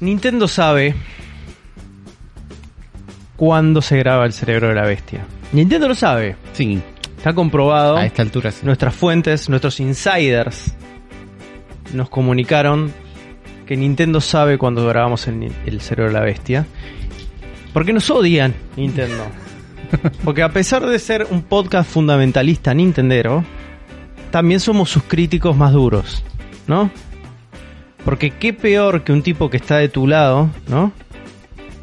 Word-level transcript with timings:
Nintendo 0.00 0.48
sabe 0.48 0.94
cuándo 3.36 3.82
se 3.82 3.96
graba 3.98 4.24
el 4.26 4.32
cerebro 4.32 4.68
de 4.68 4.74
la 4.74 4.86
bestia. 4.86 5.24
Nintendo 5.52 5.88
lo 5.88 5.94
sabe. 5.94 6.36
Sí, 6.52 6.80
Está 7.16 7.34
comprobado. 7.34 7.96
a 7.96 8.06
esta 8.06 8.22
altura 8.22 8.50
sí. 8.50 8.64
Nuestras 8.64 8.94
fuentes, 8.94 9.48
nuestros 9.48 9.78
insiders 9.80 10.74
nos 11.92 12.08
comunicaron 12.08 12.92
que 13.66 13.76
Nintendo 13.76 14.20
sabe 14.20 14.58
cuando 14.58 14.86
grabamos 14.86 15.26
el, 15.28 15.52
el 15.66 15.80
cerebro 15.80 16.12
de 16.12 16.18
la 16.18 16.24
bestia. 16.24 16.66
Porque 17.72 17.92
nos 17.92 18.08
odian 18.10 18.54
Nintendo. 18.76 19.24
Porque 20.24 20.42
a 20.42 20.48
pesar 20.50 20.86
de 20.86 20.98
ser 20.98 21.26
un 21.30 21.42
podcast 21.42 21.90
fundamentalista 21.90 22.72
nintendero, 22.74 23.44
también 24.30 24.60
somos 24.60 24.88
sus 24.90 25.02
críticos 25.04 25.56
más 25.56 25.72
duros, 25.72 26.22
¿no? 26.66 26.90
Porque 28.04 28.30
qué 28.30 28.52
peor 28.52 29.04
que 29.04 29.12
un 29.12 29.22
tipo 29.22 29.50
que 29.50 29.56
está 29.56 29.78
de 29.78 29.88
tu 29.88 30.06
lado, 30.06 30.50
¿no? 30.68 30.92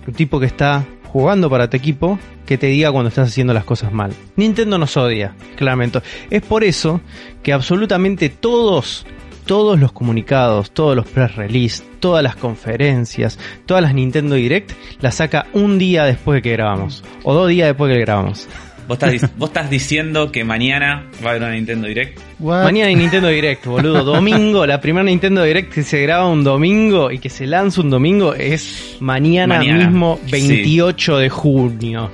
Un 0.08 0.14
tipo 0.14 0.40
que 0.40 0.46
está 0.46 0.86
jugando 1.06 1.50
para 1.50 1.70
tu 1.70 1.78
equipo 1.78 2.20
que 2.46 2.58
te 2.58 2.68
diga 2.68 2.92
cuando 2.92 3.10
estás 3.10 3.30
haciendo 3.30 3.54
las 3.54 3.66
cosas 3.66 3.92
mal. 3.92 4.14
Nintendo 4.36 4.78
nos 4.78 4.96
odia, 4.98 5.36
claramente. 5.56 6.00
Es 6.30 6.42
por 6.42 6.64
eso 6.64 7.02
que 7.44 7.54
absolutamente 7.54 8.30
todos, 8.30 9.06
todos 9.46 9.80
los 9.80 9.92
comunicados, 9.92 10.72
todos 10.72 10.96
los 10.96 11.08
press 11.08 11.36
release, 11.36 11.84
todas 12.00 12.24
las 12.24 12.36
conferencias, 12.36 13.38
todas 13.66 13.84
las 13.84 13.94
Nintendo 13.94 14.36
Direct, 14.36 14.72
las 15.02 15.16
saca 15.16 15.48
un 15.54 15.78
día 15.78 16.06
después 16.06 16.38
de 16.38 16.42
que 16.42 16.54
grabamos. 16.54 17.04
O 17.24 17.34
dos 17.34 17.50
días 17.50 17.68
después 17.68 17.90
de 17.90 17.96
que 17.96 18.02
grabamos. 18.02 18.48
¿Vos 18.88 18.96
estás, 18.96 19.12
dic- 19.14 19.30
vos 19.38 19.50
estás 19.50 19.70
diciendo 19.70 20.32
que 20.32 20.44
mañana 20.44 21.06
va 21.24 21.28
a 21.28 21.30
haber 21.32 21.42
una 21.44 21.52
Nintendo 21.52 21.88
Direct. 21.88 22.20
What? 22.40 22.64
Mañana 22.64 22.88
hay 22.88 22.96
Nintendo 22.96 23.28
Direct, 23.28 23.66
boludo. 23.66 24.04
Domingo, 24.06 24.66
la 24.66 24.80
primera 24.80 25.04
Nintendo 25.04 25.44
Direct 25.44 25.74
que 25.74 25.84
se 25.84 26.02
graba 26.02 26.28
un 26.28 26.44
domingo 26.44 27.12
y 27.12 27.20
que 27.20 27.30
se 27.30 27.46
lanza 27.48 27.82
un 27.82 27.90
domingo 27.90 28.34
es 28.34 28.96
mañana, 29.02 29.58
Mañana, 29.58 29.86
mismo, 29.86 30.20
sí. 30.26 30.32
28 30.32 31.18
de 31.18 31.30
junio. 31.30 32.12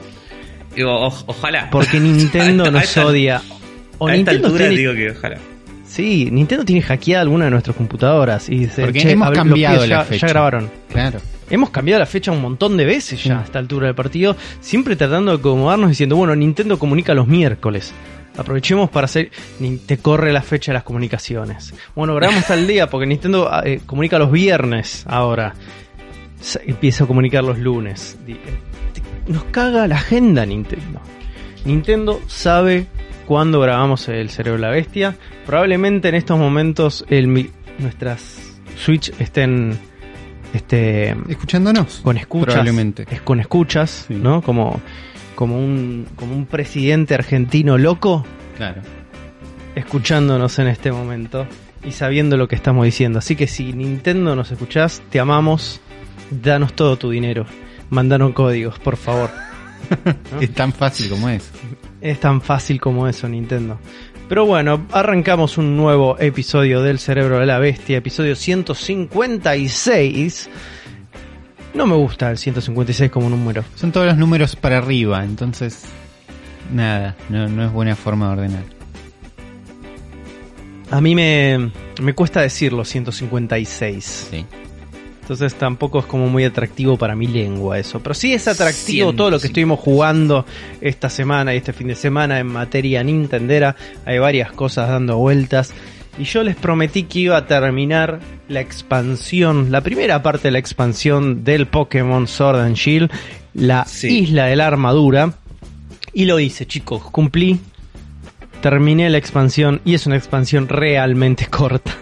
Digo, 0.75 0.91
o- 1.07 1.13
ojalá. 1.27 1.69
Porque 1.69 1.99
Nintendo 1.99 2.63
esta- 2.63 2.71
nos 2.71 2.83
esta- 2.83 3.05
odia. 3.05 3.41
O 3.99 4.07
a 4.07 4.15
esta 4.15 4.31
Nintendo 4.31 4.47
altura 4.47 4.67
tiene- 4.69 4.77
digo 4.81 4.93
que 4.93 5.09
ojalá. 5.11 5.37
Sí, 5.85 6.29
Nintendo 6.31 6.65
tiene 6.65 6.81
hackeada 6.81 7.21
alguna 7.21 7.45
de 7.45 7.51
nuestras 7.51 7.75
computadoras 7.77 8.49
y 8.49 8.57
dice, 8.59 8.81
Porque 8.81 8.99
"Che, 9.01 9.11
hemos 9.11 9.29
cambiado 9.29 9.81
la 9.81 9.85
ya, 9.87 10.03
fecha. 10.05 10.25
ya 10.25 10.33
grabaron. 10.33 10.71
Claro. 10.91 11.19
Hemos 11.53 11.69
cambiado 11.69 11.99
la 11.99 12.07
fecha 12.07 12.31
un 12.31 12.41
montón 12.41 12.77
de 12.77 12.83
veces 12.83 13.23
ya 13.23 13.39
a 13.39 13.43
esta 13.43 13.59
altura 13.59 13.85
del 13.85 13.93
partido, 13.93 14.35
siempre 14.59 14.95
tratando 14.95 15.33
de 15.33 15.37
acomodarnos 15.37 15.87
diciendo, 15.91 16.15
bueno, 16.15 16.35
Nintendo 16.35 16.79
comunica 16.79 17.13
los 17.13 17.27
miércoles. 17.27 17.93
Aprovechemos 18.35 18.89
para 18.89 19.05
hacer. 19.05 19.29
Te 19.85 19.99
corre 19.99 20.33
la 20.33 20.41
fecha 20.41 20.71
de 20.71 20.73
las 20.73 20.83
comunicaciones. 20.83 21.75
Bueno, 21.93 22.15
grabamos 22.15 22.47
tal 22.47 22.65
día 22.65 22.89
porque 22.89 23.05
Nintendo 23.05 23.51
eh, 23.63 23.81
comunica 23.85 24.17
los 24.17 24.31
viernes 24.31 25.03
ahora. 25.07 25.53
Empieza 26.65 27.03
a 27.03 27.07
comunicar 27.07 27.43
los 27.43 27.59
lunes. 27.59 28.17
Eh, 28.27 28.35
Nos 29.27 29.43
caga 29.43 29.87
la 29.87 29.97
agenda 29.97 30.47
Nintendo. 30.47 31.01
Nintendo 31.65 32.19
sabe 32.25 32.87
cuándo 33.27 33.59
grabamos 33.59 34.09
el 34.09 34.31
cerebro 34.31 34.59
de 34.59 34.67
la 34.67 34.73
bestia. 34.73 35.15
Probablemente 35.45 36.09
en 36.09 36.15
estos 36.15 36.39
momentos 36.39 37.05
el, 37.09 37.51
nuestras 37.77 38.57
Switch 38.75 39.13
estén 39.19 39.77
este, 40.53 41.15
Escuchándonos. 41.29 42.01
con 42.03 42.17
escuchas. 42.17 42.45
Probablemente. 42.53 43.05
Es 43.11 43.21
con 43.21 43.39
escuchas, 43.39 44.05
Sí. 44.07 44.13
¿no? 44.15 44.41
Como, 44.41 44.79
como, 45.35 45.57
un, 45.59 46.07
como 46.15 46.35
un 46.35 46.45
presidente 46.45 47.13
argentino 47.15 47.77
loco 47.77 48.25
Claro. 48.57 48.81
escuchándonos 49.75 50.59
en 50.59 50.67
este 50.67 50.91
momento 50.91 51.47
y 51.83 51.91
sabiendo 51.91 52.37
lo 52.37 52.47
que 52.47 52.55
estamos 52.55 52.85
diciendo. 52.85 53.19
Así 53.19 53.35
que 53.35 53.47
si 53.47 53.73
Nintendo 53.73 54.35
nos 54.35 54.51
escuchás, 54.51 55.01
te 55.09 55.19
amamos, 55.19 55.81
danos 56.29 56.73
todo 56.73 56.97
tu 56.97 57.09
dinero. 57.09 57.45
Mandanos 57.89 58.33
códigos, 58.33 58.79
por 58.79 58.95
favor. 58.97 59.29
¿No? 60.31 60.39
Es 60.39 60.53
tan 60.53 60.71
fácil 60.71 61.09
como 61.09 61.29
es. 61.29 61.51
Es 61.99 62.19
tan 62.19 62.41
fácil 62.41 62.79
como 62.79 63.07
eso, 63.07 63.27
Nintendo. 63.27 63.79
Pero 64.33 64.47
bueno, 64.47 64.87
arrancamos 64.91 65.59
un 65.59 65.77
nuevo 65.77 66.17
episodio 66.17 66.81
del 66.81 66.97
Cerebro 66.97 67.37
de 67.37 67.45
la 67.45 67.59
Bestia, 67.59 67.97
episodio 67.97 68.35
156. 68.35 70.49
No 71.75 71.85
me 71.85 71.95
gusta 71.95 72.31
el 72.31 72.39
156 72.39 73.11
como 73.11 73.29
número. 73.29 73.63
Son 73.75 73.91
todos 73.91 74.07
los 74.07 74.17
números 74.17 74.55
para 74.55 74.79
arriba, 74.79 75.23
entonces. 75.23 75.83
Nada, 76.73 77.15
no, 77.29 77.47
no 77.47 77.63
es 77.63 77.71
buena 77.71 77.95
forma 77.95 78.25
de 78.25 78.31
ordenar. 78.31 78.63
A 80.89 80.99
mí 80.99 81.13
me, 81.13 81.69
me 82.01 82.15
cuesta 82.15 82.41
decirlo 82.41 82.85
156. 82.85 84.29
Sí. 84.31 84.47
Entonces 85.23 85.55
tampoco 85.55 85.99
es 85.99 86.05
como 86.05 86.27
muy 86.27 86.43
atractivo 86.43 86.97
para 86.97 87.15
mi 87.15 87.27
lengua 87.27 87.79
eso. 87.79 88.01
Pero 88.03 88.13
sí 88.13 88.33
es 88.33 88.45
atractivo 88.49 89.13
todo 89.13 89.31
lo 89.31 89.39
que 89.39 89.47
estuvimos 89.47 89.79
jugando 89.79 90.45
esta 90.81 91.09
semana 91.09 91.53
y 91.53 91.57
este 91.57 91.71
fin 91.71 91.87
de 91.87 91.95
semana 91.95 92.39
en 92.39 92.47
materia 92.47 93.01
Nintendera. 93.05 93.73
Hay 94.05 94.19
varias 94.19 94.51
cosas 94.51 94.89
dando 94.89 95.17
vueltas. 95.17 95.73
Y 96.19 96.25
yo 96.25 96.43
les 96.43 96.57
prometí 96.57 97.03
que 97.03 97.19
iba 97.19 97.37
a 97.37 97.47
terminar 97.47 98.19
la 98.49 98.59
expansión, 98.59 99.71
la 99.71 99.79
primera 99.81 100.21
parte 100.21 100.49
de 100.49 100.51
la 100.51 100.59
expansión 100.59 101.45
del 101.45 101.67
Pokémon 101.67 102.27
Sword 102.27 102.59
and 102.59 102.75
Shield, 102.75 103.09
la 103.53 103.85
Sí. 103.85 104.19
isla 104.23 104.47
de 104.47 104.57
la 104.57 104.67
armadura. 104.67 105.33
Y 106.13 106.25
lo 106.25 106.37
hice, 106.39 106.67
chicos, 106.67 107.01
cumplí. 107.11 107.59
Terminé 108.61 109.09
la 109.09 109.17
expansión 109.17 109.79
y 109.85 109.93
es 109.93 110.05
una 110.05 110.17
expansión 110.17 110.67
realmente 110.67 111.47
corta. 111.49 111.93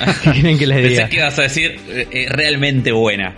¿Qué 0.22 0.30
quieren 0.30 0.58
que 0.58 0.66
les 0.66 0.76
diga? 0.82 1.02
Pensé 1.02 1.08
que 1.08 1.16
ibas 1.16 1.38
a 1.38 1.42
decir 1.42 1.80
eh, 1.88 2.08
eh, 2.10 2.26
realmente 2.30 2.92
buena. 2.92 3.34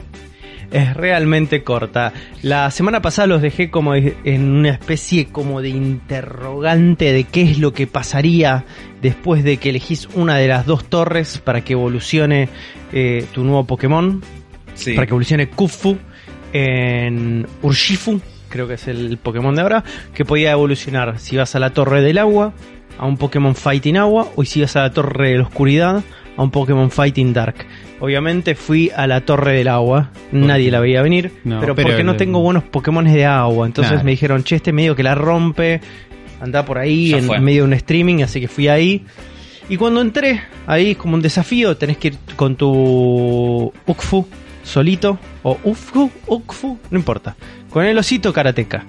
Es 0.71 0.95
realmente 0.95 1.63
corta. 1.63 2.13
La 2.43 2.71
semana 2.71 3.01
pasada 3.01 3.27
los 3.27 3.41
dejé 3.41 3.71
como 3.71 3.95
en 3.95 4.51
una 4.51 4.71
especie 4.71 5.27
como 5.27 5.63
de 5.63 5.71
interrogante 5.71 7.13
de 7.13 7.25
qué 7.25 7.43
es 7.43 7.59
lo 7.59 7.73
que 7.73 7.87
pasaría 7.87 8.67
después 9.01 9.45
de 9.45 9.57
que 9.57 9.71
elegís 9.71 10.09
una 10.15 10.37
de 10.37 10.49
las 10.49 10.67
dos 10.67 10.85
torres 10.85 11.39
para 11.39 11.63
que 11.63 11.73
evolucione 11.73 12.51
eh, 12.93 13.25
tu 13.33 13.45
nuevo 13.45 13.65
Pokémon. 13.65 14.23
Sí. 14.75 14.93
Para 14.93 15.07
que 15.07 15.13
evolucione 15.13 15.49
Kufu 15.49 15.97
en 16.53 17.47
Urshifu, 17.63 18.21
creo 18.49 18.69
que 18.69 18.75
es 18.75 18.89
el 18.89 19.17
Pokémon 19.17 19.55
de 19.55 19.63
ahora, 19.63 19.85
que 20.15 20.27
podía 20.27 20.53
evolucionar 20.53 21.19
si 21.19 21.37
vas 21.37 21.55
a 21.55 21.59
la 21.59 21.71
torre 21.71 22.03
del 22.03 22.19
agua, 22.19 22.53
a 22.99 23.07
un 23.07 23.17
Pokémon 23.17 23.55
Fighting 23.55 23.97
Agua, 23.97 24.29
o 24.37 24.45
si 24.45 24.61
vas 24.61 24.77
a 24.77 24.83
la 24.83 24.93
torre 24.93 25.31
de 25.31 25.39
la 25.39 25.45
oscuridad, 25.45 26.05
a 26.39 26.43
un 26.43 26.51
Pokémon 26.51 26.91
Fighting 26.91 27.35
Dark. 27.35 27.67
Obviamente 28.01 28.55
fui 28.55 28.91
a 28.97 29.07
la 29.07 29.21
torre 29.21 29.53
del 29.53 29.69
agua, 29.69 30.11
nadie 30.33 30.71
la 30.71 30.81
veía 30.81 31.03
venir, 31.03 31.33
No, 31.45 31.61
pero, 31.61 31.75
pero 31.75 31.89
porque 31.89 32.05
no 32.05 32.17
tengo 32.17 32.41
buenos 32.41 32.63
Pokémones 32.63 33.13
de 33.13 33.27
agua, 33.27 33.67
entonces 33.67 34.03
me 34.05 34.13
dijeron, 34.13 34.45
che, 34.45 34.57
este 34.57 34.73
medio 34.73 34.97
que 34.97 35.03
la 35.03 35.15
rompe, 35.15 35.81
anda 36.41 36.65
por 36.65 36.79
ahí 36.79 37.11
Ya 37.11 37.19
en 37.19 37.25
fue. 37.25 37.41
medio 37.41 37.63
de 37.63 37.67
un 37.69 37.73
streaming, 37.75 38.23
así 38.23 38.41
que 38.41 38.49
fui 38.49 38.69
ahí. 38.69 39.05
Y 39.69 39.77
cuando 39.77 40.01
entré, 40.01 40.41
ahí 40.67 40.93
es 40.93 40.97
como 40.97 41.15
un 41.15 41.21
desafío, 41.21 41.77
tenés 41.77 41.99
que 41.99 42.09
ir 42.09 42.17
con 42.37 42.57
tu 42.57 43.73
Ukfu 43.87 44.27
solito, 44.63 45.19
o 45.43 45.59
Ufku, 45.65 46.11
Ukfu, 46.27 46.79
no 46.91 46.99
importa, 46.99 47.37
con 47.71 47.85
el 47.85 47.99
osito 47.99 48.33
karateca. 48.33 48.85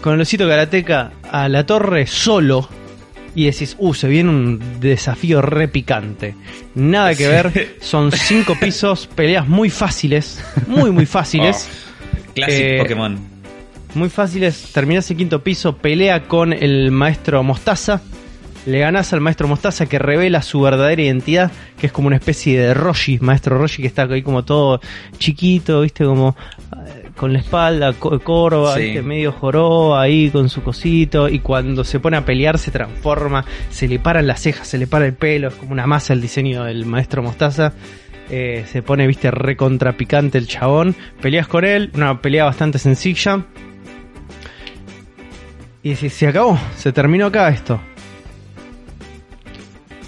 Con 0.00 0.14
el 0.14 0.20
osito 0.20 0.48
karateca 0.48 1.12
a 1.30 1.48
la 1.48 1.64
torre 1.66 2.06
solo 2.06 2.68
y 3.38 3.44
decís, 3.44 3.76
uh, 3.78 3.94
se 3.94 4.08
viene 4.08 4.30
un 4.30 4.80
desafío 4.80 5.40
re 5.40 5.68
picante. 5.68 6.34
Nada 6.74 7.14
que 7.14 7.28
ver, 7.28 7.76
son 7.80 8.10
cinco 8.10 8.56
pisos, 8.60 9.06
peleas 9.06 9.46
muy 9.46 9.70
fáciles, 9.70 10.44
muy, 10.66 10.90
muy 10.90 11.06
fáciles. 11.18 11.68
Classic 12.34 12.60
Eh, 12.60 12.78
Pokémon. 12.80 13.16
Muy 13.94 14.08
fáciles, 14.08 14.72
terminás 14.72 15.08
el 15.12 15.18
quinto 15.18 15.44
piso, 15.44 15.76
pelea 15.76 16.24
con 16.24 16.52
el 16.52 16.90
maestro 16.90 17.44
Mostaza. 17.44 18.02
Le 18.66 18.80
ganás 18.80 19.12
al 19.12 19.20
maestro 19.20 19.46
Mostaza 19.46 19.86
que 19.86 20.00
revela 20.00 20.42
su 20.42 20.60
verdadera 20.60 21.00
identidad, 21.00 21.52
que 21.80 21.86
es 21.86 21.92
como 21.92 22.08
una 22.08 22.16
especie 22.16 22.60
de 22.60 22.74
Roshi, 22.74 23.20
maestro 23.20 23.56
Roshi 23.56 23.82
que 23.82 23.88
está 23.88 24.02
ahí 24.02 24.22
como 24.22 24.44
todo 24.44 24.80
chiquito, 25.18 25.82
viste, 25.82 26.04
como 26.04 26.34
con 27.18 27.32
la 27.34 27.40
espalda, 27.40 27.92
co- 27.92 28.18
corva, 28.20 28.74
Sí. 28.76 28.80
viste, 28.84 29.02
medio 29.02 29.32
joroba 29.32 30.00
ahí 30.00 30.30
con 30.30 30.48
su 30.48 30.62
cosito, 30.62 31.28
y 31.28 31.40
cuando 31.40 31.84
se 31.84 32.00
pone 32.00 32.16
a 32.16 32.24
pelear 32.24 32.56
se 32.58 32.70
transforma, 32.70 33.44
se 33.70 33.86
le 33.88 33.98
paran 33.98 34.26
las 34.26 34.40
cejas, 34.40 34.66
se 34.68 34.78
le 34.78 34.86
para 34.86 35.04
el 35.04 35.12
pelo, 35.14 35.48
es 35.48 35.54
como 35.54 35.72
una 35.72 35.86
masa 35.86 36.14
el 36.14 36.20
diseño 36.22 36.64
del 36.64 36.86
maestro 36.86 37.22
Mostaza. 37.22 37.74
Eh, 38.30 38.64
se 38.70 38.82
pone, 38.82 39.06
viste, 39.06 39.30
recontra 39.30 39.96
picante 39.96 40.36
el 40.38 40.46
chabón. 40.46 40.94
Peleas 41.20 41.48
con 41.48 41.64
él, 41.64 41.90
una 41.94 42.20
pelea 42.20 42.44
bastante 42.44 42.78
sencilla. 42.78 43.44
Y 45.82 45.94
si 45.96 46.10
se 46.10 46.26
acabó, 46.28 46.58
se 46.76 46.92
terminó 46.92 47.26
acá 47.26 47.48
esto. 47.48 47.80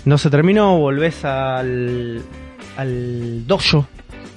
No 0.04 0.18
se 0.18 0.30
terminó, 0.30 0.78
volvés 0.78 1.24
al, 1.24 2.22
al 2.76 3.46
dojo, 3.46 3.86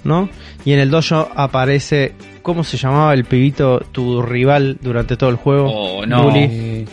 ¿no? 0.03 0.29
Y 0.65 0.73
en 0.73 0.79
el 0.79 0.89
dojo 0.89 1.29
aparece, 1.35 2.13
¿cómo 2.43 2.63
se 2.63 2.77
llamaba 2.77 3.13
el 3.15 3.25
pibito, 3.25 3.79
tu 3.91 4.21
rival 4.21 4.77
durante 4.79 5.17
todo 5.17 5.31
el 5.31 5.37
juego? 5.37 5.71
Oh, 5.71 6.05
no. 6.05 6.23
Bully. 6.25 6.47
Eh, 6.51 6.85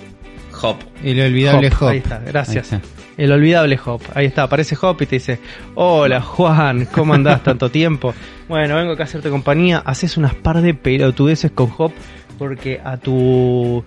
Hop. 0.62 0.76
el 1.04 1.20
olvidable 1.20 1.68
Hop, 1.68 1.82
Hop. 1.82 1.88
ahí 1.88 1.98
está, 1.98 2.18
gracias. 2.20 2.72
Ahí 2.72 2.78
está. 2.78 3.00
El 3.18 3.32
olvidable 3.32 3.78
Hop. 3.84 4.00
Ahí 4.14 4.26
está, 4.26 4.44
aparece 4.44 4.76
Hop 4.80 4.96
y 5.02 5.06
te 5.06 5.16
dice, 5.16 5.38
hola 5.74 6.22
Juan, 6.22 6.86
¿cómo 6.86 7.12
andás 7.12 7.42
tanto 7.42 7.68
tiempo? 7.70 8.14
Bueno, 8.48 8.76
vengo 8.76 8.92
acá 8.92 9.02
a 9.02 9.06
hacerte 9.06 9.28
compañía. 9.28 9.82
Haces 9.84 10.16
unas 10.16 10.34
par 10.34 10.62
de 10.62 10.72
pelotudeces 10.72 11.50
con 11.50 11.70
Hop 11.76 11.92
porque 12.38 12.80
a 12.82 12.96
tu 12.96 13.84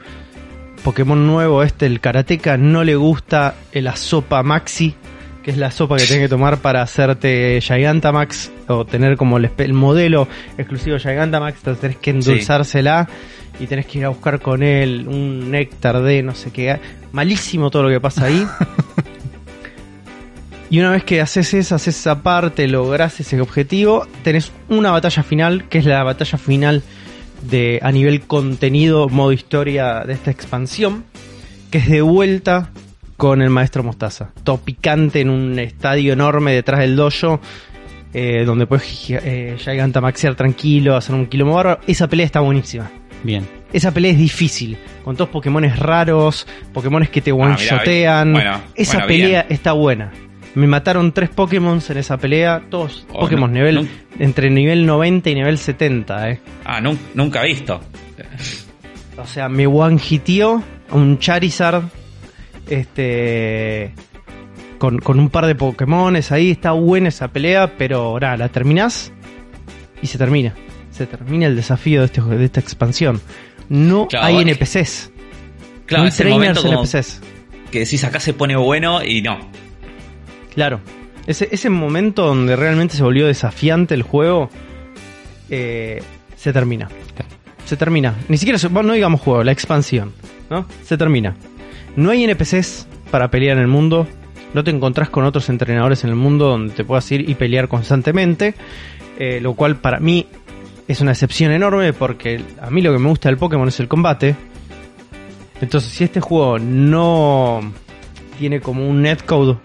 Pokémon 0.83 1.25
nuevo, 1.25 1.63
este, 1.63 1.87
el 1.87 1.99
Karateka, 1.99 2.57
no 2.57 2.83
le 2.83 2.95
gusta 2.95 3.55
la 3.73 3.95
sopa 3.95 4.43
Maxi, 4.43 4.95
que 5.43 5.51
es 5.51 5.57
la 5.57 5.71
sopa 5.71 5.97
que 5.97 6.05
tienes 6.05 6.25
que 6.25 6.29
tomar 6.29 6.59
para 6.59 6.81
hacerte 6.81 7.59
Gigantamax 7.61 8.51
o 8.67 8.85
tener 8.85 9.17
como 9.17 9.37
el 9.37 9.73
modelo 9.73 10.27
exclusivo 10.57 10.97
Gigantamax, 10.97 11.57
entonces 11.57 11.81
tenés 11.81 11.97
que 11.97 12.09
endulzársela 12.11 13.09
y 13.59 13.67
tenés 13.67 13.85
que 13.85 13.99
ir 13.99 14.05
a 14.05 14.09
buscar 14.09 14.39
con 14.39 14.63
él 14.63 15.05
un 15.07 15.51
néctar 15.51 16.01
de 16.01 16.23
no 16.23 16.33
sé 16.33 16.51
qué. 16.51 16.79
Malísimo 17.11 17.69
todo 17.69 17.83
lo 17.83 17.89
que 17.89 17.99
pasa 17.99 18.25
ahí. 18.25 18.47
y 20.69 20.79
una 20.79 20.91
vez 20.91 21.03
que 21.03 21.19
haces 21.19 21.53
esa, 21.53 21.75
haces 21.75 21.99
esa 21.99 22.23
parte, 22.23 22.67
lográs 22.67 23.19
ese 23.19 23.39
objetivo, 23.39 24.07
tenés 24.23 24.51
una 24.69 24.91
batalla 24.91 25.23
final, 25.23 25.67
que 25.67 25.79
es 25.79 25.85
la 25.85 26.03
batalla 26.03 26.37
final 26.37 26.83
de 27.43 27.79
a 27.83 27.91
nivel 27.91 28.21
contenido, 28.21 29.09
modo 29.09 29.33
historia 29.33 30.03
de 30.07 30.13
esta 30.13 30.31
expansión, 30.31 31.03
que 31.69 31.79
es 31.79 31.89
de 31.89 32.01
vuelta 32.01 32.71
con 33.23 33.41
el 33.41 33.49
maestro 33.49 33.83
Mostaza. 33.85 34.31
Todo 34.43 34.57
picante 34.57 35.21
en 35.21 35.29
un 35.29 35.57
estadio 35.57 36.11
enorme 36.11 36.51
detrás 36.51 36.81
del 36.81 36.97
dojo, 36.97 37.39
eh, 38.13 38.43
donde 38.45 38.67
puedes 38.67 39.09
eh, 39.11 39.55
gigantamaxear 39.57 40.35
tranquilo, 40.35 40.97
hacer 40.97 41.15
un 41.15 41.27
quilombo 41.27 41.55
bárbaro. 41.55 41.79
Esa 41.87 42.09
pelea 42.09 42.25
está 42.25 42.41
buenísima. 42.41 42.91
Bien. 43.23 43.47
Esa 43.71 43.93
pelea 43.93 44.11
es 44.11 44.17
difícil, 44.17 44.75
con 45.05 45.15
todos 45.15 45.29
Pokémones 45.29 45.79
raros, 45.79 46.45
Pokémones 46.73 47.09
que 47.09 47.21
te 47.21 47.31
Ah, 47.31 47.35
one-shotean. 47.35 48.33
bueno, 48.33 48.59
esa 48.75 48.93
bueno, 48.97 49.07
pelea 49.07 49.43
bien. 49.43 49.53
está 49.53 49.71
buena. 49.71 50.11
Me 50.55 50.67
mataron 50.67 51.13
tres 51.13 51.29
Pokémon 51.29 51.79
en 51.87 51.97
esa 51.97 52.17
pelea, 52.17 52.61
todos 52.69 53.07
Oh, 53.13 53.21
Pokémon 53.21 53.49
no, 53.49 53.55
nivel 53.57 53.75
no. 53.75 53.87
entre 54.19 54.49
nivel 54.49 54.85
90 54.85 55.29
y 55.29 55.35
nivel 55.35 55.57
70, 55.57 56.29
eh. 56.29 56.39
Ah, 56.65 56.81
nun- 56.81 56.99
nunca 57.13 57.41
visto. 57.43 57.79
O 59.17 59.25
sea, 59.25 59.47
me 59.47 59.65
one-hitió 59.65 60.61
un 60.91 61.19
Charizard. 61.19 61.83
Este. 62.69 63.93
Con, 64.77 64.99
con 64.99 65.19
un 65.19 65.29
par 65.29 65.45
de 65.45 65.55
Pokémones 65.55 66.31
ahí. 66.31 66.51
Está 66.51 66.71
buena 66.73 67.09
esa 67.09 67.29
pelea, 67.29 67.73
pero 67.77 68.19
nada, 68.19 68.35
la 68.37 68.49
terminás 68.49 69.11
y 70.01 70.07
se 70.07 70.17
termina. 70.17 70.53
Se 70.91 71.05
termina 71.07 71.47
el 71.47 71.55
desafío 71.55 72.01
de, 72.01 72.05
este, 72.07 72.21
de 72.21 72.45
esta 72.45 72.59
expansión. 72.59 73.21
No 73.69 74.07
Claro, 74.07 74.25
hay 74.25 74.41
NPCs. 74.41 75.11
Claro, 75.85 76.03
no 76.03 76.07
hay 76.07 76.09
es 76.09 76.19
el 76.19 76.29
momento 76.29 76.61
NPCs. 76.67 77.21
que 77.71 77.79
decís 77.79 78.03
acá 78.03 78.19
se 78.19 78.33
pone 78.33 78.55
bueno 78.57 79.03
y 79.03 79.21
no. 79.21 79.39
Claro. 80.53 80.81
Ese, 81.25 81.47
ese 81.51 81.69
momento 81.69 82.25
donde 82.27 82.55
realmente 82.57 82.95
se 82.97 83.03
volvió 83.03 83.25
desafiante 83.27 83.93
el 83.93 84.03
juego. 84.03 84.49
eh, 85.49 86.01
se 86.35 86.51
termina. 86.51 86.89
Se 87.65 87.77
termina. 87.77 88.13
Ni 88.27 88.37
siquiera, 88.37 88.59
bueno, 88.69 88.87
no 88.89 88.93
digamos 88.93 89.21
juego, 89.21 89.43
la 89.45 89.53
expansión. 89.53 90.11
¿No? 90.49 90.67
Se 90.83 90.97
termina. 90.97 91.35
No 91.95 92.09
hay 92.09 92.23
NPCs 92.23 92.87
para 93.11 93.29
pelear 93.29 93.57
en 93.57 93.63
el 93.63 93.67
mundo. 93.67 94.07
No 94.53 94.63
te 94.63 94.71
encontrás 94.71 95.09
con 95.09 95.25
otros 95.25 95.49
entrenadores 95.49 96.03
en 96.03 96.09
el 96.09 96.15
mundo 96.15 96.47
donde 96.47 96.73
te 96.73 96.83
puedas 96.83 97.11
ir 97.11 97.29
y 97.29 97.35
pelear 97.35 97.67
constantemente. 97.67 98.55
eh, 99.19 99.39
lo 99.41 99.53
cual 99.53 99.75
para 99.75 99.99
mí 99.99 100.25
es 100.87 101.01
una 101.01 101.11
excepción 101.11 101.51
enorme 101.51 101.93
porque 101.93 102.41
a 102.59 102.69
mí 102.69 102.81
lo 102.81 102.91
que 102.91 102.99
me 102.99 103.09
gusta 103.09 103.29
del 103.29 103.37
Pokémon 103.37 103.67
es 103.67 103.79
el 103.79 103.87
combate. 103.87 104.35
Entonces, 105.61 105.91
si 105.91 106.03
este 106.03 106.19
juego 106.19 106.59
no 106.59 107.61
tiene 108.37 108.59
como 108.59 108.87
un 108.87 109.01
netcode 109.01 109.57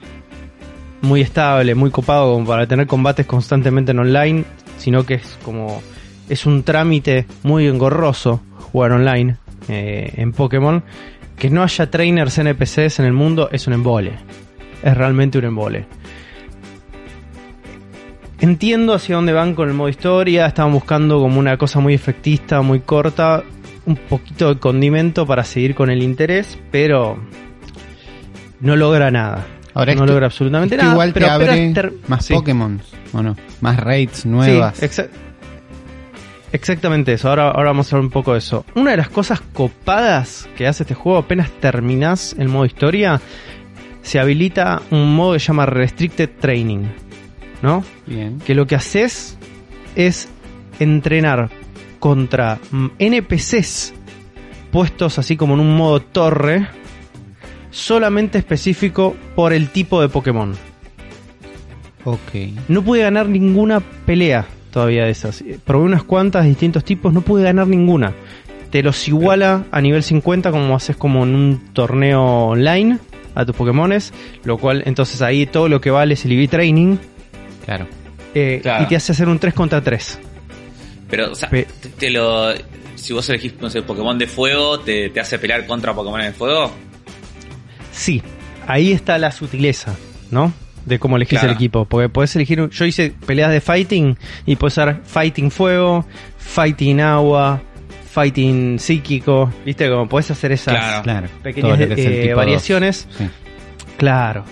muy 1.01 1.23
estable, 1.23 1.75
muy 1.75 1.91
copado 1.91 2.45
para 2.45 2.67
tener 2.67 2.87
combates 2.87 3.27
constantemente 3.27 3.93
en 3.93 4.01
online, 4.01 4.45
sino 4.77 5.05
que 5.05 5.15
es 5.15 5.39
como 5.43 5.83
es 6.29 6.47
un 6.47 6.63
trámite 6.63 7.27
muy 7.43 7.67
engorroso 7.67 8.41
jugar 8.71 8.93
online 8.93 9.37
eh, 9.69 10.13
en 10.17 10.33
Pokémon. 10.33 10.85
Que 11.39 11.51
no 11.51 11.63
haya 11.63 11.91
trainers 11.91 12.39
NPCs 12.39 12.99
en 13.01 13.07
el 13.07 13.13
mundo 13.13 13.49
es 13.53 13.67
un 13.67 13.73
embole. 13.75 14.13
Es 14.83 14.97
realmente 14.97 15.39
un 15.39 15.45
embole. 15.45 15.87
Entiendo 18.41 18.95
hacia 18.95 19.17
dónde 19.17 19.33
van 19.33 19.55
con 19.55 19.69
el 19.69 19.75
modo 19.75 19.89
historia. 19.89 20.47
Estaban 20.47 20.73
buscando 20.73 21.19
como 21.21 21.39
una 21.39 21.57
cosa 21.57 21.81
muy 21.81 21.95
efectista, 21.95 22.63
muy 22.63 22.81
corta. 22.81 23.43
Un 23.87 23.97
poquito 23.97 24.55
de 24.55 24.61
condimento 24.61 25.27
para 25.27 25.45
seguir 25.45 25.75
con 25.75 25.91
el 25.91 26.03
interés, 26.03 26.59
pero 26.71 27.19
no 28.61 28.77
logra 28.77 29.11
nada. 29.11 29.47
Ahora 29.75 29.95
no 29.95 30.07
logra 30.07 30.27
absolutamente 30.27 30.77
nada. 30.77 30.93
igual 30.93 31.13
pero 31.13 31.27
te 31.27 31.33
abre 31.33 31.73
más 32.09 32.25
Sí. 32.27 32.35
Pokémon, 32.35 32.81
¿o 33.13 33.23
no? 33.23 33.37
Más 33.61 33.79
raids 33.79 34.27
nuevas. 34.27 34.77
Sí, 34.77 35.03
exactamente 36.53 37.13
eso. 37.13 37.29
Ahora, 37.29 37.51
ahora 37.51 37.71
vamos 37.71 37.93
a 37.93 37.97
hablar 37.97 38.07
un 38.07 38.11
poco 38.11 38.33
de 38.33 38.39
eso. 38.39 38.65
Una 38.75 38.93
de 38.93 38.97
las 38.97 39.09
cosas 39.09 39.41
copadas 39.41 40.49
que 40.57 40.67
hace 40.67 40.83
este 40.85 40.95
juego, 40.95 41.19
apenas 41.19 41.51
terminás 41.61 42.35
el 42.39 42.49
modo 42.49 42.65
historia, 42.65 43.21
se 44.03 44.19
habilita 44.19 44.83
un 44.91 45.15
modo 45.15 45.35
que 45.35 45.41
se 45.41 45.47
llama 45.47 45.67
Restricted 45.67 46.31
Training. 46.41 46.87
¿No? 47.63 47.85
Bien. 48.07 48.39
Que 48.39 48.55
lo 48.55 48.67
que 48.67 48.77
haces 48.77 49.37
es 49.97 50.29
entrenar 50.79 51.51
contra 51.99 52.59
mm, 52.71 52.87
NPCs 52.99 53.95
puestos 54.71 55.19
así 55.19 55.37
como 55.37 55.55
en 55.55 55.61
un 55.61 55.77
modo 55.77 56.01
torre, 56.01 56.69
solamente 57.71 58.39
específico 58.39 59.17
por 59.35 59.53
el 59.53 59.71
tipo 59.71 60.01
de 60.01 60.09
Pokémon. 60.09 60.55
Ok. 62.05 62.69
No 62.69 62.83
pude 62.83 63.03
ganar 63.03 63.29
ninguna 63.29 63.81
pelea 63.81 64.47
todavía 64.71 65.05
de 65.05 65.11
esas. 65.11 65.43
Probé 65.65 65.85
unas 65.85 66.03
cuantas 66.05 66.43
de 66.45 66.51
distintos 66.51 66.85
tipos, 66.85 67.13
no 67.13 67.21
pude 67.23 67.43
ganar 67.45 67.67
ninguna. 67.67 68.13
Te 68.71 68.83
los 68.83 69.07
iguala 69.09 69.65
a 69.71 69.81
nivel 69.81 70.03
50 70.03 70.51
como 70.51 70.75
haces 70.77 70.97
como 70.97 71.23
en 71.25 71.35
un 71.35 71.69
torneo 71.73 72.23
online 72.23 72.99
a 73.35 73.45
tus 73.47 73.55
Pokémones, 73.57 74.13
lo 74.45 74.59
cual 74.59 74.83
entonces 74.87 75.23
ahí 75.23 75.47
todo 75.47 75.69
lo 75.69 75.81
que 75.81 75.91
vale 75.91 76.15
es 76.15 76.25
el 76.25 76.33
EV 76.33 76.49
Training 76.51 76.97
Claro. 77.65 77.87
eh, 78.35 78.59
Claro. 78.63 78.85
y 78.85 78.87
te 78.89 78.97
hace 78.97 79.13
hacer 79.13 79.29
un 79.29 79.39
3 79.39 79.55
contra 79.55 79.81
3. 79.83 80.19
Pero, 81.09 81.33
o 81.33 81.35
sea, 81.35 81.49
Pe- 81.49 81.67
te, 81.81 81.89
te 81.89 82.11
lo. 82.11 82.53
Si 82.97 83.13
vos 83.15 83.27
elegís, 83.31 83.55
no 83.61 83.71
sé, 83.71 83.81
Pokémon 83.83 84.19
de 84.19 84.27
fuego, 84.27 84.81
te, 84.81 85.09
te 85.11 85.21
hace 85.21 85.39
pelear 85.39 85.65
contra 85.67 85.95
Pokémon 85.95 86.21
de 86.21 86.33
fuego. 86.33 86.71
Sí, 87.93 88.23
ahí 88.67 88.93
está 88.93 89.17
la 89.19 89.31
sutileza, 89.33 89.95
¿no? 90.31 90.53
De 90.89 90.99
cómo 90.99 91.17
elegís 91.17 91.39
Claro. 91.39 91.49
el 91.51 91.55
equipo. 91.57 91.85
Porque 91.85 92.09
podés 92.09 92.35
elegir. 92.37 92.61
un- 92.61 92.71
Yo 92.71 92.85
hice 92.85 93.13
peleas 93.27 93.51
de 93.51 93.61
fighting 93.61 94.17
y 94.47 94.57
puedes 94.57 94.75
usar 94.75 95.01
fighting 95.05 95.51
fuego, 95.51 96.05
fighting 96.39 97.01
agua, 97.01 97.61
fighting 98.11 98.79
psíquico. 98.79 99.53
¿Viste? 99.65 99.89
Como 99.91 100.09
podés 100.09 100.31
hacer 100.31 100.53
esas 100.53 100.75
Claro. 100.75 101.03
Claro. 101.03 101.27
pequeñas 101.43 101.79
eh, 101.81 102.33
variaciones. 102.35 103.07
Sí. 103.17 103.29
Claro, 103.97 104.45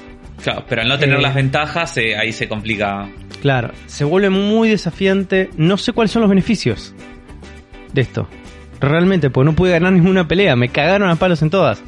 Claro, 0.43 0.65
pero 0.69 0.83
al 0.83 0.89
no 0.89 0.99
tener 0.99 1.19
Eh. 1.19 1.23
las 1.23 1.35
ventajas, 1.35 1.97
eh, 1.97 2.17
ahí 2.17 2.31
se 2.33 2.47
complica. 2.49 3.09
claro. 3.41 3.71
Se 3.87 4.05
vuelve 4.05 4.29
muy 4.31 4.69
desafiante. 4.69 5.51
No 5.57 5.77
sé 5.79 5.93
cuáles 5.93 6.11
son 6.11 6.21
los 6.23 6.29
beneficios 6.29 6.95
de 7.93 8.03
esto. 8.03 8.29
Realmente, 8.81 9.31
porque 9.31 9.47
no 9.51 9.57
pude 9.57 9.71
ganar 9.73 9.93
ninguna 9.93 10.29
pelea. 10.29 10.55
Me 10.57 10.69
cagaron 10.69 11.09
a 11.09 11.17
palos 11.17 11.41
en 11.43 11.49
todas. 11.51 11.83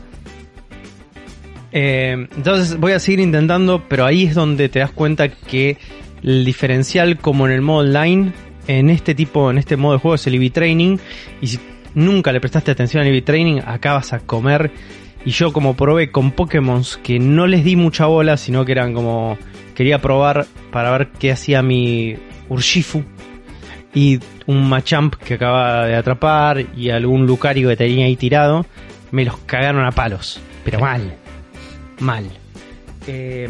Eh, 1.72 2.28
entonces 2.36 2.78
voy 2.78 2.92
a 2.92 2.98
seguir 2.98 3.20
intentando, 3.20 3.84
pero 3.88 4.04
ahí 4.04 4.24
es 4.24 4.34
donde 4.34 4.68
te 4.68 4.78
das 4.78 4.90
cuenta 4.90 5.28
que 5.28 5.76
el 6.22 6.44
diferencial, 6.44 7.18
como 7.18 7.46
en 7.46 7.52
el 7.52 7.60
modo 7.60 7.80
online, 7.80 8.32
en 8.66 8.90
este 8.90 9.14
tipo, 9.14 9.50
en 9.50 9.58
este 9.58 9.76
modo 9.76 9.94
de 9.94 9.98
juego 9.98 10.14
es 10.14 10.26
el 10.26 10.34
EV 10.34 10.52
Training. 10.52 10.98
Y 11.40 11.46
si 11.48 11.58
nunca 11.94 12.32
le 12.32 12.40
prestaste 12.40 12.70
atención 12.70 13.02
al 13.02 13.08
EV 13.08 13.24
Training, 13.24 13.60
acá 13.64 13.94
vas 13.94 14.12
a 14.12 14.20
comer. 14.20 14.70
Y 15.24 15.30
yo 15.30 15.52
como 15.52 15.74
probé 15.74 16.10
con 16.10 16.30
Pokémon 16.30 16.82
que 17.02 17.18
no 17.18 17.46
les 17.46 17.64
di 17.64 17.76
mucha 17.76 18.06
bola, 18.06 18.36
sino 18.36 18.64
que 18.64 18.72
eran 18.72 18.94
como... 18.94 19.36
Quería 19.74 20.00
probar 20.00 20.46
para 20.72 20.90
ver 20.90 21.08
qué 21.18 21.30
hacía 21.30 21.62
mi 21.62 22.16
Urshifu. 22.48 23.04
Y 23.94 24.18
un 24.46 24.68
Machamp 24.68 25.14
que 25.14 25.34
acaba 25.34 25.86
de 25.86 25.94
atrapar 25.94 26.64
y 26.76 26.90
algún 26.90 27.26
Lucario 27.26 27.68
que 27.68 27.76
tenía 27.76 28.06
ahí 28.06 28.16
tirado. 28.16 28.66
Me 29.12 29.24
los 29.24 29.38
cagaron 29.38 29.84
a 29.84 29.92
palos. 29.92 30.40
Pero 30.64 30.80
mal. 30.80 31.17
Mal. 32.00 32.26
Eh, 33.06 33.48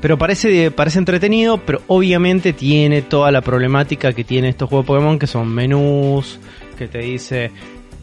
pero 0.00 0.16
parece, 0.16 0.70
parece 0.70 0.98
entretenido, 1.00 1.58
pero 1.58 1.82
obviamente 1.88 2.52
tiene 2.52 3.02
toda 3.02 3.32
la 3.32 3.40
problemática 3.40 4.12
que 4.12 4.22
tiene 4.24 4.50
estos 4.50 4.68
juegos 4.68 4.86
de 4.86 4.88
Pokémon, 4.88 5.18
que 5.18 5.26
son 5.26 5.48
menús, 5.48 6.38
que 6.76 6.86
te 6.86 6.98
dice, 6.98 7.50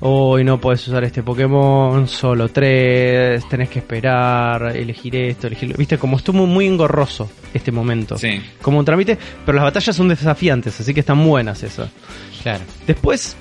hoy 0.01 0.43
no 0.43 0.59
puedes 0.59 0.85
usar 0.87 1.05
este 1.05 1.23
Pokémon, 1.23 2.05
solo 2.07 2.49
tres, 2.49 3.47
tenés 3.47 3.69
que 3.69 3.79
esperar, 3.79 4.75
elegir 4.75 5.15
esto, 5.15 5.47
elegirlo. 5.47 5.75
Viste, 5.77 5.97
como 5.97 6.17
estuvo 6.17 6.45
muy 6.45 6.67
engorroso 6.67 7.31
este 7.53 7.71
momento. 7.71 8.17
Sí. 8.17 8.41
Como 8.61 8.79
un 8.79 8.85
trámite, 8.85 9.17
pero 9.45 9.55
las 9.55 9.63
batallas 9.63 9.95
son 9.95 10.09
desafiantes, 10.09 10.77
así 10.77 10.93
que 10.93 10.99
están 10.99 11.23
buenas 11.25 11.63
esas. 11.63 11.89
Claro. 12.43 12.65
Después, 12.85 13.37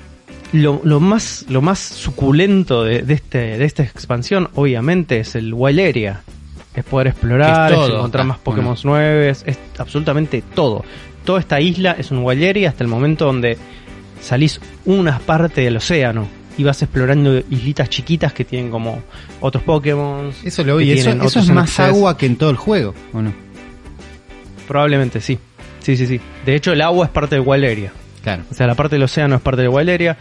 lo, 0.53 0.81
lo 0.85 1.01
más, 1.01 1.47
lo 1.49 1.63
más 1.63 1.79
suculento 1.79 2.85
de, 2.85 3.03
de 3.03 3.15
este, 3.15 3.39
de 3.59 3.65
esta 3.65 3.83
expansión, 3.83 4.49
obviamente, 4.55 5.19
es 5.21 5.35
el 5.35 5.53
Wild 5.55 5.81
Area. 5.81 6.23
Es 6.75 6.85
poder 6.85 7.09
explorar, 7.09 7.73
Es 7.73 7.89
encontrar 7.89 8.23
ah, 8.23 8.29
más 8.29 8.39
Pokémon 8.39 8.77
nuevos, 8.83 9.45
es 9.47 9.59
absolutamente 9.79 10.43
todo. 10.55 10.85
Toda 11.25 11.39
esta 11.39 11.61
isla 11.61 11.93
es 11.93 12.11
un 12.11 12.19
wild 12.19 12.43
area 12.43 12.69
hasta 12.69 12.83
el 12.83 12.89
momento 12.89 13.27
donde 13.27 13.57
salís 14.21 14.61
una 14.85 15.19
parte 15.21 15.63
del 15.63 15.77
océano 15.77 16.27
y 16.59 16.65
vas 16.65 16.83
explorando 16.83 17.39
islitas 17.39 17.89
chiquitas 17.89 18.33
que 18.33 18.45
tienen 18.45 18.71
como 18.71 19.03
otros 19.41 19.63
Pokémon. 19.63 20.33
Eso 20.45 20.65
lo 20.65 20.77
vi. 20.77 20.93
Eso, 20.93 21.11
eso 21.11 21.41
es 21.41 21.49
más 21.51 21.79
NPCs. 21.79 21.81
agua 21.81 22.19
que 22.19 22.27
en 22.27 22.37
todo 22.37 22.51
el 22.51 22.57
juego, 22.57 22.95
¿o 23.13 23.23
no? 23.23 23.33
Probablemente 24.67 25.21
sí. 25.21 25.39
Sí, 25.81 25.97
sí, 25.97 26.07
sí. 26.07 26.21
De 26.45 26.57
hecho, 26.57 26.73
el 26.73 26.81
agua 26.81 27.07
es 27.07 27.13
parte 27.13 27.37
del 27.37 27.45
wild 27.47 27.65
area. 27.65 27.93
Claro. 28.25 28.43
O 28.51 28.55
sea, 28.55 28.67
la 28.67 28.75
parte 28.75 28.97
del 28.97 29.03
océano 29.03 29.37
es 29.37 29.43
parte 29.43 29.61
del 29.61 29.71
wild 29.71 29.91
area. 29.91 30.17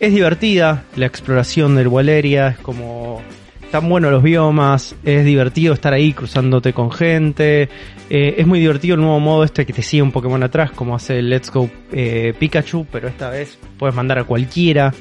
Es 0.00 0.12
divertida 0.12 0.84
la 0.96 1.06
exploración 1.06 1.76
del 1.76 1.86
wild 1.86 2.10
area, 2.10 2.48
es 2.48 2.58
como... 2.58 3.22
Están 3.62 3.88
buenos 3.88 4.10
los 4.10 4.22
biomas, 4.22 4.94
es 5.02 5.24
divertido 5.24 5.72
estar 5.72 5.94
ahí 5.94 6.12
cruzándote 6.12 6.74
con 6.74 6.90
gente. 6.90 7.70
eh, 8.10 8.34
es 8.36 8.46
muy 8.46 8.58
divertido 8.58 8.96
el 8.96 9.00
nuevo 9.00 9.18
modo 9.18 9.44
este 9.44 9.64
que 9.64 9.72
te 9.72 9.82
sigue 9.82 10.02
un 10.02 10.12
Pokémon 10.12 10.42
atrás, 10.42 10.72
como 10.72 10.94
hace 10.94 11.20
el 11.20 11.30
Let's 11.30 11.50
Go 11.50 11.70
eh, 11.90 12.34
Pikachu, 12.38 12.86
pero 12.92 13.08
esta 13.08 13.30
vez 13.30 13.58
puedes 13.78 13.94
mandar 13.94 14.18
a 14.18 14.24
cualquiera. 14.24 14.92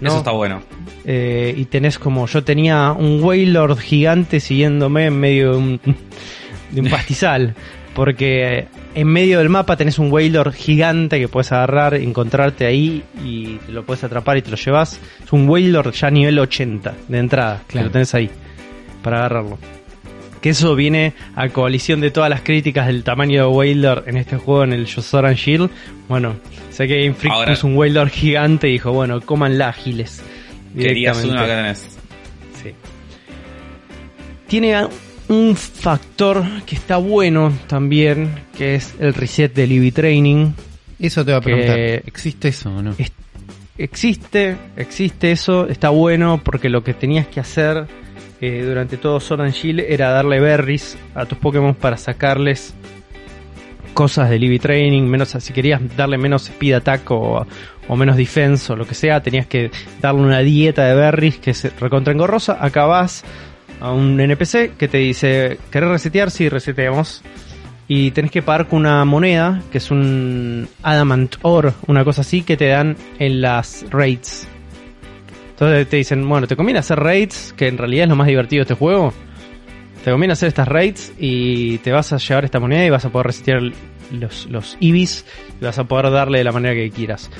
¿no? 0.00 0.08
Eso 0.08 0.18
está 0.18 0.30
bueno. 0.30 0.62
Eh, 1.04 1.52
y 1.56 1.64
tenés 1.64 1.98
como 1.98 2.26
yo 2.26 2.44
tenía 2.44 2.92
un 2.92 3.24
Wailord 3.24 3.78
gigante 3.78 4.38
siguiéndome 4.38 5.06
en 5.06 5.18
medio 5.18 5.52
de 5.52 5.56
un, 5.56 5.80
de 6.70 6.80
un 6.80 6.88
pastizal. 6.90 7.54
Porque 7.94 8.68
en 8.94 9.06
medio 9.08 9.38
del 9.38 9.48
mapa 9.48 9.76
tenés 9.76 9.98
un 9.98 10.10
Wailord 10.12 10.52
gigante 10.52 11.18
que 11.20 11.28
puedes 11.28 11.52
agarrar, 11.52 11.94
encontrarte 11.94 12.66
ahí 12.66 13.02
y 13.24 13.56
te 13.58 13.72
lo 13.72 13.84
puedes 13.84 14.02
atrapar 14.04 14.36
y 14.38 14.42
te 14.42 14.50
lo 14.50 14.56
llevas. 14.56 14.98
Es 15.24 15.32
un 15.32 15.48
Wailord 15.48 15.92
ya 15.92 16.10
nivel 16.10 16.38
80 16.38 16.94
de 17.08 17.18
entrada, 17.18 17.62
que 17.66 17.72
Claro. 17.72 17.86
lo 17.86 17.92
tenés 17.92 18.14
ahí 18.14 18.30
para 19.02 19.18
agarrarlo. 19.18 19.58
Que 20.40 20.50
eso 20.50 20.74
viene 20.74 21.12
a 21.36 21.48
coalición 21.50 22.00
de 22.00 22.10
todas 22.10 22.30
las 22.30 22.40
críticas 22.40 22.86
del 22.86 23.04
tamaño 23.04 23.42
de 23.42 23.46
Wailord 23.48 24.08
en 24.08 24.16
este 24.16 24.36
juego 24.38 24.64
en 24.64 24.72
el 24.72 24.92
Josoran 24.92 25.34
Shield. 25.34 25.70
Bueno, 26.08 26.36
sé 26.70 26.86
que 26.88 27.02
Game 27.02 27.14
Freak 27.14 27.32
Ahora- 27.34 27.52
puso 27.52 27.66
un 27.66 27.76
Wailord 27.76 28.08
gigante 28.08 28.68
y 28.68 28.72
dijo, 28.72 28.90
bueno, 28.92 29.20
comanla 29.20 29.68
ágiles. 29.68 30.22
Querías 30.74 31.16
directamente. 31.22 31.30
uno 31.30 31.40
acá 31.40 31.56
tenés. 31.62 31.98
Sí. 32.62 32.70
Tiene 34.48 34.74
a- 34.74 34.88
un 35.30 35.56
factor 35.56 36.44
que 36.66 36.74
está 36.74 36.96
bueno 36.98 37.52
también, 37.66 38.30
que 38.58 38.74
es 38.74 38.94
el 39.00 39.14
reset 39.14 39.54
del 39.54 39.72
EV 39.72 39.92
Training. 39.94 40.52
Eso 40.98 41.24
te 41.24 41.32
va 41.32 41.38
a 41.38 41.40
preguntar. 41.40 41.78
¿Existe 41.78 42.48
eso 42.48 42.70
o 42.76 42.82
no? 42.82 42.94
Es- 42.98 43.12
Existe, 43.78 44.56
existe 44.76 45.32
eso, 45.32 45.66
está 45.66 45.88
bueno 45.88 46.38
porque 46.44 46.68
lo 46.68 46.84
que 46.84 46.92
tenías 46.92 47.26
que 47.28 47.40
hacer 47.40 47.86
eh, 48.42 48.62
durante 48.66 48.98
todo 48.98 49.20
Sword 49.20 49.40
and 49.40 49.54
Shield 49.54 49.80
era 49.88 50.10
darle 50.10 50.38
berries 50.38 50.98
a 51.14 51.24
tus 51.24 51.38
Pokémon 51.38 51.74
para 51.74 51.96
sacarles 51.96 52.74
cosas 53.94 54.28
del 54.28 54.44
EV 54.44 54.60
Training, 54.60 55.04
menos 55.04 55.30
si 55.30 55.52
querías 55.54 55.80
darle 55.96 56.18
menos 56.18 56.50
speed 56.50 56.74
attack 56.74 57.10
o, 57.10 57.46
o 57.88 57.96
menos 57.96 58.18
defense 58.18 58.70
o 58.70 58.76
lo 58.76 58.86
que 58.86 58.94
sea, 58.94 59.22
tenías 59.22 59.46
que 59.46 59.70
darle 60.02 60.20
una 60.20 60.40
dieta 60.40 60.84
de 60.84 60.94
berries 60.94 61.38
que 61.38 61.52
es 61.52 61.80
recontra 61.80 62.12
engorrosa. 62.12 62.58
Acá 62.62 62.84
vas 62.84 63.24
a 63.80 63.92
un 63.92 64.20
NPC 64.20 64.76
que 64.76 64.88
te 64.88 64.98
dice, 64.98 65.58
¿querés 65.70 65.88
resetear? 65.88 66.30
Sí, 66.30 66.48
reseteamos. 66.48 67.22
Y 67.88 68.12
tenés 68.12 68.30
que 68.30 68.42
pagar 68.42 68.68
con 68.68 68.80
una 68.80 69.04
moneda, 69.04 69.62
que 69.72 69.78
es 69.78 69.90
un 69.90 70.68
Adamant 70.82 71.36
Ore, 71.42 71.72
una 71.88 72.04
cosa 72.04 72.20
así, 72.20 72.42
que 72.42 72.56
te 72.56 72.68
dan 72.68 72.96
en 73.18 73.40
las 73.40 73.84
raids. 73.90 74.46
Entonces 75.50 75.88
te 75.88 75.96
dicen, 75.96 76.26
bueno, 76.28 76.46
¿te 76.46 76.56
conviene 76.56 76.78
hacer 76.78 77.00
raids? 77.00 77.52
Que 77.56 77.68
en 77.68 77.78
realidad 77.78 78.04
es 78.04 78.10
lo 78.10 78.16
más 78.16 78.28
divertido 78.28 78.60
de 78.60 78.62
este 78.62 78.74
juego. 78.74 79.12
Te 80.04 80.10
conviene 80.10 80.32
hacer 80.32 80.48
estas 80.48 80.68
raids 80.68 81.12
y 81.18 81.78
te 81.78 81.90
vas 81.90 82.12
a 82.12 82.18
llevar 82.18 82.44
esta 82.44 82.60
moneda 82.60 82.84
y 82.84 82.90
vas 82.90 83.04
a 83.04 83.10
poder 83.10 83.26
resetear 83.26 83.60
los, 84.12 84.46
los 84.46 84.76
Ibis 84.80 85.26
y 85.60 85.64
vas 85.64 85.78
a 85.78 85.84
poder 85.84 86.10
darle 86.10 86.38
de 86.38 86.44
la 86.44 86.52
manera 86.52 86.74
que 86.74 86.90
quieras. 86.90 87.30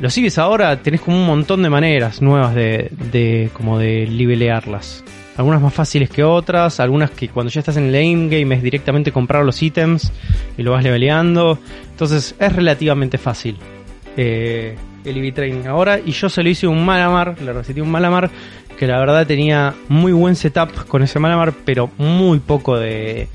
Los 0.00 0.16
Ibis 0.16 0.38
ahora 0.38 0.82
tenés 0.82 1.02
como 1.02 1.18
un 1.18 1.26
montón 1.26 1.62
de 1.62 1.70
maneras 1.70 2.22
nuevas 2.22 2.54
de, 2.54 2.90
de 3.12 3.50
como 3.52 3.78
de 3.78 4.06
nivelearlas. 4.06 5.04
Algunas 5.40 5.62
más 5.62 5.72
fáciles 5.72 6.10
que 6.10 6.22
otras, 6.22 6.80
algunas 6.80 7.12
que 7.12 7.30
cuando 7.30 7.50
ya 7.50 7.60
estás 7.60 7.78
en 7.78 7.84
el 7.84 7.94
endgame 7.94 8.56
es 8.56 8.62
directamente 8.62 9.10
comprar 9.10 9.42
los 9.42 9.62
ítems 9.62 10.12
y 10.58 10.62
lo 10.62 10.72
vas 10.72 10.84
leveleando. 10.84 11.58
Entonces 11.92 12.34
es 12.38 12.52
relativamente 12.54 13.16
fácil 13.16 13.56
eh, 14.18 14.76
el 15.02 15.16
EV 15.16 15.32
Training 15.32 15.66
ahora. 15.66 15.98
Y 15.98 16.12
yo 16.12 16.28
se 16.28 16.42
lo 16.42 16.50
hice 16.50 16.66
un 16.66 16.84
Malamar, 16.84 17.40
le 17.40 17.54
recetí 17.54 17.80
un 17.80 17.90
Malamar 17.90 18.30
que 18.78 18.86
la 18.86 18.98
verdad 18.98 19.26
tenía 19.26 19.72
muy 19.88 20.12
buen 20.12 20.36
setup 20.36 20.86
con 20.86 21.02
ese 21.02 21.18
Malamar, 21.18 21.54
pero 21.64 21.90
muy 21.96 22.40
poco 22.40 22.78
de, 22.78 23.26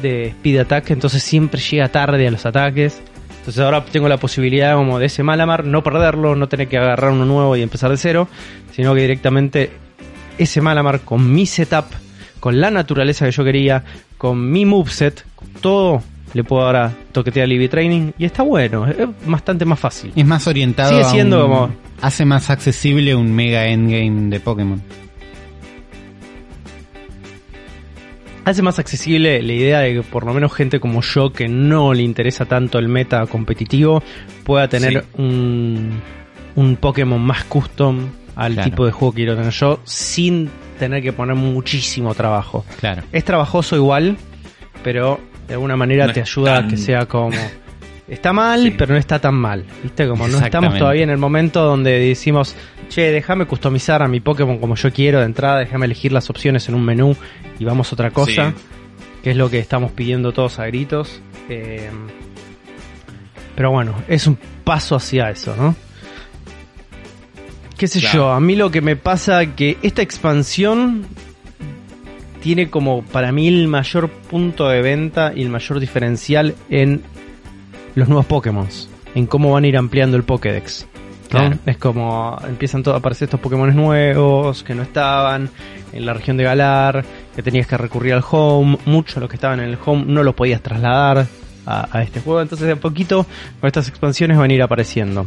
de 0.00 0.28
speed 0.28 0.60
attack, 0.60 0.92
entonces 0.92 1.24
siempre 1.24 1.60
llega 1.60 1.88
tarde 1.88 2.28
a 2.28 2.30
los 2.30 2.46
ataques. 2.46 3.02
Entonces 3.40 3.64
ahora 3.64 3.84
tengo 3.84 4.08
la 4.08 4.18
posibilidad 4.18 4.76
como 4.76 5.00
de 5.00 5.06
ese 5.06 5.24
Malamar 5.24 5.64
no 5.64 5.82
perderlo, 5.82 6.36
no 6.36 6.46
tener 6.46 6.68
que 6.68 6.78
agarrar 6.78 7.10
uno 7.10 7.24
nuevo 7.24 7.56
y 7.56 7.62
empezar 7.62 7.90
de 7.90 7.96
cero, 7.96 8.28
sino 8.70 8.94
que 8.94 9.00
directamente 9.00 9.87
ese 10.38 10.60
Malamar 10.60 11.00
con 11.00 11.30
mi 11.32 11.46
setup, 11.46 11.86
con 12.40 12.60
la 12.60 12.70
naturaleza 12.70 13.26
que 13.26 13.32
yo 13.32 13.44
quería, 13.44 13.84
con 14.16 14.50
mi 14.50 14.64
moveset, 14.64 15.24
todo 15.60 16.02
le 16.34 16.44
puedo 16.44 16.62
ahora 16.66 16.92
toquetear 17.12 17.44
al 17.44 17.52
EV 17.52 17.68
Training 17.70 18.12
y 18.18 18.24
está 18.24 18.42
bueno, 18.42 18.86
es 18.86 18.96
bastante 19.26 19.64
más 19.64 19.80
fácil. 19.80 20.12
Es 20.14 20.26
más 20.26 20.46
orientado 20.46 20.90
Sigue 20.90 21.02
a 21.02 21.08
siendo 21.10 21.44
un- 21.46 21.50
como- 21.52 21.70
Hace 22.00 22.24
más 22.24 22.48
accesible 22.50 23.14
un 23.16 23.34
mega 23.34 23.66
endgame 23.66 24.30
de 24.30 24.38
Pokémon. 24.40 24.80
hace 28.44 28.62
más 28.62 28.78
accesible 28.78 29.42
la 29.42 29.52
idea 29.52 29.80
de 29.80 29.94
que 29.94 30.02
por 30.02 30.24
lo 30.24 30.32
menos 30.32 30.52
gente 30.54 30.80
como 30.80 31.02
yo 31.02 31.32
que 31.32 31.48
no 31.48 31.92
le 31.92 32.02
interesa 32.02 32.46
tanto 32.46 32.78
el 32.78 32.88
meta 32.88 33.26
competitivo 33.26 34.02
pueda 34.44 34.68
tener 34.68 35.02
Sí. 35.02 35.22
un, 35.22 36.00
un 36.56 36.76
Pokémon 36.76 37.20
más 37.20 37.44
custom 37.44 38.06
al 38.38 38.54
Claro. 38.54 38.70
tipo 38.70 38.86
de 38.86 38.92
juego 38.92 39.12
que 39.12 39.16
quiero 39.16 39.36
tener 39.36 39.50
yo 39.52 39.80
sin 39.84 40.48
tener 40.78 41.02
que 41.02 41.12
poner 41.12 41.34
muchísimo 41.36 42.14
trabajo. 42.14 42.64
Claro. 42.80 43.02
Es 43.12 43.24
trabajoso 43.24 43.76
igual, 43.76 44.16
pero 44.82 45.20
de 45.48 45.54
alguna 45.54 45.76
manera 45.76 46.06
No 46.06 46.12
te 46.12 46.20
ayuda 46.22 46.58
a 46.58 46.68
que 46.68 46.76
sea 46.76 47.04
como... 47.06 47.36
Está 48.06 48.32
mal, 48.32 48.62
Sí. 48.62 48.70
pero 48.78 48.94
no 48.94 48.98
está 48.98 49.18
tan 49.18 49.34
mal. 49.34 49.66
¿Viste? 49.82 50.08
Como 50.08 50.26
no 50.28 50.38
estamos 50.38 50.78
todavía 50.78 51.02
en 51.02 51.10
el 51.10 51.18
momento 51.18 51.62
donde 51.64 51.98
decimos, 51.98 52.54
che, 52.88 53.10
déjame 53.12 53.44
customizar 53.44 54.02
a 54.02 54.08
mi 54.08 54.20
Pokémon 54.20 54.56
como 54.58 54.76
yo 54.76 54.90
quiero 54.92 55.18
de 55.18 55.26
entrada, 55.26 55.58
déjame 55.58 55.84
elegir 55.84 56.12
las 56.12 56.30
opciones 56.30 56.66
en 56.70 56.74
un 56.74 56.84
menú 56.86 57.14
y 57.58 57.64
vamos 57.66 57.92
a 57.92 57.94
otra 57.96 58.10
cosa. 58.10 58.52
Sí. 58.56 58.62
Que 59.22 59.30
es 59.32 59.36
lo 59.36 59.50
que 59.50 59.58
estamos 59.58 59.92
pidiendo 59.92 60.32
todos 60.32 60.58
a 60.58 60.64
gritos. 60.66 61.20
Eh, 61.50 61.90
pero 63.54 63.70
bueno, 63.72 63.94
es 64.08 64.26
un 64.26 64.38
paso 64.64 64.96
hacia 64.96 65.28
eso, 65.30 65.54
¿no? 65.56 65.74
Qué 67.78 67.86
sé 67.86 68.00
Claro. 68.00 68.18
yo, 68.18 68.30
a 68.32 68.40
mí 68.40 68.56
lo 68.56 68.72
que 68.72 68.80
me 68.80 68.96
pasa 68.96 69.54
que 69.54 69.78
esta 69.82 70.02
expansión 70.02 71.06
tiene 72.42 72.70
como 72.70 73.02
para 73.02 73.30
mí 73.30 73.46
el 73.46 73.68
mayor 73.68 74.10
punto 74.10 74.68
de 74.68 74.82
venta 74.82 75.32
y 75.34 75.42
el 75.42 75.48
mayor 75.48 75.78
diferencial 75.78 76.56
en 76.70 77.02
los 77.94 78.08
nuevos 78.08 78.26
Pokémon, 78.26 78.66
en 79.14 79.26
cómo 79.26 79.52
van 79.52 79.62
a 79.62 79.68
ir 79.68 79.76
ampliando 79.76 80.16
el 80.16 80.24
Pokédex. 80.24 80.86
¿no? 81.32 81.38
Claro. 81.38 81.58
Es 81.66 81.76
como 81.76 82.36
empiezan 82.48 82.82
todo 82.82 82.94
a 82.94 82.98
aparecer 82.98 83.26
estos 83.26 83.38
Pokémon 83.38 83.74
nuevos 83.74 84.64
que 84.64 84.74
no 84.74 84.82
estaban 84.82 85.48
en 85.92 86.04
la 86.04 86.14
región 86.14 86.36
de 86.36 86.44
Galar, 86.44 87.04
que 87.36 87.42
tenías 87.42 87.68
que 87.68 87.76
recurrir 87.76 88.14
al 88.14 88.24
home, 88.28 88.78
muchos 88.86 89.16
de 89.16 89.20
los 89.20 89.30
que 89.30 89.36
estaban 89.36 89.60
en 89.60 89.66
el 89.66 89.78
home 89.84 90.04
no 90.06 90.24
los 90.24 90.34
podías 90.34 90.62
trasladar 90.62 91.26
a, 91.64 91.88
a 91.96 92.02
este 92.02 92.20
juego, 92.20 92.40
entonces 92.40 92.66
de 92.66 92.72
a 92.72 92.76
poquito 92.76 93.24
con 93.60 93.68
estas 93.68 93.88
expansiones 93.88 94.36
van 94.36 94.50
a 94.50 94.54
ir 94.54 94.62
apareciendo. 94.62 95.26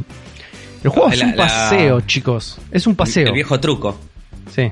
El 0.84 0.90
juego 0.90 1.10
es 1.12 1.22
un 1.22 1.30
la- 1.32 1.36
paseo, 1.36 2.02
chicos, 2.02 2.58
es 2.72 2.88
un 2.88 2.96
paseo. 2.96 3.28
El 3.28 3.34
viejo 3.34 3.60
truco. 3.60 3.98
Sí. 4.54 4.72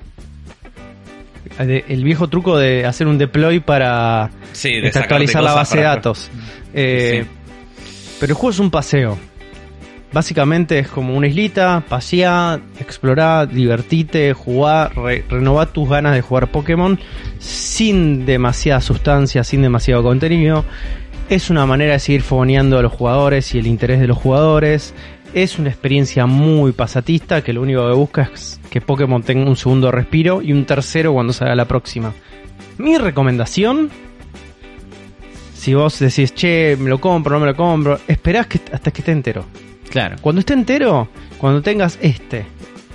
El 1.57 2.03
viejo 2.03 2.27
truco 2.29 2.57
de 2.57 2.85
hacer 2.85 3.07
un 3.07 3.17
deploy 3.17 3.59
para 3.59 4.29
Sí, 4.53 4.79
de 4.79 4.87
actualizar 4.89 5.43
la 5.43 5.53
base 5.53 5.77
de 5.77 5.83
datos. 5.83 6.29
Eh, 6.73 7.23
Sí. 7.25 7.29
Pero 8.19 8.31
el 8.31 8.35
juego 8.35 8.51
es 8.51 8.59
un 8.59 8.69
paseo. 8.71 9.17
Básicamente 10.11 10.79
es 10.79 10.87
como 10.87 11.15
una 11.15 11.27
islita, 11.27 11.83
paseá, 11.87 12.59
explorá, 12.79 13.45
divertite, 13.45 14.33
jugá, 14.33 14.89
re- 14.89 15.23
renová 15.29 15.67
tus 15.67 15.87
ganas 15.87 16.15
de 16.15 16.21
jugar 16.21 16.49
Pokémon 16.49 16.99
sin 17.39 18.25
demasiada 18.25 18.81
sustancia, 18.81 19.43
sin 19.43 19.61
demasiado 19.61 20.01
contenido. 20.03 20.65
Es 21.29 21.49
una 21.51 21.65
manera 21.65 21.93
de 21.93 21.99
seguir 21.99 22.23
fogoneando 22.23 22.79
a 22.79 22.81
los 22.81 22.91
jugadores 22.91 23.53
y 23.53 23.59
el 23.59 23.67
interés 23.67 23.99
de 23.99 24.07
los 24.07 24.17
jugadores. 24.17 24.93
Es 25.33 25.59
una 25.59 25.69
experiencia 25.69 26.25
muy 26.25 26.71
pasatista 26.71 27.43
que 27.43 27.53
lo 27.53 27.61
único 27.61 27.87
que 27.87 27.93
busca 27.93 28.29
es 28.33 28.59
que 28.69 28.81
Pokémon 28.81 29.21
tenga 29.23 29.47
un 29.47 29.55
segundo 29.55 29.91
respiro 29.91 30.41
y 30.41 30.51
un 30.51 30.65
tercero 30.65 31.13
cuando 31.13 31.33
salga 31.33 31.55
la 31.55 31.65
próxima. 31.65 32.13
Mi 32.77 32.97
recomendación 32.97 33.89
si 35.59 35.73
vos 35.73 35.99
decís, 35.99 36.33
che, 36.33 36.77
me 36.79 36.89
lo 36.89 37.01
compro, 37.01 37.33
no 37.33 37.41
me 37.41 37.47
lo 37.47 37.55
compro, 37.55 37.99
esperás 38.07 38.47
que, 38.47 38.61
hasta 38.71 38.91
que 38.91 39.01
esté 39.01 39.11
entero. 39.11 39.43
Claro. 39.89 40.15
Cuando 40.21 40.39
esté 40.39 40.53
entero, 40.53 41.09
cuando 41.37 41.61
tengas 41.61 41.99
este, 42.01 42.45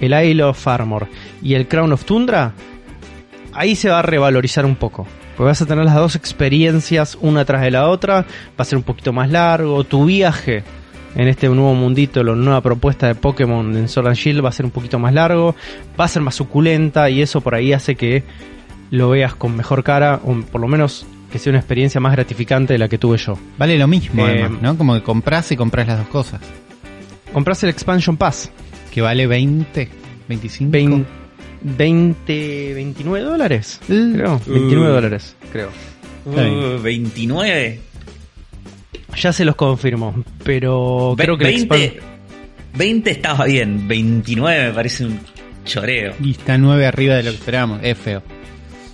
el 0.00 0.14
Isle 0.14 0.44
of 0.44 0.66
Armor 0.66 1.06
y 1.42 1.54
el 1.54 1.68
Crown 1.68 1.92
of 1.92 2.06
Tundra, 2.06 2.54
ahí 3.52 3.76
se 3.76 3.90
va 3.90 3.98
a 3.98 4.02
revalorizar 4.02 4.64
un 4.64 4.76
poco. 4.76 5.06
Porque 5.36 5.48
vas 5.48 5.60
a 5.60 5.66
tener 5.66 5.84
las 5.84 5.94
dos 5.94 6.16
experiencias 6.16 7.18
una 7.20 7.44
tras 7.44 7.60
de 7.60 7.70
la 7.70 7.86
otra, 7.86 8.22
va 8.22 8.26
a 8.56 8.64
ser 8.64 8.78
un 8.78 8.84
poquito 8.84 9.12
más 9.12 9.30
largo, 9.30 9.84
tu 9.84 10.06
viaje 10.06 10.64
en 11.16 11.28
este 11.28 11.48
nuevo 11.48 11.74
mundito, 11.74 12.22
la 12.24 12.34
nueva 12.34 12.60
propuesta 12.60 13.06
de 13.06 13.14
Pokémon 13.14 13.76
en 13.76 13.88
Sword 13.88 14.08
and 14.08 14.16
Shield 14.16 14.44
va 14.44 14.48
a 14.48 14.52
ser 14.52 14.64
un 14.66 14.72
poquito 14.72 14.98
más 14.98 15.12
largo, 15.14 15.54
va 15.98 16.04
a 16.04 16.08
ser 16.08 16.22
más 16.22 16.34
suculenta 16.34 17.08
y 17.10 17.22
eso 17.22 17.40
por 17.40 17.54
ahí 17.54 17.72
hace 17.72 17.94
que 17.94 18.22
lo 18.90 19.10
veas 19.10 19.34
con 19.34 19.56
mejor 19.56 19.82
cara, 19.84 20.20
o 20.24 20.34
por 20.42 20.60
lo 20.60 20.68
menos 20.68 21.06
que 21.32 21.38
sea 21.38 21.50
una 21.50 21.58
experiencia 21.58 22.00
más 22.00 22.12
gratificante 22.12 22.74
de 22.74 22.78
la 22.78 22.88
que 22.88 22.98
tuve 22.98 23.16
yo. 23.18 23.36
Vale 23.58 23.76
lo 23.78 23.86
mismo, 23.88 24.26
Eh, 24.26 24.40
además, 24.42 24.62
¿no? 24.62 24.78
Como 24.78 24.94
que 24.94 25.02
compras 25.02 25.50
y 25.52 25.56
compras 25.56 25.86
las 25.88 25.98
dos 25.98 26.08
cosas. 26.08 26.40
Compras 27.32 27.62
el 27.64 27.70
Expansion 27.70 28.16
Pass, 28.16 28.50
Que 28.92 29.00
vale 29.00 29.26
20, 29.26 29.88
25. 30.28 30.70
20, 30.70 31.06
20 31.62 32.74
29 32.74 33.24
dólares, 33.26 33.80
Uh. 33.88 34.12
creo, 34.14 34.40
29 34.46 34.92
dólares, 34.92 35.36
creo. 35.52 35.70
Uh, 36.26 36.80
29. 36.80 37.80
Ya 39.16 39.32
se 39.32 39.44
los 39.44 39.56
confirmo, 39.56 40.14
pero 40.42 41.14
Ve- 41.16 41.24
creo 41.24 41.38
que 41.38 41.44
el 41.48 41.66
20, 41.66 41.76
Expan- 41.76 42.02
20 42.76 43.10
estaba 43.10 43.44
bien, 43.46 43.86
29 43.88 44.68
me 44.68 44.72
parece 44.72 45.04
un 45.06 45.18
choreo. 45.64 46.14
Y 46.22 46.32
está 46.32 46.58
9 46.58 46.86
arriba 46.86 47.14
de 47.16 47.22
lo 47.24 47.30
que 47.30 47.36
esperábamos. 47.36 47.80
Es 47.82 47.96
feo. 47.98 48.22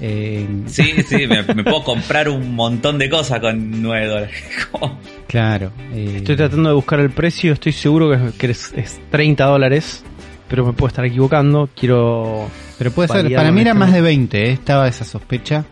Eh, 0.02 0.46
Sí, 0.66 0.92
sí, 1.06 1.26
me, 1.26 1.42
me 1.54 1.62
puedo 1.64 1.82
comprar 1.84 2.28
un 2.28 2.54
montón 2.54 2.98
de 2.98 3.10
cosas 3.10 3.40
con 3.40 3.82
9 3.82 4.06
dólares. 4.06 4.34
Claro. 5.26 5.70
eh, 5.92 6.14
Estoy 6.16 6.34
tratando 6.36 6.70
de 6.70 6.74
buscar 6.74 6.98
el 6.98 7.10
precio, 7.10 7.52
estoy 7.52 7.70
seguro 7.72 8.10
que, 8.10 8.16
es, 8.16 8.32
que 8.34 8.46
es, 8.50 8.72
es 8.76 9.00
30 9.12 9.44
dólares, 9.44 10.02
pero 10.48 10.66
me 10.66 10.72
puedo 10.72 10.88
estar 10.88 11.04
equivocando. 11.04 11.68
Quiero. 11.76 12.48
Pero 12.78 12.90
puede 12.90 13.08
ser, 13.08 13.32
para 13.34 13.52
mí 13.52 13.60
era 13.60 13.72
más 13.74 13.92
de 13.92 14.00
honestamente. 14.00 14.38
20, 14.38 14.50
eh, 14.50 14.52
estaba 14.54 14.88
esa 14.88 15.04
sospecha. 15.04 15.64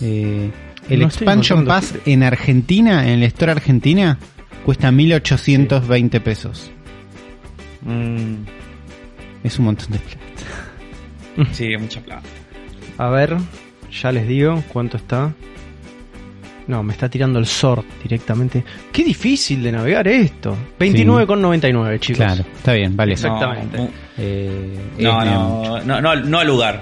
Eh, 0.00 0.50
el 0.88 1.00
No 1.00 1.06
Expansion 1.06 1.64
Pass 1.64 1.94
en 2.06 2.22
Argentina, 2.22 3.02
en 3.08 3.14
el 3.20 3.22
Store 3.24 3.52
Argentina, 3.52 4.18
cuesta 4.64 4.90
1820 4.90 6.20
pesos. 6.20 6.70
Mm, 7.82 8.34
Es 9.44 9.58
un 9.58 9.64
montón 9.66 9.92
de 9.92 9.98
plata. 9.98 11.50
sí, 11.52 11.76
mucha 11.76 12.00
plata. 12.00 12.22
A 12.98 13.08
ver, 13.10 13.36
ya 14.02 14.10
les 14.12 14.26
digo 14.26 14.62
cuánto 14.72 14.96
está. 14.96 15.32
No, 16.66 16.82
me 16.82 16.92
está 16.92 17.08
tirando 17.08 17.38
el 17.38 17.46
sort 17.46 17.86
directamente. 18.02 18.62
Qué 18.92 19.02
difícil 19.02 19.62
de 19.62 19.72
navegar 19.72 20.06
esto. 20.06 20.54
29,99 20.78 21.98
chicos. 21.98 22.18
Claro, 22.18 22.44
está 22.56 22.74
bien, 22.74 22.94
vale. 22.94 23.12
Exactamente. 23.14 23.78
No, 23.78 23.88
Eh, 24.18 24.78
no, 24.98 25.80
no, 25.80 26.00
no, 26.02 26.14
no 26.16 26.38
al 26.40 26.46
lugar. 26.46 26.80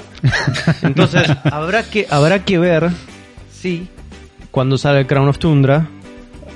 Entonces, 0.83 1.31
habrá 1.45 1.85
que, 1.85 2.07
habrá 2.11 2.45
que 2.45 2.59
ver 2.59 2.91
si 3.67 3.89
cuando 4.53 4.79
salga 4.79 5.01
el 5.01 5.07
Crown 5.09 5.29
of 5.29 5.39
Tundra, 5.39 5.89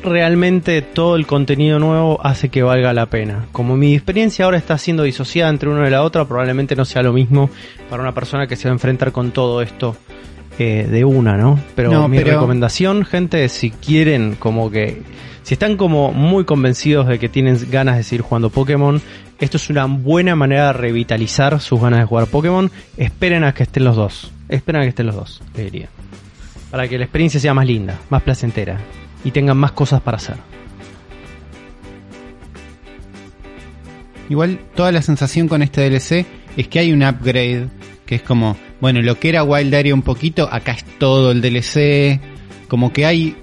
realmente 0.05 0.81
todo 0.81 1.17
el 1.17 1.27
contenido 1.27 1.79
nuevo 1.81 2.21
hace 2.25 2.49
que 2.49 2.63
valga 2.63 2.93
la 2.93 3.07
pena. 3.07 3.47
Como 3.53 3.77
mi 3.77 3.95
experiencia 3.95 4.45
ahora 4.45 4.57
está 4.59 4.79
siendo 4.79 5.03
disociada 5.03 5.51
entre 5.51 5.69
una 5.69 5.87
y 5.87 5.91
la 5.91 6.03
otra, 6.05 6.25
probablemente 6.27 6.77
no 6.77 6.85
sea 6.85 7.03
lo 7.03 7.13
mismo 7.13 7.51
para 7.91 8.03
una 8.03 8.15
persona 8.15 8.47
que 8.47 8.55
se 8.57 8.69
va 8.69 8.73
a 8.73 8.75
enfrentar 8.77 9.11
con 9.13 9.33
todo 9.33 9.61
esto 9.61 9.97
eh, 10.59 10.87
de 10.91 11.05
una, 11.05 11.37
¿no? 11.37 11.59
Pero 11.75 11.91
No, 11.91 12.07
mi 12.09 12.19
pero- 12.19 12.33
recomendación, 12.35 13.05
gente, 13.05 13.49
si 13.49 13.71
quieren 13.71 14.37
como 14.39 14.71
que... 14.71 15.03
Si 15.43 15.55
están 15.55 15.77
como 15.77 16.13
muy 16.13 16.45
convencidos 16.45 17.09
de 17.09 17.19
que 17.19 17.29
tienen 17.29 17.59
ganas 17.73 17.97
de 17.97 18.05
seguir 18.05 18.21
jugando 18.21 18.51
Pokémon, 18.51 19.01
esto 19.41 19.57
es 19.57 19.69
una 19.69 19.87
buena 19.87 20.37
manera 20.37 20.69
de 20.69 20.73
revitalizar 20.75 21.59
sus 21.61 21.81
ganas 21.81 22.01
de 22.01 22.07
jugar 22.07 22.27
Pokémon. 22.29 22.71
Esperen 22.97 23.43
a 23.43 23.53
que 23.53 23.65
estén 23.65 23.83
los 23.85 23.97
dos. 23.97 24.31
Esperen 24.49 24.83
a 24.83 24.85
que 24.85 24.91
estén 24.91 25.07
los 25.07 25.17
dos, 25.17 25.43
le 25.57 25.65
diría. 25.65 25.89
Para 26.71 26.89
que 26.89 26.99
la 26.99 27.05
experiencia 27.05 27.41
sea 27.41 27.55
más 27.55 27.67
linda, 27.67 27.99
más 28.11 28.23
placentera 28.23 28.79
y 29.25 29.31
tengan 29.31 29.57
más 29.57 29.73
cosas 29.73 30.01
para 30.01 30.17
hacer. 30.17 30.37
Igual 34.29 34.61
toda 34.77 34.93
la 34.93 35.03
sensación 35.03 35.49
con 35.49 35.63
este 35.63 35.89
DLC 35.89 36.25
es 36.57 36.69
que 36.69 36.79
hay 36.79 36.93
un 36.93 37.03
upgrade 37.03 37.69
que 38.07 38.17
es 38.17 38.23
como, 38.23 38.57
bueno, 38.81 39.03
lo 39.03 39.19
que 39.19 39.29
era 39.29 39.45
Wild 39.45 39.75
Area 39.75 39.95
un 39.95 40.03
poquito, 40.03 40.49
acá 40.51 40.73
es 40.73 40.85
todo 40.99 41.33
el 41.33 41.41
DLC, 41.41 42.21
como 42.69 42.93
que 42.93 43.07
hay 43.07 43.37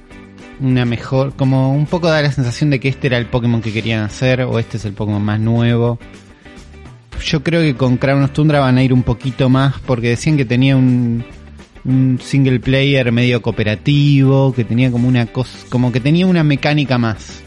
una 0.60 0.86
mejor, 0.86 1.34
como 1.36 1.74
un 1.74 1.86
poco 1.86 2.08
da 2.08 2.22
la 2.22 2.32
sensación 2.32 2.70
de 2.70 2.80
que 2.80 2.90
este 2.90 3.08
era 3.08 3.18
el 3.18 3.28
Pokémon 3.28 3.62
que 3.62 3.72
querían 3.72 4.04
hacer 4.04 4.42
o 4.42 4.60
este 4.60 4.78
es 4.78 4.86
el 4.86 4.94
Pokémon 4.94 5.24
más 5.24 5.40
nuevo. 5.40 6.00
Yo 7.24 7.44
creo 7.44 7.62
que 7.62 7.76
con 7.76 7.98
Crown 7.98 8.28
Tundra 8.30 8.60
van 8.60 8.78
a 8.78 8.84
ir 8.84 8.94
un 8.94 9.04
poquito 9.04 9.50
más 9.50 9.76
porque 9.86 10.10
decían 10.10 10.38
que 10.38 10.46
tenía 10.46 10.76
un, 10.76 11.26
un 11.88 12.20
single 12.22 12.60
player 12.60 13.12
medio 13.12 13.42
cooperativo, 13.42 14.54
que 14.54 14.64
tenía 14.64 14.92
como 14.92 15.08
una 15.08 15.26
cosa, 15.26 15.58
como 15.70 15.92
que 15.92 16.00
tenía 16.00 16.28
una 16.28 16.44
mecánica 16.44 16.98
más. 16.98 17.44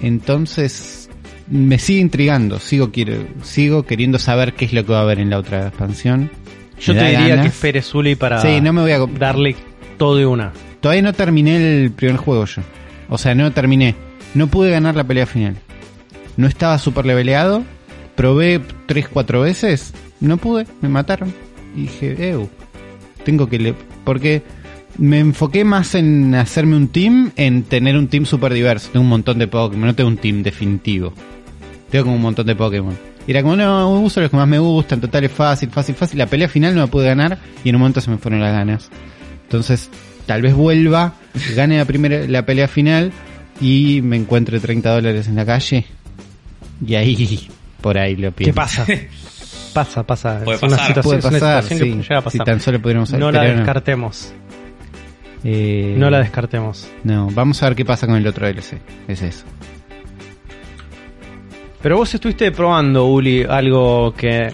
Entonces, 0.00 1.10
me 1.48 1.78
sigue 1.78 2.00
intrigando, 2.00 2.60
sigo 2.60 2.90
quiero, 2.92 3.26
sigo 3.42 3.82
queriendo 3.82 4.18
saber 4.18 4.54
qué 4.54 4.64
es 4.64 4.72
lo 4.72 4.86
que 4.86 4.92
va 4.92 5.00
a 5.00 5.02
haber 5.02 5.18
en 5.18 5.30
la 5.30 5.38
otra 5.38 5.68
expansión. 5.68 6.30
Yo 6.80 6.94
te 6.94 7.04
diría 7.04 7.28
ganas. 7.28 7.42
que 7.42 7.48
esperes 7.48 7.86
Zully 7.86 8.14
para 8.14 8.40
Sí, 8.40 8.60
no 8.62 8.72
me 8.72 8.80
voy 8.80 8.92
a 8.92 8.98
darle 9.18 9.56
todo 9.98 10.16
de 10.16 10.24
una. 10.24 10.52
Todavía 10.80 11.02
no 11.02 11.12
terminé 11.12 11.82
el 11.82 11.90
primer 11.90 12.16
juego 12.16 12.46
yo. 12.46 12.62
O 13.10 13.18
sea, 13.18 13.34
no 13.34 13.50
terminé. 13.52 13.94
No 14.32 14.46
pude 14.46 14.70
ganar 14.70 14.96
la 14.96 15.04
pelea 15.04 15.26
final. 15.26 15.56
No 16.38 16.46
estaba 16.46 16.78
super 16.78 17.04
leveleado. 17.04 17.64
Probé 18.14 18.62
3-4 18.86 19.42
veces. 19.42 19.92
No 20.20 20.38
pude. 20.38 20.66
Me 20.80 20.88
mataron. 20.88 21.34
Y 21.76 21.82
dije, 21.82 22.30
Ew. 22.30 22.48
Tengo 23.24 23.48
que... 23.48 23.58
Le 23.58 23.74
Porque 24.04 24.42
me 24.98 25.18
enfoqué 25.18 25.64
más 25.64 25.94
en 25.94 26.34
hacerme 26.34 26.76
un 26.76 26.88
team, 26.88 27.32
en 27.36 27.62
tener 27.62 27.96
un 27.96 28.08
team 28.08 28.26
super 28.26 28.52
diverso. 28.52 28.90
Tengo 28.92 29.04
un 29.04 29.10
montón 29.10 29.38
de 29.38 29.46
Pokémon. 29.46 29.86
No 29.86 29.94
tengo 29.94 30.08
un 30.08 30.16
team 30.16 30.42
definitivo. 30.42 31.12
Tengo 31.90 32.04
como 32.04 32.16
un 32.16 32.22
montón 32.22 32.46
de 32.46 32.56
Pokémon. 32.56 32.96
Y 33.26 33.30
era 33.30 33.42
como, 33.42 33.56
no, 33.56 34.00
uso 34.00 34.20
los 34.20 34.30
que 34.30 34.36
más 34.36 34.48
me 34.48 34.58
gustan. 34.58 35.00
Total 35.00 35.24
es 35.24 35.32
fácil, 35.32 35.70
fácil, 35.70 35.94
fácil. 35.94 36.18
La 36.18 36.26
pelea 36.26 36.48
final 36.48 36.74
no 36.74 36.80
la 36.80 36.86
pude 36.86 37.06
ganar. 37.06 37.38
Y 37.64 37.68
en 37.68 37.76
un 37.76 37.80
momento 37.80 38.00
se 38.00 38.10
me 38.10 38.18
fueron 38.18 38.40
las 38.40 38.52
ganas. 38.52 38.90
Entonces, 39.44 39.90
tal 40.26 40.42
vez 40.42 40.54
vuelva, 40.54 41.14
gane 41.56 41.78
la 41.78 41.84
primera, 41.84 42.26
la 42.26 42.46
pelea 42.46 42.68
final 42.68 43.12
y 43.60 44.00
me 44.02 44.16
encuentre 44.16 44.60
30 44.60 44.90
dólares 44.90 45.28
en 45.28 45.36
la 45.36 45.44
calle. 45.44 45.86
Y 46.86 46.94
ahí, 46.94 47.48
por 47.80 47.98
ahí 47.98 48.16
lo 48.16 48.32
pienso. 48.32 48.52
¿Qué 48.52 48.54
pasa? 48.54 48.86
pasa, 49.72 50.02
pasa. 50.04 50.40
Puede 50.44 50.56
es 50.56 50.62
una 50.62 50.76
pasar. 50.76 50.86
situación, 50.86 51.02
Puede 51.04 51.18
es 51.18 51.24
una 51.24 51.32
pasar, 51.40 51.62
situación 51.62 51.78
que 51.78 51.84
sí. 51.84 51.90
puede 51.90 52.02
llegar 52.02 52.18
a 52.18 52.22
pasar. 52.22 52.32
Si 52.32 52.44
tan 52.44 52.60
solo 52.60 52.82
pudiéramos 52.82 53.12
no 53.12 53.30
la 53.32 53.42
descartemos. 53.44 54.32
Eh, 55.42 55.94
No 55.96 56.10
la 56.10 56.18
descartemos. 56.18 56.88
No, 57.04 57.28
vamos 57.32 57.62
a 57.62 57.66
ver 57.68 57.76
qué 57.76 57.84
pasa 57.84 58.06
con 58.06 58.16
el 58.16 58.26
otro 58.26 58.46
DLC. 58.46 58.78
Es 59.08 59.22
eso. 59.22 59.44
Pero 61.82 61.96
vos 61.96 62.12
estuviste 62.14 62.50
probando, 62.52 63.06
Uli, 63.06 63.42
algo 63.48 64.12
que 64.14 64.52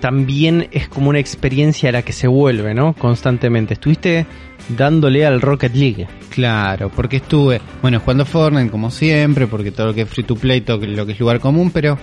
también 0.00 0.68
es 0.70 0.88
como 0.88 1.10
una 1.10 1.18
experiencia 1.18 1.88
a 1.88 1.92
la 1.92 2.02
que 2.02 2.12
se 2.12 2.28
vuelve, 2.28 2.74
¿no? 2.74 2.94
Constantemente. 2.94 3.74
Estuviste 3.74 4.24
dándole 4.68 5.26
al 5.26 5.40
Rocket 5.40 5.74
League. 5.74 6.06
Claro, 6.30 6.90
porque 6.94 7.16
estuve, 7.16 7.60
bueno, 7.82 7.98
jugando 7.98 8.24
Fortnite 8.24 8.70
como 8.70 8.90
siempre, 8.92 9.48
porque 9.48 9.72
todo 9.72 9.88
lo 9.88 9.94
que 9.94 10.02
es 10.02 10.08
free 10.08 10.22
to 10.22 10.36
play, 10.36 10.60
todo 10.60 10.78
lo 10.86 11.06
que 11.06 11.12
es 11.12 11.18
lugar 11.18 11.40
común, 11.40 11.70
pero 11.72 11.98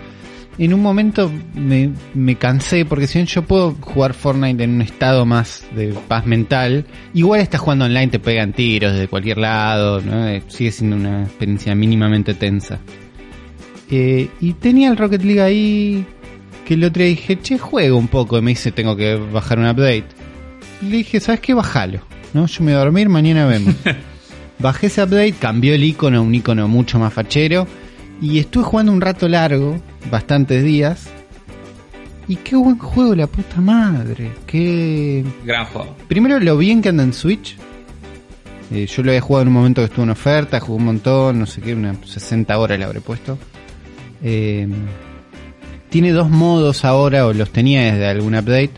en 0.57 0.73
un 0.73 0.81
momento 0.81 1.31
me, 1.53 1.91
me 2.13 2.35
cansé, 2.35 2.85
porque 2.85 3.07
si 3.07 3.19
bien 3.19 3.27
yo 3.27 3.43
puedo 3.43 3.75
jugar 3.81 4.13
Fortnite 4.13 4.63
en 4.63 4.71
un 4.75 4.81
estado 4.81 5.25
más 5.25 5.65
de 5.75 5.93
paz 6.07 6.25
mental, 6.25 6.85
igual 7.13 7.41
estás 7.41 7.61
jugando 7.61 7.85
online, 7.85 8.07
te 8.07 8.19
pegan 8.19 8.53
tiros 8.53 8.93
desde 8.93 9.07
cualquier 9.07 9.37
lado, 9.37 10.01
¿no? 10.01 10.27
Eh, 10.27 10.43
sigue 10.47 10.71
siendo 10.71 10.95
una 10.95 11.23
experiencia 11.23 11.73
mínimamente 11.75 12.33
tensa. 12.33 12.79
Eh, 13.89 14.29
y 14.39 14.53
tenía 14.53 14.89
el 14.89 14.97
Rocket 14.97 15.23
League 15.23 15.41
ahí, 15.41 16.05
que 16.65 16.75
el 16.75 16.83
otro 16.83 17.01
día 17.01 17.09
dije, 17.09 17.39
che, 17.39 17.57
juego 17.57 17.97
un 17.97 18.07
poco, 18.07 18.37
y 18.37 18.41
me 18.41 18.51
dice, 18.51 18.71
tengo 18.71 18.95
que 18.95 19.15
bajar 19.15 19.59
un 19.59 19.65
update. 19.65 20.05
Y 20.81 20.85
le 20.85 20.97
dije, 20.97 21.19
¿sabes 21.19 21.41
qué? 21.41 21.53
Bájalo. 21.53 22.01
¿no? 22.33 22.47
Yo 22.47 22.63
me 22.63 22.71
voy 22.71 22.81
a 22.81 22.83
dormir, 22.83 23.09
mañana 23.09 23.45
vemos. 23.45 23.75
Bajé 24.59 24.87
ese 24.87 25.03
update, 25.03 25.33
cambió 25.33 25.73
el 25.73 25.83
icono 25.83 26.19
a 26.19 26.21
un 26.21 26.33
icono 26.33 26.67
mucho 26.67 26.99
más 26.99 27.13
fachero. 27.13 27.67
Y 28.21 28.39
estuve 28.39 28.63
jugando 28.63 28.91
un 28.91 29.01
rato 29.01 29.27
largo, 29.27 29.81
bastantes 30.09 30.63
días. 30.63 31.09
Y 32.27 32.37
qué 32.37 32.55
buen 32.55 32.77
juego, 32.77 33.15
la 33.15 33.27
puta 33.27 33.59
madre. 33.59 34.31
Qué. 34.45 35.25
Gran 35.43 35.65
juego. 35.65 35.95
Primero 36.07 36.39
lo 36.39 36.57
bien 36.57 36.81
que 36.81 36.89
anda 36.89 37.03
en 37.03 37.13
Switch. 37.13 37.57
Eh, 38.71 38.87
yo 38.87 39.03
lo 39.03 39.11
había 39.11 39.21
jugado 39.21 39.43
en 39.43 39.47
un 39.49 39.53
momento 39.53 39.81
que 39.81 39.85
estuvo 39.85 40.03
en 40.03 40.11
oferta, 40.11 40.59
jugué 40.59 40.79
un 40.79 40.85
montón, 40.85 41.39
no 41.39 41.45
sé 41.45 41.61
qué, 41.61 41.75
unas 41.75 41.97
60 42.05 42.57
horas 42.57 42.79
le 42.79 42.85
habré 42.85 43.01
puesto. 43.01 43.37
Eh, 44.23 44.67
tiene 45.89 46.11
dos 46.11 46.29
modos 46.29 46.85
ahora, 46.85 47.27
o 47.27 47.33
los 47.33 47.51
tenía 47.51 47.83
desde 47.91 48.07
algún 48.07 48.33
update, 48.33 48.71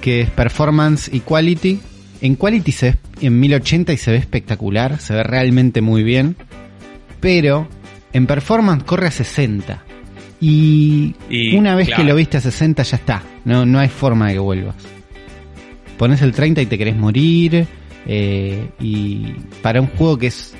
que 0.00 0.22
es 0.22 0.30
Performance 0.30 1.08
y 1.12 1.20
Quality. 1.20 1.80
En 2.22 2.34
Quality 2.34 2.72
se 2.72 2.90
ve 2.90 2.98
en 3.20 3.38
1080 3.38 3.92
y 3.92 3.96
se 3.98 4.10
ve 4.10 4.16
espectacular, 4.16 4.98
se 4.98 5.14
ve 5.14 5.22
realmente 5.22 5.80
muy 5.80 6.02
bien. 6.02 6.34
Pero 7.20 7.68
en 8.12 8.26
Performance 8.26 8.84
corre 8.84 9.08
a 9.08 9.10
60. 9.10 9.82
Y, 10.40 11.14
Y, 11.28 11.56
una 11.56 11.74
vez 11.74 11.88
claro. 11.88 12.02
que 12.02 12.08
lo 12.08 12.16
viste 12.16 12.38
a 12.38 12.40
60 12.40 12.82
ya 12.82 12.96
está, 12.96 13.22
no, 13.44 13.66
no 13.66 13.78
hay 13.78 13.88
forma 13.88 14.28
de 14.28 14.34
que 14.34 14.38
vuelvas. 14.38 14.74
pones 15.98 16.22
el 16.22 16.32
30 16.32 16.62
y 16.62 16.66
te 16.66 16.78
querés 16.78 16.96
morir. 16.96 17.66
eh, 18.06 18.68
y 18.80 19.32
para 19.62 19.80
un 19.82 19.88
juego 19.88 20.16
que 20.18 20.28
es 20.28 20.54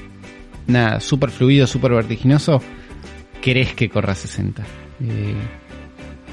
nada, 0.66 1.00
súper 1.00 1.30
fluido, 1.30 1.66
súper 1.66 1.92
vertiginoso, 1.92 2.60
querés 3.40 3.72
que 3.74 3.88
corra 3.88 4.14
60. 4.14 4.62
Eh, 5.02 5.34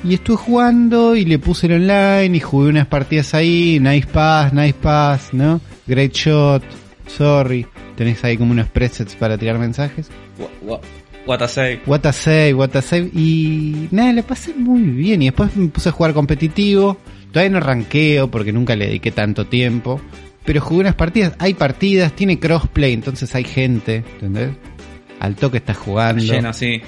y 0.04 0.14
estuve 0.14 0.36
jugando 0.38 1.16
y 1.16 1.24
le 1.26 1.40
puse 1.40 1.68
el 1.68 1.74
online 1.90 2.36
y 2.38 2.40
jugué 2.42 2.70
unas 2.70 2.88
partidas 2.88 3.34
ahí, 3.34 3.80
nice 3.82 4.06
pass, 4.08 4.52
nice 4.54 4.74
pass, 4.80 5.30
¿no? 5.34 5.62
Great 5.88 6.12
shot, 6.14 6.62
sorry. 7.08 7.66
Tenés 7.96 8.24
ahí 8.26 8.38
como 8.38 8.52
unos 8.52 8.68
presets 8.68 9.16
para 9.16 9.38
tirar 9.38 9.58
mensajes. 9.58 10.10
What 11.28 11.42
a 11.44 11.48
save. 11.48 11.82
What 11.86 12.06
a 12.06 12.13
save, 12.13 12.54
what 12.54 12.76
a 12.76 12.82
save. 12.82 13.10
Y 13.13 13.88
nada, 13.92 14.13
le 14.13 14.24
pasé 14.24 14.54
muy 14.54 14.82
bien. 14.82 15.22
Y 15.22 15.26
después 15.26 15.56
me 15.56 15.68
puse 15.68 15.90
a 15.90 15.92
jugar 15.92 16.13
competitivo. 16.13 16.98
Todavía 17.32 17.52
no 17.52 17.60
ranqueo 17.60 18.32
porque 18.32 18.52
nunca 18.54 18.76
le 18.76 18.86
dediqué 18.88 19.12
tanto 19.12 19.46
tiempo. 19.46 20.00
Pero 20.46 20.62
jugué 20.62 20.82
unas 20.82 20.96
partidas. 20.96 21.34
Hay 21.40 21.54
partidas, 21.56 22.13
tiene 22.13 22.40
crossplay, 22.40 22.94
entonces 22.94 23.34
hay 23.36 23.44
gente. 23.44 24.04
¿Entendés? 24.13 24.52
Al 25.20 25.36
toque 25.36 25.58
estás 25.58 25.78
jugando. 25.78 26.24
Lleno, 26.24 26.54
sí. 26.54 26.82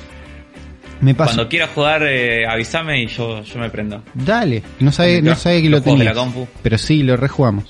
Me 1.01 1.15
pasó. 1.15 1.29
Cuando 1.35 1.49
quieras 1.49 1.69
jugar, 1.73 2.03
eh, 2.03 2.45
avísame 2.47 3.01
y 3.03 3.07
yo, 3.07 3.41
yo 3.43 3.59
me 3.59 3.69
prendo. 3.69 4.03
Dale. 4.13 4.61
No 4.79 4.91
sabía, 4.91 5.21
no 5.21 5.35
sabía 5.35 5.61
que 5.61 5.69
lo 5.69 5.79
de 5.79 5.83
tenía. 5.91 6.03
la 6.05 6.13
compu. 6.13 6.47
Pero 6.61 6.77
sí, 6.77 7.03
lo 7.03 7.15
rejugamos. 7.17 7.65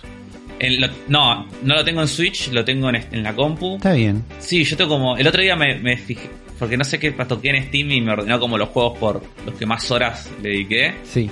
En 0.60 0.82
lo- 0.82 0.88
no, 1.08 1.48
no 1.64 1.76
lo 1.76 1.84
tengo 1.86 2.02
en 2.02 2.08
Switch, 2.08 2.52
lo 2.52 2.66
tengo 2.66 2.90
en, 2.90 2.96
en 3.12 3.24
la 3.24 3.34
compu. 3.34 3.76
Está 3.78 3.94
bien. 3.94 4.24
Sí, 4.40 4.64
yo 4.64 4.76
tengo 4.78 4.90
como. 4.92 5.16
El 5.18 5.28
otro 5.28 5.42
día 5.42 5.56
me, 5.56 5.80
me 5.80 5.96
fijé. 5.98 6.28
Porque 6.60 6.76
no 6.78 6.84
sé 6.84 7.00
qué 7.00 7.12
toqué 7.12 7.50
en 7.52 7.64
Steam 7.68 7.90
y 7.92 8.02
me 8.02 8.12
ordenó 8.12 8.40
como 8.40 8.58
los 8.58 8.70
juegos 8.70 8.98
por 9.00 9.24
los 9.46 9.56
que 9.56 9.66
más 9.66 9.90
horas 9.92 10.30
le 10.44 10.50
dediqué. 10.50 10.94
Sí. 11.04 11.30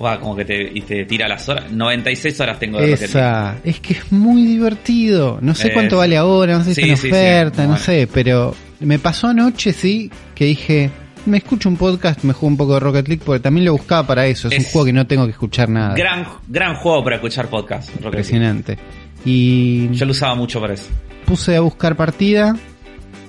Sea, 0.00 0.18
como 0.18 0.34
que 0.34 0.44
te, 0.44 0.62
y 0.74 0.80
te 0.80 1.04
tira 1.04 1.28
las 1.28 1.48
horas. 1.48 1.70
96 1.70 2.40
horas 2.40 2.58
tengo 2.58 2.78
de 2.80 2.86
Rocket 2.92 3.00
League. 3.00 3.04
Esa. 3.10 3.56
Es 3.64 3.80
que 3.80 3.92
es 3.94 4.10
muy 4.12 4.44
divertido. 4.44 5.38
No 5.40 5.54
sé 5.54 5.68
Es- 5.68 5.72
cuánto 5.74 5.98
vale 5.98 6.16
ahora, 6.16 6.58
no 6.58 6.64
sé 6.64 6.74
si 6.74 6.82
Sí, 6.82 6.90
está 6.90 6.90
en 6.92 6.96
sí, 6.96 7.02
sí. 7.02 7.08
oferta, 7.12 7.62
no 7.62 7.68
Bueno. 7.70 7.84
sé. 7.84 8.08
Pero 8.12 8.54
me 8.80 8.98
pasó 8.98 9.28
anoche, 9.28 9.72
sí, 9.72 10.10
que 10.34 10.46
dije. 10.46 10.90
Me 11.26 11.38
escucho 11.38 11.70
un 11.70 11.76
podcast, 11.78 12.22
me 12.22 12.34
juego 12.34 12.48
un 12.48 12.56
poco 12.58 12.74
de 12.74 12.80
Rocket 12.80 13.08
League 13.08 13.22
porque 13.24 13.40
también 13.40 13.64
lo 13.64 13.72
buscaba 13.72 14.06
para 14.06 14.26
eso. 14.26 14.48
Es, 14.48 14.58
un 14.58 14.64
juego 14.64 14.84
que 14.84 14.92
no 14.92 15.06
tengo 15.06 15.24
que 15.24 15.30
escuchar 15.30 15.70
nada. 15.70 15.94
Gran, 15.94 16.26
gran 16.48 16.74
juego 16.76 17.02
para 17.02 17.16
escuchar 17.16 17.48
podcast. 17.48 17.88
Rocket 17.88 18.02
League. 18.02 18.18
Impresionante. 18.18 18.78
Y 19.24 19.88
Yo 19.92 20.04
lo 20.04 20.10
usaba 20.10 20.34
mucho 20.34 20.60
para 20.60 20.74
eso. 20.74 20.90
puse 21.24 21.56
a 21.56 21.60
buscar 21.60 21.96
partida 21.96 22.54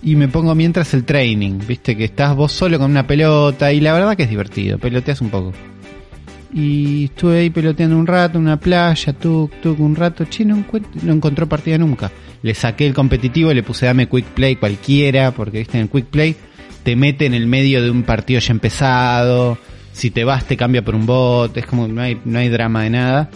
y 0.06 0.16
me 0.16 0.28
pongo 0.28 0.54
mientras 0.54 0.94
el 0.94 1.04
training, 1.04 1.58
viste 1.68 1.98
que 1.98 2.06
estás 2.06 2.36
vos 2.36 2.52
solo 2.52 2.78
con 2.78 2.92
una 2.92 3.08
pelota 3.08 3.74
y 3.74 3.82
la 3.82 3.92
verdad 3.92 4.16
que 4.16 4.24
es 4.24 4.30
divertido, 4.30 4.78
peloteas 4.78 5.20
un 5.20 5.30
poco. 5.30 5.52
Y 6.54 7.06
estuve 7.06 7.40
ahí 7.40 7.50
peloteando 7.50 7.98
un 7.98 8.06
rato 8.06 8.38
una 8.38 8.60
playa, 8.60 9.14
tuk, 9.14 9.52
tuk, 9.62 9.80
un 9.80 9.96
rato, 9.96 10.26
che, 10.26 10.46
no, 10.46 10.64
no 11.02 11.12
encontró 11.12 11.50
partida 11.50 11.80
nunca. 11.80 12.12
Le 12.44 12.54
saqué 12.54 12.86
el 12.86 12.94
competitivo, 12.94 13.52
le 13.52 13.64
puse 13.64 13.88
dame 13.88 14.08
quick 14.08 14.26
play 14.28 14.56
cualquiera, 14.56 15.32
porque 15.32 15.58
viste 15.58 15.80
en 15.80 15.86
el 15.86 15.90
quick 15.90 16.06
play 16.06 16.36
te 16.84 16.96
mete 16.96 17.26
en 17.26 17.34
el 17.34 17.48
medio 17.48 17.82
de 17.82 17.90
un 17.90 18.04
partido 18.04 18.40
ya 18.40 18.54
empezado, 18.54 19.58
si 19.92 20.12
te 20.12 20.24
vas 20.24 20.46
te 20.46 20.56
cambia 20.56 20.86
por 20.86 20.94
un 20.94 21.08
bot, 21.08 21.58
es 21.58 21.66
como 21.66 21.88
no 21.88 22.04
hay, 22.04 22.22
no 22.26 22.38
hay 22.38 22.50
drama 22.50 22.84
de 22.84 22.92
nada. 22.92 23.30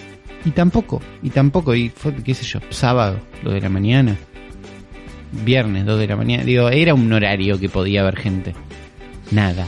Y 0.45 0.51
tampoco, 0.51 1.01
y 1.23 1.31
tampoco, 1.31 1.73
y 1.73 1.89
fue, 1.89 2.13
qué 2.13 2.35
sé 2.35 2.45
yo, 2.45 2.59
sábado, 2.69 3.19
2 3.43 3.55
de 3.55 3.61
la 3.61 3.69
mañana, 3.69 4.15
viernes, 5.31 5.85
2 5.85 5.99
de 5.99 6.07
la 6.07 6.15
mañana, 6.15 6.43
digo, 6.43 6.69
era 6.69 6.93
un 6.93 7.11
horario 7.11 7.59
que 7.59 7.69
podía 7.69 8.01
haber 8.01 8.17
gente. 8.17 8.53
Nada. 9.31 9.67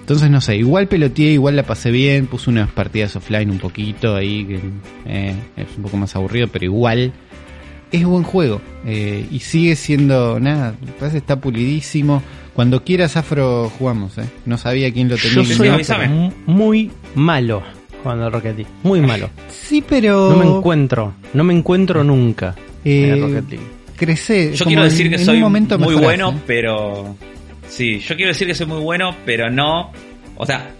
Entonces 0.00 0.30
no 0.30 0.40
sé, 0.40 0.56
igual 0.56 0.88
peloteé, 0.88 1.32
igual 1.32 1.56
la 1.56 1.64
pasé 1.64 1.90
bien, 1.90 2.26
puse 2.26 2.48
unas 2.48 2.70
partidas 2.70 3.14
offline 3.16 3.50
un 3.50 3.58
poquito 3.58 4.16
ahí, 4.16 4.44
que 4.46 4.60
eh, 5.04 5.34
es 5.56 5.66
un 5.76 5.82
poco 5.82 5.98
más 5.98 6.16
aburrido, 6.16 6.48
pero 6.48 6.64
igual 6.64 7.12
es 7.92 8.04
buen 8.04 8.22
juego. 8.24 8.60
eh, 8.86 9.26
y 9.30 9.40
sigue 9.40 9.76
siendo, 9.76 10.40
nada, 10.40 10.74
parece 10.98 11.16
que 11.16 11.18
está 11.18 11.40
pulidísimo. 11.40 12.22
Cuando 12.54 12.82
quieras 12.82 13.16
Afro 13.16 13.70
jugamos, 13.78 14.16
eh. 14.18 14.24
No 14.46 14.56
sabía 14.58 14.90
quién 14.92 15.08
lo 15.08 15.16
tenía. 15.16 15.42
Yo 15.42 15.44
soy 15.44 15.68
no, 15.68 16.32
muy 16.46 16.90
malo 17.14 17.62
jugando 18.02 18.26
al 18.26 18.32
Rocket 18.32 18.56
League. 18.56 18.70
Muy 18.82 19.00
malo. 19.00 19.30
Sí, 19.48 19.84
pero... 19.86 20.30
No 20.30 20.36
me 20.38 20.46
encuentro. 20.46 21.12
No 21.34 21.44
me 21.44 21.54
encuentro 21.54 22.02
nunca 22.02 22.56
en 22.84 23.04
el 23.04 23.18
Eh, 23.18 23.20
Rocket 23.20 23.50
League. 23.50 23.66
Crece. 23.98 24.52
Yo 24.54 24.64
como 24.64 24.68
quiero 24.70 24.82
en- 24.84 24.88
decir 24.90 25.08
que 25.08 25.14
en 25.16 25.20
un 25.20 25.26
soy 25.26 25.40
momento 25.40 25.78
muy 25.78 25.88
mejorás, 25.88 26.04
bueno, 26.06 26.30
eh. 26.38 26.42
pero. 26.46 27.16
Sí, 27.68 27.98
yo 28.00 28.16
quiero 28.16 28.30
decir 28.32 28.46
que 28.46 28.54
soy 28.54 28.66
muy 28.66 28.80
bueno, 28.80 29.14
pero 29.26 29.50
no. 29.50 29.92
O 30.36 30.46
sea, 30.46 30.70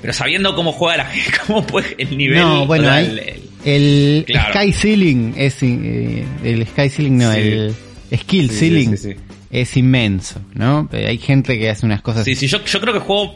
pero 0.00 0.12
sabiendo 0.12 0.54
cómo 0.54 0.72
juega 0.72 0.98
la 0.98 1.04
gente, 1.06 1.36
cómo 1.46 1.66
puede 1.66 1.94
el 1.98 2.16
nivel. 2.16 2.38
No, 2.38 2.66
bueno, 2.66 2.84
o 2.84 2.86
sea, 2.86 2.94
ahí- 2.96 3.06
el- 3.06 3.18
el- 3.18 3.42
El 3.64 4.24
Claro. 4.26 4.54
Sky 4.60 4.72
Ceiling 4.72 5.34
es. 5.36 5.62
eh, 5.62 6.24
el 6.44 6.66
Sky 6.66 6.88
Ceiling, 6.88 7.16
no, 7.18 7.32
Sí. 7.32 7.38
el 7.40 7.74
Skill 8.18 8.50
Sí, 8.50 8.56
Ceiling 8.56 8.96
sí, 8.96 9.14
es 9.50 9.76
inmenso, 9.76 10.40
¿no? 10.54 10.88
Eh, 10.92 11.06
Hay 11.08 11.18
gente 11.18 11.58
que 11.58 11.68
hace 11.70 11.84
unas 11.86 12.00
cosas. 12.02 12.24
Sí, 12.24 12.36
sí, 12.36 12.46
yo, 12.46 12.64
yo 12.64 12.80
creo 12.80 12.92
que 12.94 13.00
juego, 13.00 13.34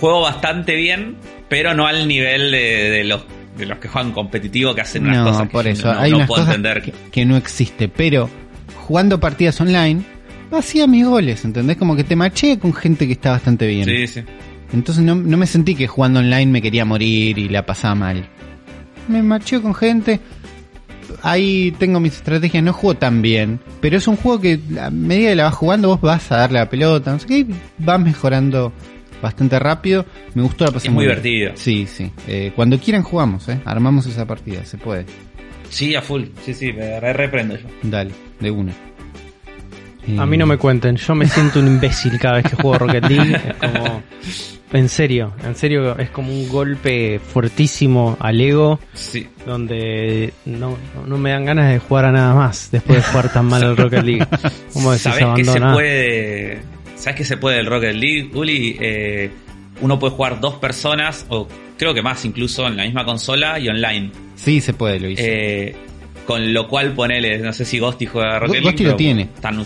juego 0.00 0.22
bastante 0.22 0.74
bien, 0.74 1.14
pero 1.48 1.74
no 1.74 1.86
al 1.86 2.08
nivel 2.08 2.50
de, 2.50 2.90
de 2.90 3.04
los 3.04 3.22
de 3.56 3.66
los 3.66 3.78
que 3.78 3.88
juegan 3.88 4.12
competitivo 4.12 4.74
que 4.74 4.80
hacen 4.80 5.04
unas 5.06 5.18
no, 5.18 5.24
cosas 5.24 5.42
que 5.48 5.52
por 5.52 5.66
eso. 5.66 5.92
no, 5.92 6.00
hay 6.00 6.10
no 6.10 6.16
unas 6.18 6.28
puedo 6.28 6.42
cosas 6.42 6.56
entender. 6.56 6.82
que, 6.82 6.92
que 7.10 7.24
no 7.24 7.36
existe. 7.36 7.88
Pero 7.88 8.28
jugando 8.86 9.20
partidas 9.20 9.60
online, 9.60 10.02
hacía 10.50 10.86
mis 10.86 11.06
goles, 11.06 11.44
¿entendés? 11.44 11.76
Como 11.76 11.96
que 11.96 12.04
te 12.04 12.16
maché 12.16 12.58
con 12.58 12.72
gente 12.74 13.06
que 13.06 13.12
está 13.12 13.30
bastante 13.32 13.66
bien. 13.66 13.84
Sí, 13.84 14.06
sí. 14.06 14.22
Entonces 14.72 15.04
no, 15.04 15.14
no 15.14 15.36
me 15.36 15.46
sentí 15.46 15.74
que 15.74 15.86
jugando 15.86 16.20
online 16.20 16.46
me 16.46 16.62
quería 16.62 16.84
morir 16.84 17.38
y 17.38 17.48
la 17.48 17.64
pasaba 17.66 17.94
mal. 17.94 18.26
Me 19.08 19.22
marcheo 19.22 19.60
con 19.60 19.74
gente. 19.74 20.20
Ahí 21.22 21.74
tengo 21.78 22.00
mis 22.00 22.14
estrategias, 22.14 22.64
no 22.64 22.72
juego 22.72 22.94
tan 22.98 23.20
bien. 23.20 23.60
Pero 23.80 23.98
es 23.98 24.08
un 24.08 24.16
juego 24.16 24.40
que 24.40 24.58
a 24.80 24.88
medida 24.90 25.30
que 25.30 25.36
la 25.36 25.44
vas 25.44 25.54
jugando 25.54 25.88
vos 25.88 26.00
vas 26.00 26.32
a 26.32 26.38
darle 26.38 26.58
la 26.60 26.70
pelota, 26.70 27.12
no 27.12 27.18
sé 27.18 27.26
qué, 27.26 27.38
y 27.40 27.46
vas 27.78 28.00
mejorando 28.00 28.72
bastante 29.22 29.58
rápido. 29.58 30.04
Me 30.34 30.42
gustó 30.42 30.64
la 30.66 30.72
pasé 30.72 30.88
Es 30.88 30.92
muy 30.92 31.06
bien. 31.06 31.22
divertido. 31.22 31.52
Sí, 31.56 31.86
sí. 31.86 32.10
Eh, 32.28 32.52
cuando 32.54 32.78
quieran 32.78 33.02
jugamos, 33.02 33.48
¿eh? 33.48 33.60
Armamos 33.64 34.06
esa 34.06 34.26
partida, 34.26 34.64
se 34.66 34.76
puede. 34.76 35.06
Sí, 35.70 35.94
a 35.94 36.02
full. 36.02 36.24
Sí, 36.44 36.52
sí, 36.52 36.72
me 36.72 37.00
re- 37.00 37.12
reprendo 37.14 37.56
yo. 37.56 37.66
Dale, 37.82 38.10
de 38.40 38.50
una. 38.50 38.72
A 40.18 40.26
mí 40.26 40.36
no 40.36 40.46
me 40.46 40.56
cuenten. 40.58 40.96
Yo 40.96 41.14
me 41.14 41.26
siento 41.28 41.60
un 41.60 41.68
imbécil 41.68 42.18
cada 42.18 42.34
vez 42.38 42.44
que 42.50 42.56
juego 42.56 42.76
Rocket 42.76 43.08
League. 43.08 43.36
Es 43.36 43.54
como. 43.56 44.02
En 44.72 44.88
serio, 44.88 45.34
en 45.44 45.54
serio, 45.54 45.98
es 45.98 46.08
como 46.08 46.32
un 46.32 46.48
golpe 46.48 47.20
fuertísimo 47.20 48.16
al 48.18 48.40
ego. 48.40 48.80
Sí. 48.94 49.28
Donde 49.46 50.32
no, 50.46 50.76
no- 51.06 51.18
me 51.18 51.30
dan 51.30 51.44
ganas 51.44 51.70
de 51.70 51.78
jugar 51.78 52.06
a 52.06 52.12
nada 52.12 52.34
más 52.34 52.70
después 52.72 52.96
de 52.98 53.02
jugar 53.10 53.32
tan 53.32 53.44
mal 53.46 53.62
al 53.64 53.76
Rocket 53.76 54.02
League. 54.02 54.26
¿Cómo 54.72 54.90
decís 54.92 55.02
¿Sabés 55.04 55.26
que 55.36 55.44
se 55.44 55.60
puede? 55.60 56.62
¿Sabes 57.02 57.16
que 57.16 57.24
se 57.24 57.36
puede 57.36 57.58
el 57.58 57.66
Rocket 57.66 57.94
League, 57.96 58.30
Uli? 58.32 58.76
Eh, 58.80 59.28
uno 59.80 59.98
puede 59.98 60.12
jugar 60.14 60.40
dos 60.40 60.54
personas, 60.54 61.26
o 61.30 61.48
creo 61.76 61.92
que 61.94 62.00
más 62.02 62.24
incluso, 62.24 62.66
en 62.68 62.76
la 62.76 62.84
misma 62.84 63.04
consola 63.04 63.58
y 63.58 63.68
online. 63.68 64.12
Sí, 64.36 64.60
se 64.60 64.72
puede, 64.72 65.10
hice. 65.10 65.22
Eh, 65.68 65.74
con 66.26 66.52
lo 66.54 66.68
cual 66.68 66.92
ponele, 66.92 67.38
no 67.38 67.52
sé 67.52 67.64
si 67.64 67.80
Ghosty 67.80 68.06
juega 68.06 68.38
Rocket 68.38 68.54
League. 68.62 68.70
Ghosty 68.70 68.84
lo 68.84 68.94
tiene. 68.96 69.28
tan- 69.40 69.64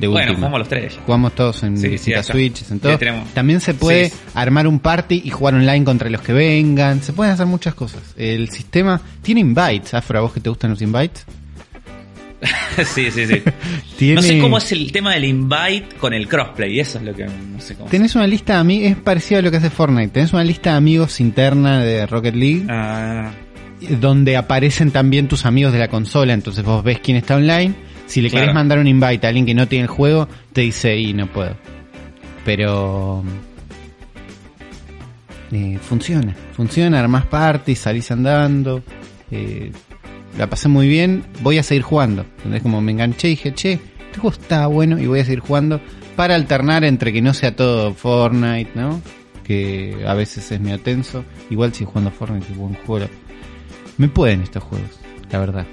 de 0.00 0.06
bueno, 0.08 0.34
jugamos 0.34 0.58
los 0.60 0.68
tres. 0.68 0.94
ya. 0.96 1.02
Jugamos 1.02 1.34
todos 1.34 1.62
en 1.62 1.76
Sí, 1.76 1.98
switches, 2.22 2.70
en 2.70 2.80
todo. 2.80 2.98
También 3.34 3.60
se 3.60 3.74
puede 3.74 4.08
Sí. 4.08 4.16
armar 4.34 4.66
un 4.66 4.80
party 4.80 5.20
y 5.24 5.28
jugar 5.30 5.54
online 5.54 5.84
contra 5.84 6.08
los 6.08 6.22
que 6.22 6.32
vengan. 6.32 7.02
Se 7.02 7.12
pueden 7.12 7.34
hacer 7.34 7.44
muchas 7.46 7.74
cosas. 7.74 8.00
El 8.16 8.48
sistema 8.48 8.98
tiene 9.22 9.42
invites, 9.42 9.92
Afro, 9.92 10.18
a 10.18 10.22
vos 10.22 10.32
que 10.32 10.40
te 10.40 10.48
gustan 10.48 10.70
los 10.70 10.80
invites. 10.80 11.26
sí, 12.84 13.10
sí, 13.10 13.26
sí. 13.26 13.42
Tiene... 13.98 14.14
No 14.14 14.22
sé 14.22 14.38
cómo 14.38 14.58
es 14.58 14.72
el 14.72 14.90
tema 14.92 15.12
del 15.14 15.24
invite 15.24 15.96
con 15.98 16.14
el 16.14 16.26
crossplay, 16.28 16.80
eso 16.80 16.98
es 16.98 17.04
lo 17.04 17.14
que 17.14 17.26
no 17.26 17.60
sé 17.60 17.74
cómo. 17.74 17.88
Tenés 17.90 18.14
una 18.14 18.26
lista 18.26 18.54
de 18.54 18.58
amigos, 18.60 18.90
es 18.92 18.96
parecido 18.96 19.40
a 19.40 19.42
lo 19.42 19.50
que 19.50 19.58
hace 19.58 19.70
Fortnite. 19.70 20.08
Tenés 20.08 20.32
una 20.32 20.44
lista 20.44 20.70
de 20.70 20.76
amigos 20.76 21.20
interna 21.20 21.80
de 21.84 22.06
Rocket 22.06 22.34
League 22.34 22.64
Ah, 22.68 23.30
donde 24.00 24.36
aparecen 24.36 24.90
también 24.90 25.28
tus 25.28 25.44
amigos 25.46 25.72
de 25.72 25.78
la 25.78 25.88
consola. 25.88 26.32
Entonces 26.32 26.64
vos 26.64 26.82
ves 26.84 27.00
quién 27.00 27.16
está 27.16 27.36
online. 27.36 27.74
Si 28.06 28.20
le 28.20 28.28
Claro. 28.30 28.42
querés 28.44 28.54
mandar 28.54 28.78
un 28.78 28.88
invite 28.88 29.26
a 29.26 29.28
alguien 29.28 29.46
que 29.46 29.54
no 29.54 29.68
tiene 29.68 29.82
el 29.84 29.88
juego, 29.90 30.28
te 30.52 30.62
dice, 30.62 30.96
y 30.96 31.12
no 31.12 31.26
puedo. 31.28 31.54
Pero... 32.44 33.22
eh, 35.52 35.78
funciona, 35.80 36.34
funciona, 36.54 37.00
armás 37.00 37.26
parties, 37.26 37.78
salís 37.80 38.10
andando. 38.10 38.82
eh, 39.30 39.70
la 40.38 40.48
pasé 40.48 40.68
muy 40.68 40.88
bien, 40.88 41.24
voy 41.42 41.58
a 41.58 41.62
seguir 41.62 41.82
jugando. 41.82 42.24
Entonces 42.38 42.62
como 42.62 42.80
me 42.80 42.92
enganché 42.92 43.28
y 43.28 43.30
dije, 43.32 43.54
che, 43.54 43.72
este 43.72 44.20
juego 44.20 44.36
está 44.40 44.66
bueno 44.66 44.98
y 44.98 45.06
voy 45.06 45.20
a 45.20 45.24
seguir 45.24 45.40
jugando 45.40 45.80
para 46.16 46.34
alternar 46.34 46.84
entre 46.84 47.12
que 47.12 47.22
no 47.22 47.34
sea 47.34 47.54
todo 47.54 47.94
Fortnite, 47.94 48.70
¿no? 48.74 49.00
Que 49.44 50.04
a 50.06 50.14
veces 50.14 50.50
es 50.52 50.60
medio 50.60 50.80
tenso. 50.80 51.24
Igual 51.50 51.72
si 51.74 51.84
jugando 51.84 52.10
Fortnite 52.10 52.46
es 52.50 52.56
buen 52.56 52.74
juego. 52.74 53.06
Me 53.98 54.08
pueden 54.08 54.42
estos 54.42 54.62
juegos, 54.62 54.98
la 55.30 55.38
verdad. 55.38 55.66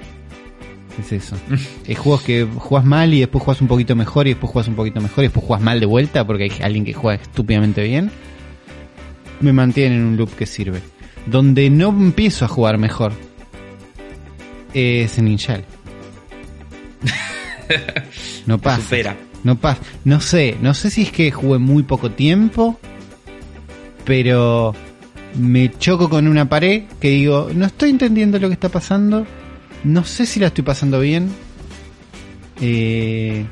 Es 0.99 1.11
eso. 1.11 1.37
Es 1.87 1.97
juegos 1.97 2.23
que 2.23 2.45
jugás 2.45 2.83
mal 2.83 3.13
y 3.13 3.19
después 3.19 3.43
jugás 3.43 3.61
un 3.61 3.67
poquito 3.67 3.95
mejor 3.95 4.27
y 4.27 4.31
después 4.31 4.51
jugás 4.51 4.67
un 4.67 4.75
poquito 4.75 4.99
mejor 4.99 5.23
y 5.23 5.27
después 5.27 5.45
jugás 5.45 5.61
mal 5.61 5.79
de 5.79 5.85
vuelta 5.85 6.25
porque 6.25 6.43
hay 6.43 6.51
alguien 6.61 6.85
que 6.85 6.93
juega 6.93 7.21
estúpidamente 7.21 7.83
bien. 7.83 8.11
Me 9.39 9.53
mantiene 9.53 9.95
en 9.95 10.03
un 10.03 10.17
loop 10.17 10.35
que 10.35 10.45
sirve. 10.45 10.81
Donde 11.27 11.69
no 11.69 11.89
empiezo 11.89 12.45
a 12.45 12.47
jugar 12.47 12.77
mejor 12.77 13.13
es 14.77 15.17
en 15.17 15.25
Ninjal. 15.25 15.65
No 18.45 18.57
pasa. 18.61 18.81
Supera. 18.81 19.17
No 19.43 19.55
pasa. 19.57 19.81
No 20.03 20.21
sé, 20.21 20.57
no 20.61 20.73
sé 20.73 20.89
si 20.89 21.03
es 21.03 21.11
que 21.11 21.31
jugué 21.31 21.57
muy 21.57 21.83
poco 21.83 22.11
tiempo, 22.11 22.79
pero 24.05 24.75
me 25.35 25.71
choco 25.77 26.09
con 26.09 26.27
una 26.27 26.49
pared 26.49 26.83
que 26.99 27.09
digo, 27.09 27.49
no 27.53 27.65
estoy 27.65 27.91
entendiendo 27.91 28.39
lo 28.39 28.47
que 28.47 28.53
está 28.53 28.69
pasando, 28.69 29.25
no 29.83 30.03
sé 30.03 30.25
si 30.25 30.39
la 30.39 30.47
estoy 30.47 30.63
pasando 30.63 30.99
bien. 30.99 31.29
Eh, 32.61 33.45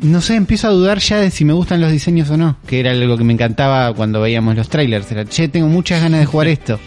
no 0.00 0.20
sé, 0.20 0.34
empiezo 0.34 0.66
a 0.66 0.72
dudar 0.72 0.98
ya 0.98 1.18
de 1.18 1.30
si 1.30 1.44
me 1.44 1.52
gustan 1.52 1.80
los 1.80 1.92
diseños 1.92 2.28
o 2.30 2.36
no, 2.36 2.56
que 2.66 2.80
era 2.80 2.90
algo 2.90 3.16
que 3.16 3.24
me 3.24 3.32
encantaba 3.32 3.94
cuando 3.94 4.20
veíamos 4.20 4.56
los 4.56 4.68
trailers. 4.68 5.10
Era, 5.12 5.24
che, 5.24 5.48
tengo 5.48 5.68
muchas 5.68 6.02
ganas 6.02 6.20
de 6.20 6.26
jugar 6.26 6.48
esto. 6.48 6.80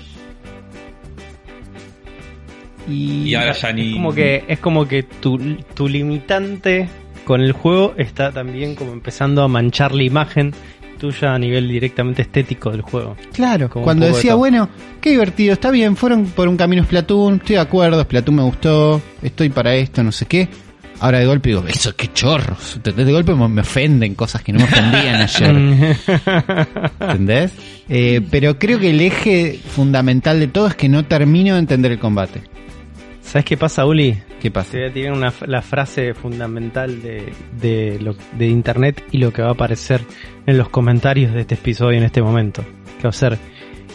Y, 2.87 3.29
Y 3.29 3.35
ahora 3.35 3.53
ya 3.53 3.71
ni. 3.71 3.89
Es 3.89 3.93
como 3.93 4.13
que, 4.13 4.43
es 4.47 4.59
como 4.59 4.87
que 4.87 5.03
tu, 5.03 5.37
tu 5.73 5.87
limitante 5.87 6.87
con 7.25 7.41
el 7.41 7.51
juego 7.51 7.93
está 7.97 8.31
también 8.31 8.75
como 8.75 8.93
empezando 8.93 9.41
a 9.41 9.47
manchar 9.47 9.93
la 9.93 10.03
imagen 10.03 10.53
tuya 10.97 11.33
a 11.33 11.39
nivel 11.39 11.67
directamente 11.67 12.21
estético 12.21 12.71
del 12.71 12.81
juego. 12.81 13.15
Claro, 13.33 13.69
Como 13.69 13.83
cuando 13.83 14.05
de 14.05 14.13
decía, 14.13 14.35
bueno, 14.35 14.69
qué 15.01 15.11
divertido, 15.11 15.53
está 15.53 15.71
bien, 15.71 15.95
fueron 15.95 16.25
por 16.25 16.47
un 16.47 16.57
camino 16.57 16.83
Splatoon, 16.83 17.35
estoy 17.35 17.55
de 17.55 17.61
acuerdo, 17.61 18.01
Splatoon 18.01 18.35
me 18.37 18.43
gustó, 18.43 19.01
estoy 19.21 19.49
para 19.49 19.75
esto, 19.75 20.03
no 20.03 20.11
sé 20.11 20.25
qué. 20.25 20.47
Ahora 21.01 21.19
de 21.19 21.25
golpe 21.25 21.49
digo, 21.49 21.65
eso 21.67 21.93
qué 21.93 22.11
chorros. 22.13 22.79
De 22.81 23.11
golpe 23.11 23.35
me 23.35 23.49
me 23.49 23.61
ofenden 23.61 24.15
cosas 24.15 24.41
que 24.41 24.53
no 24.53 24.59
me 24.59 24.65
ofendían 24.65 25.21
ayer. 25.21 25.97
¿Entendés? 27.01 27.51
Eh, 27.89 28.21
pero 28.31 28.57
creo 28.57 28.79
que 28.79 28.91
el 28.91 29.01
eje 29.01 29.59
fundamental 29.67 30.39
de 30.39 30.47
todo 30.47 30.67
es 30.67 30.75
que 30.75 30.87
no 30.87 31.03
termino 31.03 31.55
de 31.55 31.59
entender 31.59 31.91
el 31.91 31.99
combate. 31.99 32.43
¿Sabes 33.35 33.45
qué 33.47 33.57
pasa, 33.57 33.85
Uli? 33.85 34.17
¿Qué 34.41 34.49
pasa? 34.49 34.71
Te 34.71 34.77
voy 34.79 34.87
a 34.89 34.93
tirar 34.93 35.11
una, 35.11 35.33
la 35.45 35.61
frase 35.61 36.13
fundamental 36.13 37.01
de, 37.01 37.33
de, 37.59 37.99
lo- 37.99 38.15
de 38.37 38.47
internet 38.47 39.03
y 39.11 39.17
lo 39.17 39.33
que 39.33 39.41
va 39.41 39.49
a 39.49 39.51
aparecer 39.51 39.99
en 40.47 40.57
los 40.57 40.69
comentarios 40.69 41.33
de 41.33 41.41
este 41.41 41.55
episodio 41.55 41.97
en 41.97 42.05
este 42.05 42.21
momento. 42.21 42.63
Que 42.97 43.03
va 43.03 43.09
a 43.09 43.11
ser 43.11 43.37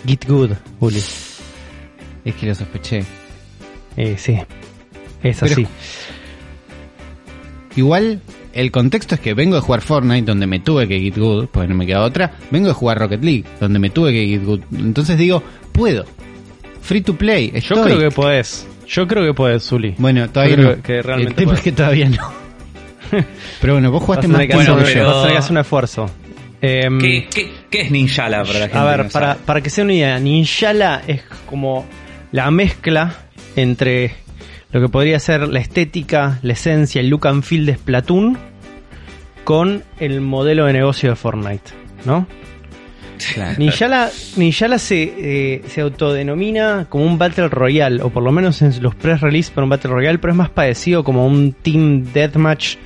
Get 0.06 0.26
Good, 0.28 0.50
Uli. 0.80 0.98
Es 0.98 2.34
que 2.38 2.46
lo 2.48 2.54
sospeché. 2.54 3.02
Eh, 3.96 4.16
sí, 4.18 4.36
es 5.22 5.38
Pero- 5.40 5.52
así. 5.52 5.66
Igual, 7.76 8.20
el 8.52 8.70
contexto 8.70 9.14
es 9.14 9.22
que 9.22 9.32
vengo 9.32 9.54
de 9.54 9.62
jugar 9.62 9.80
Fortnite, 9.80 10.26
donde 10.26 10.46
me 10.46 10.60
tuve 10.60 10.86
que 10.86 11.00
get 11.00 11.16
good, 11.16 11.46
porque 11.46 11.66
no 11.66 11.74
me 11.76 11.86
queda 11.86 12.02
otra. 12.02 12.36
Vengo 12.50 12.68
de 12.68 12.74
jugar 12.74 12.98
Rocket 12.98 13.24
League, 13.24 13.44
donde 13.58 13.78
me 13.78 13.88
tuve 13.88 14.12
que 14.12 14.26
get 14.26 14.44
good. 14.44 14.60
Entonces 14.76 15.16
digo, 15.16 15.42
puedo. 15.72 16.04
Free 16.82 17.00
to 17.00 17.14
play. 17.14 17.52
Yo 17.62 17.82
creo 17.82 17.98
que 17.98 18.10
podés. 18.10 18.66
Yo 18.90 19.06
creo 19.06 19.24
que 19.24 19.34
podés, 19.34 19.70
Uli. 19.72 19.94
Bueno, 19.98 20.28
todavía 20.30 20.56
no. 20.56 20.82
que 20.82 21.00
realmente 21.00 21.30
el 21.30 21.34
tema 21.36 21.44
puedo. 21.52 21.56
es 21.58 21.62
que 21.62 21.72
todavía 21.72 22.08
no. 22.08 22.32
Pero 23.60 23.74
bueno, 23.74 23.90
vos 23.90 24.02
jugaste 24.02 24.26
más 24.28 24.40
que, 24.46 24.54
Bueno, 24.54 24.74
hacer, 24.74 24.86
que 24.86 24.94
yo. 24.94 24.98
pero- 25.00 25.06
vas 25.06 25.16
a 25.16 25.20
tener 25.22 25.32
que 25.34 25.38
hacer 25.38 25.52
un 25.52 25.58
esfuerzo. 25.58 26.10
Em, 26.62 26.98
¿Qué, 26.98 27.28
qué, 27.32 27.50
qué 27.70 27.80
es 27.82 27.90
Ninjala 27.90 28.44
para 28.44 28.58
la 28.58 28.64
gente? 28.66 28.78
A 28.78 28.82
que 28.82 28.88
ver, 28.88 29.04
no 29.06 29.10
para, 29.10 29.34
para 29.36 29.60
que 29.62 29.70
sea 29.70 29.84
una 29.84 29.94
idea, 29.94 30.18
Ninjala 30.18 31.02
es 31.06 31.22
como 31.46 31.86
la 32.32 32.50
mezcla 32.50 33.14
entre 33.56 34.14
lo 34.72 34.80
que 34.80 34.88
podría 34.88 35.18
ser 35.20 35.48
la 35.48 35.58
estética, 35.60 36.38
la 36.42 36.52
esencia, 36.52 37.00
el 37.00 37.08
look 37.08 37.26
and 37.26 37.42
feel 37.42 37.64
de 37.66 37.74
Splatoon 37.76 38.38
con 39.44 39.82
el 39.98 40.20
modelo 40.20 40.66
de 40.66 40.72
negocio 40.74 41.10
de 41.10 41.16
Fortnite, 41.16 41.70
¿no? 42.04 42.26
Claro. 43.34 43.54
Ninjala, 43.58 44.10
Ninjala 44.36 44.78
se, 44.78 45.02
eh, 45.18 45.62
se 45.68 45.80
autodenomina 45.80 46.86
como 46.88 47.04
un 47.04 47.18
Battle 47.18 47.48
Royale, 47.48 48.02
o 48.02 48.10
por 48.10 48.22
lo 48.22 48.32
menos 48.32 48.62
en 48.62 48.82
los 48.82 48.94
press 48.94 49.20
release 49.20 49.50
para 49.52 49.64
un 49.64 49.70
Battle 49.70 49.90
Royale, 49.90 50.18
pero 50.18 50.32
es 50.32 50.36
más 50.36 50.50
parecido 50.50 51.04
como 51.04 51.26
un 51.26 51.52
Team 51.52 52.12
Deathmatch. 52.12 52.76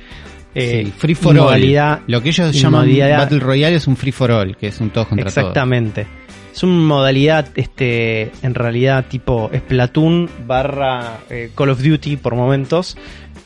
eh, 0.53 0.83
Sí, 0.85 0.93
free 0.97 1.15
for 1.15 1.37
all. 1.37 1.61
Lo 2.07 2.21
que 2.21 2.29
ellos 2.29 2.53
llaman 2.53 2.87
Battle 3.17 3.39
Royale 3.39 3.75
es 3.75 3.87
un 3.87 3.97
free 3.97 4.11
for 4.11 4.31
all, 4.31 4.55
que 4.55 4.67
es 4.67 4.79
un 4.79 4.89
todos 4.89 5.07
contra 5.07 5.27
Exactamente. 5.27 6.07
Es 6.53 6.63
una 6.63 6.73
modalidad, 6.75 7.49
este, 7.55 8.31
en 8.41 8.55
realidad 8.55 9.05
tipo 9.09 9.49
Splatoon 9.53 10.29
barra 10.47 11.17
eh, 11.29 11.51
Call 11.53 11.69
of 11.71 11.83
Duty 11.83 12.15
por 12.15 12.35
momentos, 12.35 12.97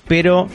pero 0.07 0.47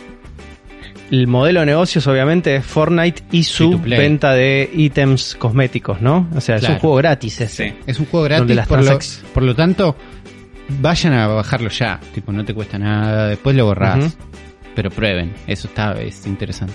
el 1.21 1.29
modelo 1.29 1.61
de 1.61 1.67
negocios 1.67 2.07
obviamente 2.09 2.57
es 2.57 2.65
Fortnite 2.67 3.23
y 3.31 3.45
su 3.45 3.79
venta 3.79 4.33
de 4.33 4.69
ítems 4.75 5.37
cosméticos, 5.37 6.01
¿no? 6.01 6.29
O 6.35 6.41
sea, 6.41 6.57
es 6.57 6.69
un 6.69 6.79
juego 6.79 6.97
gratis 6.97 7.41
ese. 7.41 7.69
Sí. 7.71 7.75
Es 7.87 8.01
un 8.01 8.07
juego 8.07 8.25
gratis, 8.25 8.57
las 8.57 8.67
por 8.67 8.83
lo, 8.83 8.99
por 9.33 9.43
lo 9.45 9.55
tanto, 9.55 9.97
vayan 10.81 11.13
a 11.13 11.29
bajarlo 11.29 11.71
ya. 11.71 12.01
Tipo, 12.13 12.33
no 12.33 12.45
te 12.45 12.53
cuesta 12.53 12.79
nada, 12.79 13.29
después 13.29 13.55
lo 13.55 13.67
borrás. 13.67 14.17
Pero 14.75 14.91
prueben, 14.91 15.33
eso 15.47 15.69
está 15.69 15.93
es 15.93 16.27
interesante. 16.27 16.75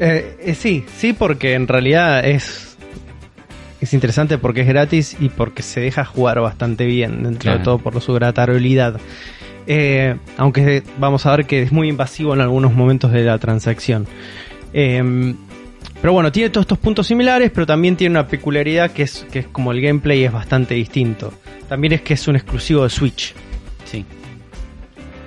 Eh, 0.00 0.36
eh, 0.40 0.54
sí, 0.54 0.84
sí, 0.96 1.12
porque 1.12 1.52
en 1.54 1.68
realidad 1.68 2.24
es 2.24 2.76
es 3.80 3.92
interesante 3.92 4.38
porque 4.38 4.62
es 4.62 4.68
gratis 4.68 5.16
y 5.20 5.28
porque 5.28 5.62
se 5.62 5.80
deja 5.80 6.04
jugar 6.04 6.40
bastante 6.40 6.86
bien, 6.86 7.22
dentro 7.22 7.40
Claro. 7.42 7.58
de 7.58 7.64
todo 7.64 7.78
por 7.78 8.00
su 8.00 8.14
gratabilidad. 8.14 8.98
Eh, 9.70 10.16
aunque 10.38 10.82
vamos 10.98 11.26
a 11.26 11.36
ver 11.36 11.46
que 11.46 11.62
es 11.62 11.70
muy 11.72 11.88
invasivo 11.90 12.32
en 12.34 12.40
algunos 12.40 12.72
momentos 12.72 13.12
de 13.12 13.22
la 13.22 13.38
transacción. 13.38 14.06
Eh, 14.72 15.34
pero 16.00 16.12
bueno, 16.14 16.32
tiene 16.32 16.48
todos 16.50 16.64
estos 16.64 16.78
puntos 16.78 17.06
similares, 17.06 17.50
pero 17.52 17.66
también 17.66 17.94
tiene 17.96 18.12
una 18.12 18.26
peculiaridad 18.26 18.92
que 18.92 19.02
es, 19.02 19.26
que 19.30 19.40
es 19.40 19.46
como 19.48 19.72
el 19.72 19.80
gameplay 19.82 20.24
es 20.24 20.32
bastante 20.32 20.74
distinto. 20.74 21.34
También 21.68 21.92
es 21.92 22.00
que 22.02 22.14
es 22.14 22.26
un 22.28 22.36
exclusivo 22.36 22.84
de 22.84 22.90
Switch, 22.90 23.34
Sí, 23.84 24.04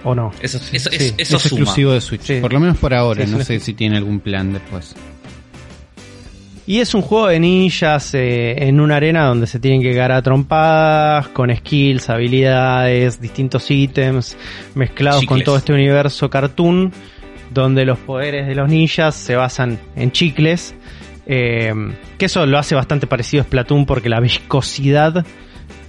¿o 0.04 0.16
no? 0.16 0.32
Eso, 0.42 0.58
eso, 0.72 0.90
Sí, 0.90 0.96
es- 0.96 1.14
eso 1.18 1.38
es 1.38 1.44
suma. 1.44 1.62
exclusivo 1.62 1.92
de 1.94 2.02
Switch. 2.02 2.22
Sí. 2.22 2.38
Por 2.42 2.54
lo 2.54 2.60
menos 2.60 2.78
por 2.78 2.94
ahora, 2.94 3.26
Sí, 3.26 3.32
no 3.32 3.44
sé 3.44 3.60
si 3.60 3.74
tiene 3.74 3.98
algún 3.98 4.20
plan 4.22 4.54
después. 4.54 4.96
Y 6.72 6.80
es 6.80 6.94
un 6.94 7.02
juego 7.02 7.28
de 7.28 7.38
ninjas 7.38 8.14
eh, 8.14 8.56
en 8.66 8.80
una 8.80 8.96
arena 8.96 9.26
donde 9.26 9.46
se 9.46 9.60
tienen 9.60 9.82
que 9.82 9.90
llegar 9.90 10.14
a 10.14 10.22
trompadas, 10.22 11.28
con 11.28 11.54
skills, 11.54 12.10
habilidades, 12.10 13.20
distintos 13.20 13.70
ítems, 13.70 14.38
mezclados 14.74 15.26
con 15.26 15.44
todo 15.44 15.58
este 15.58 15.74
universo 15.74 16.30
cartoon, 16.30 16.94
donde 17.50 17.84
los 17.84 18.00
poderes 18.00 18.48
de 18.48 18.56
los 18.56 18.70
ninjas 18.70 19.16
se 19.16 19.36
basan 19.36 19.80
en 19.98 20.14
chicles. 20.14 20.74
eh, 21.26 21.74
que 22.18 22.28
eso 22.28 22.46
lo 22.46 22.58
hace 22.58 22.74
bastante 22.74 23.06
parecido 23.06 23.42
a 23.42 23.44
Splatoon 23.44 23.86
porque 23.86 24.08
la 24.08 24.22
viscosidad 24.22 25.26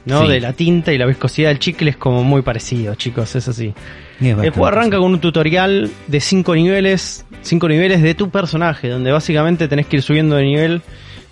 ¿no? 0.05 0.23
Sí. 0.23 0.33
de 0.33 0.41
la 0.41 0.53
tinta 0.53 0.93
y 0.93 0.99
la 0.99 1.07
viscosidad 1.07 1.51
del 1.51 1.61
chicle 1.61 1.91
es 1.91 1.97
como 1.97 2.25
muy 2.25 2.43
parecido, 2.43 2.97
chicos, 2.97 3.37
es 3.37 3.47
así. 3.47 3.73
El 4.21 4.51
juego 4.51 4.67
arranca 4.67 4.99
con 4.99 5.13
un 5.13 5.21
tutorial 5.21 5.91
de 6.07 6.21
5 6.21 6.55
niveles, 6.55 7.25
5 7.43 7.69
niveles 7.69 8.03
de 8.03 8.15
tu 8.15 8.31
personaje, 8.31 8.89
donde 8.89 9.11
básicamente 9.11 9.69
tenés 9.69 9.87
que 9.87 9.97
ir 9.97 10.03
subiendo 10.03 10.37
de 10.37 10.45
nivel 10.45 10.83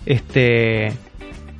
este 0.05 0.91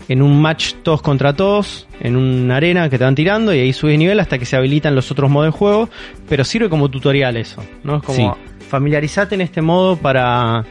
en 0.07 0.21
un 0.21 0.41
match 0.41 0.73
todos 0.83 1.01
contra 1.01 1.33
todos, 1.33 1.87
en 2.01 2.17
una 2.17 2.57
arena 2.57 2.89
que 2.89 2.97
te 2.97 3.03
van 3.03 3.15
tirando 3.15 3.53
y 3.53 3.59
ahí 3.59 3.71
subes 3.71 3.97
nivel 3.97 4.19
hasta 4.19 4.37
que 4.37 4.45
se 4.45 4.57
habilitan 4.57 4.93
los 4.93 5.09
otros 5.09 5.29
modos 5.29 5.53
de 5.53 5.57
juego, 5.57 5.89
pero 6.27 6.43
sirve 6.43 6.69
como 6.69 6.89
tutorial 6.89 7.37
eso, 7.37 7.63
¿no? 7.83 7.97
Es 7.97 8.03
como 8.03 8.37
familiarizate 8.67 9.35
en 9.35 9.41
este 9.41 9.61
modo 9.61 9.95
para 9.95 10.65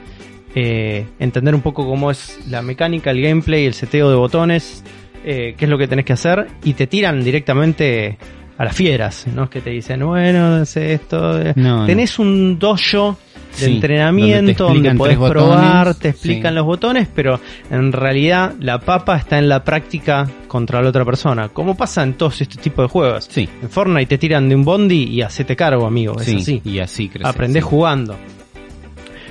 eh, 0.55 1.07
entender 1.19 1.55
un 1.55 1.63
poco 1.63 1.87
cómo 1.87 2.11
es 2.11 2.39
la 2.49 2.61
mecánica, 2.61 3.11
el 3.11 3.23
gameplay, 3.23 3.65
el 3.65 3.75
seteo 3.75 4.11
de 4.11 4.17
botones, 4.17 4.85
eh, 5.25 5.55
qué 5.57 5.65
es 5.67 5.71
lo 5.71 5.79
que 5.79 5.87
tenés 5.87 6.05
que 6.05 6.15
hacer 6.15 6.49
y 6.65 6.75
te 6.75 6.87
tiran 6.87 7.23
directamente 7.23 8.19
a 8.61 8.65
las 8.67 8.77
fieras, 8.77 9.27
¿no? 9.35 9.45
Es 9.45 9.49
que 9.49 9.63
te 9.63 9.71
dicen, 9.71 10.05
bueno, 10.05 10.61
es 10.61 10.77
esto. 10.77 11.41
no. 11.57 11.87
Tenés 11.87 12.19
un 12.19 12.59
dojo 12.59 13.17
de 13.59 13.65
Sí, 13.67 13.73
entrenamiento 13.77 14.65
donde 14.69 14.91
tres 15.03 15.17
probar, 15.17 15.87
botones, 15.87 15.99
te 15.99 16.09
explican 16.11 16.53
sí. 16.53 16.57
los 16.57 16.67
botones, 16.67 17.09
pero 17.15 17.41
en 17.71 17.91
realidad 17.91 18.53
la 18.61 18.79
papa 18.79 19.17
está 19.17 19.39
en 19.39 19.49
la 19.49 19.65
práctica 19.65 20.29
contra 20.47 20.83
la 20.83 20.91
otra 20.91 21.07
persona. 21.07 21.49
Como 21.49 21.75
pasa 21.75 22.03
en 22.03 22.13
todos 22.15 22.39
estos 22.43 22.59
tipos 22.59 22.85
de 22.85 22.89
juegos. 22.91 23.29
Sí, 23.31 23.49
En 23.63 23.71
Fortnite 23.71 24.05
te 24.05 24.19
tiran 24.19 24.47
de 24.51 24.57
un 24.57 24.65
bondi 24.67 25.05
y 25.05 25.23
hacete 25.23 25.57
cargo, 25.57 25.87
amigo. 25.87 26.21
Es 26.21 26.27
sí, 26.27 26.37
así. 26.37 26.61
y 26.63 26.81
así 26.81 27.09
creces. 27.09 27.29
Aprendés 27.35 27.65
jugando. 27.65 28.15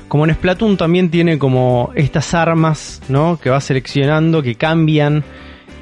Como 0.07 0.25
en 0.25 0.33
Splatoon 0.33 0.75
también 0.75 1.11
tiene 1.11 1.37
como 1.37 1.91
estas 1.93 2.33
armas, 2.33 2.99
¿no? 3.09 3.39
Que 3.39 3.51
vas 3.51 3.63
seleccionando, 3.63 4.41
que 4.41 4.55
cambian 4.55 5.23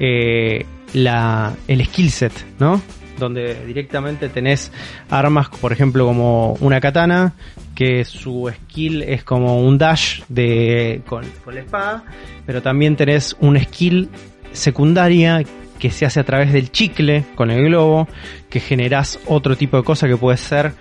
eh, 0.00 0.66
la, 0.92 1.54
el 1.66 1.82
skill 1.86 2.10
set, 2.10 2.32
¿no? 2.58 2.82
Donde 3.18 3.66
directamente 3.66 4.28
tenés 4.28 4.72
armas, 5.10 5.48
por 5.48 5.72
ejemplo, 5.72 6.06
como 6.06 6.54
una 6.60 6.80
katana, 6.80 7.34
que 7.74 8.04
su 8.04 8.50
skill 8.52 9.02
es 9.02 9.24
como 9.24 9.60
un 9.60 9.78
dash 9.78 10.22
de, 10.28 11.02
con, 11.06 11.24
la 11.52 11.60
espada, 11.60 12.04
pero 12.46 12.62
también 12.62 12.96
tenés 12.96 13.36
un 13.40 13.58
skill 13.58 14.08
secundaria 14.52 15.44
que 15.78 15.90
se 15.90 16.06
hace 16.06 16.20
a 16.20 16.24
través 16.24 16.52
del 16.52 16.72
chicle 16.72 17.24
con 17.34 17.50
el 17.50 17.64
globo, 17.64 18.08
que 18.50 18.60
generás 18.60 19.18
otro 19.26 19.56
tipo 19.56 19.76
de 19.76 19.84
cosa 19.84 20.08
que 20.08 20.16
puede 20.16 20.36
ser 20.36 20.72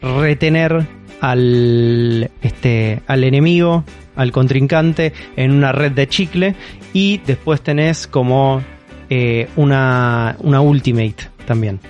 retener 0.00 0.86
al, 1.20 2.30
este, 2.40 3.02
al 3.06 3.24
enemigo, 3.24 3.84
al 4.16 4.32
contrincante, 4.32 5.12
en 5.36 5.52
una 5.52 5.72
red 5.72 5.92
de 5.92 6.08
chicle. 6.08 6.54
Y 6.92 7.18
después 7.18 7.60
tenés 7.60 8.06
como 8.06 8.62
eh, 9.08 9.48
una, 9.56 10.36
una 10.40 10.60
ultimate 10.60 11.29
también. 11.50 11.80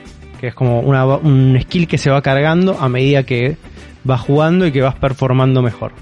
Que 0.40 0.46
es 0.48 0.54
como 0.54 0.80
una, 0.80 1.04
un 1.04 1.58
skill 1.60 1.86
que 1.86 1.98
se 1.98 2.08
va 2.08 2.22
cargando 2.22 2.78
a 2.80 2.88
medida 2.88 3.24
que 3.24 3.56
vas 4.04 4.22
jugando 4.22 4.66
y 4.66 4.72
que 4.72 4.80
vas 4.80 4.94
performando 4.94 5.60
mejor. 5.60 5.92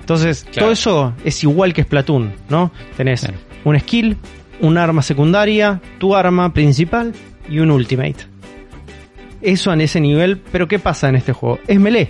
Entonces, 0.00 0.42
Claro. 0.42 0.58
todo 0.60 0.72
eso 0.72 1.12
es 1.24 1.40
igual 1.44 1.72
que 1.72 1.84
Splatoon, 1.84 2.32
¿no? 2.48 2.72
Tenés 2.96 3.20
Claro. 3.20 3.36
un 3.64 3.78
skill, 3.78 4.16
un 4.60 4.76
arma 4.76 5.02
secundaria, 5.02 5.80
tu 5.98 6.16
arma 6.16 6.52
principal 6.52 7.12
y 7.48 7.60
un 7.60 7.70
ultimate. 7.70 8.16
Eso 9.40 9.72
en 9.72 9.80
ese 9.82 10.00
nivel, 10.00 10.38
pero 10.50 10.66
¿qué 10.66 10.80
pasa 10.80 11.08
en 11.08 11.14
este 11.14 11.32
juego? 11.32 11.60
Es 11.68 11.78
melee. 11.78 12.08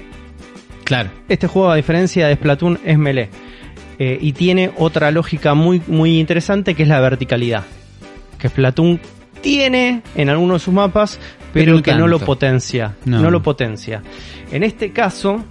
Claro. 0.84 1.10
Este 1.28 1.46
juego, 1.46 1.70
a 1.70 1.76
diferencia 1.76 2.26
de 2.28 2.36
Splatoon, 2.36 2.78
es 2.84 2.96
melee. 2.98 3.28
Eh, 3.98 4.16
y 4.20 4.32
tiene 4.32 4.70
otra 4.78 5.10
lógica 5.10 5.52
muy, 5.54 5.82
muy 5.88 6.18
interesante 6.18 6.74
que 6.74 6.84
es 6.84 6.88
la 6.88 7.00
verticalidad. 7.00 7.64
Que 8.38 8.48
Splatoon 8.48 9.00
tiene 9.46 10.02
en 10.16 10.28
algunos 10.28 10.60
de 10.60 10.64
sus 10.64 10.74
mapas, 10.74 11.20
pero, 11.52 11.80
que 11.80 11.94
no 11.94 12.08
lo 12.08 12.18
potencia. 12.18 12.96
No. 13.04 13.20
No. 13.20 13.30
lo 13.30 13.44
potencia. 13.44 14.02
En 14.50 14.64
este 14.64 14.90
caso, 14.90 15.44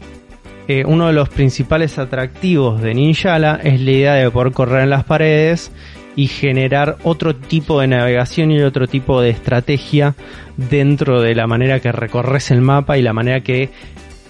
eh, 0.67 0.83
uno 0.85 1.07
de 1.07 1.13
los 1.13 1.29
principales 1.29 1.97
atractivos 1.97 2.81
de 2.81 2.93
Ninjala 2.93 3.61
es 3.63 3.79
la 3.79 3.91
idea 3.91 4.13
de 4.15 4.29
poder 4.29 4.51
correr 4.51 4.83
en 4.83 4.89
las 4.89 5.05
paredes 5.05 5.71
y 6.17 6.27
generar 6.27 6.97
otro 7.03 7.37
tipo 7.37 7.79
de 7.79 7.87
navegación 7.87 8.51
y 8.51 8.61
otro 8.63 8.85
tipo 8.85 9.21
de 9.21 9.29
estrategia 9.29 10.13
dentro 10.57 11.21
de 11.21 11.33
la 11.33 11.47
manera 11.47 11.79
que 11.79 11.93
recorres 11.93 12.51
el 12.51 12.59
mapa 12.59 12.97
y 12.97 13.01
la 13.01 13.13
manera 13.13 13.39
que 13.39 13.69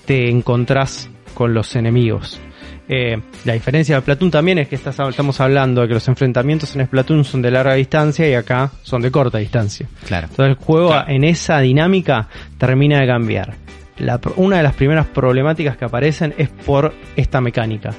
te 0.06 0.30
encontrás 0.30 1.10
con 1.34 1.56
los 1.56 1.76
enemigos. 1.76 2.40
Eh, 2.88 3.20
la 3.46 3.54
diferencia 3.54 3.96
de 3.96 4.02
Splatoon 4.02 4.30
también 4.30 4.60
es 4.60 4.68
que 4.68 4.76
estás- 4.76 5.00
estamos 5.10 5.40
hablando 5.42 5.82
de 5.82 5.88
que 5.88 5.94
los 5.96 6.08
enfrentamientos 6.08 6.76
en 6.76 6.86
Splatoon 6.86 7.24
son 7.24 7.42
de 7.42 7.50
larga 7.52 7.74
distancia 7.74 8.30
y 8.30 8.34
acá 8.36 8.72
son 8.84 9.02
de 9.02 9.10
corta 9.10 9.40
distancia. 9.40 9.88
Claro. 10.06 10.28
Entonces 10.30 10.58
el 10.58 10.64
juego 10.64 10.90
Claro. 10.90 11.10
en 11.12 11.24
esa 11.24 11.60
dinámica 11.60 12.28
termina 12.60 13.00
de 13.02 13.08
cambiar. 13.08 13.56
La 13.98 14.20
pro- 14.20 14.34
una 14.38 14.58
de 14.58 14.64
las 14.64 14.74
primeras 14.76 15.08
problemáticas 15.08 15.78
que 15.78 15.86
aparecen 15.86 16.34
es 16.38 16.50
por 16.50 16.94
esta 17.16 17.42
mecánica. 17.42 17.92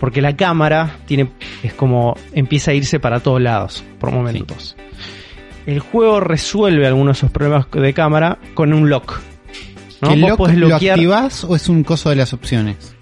Porque 0.00 0.22
la 0.22 0.34
cámara 0.34 0.96
tiene, 1.06 1.28
es 1.62 1.74
como 1.74 2.16
empieza 2.32 2.70
a 2.70 2.74
irse 2.74 2.98
para 3.00 3.20
todos 3.20 3.40
lados 3.40 3.84
por 4.00 4.10
momentos. 4.12 4.76
El 5.66 5.78
juego 5.80 6.18
resuelve 6.20 6.86
algunos 6.86 7.16
de 7.16 7.18
esos 7.26 7.30
problemas 7.30 7.66
de 7.70 7.92
cámara 7.94 8.38
con 8.54 8.72
un 8.72 8.88
lock. 8.88 9.20
¿no? 10.00 10.08
¿Que 10.08 10.14
el 10.14 10.20
lock 10.22 10.36
podés 10.38 10.56
lo 10.56 10.74
activás 10.74 11.44
o 11.44 11.54
es 11.54 11.68
un 11.68 11.84
coso 11.84 12.10
de 12.10 12.16
las 12.16 12.32
opciones? 12.32 12.96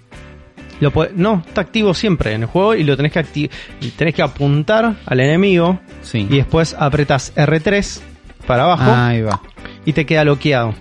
Lo 0.81 0.91
no, 1.15 1.43
está 1.47 1.61
activo 1.61 1.93
siempre 1.93 2.33
en 2.33 2.41
el 2.41 2.47
juego 2.47 2.75
y 2.75 2.83
lo 2.83 2.97
tenés 2.97 3.11
que 3.13 3.49
tenés 3.97 4.13
que 4.15 4.21
apuntar 4.21 4.95
al 5.05 5.19
enemigo 5.19 5.79
Sí. 6.01 6.27
y 6.29 6.37
después 6.37 6.75
apretas 6.77 7.33
R3 7.35 8.01
para 8.47 8.63
abajo 8.63 8.91
Ahí 8.93 9.21
va. 9.21 9.39
y 9.85 9.93
te 9.93 10.05
queda 10.05 10.23
bloqueado. 10.23 10.73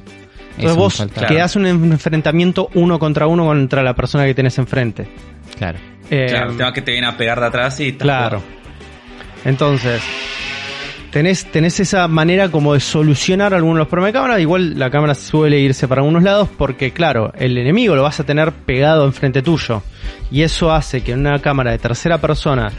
Entonces 0.56 0.76
vos 0.76 1.06
quedás 1.28 1.56
un 1.56 1.66
enfrentamiento 1.66 2.68
uno 2.74 2.98
contra 2.98 3.26
uno 3.26 3.44
contra 3.46 3.82
la 3.82 3.94
persona 3.94 4.24
que 4.26 4.34
tenés 4.34 4.58
enfrente. 4.58 5.06
Claro. 5.56 5.78
Eh, 6.10 6.26
Claro, 6.28 6.50
el 6.50 6.56
tema 6.56 6.72
que 6.72 6.82
te 6.82 6.90
viene 6.92 7.06
a 7.06 7.16
pegar 7.16 7.38
de 7.40 7.46
atrás 7.46 7.78
y 7.80 7.88
estás 7.88 8.02
claro. 8.04 8.42
Entonces, 9.44 10.02
tenés, 11.10 11.44
tenés 11.46 11.80
esa 11.80 12.08
manera 12.08 12.50
como 12.50 12.74
de 12.74 12.80
solucionar 12.80 13.54
algunos 13.54 13.88
problemas 13.88 14.12
de 14.12 14.18
cámara. 14.18 14.40
Igual 14.40 14.78
la 14.78 14.90
cámara 14.90 15.14
suele 15.14 15.58
irse 15.58 15.88
para 15.88 16.02
unos 16.02 16.22
lados 16.22 16.48
porque, 16.56 16.92
claro, 16.92 17.32
el 17.38 17.56
enemigo 17.58 17.94
lo 17.94 18.02
vas 18.02 18.20
a 18.20 18.24
tener 18.24 18.52
pegado 18.52 19.04
enfrente 19.04 19.42
tuyo. 19.42 19.82
Y 20.30 20.42
eso 20.42 20.72
hace 20.72 21.02
que 21.02 21.12
en 21.12 21.20
una 21.20 21.40
cámara 21.40 21.72
de 21.72 21.78
tercera 21.78 22.18
persona, 22.18 22.72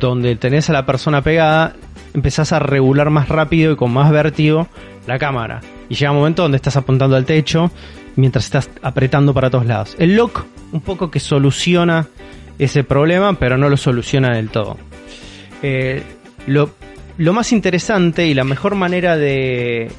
donde 0.00 0.36
tenés 0.36 0.68
a 0.70 0.72
la 0.72 0.86
persona 0.86 1.22
pegada, 1.22 1.74
empezás 2.14 2.52
a 2.52 2.58
regular 2.58 3.10
más 3.10 3.28
rápido 3.28 3.72
y 3.72 3.76
con 3.76 3.92
más 3.92 4.10
vértigo 4.10 4.68
la 5.06 5.18
cámara. 5.18 5.60
Y 5.88 5.94
llega 5.94 6.10
un 6.10 6.18
momento 6.18 6.42
donde 6.42 6.56
estás 6.56 6.76
apuntando 6.76 7.16
al 7.16 7.24
techo 7.24 7.70
mientras 8.16 8.44
estás 8.44 8.70
apretando 8.82 9.32
para 9.32 9.50
todos 9.50 9.66
lados. 9.66 9.96
El 9.98 10.16
lock 10.16 10.44
un 10.72 10.80
poco 10.80 11.10
que 11.10 11.20
soluciona 11.20 12.06
ese 12.58 12.84
problema, 12.84 13.34
pero 13.34 13.56
no 13.56 13.68
lo 13.68 13.76
soluciona 13.76 14.34
del 14.34 14.50
todo. 14.50 14.76
Eh, 15.62 16.02
lo, 16.46 16.70
lo 17.18 17.32
más 17.32 17.52
interesante 17.52 18.26
y 18.26 18.34
la 18.34 18.44
mejor 18.44 18.74
manera 18.74 19.16
de, 19.16 19.90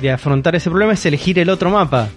de 0.00 0.10
afrontar 0.10 0.54
ese 0.54 0.70
problema 0.70 0.92
es 0.92 1.04
elegir 1.06 1.38
el 1.38 1.48
otro 1.50 1.70
mapa. 1.70 2.08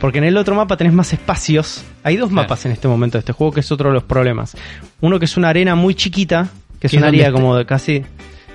Porque 0.00 0.18
en 0.18 0.24
el 0.24 0.36
otro 0.36 0.54
mapa 0.54 0.76
tenés 0.76 0.92
más 0.92 1.12
espacios. 1.12 1.84
Hay 2.04 2.16
dos 2.16 2.28
Claro. 2.28 2.42
mapas 2.44 2.64
en 2.66 2.72
este 2.72 2.86
momento 2.86 3.18
de 3.18 3.20
este 3.20 3.32
juego, 3.32 3.52
que 3.52 3.60
es 3.60 3.72
otro 3.72 3.88
de 3.88 3.94
los 3.94 4.04
problemas. 4.04 4.56
Uno 5.00 5.18
que 5.18 5.24
es 5.24 5.36
una 5.36 5.48
arena 5.48 5.74
muy 5.74 5.94
chiquita, 5.96 6.48
que 6.78 6.86
es 6.86 6.90
Que 6.92 6.96
es 6.98 7.02
un 7.02 7.06
donde 7.08 7.18
área 7.18 7.32
como 7.32 7.56
de 7.56 7.66
casi 7.66 8.04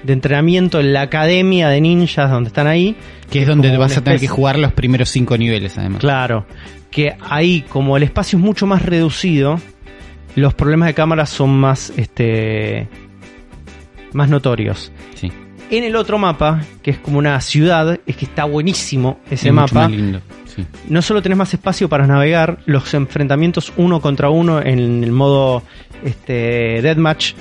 de 0.04 0.14
entrenamiento 0.14 0.80
en 0.80 0.94
la 0.94 1.02
academia 1.02 1.68
de 1.70 1.82
ninjas 1.82 2.30
donde 2.32 2.48
están 2.48 2.68
ahí. 2.68 2.96
Que 3.30 3.42
es 3.42 3.48
donde 3.48 3.76
vas 3.78 3.92
una 3.92 4.00
a 4.02 4.04
tener 4.06 4.20
que 4.22 4.28
jugar 4.28 4.58
los 4.58 4.72
primeros 4.72 5.10
cinco 5.10 5.38
niveles, 5.38 5.78
además. 5.78 6.00
Claro, 6.00 6.46
que 6.92 7.16
ahí 7.30 7.66
como 7.68 7.98
el 7.98 8.04
espacio 8.04 8.38
es 8.40 8.44
mucho 8.46 8.66
más 8.66 8.82
reducido, 8.84 9.60
los 10.36 10.54
problemas 10.54 10.88
de 10.88 10.94
cámara 10.94 11.26
son 11.26 11.50
más 11.58 11.92
este 11.98 12.88
más 14.14 14.30
notorios. 14.30 14.92
Sí. 15.16 15.32
En 15.70 15.84
el 15.84 15.96
otro 15.96 16.18
mapa, 16.18 16.62
que 16.82 16.92
es 16.92 17.00
como 17.00 17.18
una 17.18 17.40
ciudad, 17.42 18.00
es 18.06 18.16
que 18.16 18.26
está 18.26 18.46
buenísimo 18.46 19.20
ese 19.30 19.48
Es 19.50 19.54
mucho 19.54 19.74
mapa. 19.74 19.88
más 19.88 19.92
lindo. 19.92 20.22
Sí. 20.56 20.66
No 20.90 21.02
solo 21.02 21.22
tenés 21.22 21.38
más 21.38 21.54
espacio 21.54 21.90
para 21.90 22.06
navegar, 22.06 22.60
los 22.66 22.94
enfrentamientos 22.94 23.74
uno 23.78 24.00
contra 24.02 24.30
uno 24.30 24.62
en 24.62 25.04
el 25.04 25.12
modo 25.12 25.64
este, 26.04 26.82
deathmatch 26.82 27.34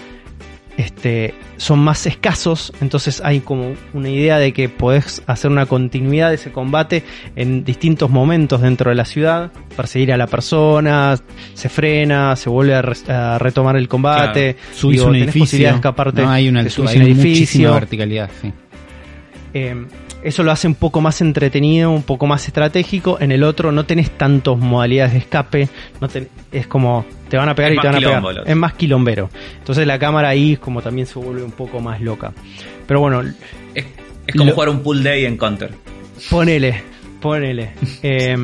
este, 0.77 1.35
son 1.59 1.79
más 1.81 2.07
escasos, 2.07 2.73
entonces 2.81 3.21
hay 3.25 3.41
como 3.41 3.75
una 3.93 4.09
idea 4.09 4.39
de 4.39 4.53
que 4.53 4.69
podés 4.69 5.23
hacer 5.27 5.51
una 5.51 5.67
continuidad 5.67 6.31
de 6.31 6.37
ese 6.37 6.51
combate 6.51 7.03
en 7.37 7.63
distintos 7.65 8.09
momentos 8.11 8.63
dentro 8.63 8.89
de 8.91 8.97
la 8.97 9.05
ciudad, 9.05 9.53
perseguir 9.77 10.13
a 10.13 10.17
la 10.17 10.27
persona, 10.27 11.17
se 11.55 11.69
frena, 11.69 12.35
se 12.37 12.49
vuelve 12.49 12.75
a, 12.75 12.83
re- 12.83 13.13
a 13.13 13.39
retomar 13.39 13.77
el 13.77 13.87
combate, 13.89 14.57
Subís 14.75 14.99
digo, 14.99 15.07
un 15.09 15.13
tenés 15.13 15.25
edificio. 15.29 15.43
posibilidad 15.45 15.71
de 15.71 15.77
escaparte, 15.77 16.23
No, 16.23 16.31
hay 16.31 16.49
una 16.49 16.61
altura, 16.61 16.75
subís 16.89 16.91
hay 16.91 16.97
un 16.97 17.03
muchísima 17.17 17.29
edificio, 17.29 17.75
verticalidad, 17.75 18.31
sí. 18.41 18.53
eh, 19.55 19.87
eso 20.23 20.43
lo 20.43 20.53
hace 20.53 20.67
un 20.69 20.75
poco 20.75 21.01
más 21.01 21.21
entretenido, 21.21 21.91
un 21.91 22.03
poco 22.03 22.27
más 22.27 22.47
estratégico. 22.47 23.19
En 23.21 23.33
el 23.33 23.43
otro 23.45 23.73
no 23.73 23.85
tenés 23.85 24.11
tantas 24.11 24.57
modalidades 24.57 25.13
de 25.13 25.19
escape. 25.19 25.69
No 26.01 26.09
ten- 26.09 26.29
es 26.51 26.67
como 26.67 27.05
te 27.29 27.37
van 27.37 27.49
a 27.49 27.55
pegar 27.55 27.73
Es 27.73 27.79
y 27.79 27.81
te 27.81 27.87
van 27.89 27.97
a 27.97 27.99
pegar. 28.29 28.43
Es 28.49 28.57
más 28.57 28.75
quilombero. 28.75 29.31
Entonces 29.59 29.87
la 29.87 29.99
cámara 29.99 30.29
ahí 30.29 30.53
es 30.55 30.59
como 30.59 30.81
también 30.83 31.07
se 31.07 31.19
vuelve 31.19 31.43
un 31.43 31.53
poco 31.53 31.81
más 31.81 32.01
loca. 32.01 32.33
Pero 32.87 33.01
bueno, 33.01 33.23
Es, 33.75 33.87
es 34.27 34.35
como 34.35 34.51
Lo- 34.51 34.55
jugar 34.55 34.69
un 34.69 34.83
pool 34.83 35.03
day 35.03 35.25
en 35.25 35.37
Counter. 35.37 35.71
ponele, 36.31 36.83
ponele. 37.21 37.71
Eh, 38.03 38.37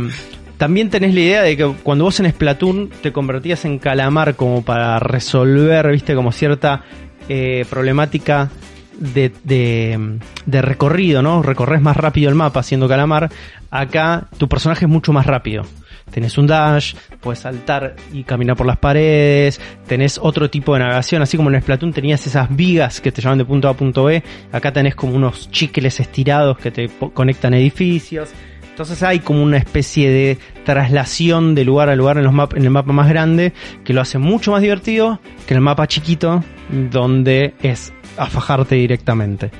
también 0.57 0.91
tenés 0.91 1.14
la 1.14 1.21
idea 1.21 1.43
de 1.43 1.57
que 1.57 1.73
cuando 1.85 2.05
vos 2.05 2.19
en 2.19 2.29
Splatoon 2.31 2.91
te 3.01 3.12
convertías 3.12 3.64
en 3.64 3.79
calamar 3.79 4.35
como 4.35 4.64
para 4.64 4.99
resolver, 4.99 5.88
viste, 5.93 6.17
como 6.17 6.33
cierta 6.33 6.83
eh, 7.29 7.64
problemática 7.71 8.51
de, 8.99 9.33
de, 9.45 10.19
de 10.47 10.63
recorrido, 10.63 11.23
¿no? 11.23 11.43
Recorres 11.43 11.81
más 11.81 11.97
rápido 11.97 12.29
el 12.29 12.35
mapa 12.35 12.63
siendo 12.63 12.89
calamar. 12.89 13.31
Acá 13.71 14.29
tu 14.37 14.49
personaje 14.49 14.85
es 14.85 14.91
mucho 14.91 15.13
más 15.13 15.27
rápido. 15.27 15.65
Tenés 16.11 16.39
un 16.39 16.47
dash, 16.47 16.95
puedes 17.21 17.41
saltar 17.41 17.97
y 18.13 18.25
caminar 18.25 18.57
por 18.57 18.67
las 18.67 18.79
paredes, 18.79 19.61
tenés 19.87 20.19
otro 20.21 20.49
tipo 20.49 20.73
de 20.73 20.81
navegación, 20.81 21.21
así 21.21 21.37
como 21.37 21.51
en 21.51 21.61
Splatoon 21.61 21.93
tenías 21.93 22.27
esas 22.27 22.55
vigas 22.55 23.03
que 23.03 23.13
te 23.13 23.21
llevan 23.21 23.37
de 23.37 23.45
punto 23.45 23.69
A 23.69 23.73
a 23.73 23.75
punto 23.75 24.05
B, 24.05 24.23
acá 24.51 24.73
tenés 24.73 24.95
como 24.95 25.15
unos 25.15 25.51
chicles 25.51 26.01
estirados 26.01 26.57
que 26.59 26.71
te 26.71 26.89
conectan 27.13 27.53
edificios. 27.53 28.31
Entonces 28.79 29.03
hay 29.03 29.19
como 29.19 29.43
una 29.43 29.57
especie 29.57 30.09
de 30.09 30.38
traslación 30.64 31.57
de 31.57 31.64
lugar 31.64 31.88
a 31.88 31.97
lugar 31.97 32.17
en, 32.17 32.23
los 32.23 32.33
map- 32.33 32.57
en 32.57 32.62
el 32.62 32.71
mapa 32.71 32.93
más 32.93 33.09
grande 33.09 33.53
que 33.83 33.93
lo 33.93 34.01
hace 34.01 34.19
mucho 34.19 34.53
más 34.53 34.62
divertido 34.62 35.19
que 35.49 35.55
el 35.55 35.61
mapa 35.61 35.88
chiquito 35.88 36.45
donde 36.93 37.55
es 37.61 37.92
a 38.17 38.27
fajarte 38.27 38.77
directamente. 38.77 39.50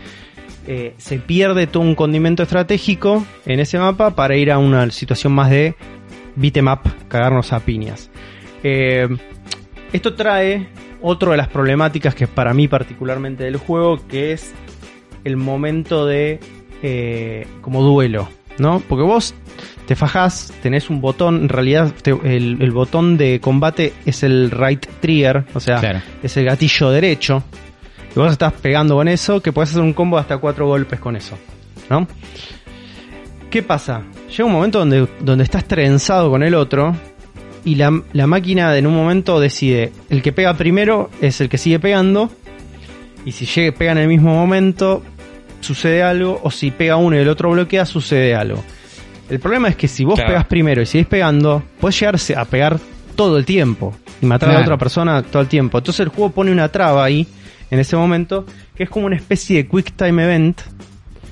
Eh, 0.69 0.95
se 0.99 1.19
pierde 1.19 1.67
todo 1.67 1.83
un 1.83 1.97
condimento 1.97 2.45
estratégico 2.45 3.27
en 3.45 3.59
ese 3.59 3.81
mapa 3.81 4.15
para 4.15 4.37
ir 4.37 4.53
a 4.53 4.59
una 4.59 4.89
situación 4.93 5.33
más 5.33 5.51
de 5.51 5.75
beat'em 6.37 6.69
up, 6.69 6.83
cagarnos 7.09 7.53
a 7.53 7.59
piñas. 7.59 8.13
Eh, 8.63 9.09
esto 9.93 10.15
trae 10.15 10.69
otra 11.03 11.33
de 11.33 11.39
las 11.39 11.49
problemáticas 11.49 12.15
que 12.15 12.29
para 12.29 12.55
mí 12.55 12.69
particularmente 12.69 13.43
del 13.43 13.57
juego, 13.57 13.99
que 14.07 14.31
es 14.31 14.55
el 15.25 15.37
momento 15.37 16.07
de 16.07 16.39
eh, 16.85 17.49
como 17.63 17.83
duelo, 17.83 18.29
¿no? 18.59 18.81
Porque 18.81 19.05
vos 19.05 19.35
te 19.87 19.97
fajás, 19.97 20.53
tenés 20.63 20.91
un 20.91 21.01
botón, 21.01 21.43
en 21.43 21.49
realidad 21.49 21.93
te- 22.03 22.11
el, 22.11 22.59
el 22.61 22.71
botón 22.73 23.17
de 23.17 23.41
combate 23.41 23.93
es 24.05 24.23
el 24.23 24.51
right 24.51 24.85
trigger, 25.01 25.45
o 25.55 25.61
sea, 25.61 25.81
Claro. 25.81 26.01
es 26.23 26.37
el 26.37 26.45
gatillo 26.45 26.91
derecho. 26.91 27.43
Y 28.15 28.19
vos 28.19 28.33
estás 28.33 28.53
pegando 28.55 28.97
con 28.97 29.09
eso, 29.09 29.41
que 29.41 29.53
puedes 29.53 29.71
hacer 29.71 29.83
un 29.83 29.93
combo 29.93 30.17
de 30.17 30.23
hasta 30.23 30.39
cuatro 30.39 30.67
golpes 30.67 30.99
con 31.01 31.17
eso, 31.17 31.37
¿no? 31.91 32.07
¿Qué 33.51 33.63
pasa? 33.63 34.03
Llega 34.31 34.45
un 34.45 34.53
momento 34.53 34.79
donde, 34.81 35.09
donde 35.21 35.45
estás 35.45 35.65
trenzado 35.65 36.31
con 36.31 36.43
el 36.43 36.55
otro 36.55 36.95
y 37.65 37.77
la, 37.77 38.03
la 38.13 38.27
máquina 38.27 38.77
en 38.77 38.87
un 38.87 38.95
momento 38.95 39.41
decide, 39.41 39.93
el 40.11 40.21
que 40.23 40.33
pega 40.33 40.55
primero 40.55 41.11
es 41.21 41.41
el 41.41 41.49
que 41.49 41.57
sigue 41.59 41.79
pegando, 41.79 42.31
y 43.25 43.33
si 43.33 43.47
llega, 43.47 43.77
pega 43.77 43.93
en 43.93 43.99
el 43.99 44.09
mismo 44.09 44.33
momento, 44.35 45.03
sucede 45.69 46.03
algo, 46.03 46.41
o 46.43 46.51
si 46.51 46.71
pega 46.71 46.97
uno 46.97 47.17
y 47.17 47.21
el 47.21 47.29
otro 47.29 47.51
bloquea, 47.51 47.85
sucede 47.85 48.35
algo. 48.35 48.63
El 49.31 49.39
problema 49.41 49.69
es 49.69 49.77
que 49.77 49.87
si 49.89 50.05
vos 50.05 50.15
Claro. 50.15 50.31
pegas 50.31 50.47
primero 50.47 50.81
y 50.81 50.87
sigues 50.87 51.07
pegando, 51.07 51.63
puedes 51.81 51.99
llegarse 52.01 52.35
a 52.37 52.45
pegar 52.47 52.79
todo 53.15 53.37
el 53.37 53.45
tiempo 53.45 53.95
y 54.23 54.27
matar 54.27 54.51
a 54.57 54.61
otra 54.61 54.79
persona 54.79 55.23
todo 55.23 55.43
el 55.43 55.49
tiempo. 55.49 55.79
Entonces 55.79 56.01
el 56.01 56.09
juego 56.09 56.31
pone 56.31 56.51
una 56.51 56.69
traba 56.69 57.05
ahí, 57.05 57.27
en 57.71 57.79
ese 57.79 57.97
momento, 57.97 58.47
que 58.75 58.85
es 58.85 58.91
como 58.91 59.07
una 59.07 59.17
especie 59.17 59.57
de 59.63 59.69
quick 59.69 59.93
time 59.97 60.25
event 60.25 60.61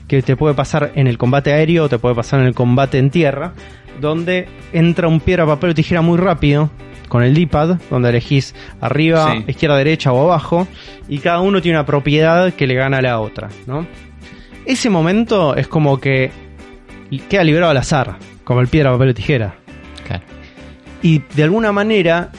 que 0.06 0.20
te 0.22 0.36
puede 0.36 0.54
pasar 0.54 0.92
en 0.94 1.06
el 1.06 1.16
combate 1.16 1.52
aéreo 1.52 1.84
o 1.84 1.88
te 1.88 1.98
puede 1.98 2.14
pasar 2.14 2.40
en 2.40 2.46
el 2.46 2.54
combate 2.54 2.98
en 2.98 3.08
tierra, 3.10 3.54
donde 4.00 4.46
entra 4.72 5.08
un 5.08 5.20
piedra, 5.20 5.46
papel 5.46 5.70
o 5.70 5.74
tijera 5.74 6.02
muy 6.02 6.18
rápido 6.18 6.70
con 7.08 7.22
el 7.22 7.34
D-pad, 7.34 7.78
donde 7.88 8.10
elegís 8.10 8.54
arriba, 8.80 9.32
Sí. 9.32 9.44
izquierda, 9.48 9.76
derecha 9.78 10.12
o 10.12 10.22
abajo, 10.24 10.66
y 11.08 11.18
cada 11.20 11.40
uno 11.40 11.62
tiene 11.62 11.78
una 11.78 11.86
propiedad 11.86 12.52
que 12.52 12.66
le 12.66 12.74
gana 12.74 12.98
a 12.98 13.02
la 13.02 13.20
otra, 13.20 13.48
¿no? 13.66 13.86
Ese 14.66 14.90
momento 14.90 15.54
es 15.54 15.68
como 15.68 16.00
que 16.00 16.30
queda 17.28 17.44
librado 17.44 17.70
al 17.70 17.76
azar, 17.76 18.16
como 18.44 18.60
el 18.60 18.68
piedra, 18.68 18.90
papel 18.92 19.10
o 19.10 19.14
tijera. 19.14 19.54
Claro. 20.06 20.24
Y 21.02 21.20
de 21.34 21.42
alguna 21.44 21.72
manera, 21.72 22.30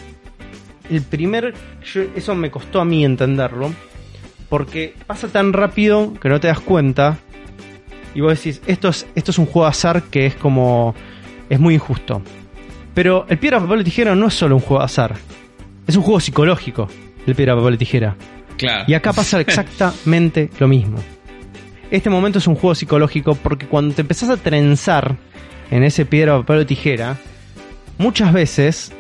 el 0.89 1.01
primer. 1.03 1.53
yo- 1.93 2.01
eso 2.15 2.35
me 2.35 2.51
costó 2.51 2.81
a 2.81 2.85
mí 2.85 3.03
entenderlo. 3.05 3.71
Porque 4.49 4.93
pasa 5.05 5.27
tan 5.27 5.51
rápido 5.51 6.13
que 6.21 6.29
no 6.29 6.39
te 6.39 6.47
das 6.47 6.59
cuenta. 6.61 7.17
Y 8.15 8.21
vos 8.21 8.31
decís, 8.37 8.61
esto 8.65 8.87
es, 8.89 9.05
esto 9.13 9.31
es 9.31 9.37
un 9.39 9.45
juego 9.45 9.65
de 9.65 9.69
azar 9.71 10.03
que 10.03 10.25
es 10.25 10.35
como. 10.35 10.95
Es 11.49 11.59
muy 11.59 11.73
injusto. 11.75 12.21
Pero 12.93 13.25
el 13.29 13.37
piedra, 13.37 13.59
papel 13.59 13.79
o 13.79 13.83
tijera 13.83 14.15
no 14.15 14.27
es 14.27 14.33
solo 14.33 14.55
un 14.55 14.61
juego 14.61 14.79
de 14.79 14.85
azar. 14.85 15.15
Es 15.85 15.95
un 15.95 16.03
juego 16.03 16.19
psicológico, 16.19 16.87
el 17.25 17.35
piedra, 17.35 17.55
papel 17.55 17.73
o 17.73 17.77
tijera. 17.77 18.15
Claro. 18.57 18.85
Y 18.87 18.93
acá 18.95 19.13
pasa 19.13 19.39
exactamente 19.41 20.49
lo 20.59 20.67
mismo. 20.67 20.97
Este 21.91 22.09
momento 22.09 22.39
es 22.39 22.47
un 22.47 22.55
juego 22.55 22.75
psicológico 22.75 23.35
porque 23.35 23.65
cuando 23.67 23.95
te 23.95 24.01
empezás 24.01 24.29
a 24.29 24.37
trenzar 24.37 25.15
en 25.71 25.83
ese 25.83 26.05
piedra, 26.05 26.37
papel 26.37 26.59
o 26.59 26.65
tijera, 26.65 27.17
muchas 27.97 28.33
veces 28.33 28.91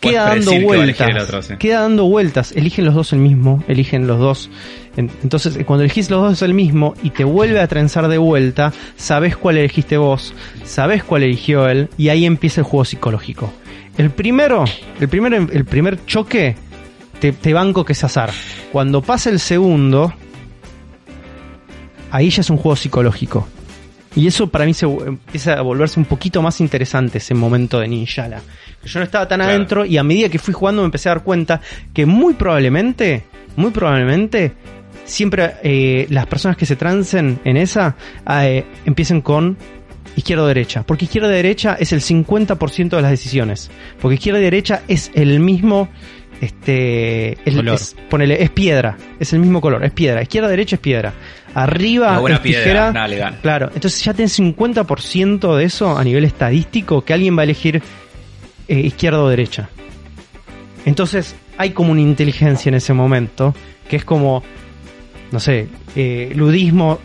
queda 0.00 0.24
dando 0.28 0.50
que 0.52 0.60
vueltas. 0.64 1.22
otro, 1.22 1.42
sí. 1.42 1.54
Queda 1.58 1.80
dando 1.82 2.04
vueltas. 2.06 2.52
Eligen 2.52 2.84
los 2.84 2.94
dos 2.94 3.12
el 3.12 3.18
mismo, 3.20 3.64
eligen 3.68 4.06
los 4.06 4.18
dos. 4.18 4.50
En- 4.96 5.10
Entonces, 5.22 5.56
eh, 5.56 5.64
cuando 5.64 5.84
elegís 5.84 6.10
los 6.10 6.22
dos 6.22 6.42
el 6.42 6.54
mismo 6.54 6.94
y 7.02 7.10
te 7.10 7.24
vuelve 7.24 7.60
a 7.60 7.66
trenzar 7.68 8.06
de 8.08 8.18
vuelta, 8.18 8.72
sabes 8.96 9.36
cuál 9.36 9.56
elegiste 9.56 9.96
vos, 9.96 10.34
sabes 10.64 11.02
cuál 11.04 11.22
eligió 11.22 11.68
él, 11.68 11.88
y 11.96 12.10
ahí 12.10 12.24
empieza 12.26 12.60
el 12.60 12.64
juego 12.66 12.84
psicológico. 12.84 13.52
El 13.96 14.10
primero, 14.10 14.64
el 15.00 15.08
primer, 15.08 15.34
el 15.34 15.64
primer 15.64 16.04
choque, 16.06 16.54
te, 17.18 17.32
te 17.32 17.52
banco 17.52 17.84
que 17.84 17.94
es 17.94 18.04
azar. 18.04 18.30
Cuando 18.72 19.02
pasa 19.02 19.30
el 19.30 19.40
segundo, 19.40 20.12
ahí 22.10 22.30
ya 22.30 22.40
es 22.40 22.50
un 22.50 22.56
juego 22.56 22.76
psicológico. 22.76 23.46
Y 24.16 24.26
eso 24.26 24.48
para 24.48 24.64
mí 24.64 24.74
se 24.74 24.86
empieza 24.86 25.54
a 25.54 25.62
volverse 25.62 26.00
un 26.00 26.06
poquito 26.06 26.42
más 26.42 26.60
interesante 26.60 27.18
ese 27.18 27.34
momento 27.34 27.78
de 27.78 27.88
Ninjala. 27.88 28.40
Yo 28.84 28.98
no 29.00 29.04
estaba 29.04 29.28
tan 29.28 29.38
Claro. 29.38 29.52
adentro 29.52 29.84
y 29.84 29.96
a 29.98 30.02
medida 30.02 30.28
que 30.28 30.38
fui 30.38 30.54
jugando 30.54 30.82
me 30.82 30.86
empecé 30.86 31.08
a 31.08 31.14
dar 31.14 31.22
cuenta 31.22 31.60
que 31.92 32.06
muy 32.06 32.34
probablemente, 32.34 33.24
muy 33.56 33.70
probablemente, 33.70 34.52
siempre 35.04 35.54
eh, 35.62 36.06
las 36.10 36.26
personas 36.26 36.56
que 36.56 36.66
se 36.66 36.74
trancen 36.76 37.38
en 37.44 37.56
esa 37.56 37.96
eh, 38.42 38.64
empiecen 38.86 39.20
con 39.20 39.56
izquierda 40.16 40.44
o 40.44 40.46
derecha. 40.46 40.82
Porque 40.84 41.04
izquierda 41.04 41.28
o 41.28 41.30
derecha 41.30 41.76
es 41.78 41.92
el 41.92 42.00
50% 42.00 42.96
de 42.96 43.02
las 43.02 43.10
decisiones. 43.10 43.70
Porque 44.00 44.14
izquierda 44.14 44.40
y 44.40 44.42
derecha 44.44 44.82
es 44.88 45.10
el 45.14 45.38
mismo. 45.38 45.88
Este. 46.40 47.36
Color. 47.44 47.74
es, 47.74 47.96
ponele, 48.08 48.42
es 48.42 48.50
piedra. 48.50 48.96
Es 49.18 49.32
el 49.32 49.40
mismo 49.40 49.60
color. 49.60 49.84
Es 49.84 49.92
piedra. 49.92 50.22
Izquierda 50.22 50.48
derecha 50.48 50.76
es 50.76 50.80
piedra. 50.80 51.14
Arriba 51.54 52.16
es 52.16 52.38
piedra, 52.40 52.42
tijera. 52.42 52.92
nada 52.92 53.08
le 53.08 53.16
gana. 53.16 53.38
Claro, 53.40 53.70
entonces 53.74 54.04
ya 54.04 54.14
tenés 54.14 54.38
50% 54.38 55.56
de 55.56 55.64
eso 55.64 55.96
a 55.96 56.04
nivel 56.04 56.24
estadístico 56.24 57.02
que 57.04 57.14
alguien 57.14 57.36
va 57.36 57.40
a 57.40 57.44
elegir 57.44 57.82
eh, 58.68 58.80
izquierda 58.80 59.22
o 59.22 59.28
derecha. 59.28 59.68
Entonces 60.84 61.34
hay 61.56 61.70
como 61.70 61.92
una 61.92 62.00
inteligencia 62.00 62.68
en 62.68 62.76
ese 62.76 62.92
momento 62.92 63.54
que 63.88 63.96
es 63.96 64.04
como, 64.04 64.42
no 65.32 65.40
sé, 65.40 65.68
eh, 65.96 66.32
ludismo 66.34 66.98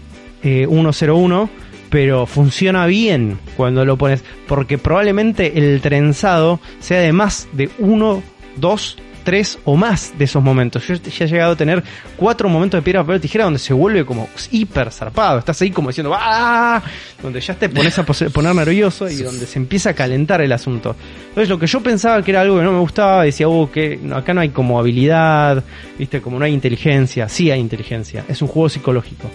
eh, 0.44 0.68
101, 0.70 1.50
pero 1.90 2.26
funciona 2.26 2.86
bien 2.86 3.40
cuando 3.56 3.86
lo 3.86 3.98
pones, 3.98 4.24
porque 4.48 4.78
probablemente 4.78 5.58
el 5.58 5.82
trenzado 5.82 6.60
sea 6.80 7.00
de 7.00 7.14
más 7.14 7.48
de 7.54 7.70
uno, 7.80 8.22
dos, 8.58 8.98
tres 9.24 9.58
o 9.66 9.76
más 9.76 10.14
de 10.18 10.26
esos 10.26 10.44
momentos. 10.44 10.86
Yo 10.88 10.96
ya 10.96 11.26
he 11.26 11.28
llegado 11.28 11.54
a 11.54 11.56
tener 11.56 11.84
cuatro 12.18 12.50
momentos 12.50 12.78
de 12.78 12.84
piedra, 12.84 13.04
papel, 13.04 13.22
tijera 13.22 13.46
donde 13.46 13.60
se 13.60 13.74
vuelve 13.74 14.06
como 14.06 14.30
hiper 14.52 14.92
zarpado. 14.92 15.40
Estás 15.40 15.62
ahí 15.62 15.72
como 15.72 15.90
diciendo 15.90 16.14
¡Ah! 16.16 16.82
Donde 17.22 17.40
ya 17.42 17.54
te 17.56 17.70
pones 17.70 17.98
a 17.98 18.04
poner 18.34 18.56
nervioso 18.56 19.10
y 19.10 19.16
donde 19.18 19.46
se 19.46 19.60
empieza 19.60 19.92
a 19.92 19.94
calentar 19.94 20.42
el 20.42 20.52
asunto. 20.52 20.96
Entonces 21.30 21.50
lo 21.50 21.58
que 21.58 21.68
yo 21.68 21.82
pensaba 21.82 22.22
que 22.22 22.32
era 22.32 22.42
algo 22.42 22.58
que 22.58 22.64
no 22.64 22.72
me 22.72 22.80
gustaba, 22.80 23.24
decía, 23.24 23.48
uh, 23.48 23.70
que 23.72 24.00
no, 24.02 24.18
acá 24.18 24.34
no 24.34 24.42
hay 24.42 24.50
como 24.50 24.80
habilidad, 24.80 25.64
viste, 25.98 26.22
como 26.22 26.38
no 26.40 26.46
hay 26.46 26.54
inteligencia. 26.54 27.30
Sí 27.30 27.50
hay 27.52 27.60
inteligencia, 27.60 28.26
es 28.28 28.42
un 28.42 28.48
juego 28.48 28.70
psicológico. 28.70 29.30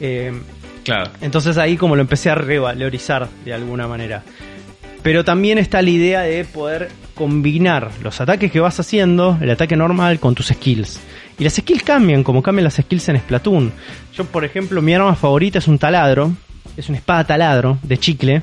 Eh, 0.00 0.32
Claro. 0.84 1.10
entonces 1.20 1.58
ahí 1.58 1.76
como 1.76 1.96
lo 1.96 2.02
empecé 2.02 2.30
a 2.30 2.36
revalorizar 2.36 3.28
de 3.44 3.52
alguna 3.52 3.88
manera. 3.88 4.22
Pero 5.02 5.24
también 5.24 5.58
está 5.58 5.82
la 5.82 5.90
idea 5.90 6.20
de 6.22 6.44
poder 6.44 6.90
combinar 7.16 7.90
los 8.02 8.20
ataques 8.20 8.52
que 8.52 8.60
vas 8.60 8.78
haciendo, 8.78 9.38
el 9.40 9.50
ataque 9.50 9.74
normal, 9.74 10.20
con 10.20 10.34
tus 10.34 10.48
skills. 10.48 11.00
Y 11.38 11.44
las 11.44 11.54
skills 11.54 11.82
cambian, 11.82 12.22
como 12.22 12.42
cambian 12.42 12.64
las 12.64 12.76
skills 12.76 13.08
en 13.08 13.18
Splatoon. 13.18 13.72
Yo, 14.14 14.24
por 14.26 14.44
ejemplo, 14.44 14.80
mi 14.82 14.94
arma 14.94 15.14
favorita 15.14 15.58
es 15.58 15.66
un 15.66 15.78
taladro. 15.78 16.32
Es 16.76 16.88
una 16.88 16.98
espada 16.98 17.24
taladro 17.24 17.78
de 17.82 17.98
chicle. 17.98 18.42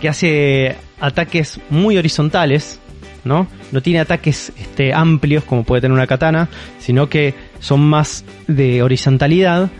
Que 0.00 0.08
hace 0.08 0.76
ataques 1.00 1.60
muy 1.70 1.96
horizontales. 1.96 2.80
¿no? 3.24 3.46
No 3.72 3.80
tiene 3.80 4.00
ataques 4.00 4.52
este, 4.58 4.92
amplios 4.92 5.44
como 5.44 5.64
puede 5.64 5.80
tener 5.80 5.94
una 5.94 6.06
katana, 6.06 6.48
sino 6.78 7.08
que 7.08 7.34
son 7.60 7.80
más 7.80 8.24
de 8.46 8.82
horizontalidad. 8.82 9.70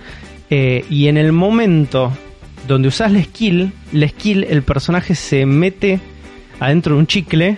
Eh, 0.49 0.85
y 0.89 1.09
en 1.09 1.19
el 1.19 1.33
momento 1.33 2.13
donde 2.67 2.89
usas 2.89 3.13
la 3.13 3.23
skill, 3.23 3.73
la 3.93 4.09
skill, 4.09 4.45
el 4.45 4.63
personaje 4.63 5.15
se 5.15 5.45
mete 5.45 6.01
adentro 6.61 6.95
de 6.95 7.01
un 7.01 7.07
chicle, 7.07 7.57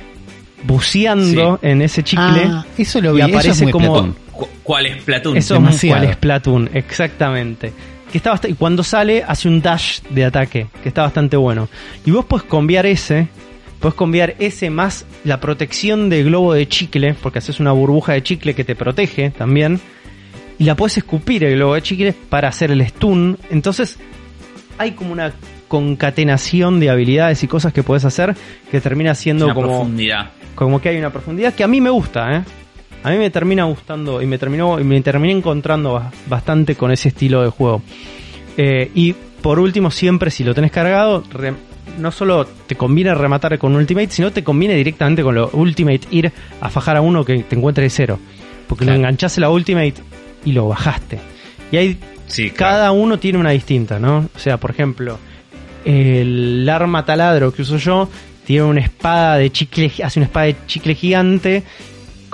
buceando 0.65 1.59
en 1.63 1.83
ese 1.83 2.03
chicle. 2.03 2.43
Ah, 2.47 2.65
eso 2.77 3.01
lo 3.01 3.13
y 3.13 3.17
vi. 3.17 3.21
eso 3.21 3.29
aparece 3.31 3.51
es 3.51 3.63
muy 3.63 3.73
como- 3.73 3.93
Platón. 3.93 4.17
Cu- 4.33 4.49
¿Cuál 4.63 4.87
es 4.87 5.03
Platoon? 5.03 5.37
Eso 5.37 5.55
es 5.55 5.61
demasiado. 5.61 6.01
cual 6.01 6.11
es 6.11 6.17
Platoon, 6.17 6.71
exactamente. 6.75 7.73
Que 8.11 8.19
está 8.19 8.33
bast- 8.35 8.51
y 8.51 8.55
cuando 8.55 8.83
sale 8.83 9.25
hace 9.27 9.49
un 9.49 9.63
dash 9.63 10.01
de 10.11 10.25
ataque, 10.25 10.67
que 10.83 10.89
está 10.89 11.03
bastante 11.03 11.37
bueno. 11.37 11.69
Y 12.05 12.11
vos 12.11 12.25
podés 12.25 12.45
cambiar 12.47 12.85
ese, 12.87 13.29
podés 13.81 13.95
cambiar 13.97 14.35
ese 14.39 14.69
más 14.71 15.07
la 15.25 15.41
protección 15.41 16.09
del 16.11 16.25
globo 16.27 16.53
de 16.53 16.69
chicle, 16.69 17.15
porque 17.15 17.39
haces 17.39 17.61
una 17.61 17.73
burbuja 17.73 18.13
de 18.13 18.23
chicle 18.23 18.55
que 18.55 18.65
te 18.65 18.75
protege 18.75 19.31
también. 19.31 19.81
Y 20.59 20.65
la 20.65 20.75
podés 20.75 20.99
escupir 20.99 21.45
el 21.45 21.55
globo 21.57 21.75
de 21.75 21.83
chicle 21.83 22.15
para 22.29 22.49
hacer 22.49 22.71
el 22.71 22.87
stun. 22.87 23.39
Entonces 23.51 23.99
hay 24.79 24.93
como 24.93 25.13
una 25.13 25.33
concatenación 25.69 26.81
de 26.81 26.91
habilidades 26.91 27.43
y 27.43 27.49
cosas 27.49 27.73
que 27.73 27.83
podés 27.83 28.05
hacer 28.05 28.35
que 28.71 28.81
termina 28.81 29.15
siendo 29.15 29.47
Una 29.47 29.55
como 29.55 29.67
profundidad. 29.69 30.31
como 30.55 30.81
que 30.81 30.89
hay 30.91 30.97
una 30.99 31.11
profundidad 31.11 31.55
que 31.55 31.65
a 31.65 31.69
mí 31.69 31.81
me 31.81 31.91
gusta, 31.91 32.37
¿eh? 32.37 32.43
A 33.03 33.11
mí 33.11 33.19
me 33.19 33.31
termina 33.31 33.65
gustando 33.65 34.21
y 34.21 34.27
me 34.27 34.37
terminó 34.39 34.81
y 34.81 34.85
me 34.85 35.01
terminé 35.01 35.33
encontrando 35.33 35.93
ba- 35.95 36.11
bastante 36.29 36.75
con 36.75 36.91
ese 36.91 37.09
estilo 37.09 37.43
de 37.43 37.51
juego. 37.51 37.83
Eh, 38.57 38.91
y 38.95 39.15
por 39.43 39.61
último, 39.61 39.91
siempre 39.91 40.31
si 40.31 40.43
lo 40.43 40.55
tenés 40.55 40.73
cargado, 40.73 41.23
re- 41.31 41.55
no 41.99 42.11
solo 42.11 42.45
te 42.67 42.75
conviene 42.75 43.15
rematar 43.15 43.59
con 43.59 43.77
Ultimate, 43.77 44.11
sino 44.11 44.33
te 44.33 44.43
conviene 44.43 44.75
directamente 44.75 45.23
con 45.23 45.35
lo 45.37 45.51
Ultimate 45.53 46.01
ir 46.11 46.33
a 46.61 46.69
fajar 46.69 46.97
a 46.97 47.01
uno 47.01 47.25
que 47.25 47.39
te 47.45 47.55
encuentre 47.55 47.85
de 47.85 47.91
cero. 47.91 48.19
Porque 48.67 48.85
Claro. 48.85 48.99
lo 48.99 49.05
enganchaste 49.05 49.41
la 49.41 49.51
Ultimate 49.51 49.95
y 50.45 50.53
lo 50.53 50.67
bajaste. 50.69 51.19
Y 51.71 51.77
hay 51.77 51.99
Sí, 52.27 52.51
cada 52.51 52.91
uno 52.91 53.21
tiene 53.21 53.39
una 53.39 53.51
distinta, 53.51 54.01
¿no? 54.01 54.29
O 54.35 54.39
sea, 54.41 54.57
por 54.57 54.73
ejemplo, 54.73 55.17
el 55.87 56.69
arma 56.69 57.05
taladro 57.05 57.53
que 57.53 57.63
uso 57.63 57.77
yo 57.79 58.09
tiene 58.45 58.65
una 58.65 58.81
espada 58.81 59.37
de 59.39 59.51
chicle, 59.51 59.91
hace 60.05 60.19
una 60.19 60.27
espada 60.27 60.47
de 60.47 60.57
chicle 60.67 60.95
gigante, 60.95 61.63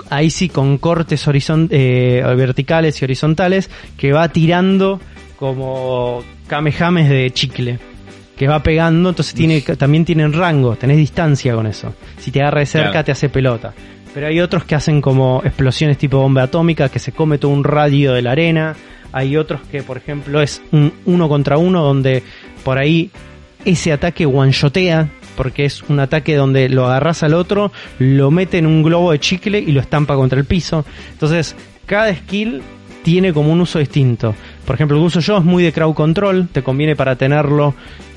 ahí 0.09 0.29
sí 0.29 0.49
con 0.49 0.77
cortes 0.77 1.27
horizon- 1.27 1.67
eh, 1.71 2.23
verticales 2.35 3.01
y 3.01 3.05
horizontales, 3.05 3.69
que 3.97 4.11
va 4.11 4.27
tirando 4.29 4.99
como 5.37 6.23
kamehames 6.47 7.09
de 7.09 7.31
chicle. 7.31 7.79
Que 8.37 8.47
va 8.47 8.63
pegando, 8.63 9.09
entonces 9.09 9.35
tiene, 9.35 9.61
también 9.61 10.05
tienen 10.05 10.33
rango, 10.33 10.75
tenés 10.75 10.97
distancia 10.97 11.53
con 11.53 11.67
eso. 11.67 11.93
Si 12.17 12.31
te 12.31 12.41
agarra 12.41 12.61
de 12.61 12.65
cerca 12.65 12.89
Claro. 12.91 13.05
te 13.05 13.11
hace 13.11 13.29
pelota. 13.29 13.73
Pero 14.13 14.27
hay 14.27 14.39
otros 14.39 14.63
que 14.65 14.73
hacen 14.75 15.01
como 15.01 15.41
explosiones 15.45 15.97
tipo 15.99 16.17
bomba 16.17 16.43
atómica, 16.43 16.89
que 16.89 16.99
se 16.99 17.11
come 17.11 17.37
todo 17.37 17.51
un 17.51 17.63
radio 17.63 18.13
de 18.13 18.21
la 18.23 18.31
arena. 18.31 18.75
Hay 19.11 19.37
otros 19.37 19.61
que, 19.71 19.83
por 19.83 19.97
ejemplo, 19.97 20.41
es 20.41 20.61
un 20.71 20.91
uno 21.05 21.29
contra 21.29 21.57
uno, 21.57 21.83
donde 21.83 22.23
por 22.63 22.79
ahí 22.79 23.11
ese 23.65 23.91
ataque 23.91 24.25
one-shotea 24.25 25.09
porque 25.35 25.65
es 25.65 25.81
un 25.83 25.99
ataque 25.99 26.35
donde 26.35 26.69
lo 26.69 26.85
agarras 26.85 27.23
al 27.23 27.33
otro, 27.33 27.71
lo 27.99 28.31
mete 28.31 28.57
en 28.57 28.67
un 28.67 28.83
globo 28.83 29.11
de 29.11 29.19
chicle 29.19 29.59
y 29.59 29.71
lo 29.71 29.81
estampa 29.81 30.15
contra 30.15 30.39
el 30.39 30.45
piso. 30.45 30.85
Entonces, 31.11 31.55
cada 31.85 32.13
skill 32.13 32.61
tiene 33.03 33.33
como 33.33 33.51
un 33.51 33.61
uso 33.61 33.79
distinto. 33.79 34.35
Por 34.65 34.75
ejemplo, 34.75 34.97
el 34.97 35.01
que 35.01 35.07
uso 35.07 35.19
yo 35.19 35.37
es 35.37 35.43
muy 35.43 35.63
de 35.63 35.73
crowd 35.73 35.93
control, 35.93 36.47
te 36.51 36.63
conviene 36.63 36.95
para 36.95 37.15
tenerlo 37.15 37.73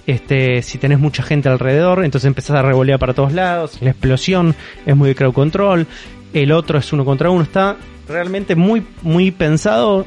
este, 0.06 0.62
si 0.62 0.78
tenés 0.78 1.00
mucha 1.00 1.22
gente 1.22 1.48
alrededor, 1.48 2.04
entonces 2.04 2.28
empezás 2.28 2.56
a 2.56 2.62
revolear 2.62 2.98
para 2.98 3.14
todos 3.14 3.32
lados. 3.32 3.78
La 3.80 3.90
explosión 3.90 4.54
es 4.84 4.96
muy 4.96 5.08
de 5.08 5.14
crowd 5.14 5.32
control. 5.32 5.86
El 6.32 6.52
otro 6.52 6.78
es 6.78 6.92
uno 6.92 7.04
contra 7.04 7.30
uno. 7.30 7.42
Está 7.42 7.76
realmente 8.08 8.54
muy, 8.54 8.84
muy 9.02 9.32
pensado 9.32 10.06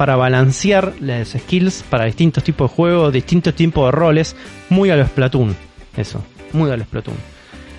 para 0.00 0.16
balancear 0.16 0.94
las 1.00 1.28
skills 1.38 1.84
para 1.90 2.06
distintos 2.06 2.42
tipos 2.42 2.70
de 2.70 2.74
juegos, 2.74 3.12
distintos 3.12 3.54
tipos 3.54 3.84
de 3.84 3.90
roles. 3.92 4.34
Muy 4.70 4.88
a 4.88 4.96
los 4.96 5.08
Splatoon. 5.08 5.54
Eso, 5.94 6.24
muy 6.54 6.70
a 6.70 6.76
los 6.78 6.86
Splatoon. 6.86 7.16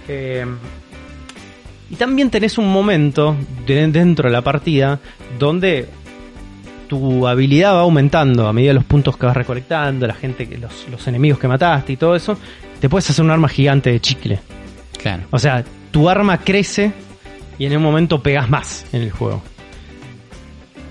Eh, 0.07 0.45
y 1.89 1.95
también 1.95 2.29
tenés 2.29 2.59
un 2.59 2.71
momento 2.71 3.35
de- 3.65 3.87
dentro 3.87 4.29
de 4.29 4.33
la 4.33 4.43
partida 4.43 4.99
donde 5.39 5.89
tu 6.87 7.27
habilidad 7.27 7.73
va 7.73 7.79
aumentando 7.81 8.47
a 8.47 8.53
medida 8.53 8.69
de 8.69 8.75
los 8.75 8.83
puntos 8.83 9.17
que 9.17 9.25
vas 9.25 9.35
recolectando, 9.35 10.05
la 10.05 10.13
gente, 10.13 10.47
que 10.47 10.59
los, 10.59 10.87
los 10.91 11.07
enemigos 11.07 11.39
que 11.39 11.47
mataste 11.47 11.93
y 11.93 11.97
todo 11.97 12.15
eso. 12.15 12.37
Te 12.79 12.87
puedes 12.87 13.09
hacer 13.09 13.25
un 13.25 13.31
arma 13.31 13.49
gigante 13.49 13.89
de 13.91 13.99
chicle. 13.99 14.39
Claro. 15.01 15.23
O 15.31 15.39
sea, 15.39 15.63
tu 15.89 16.07
arma 16.07 16.37
crece 16.37 16.91
y 17.57 17.65
en 17.65 17.75
un 17.77 17.81
momento 17.81 18.21
pegas 18.21 18.47
más 18.47 18.85
en 18.93 19.01
el 19.01 19.09
juego. 19.09 19.41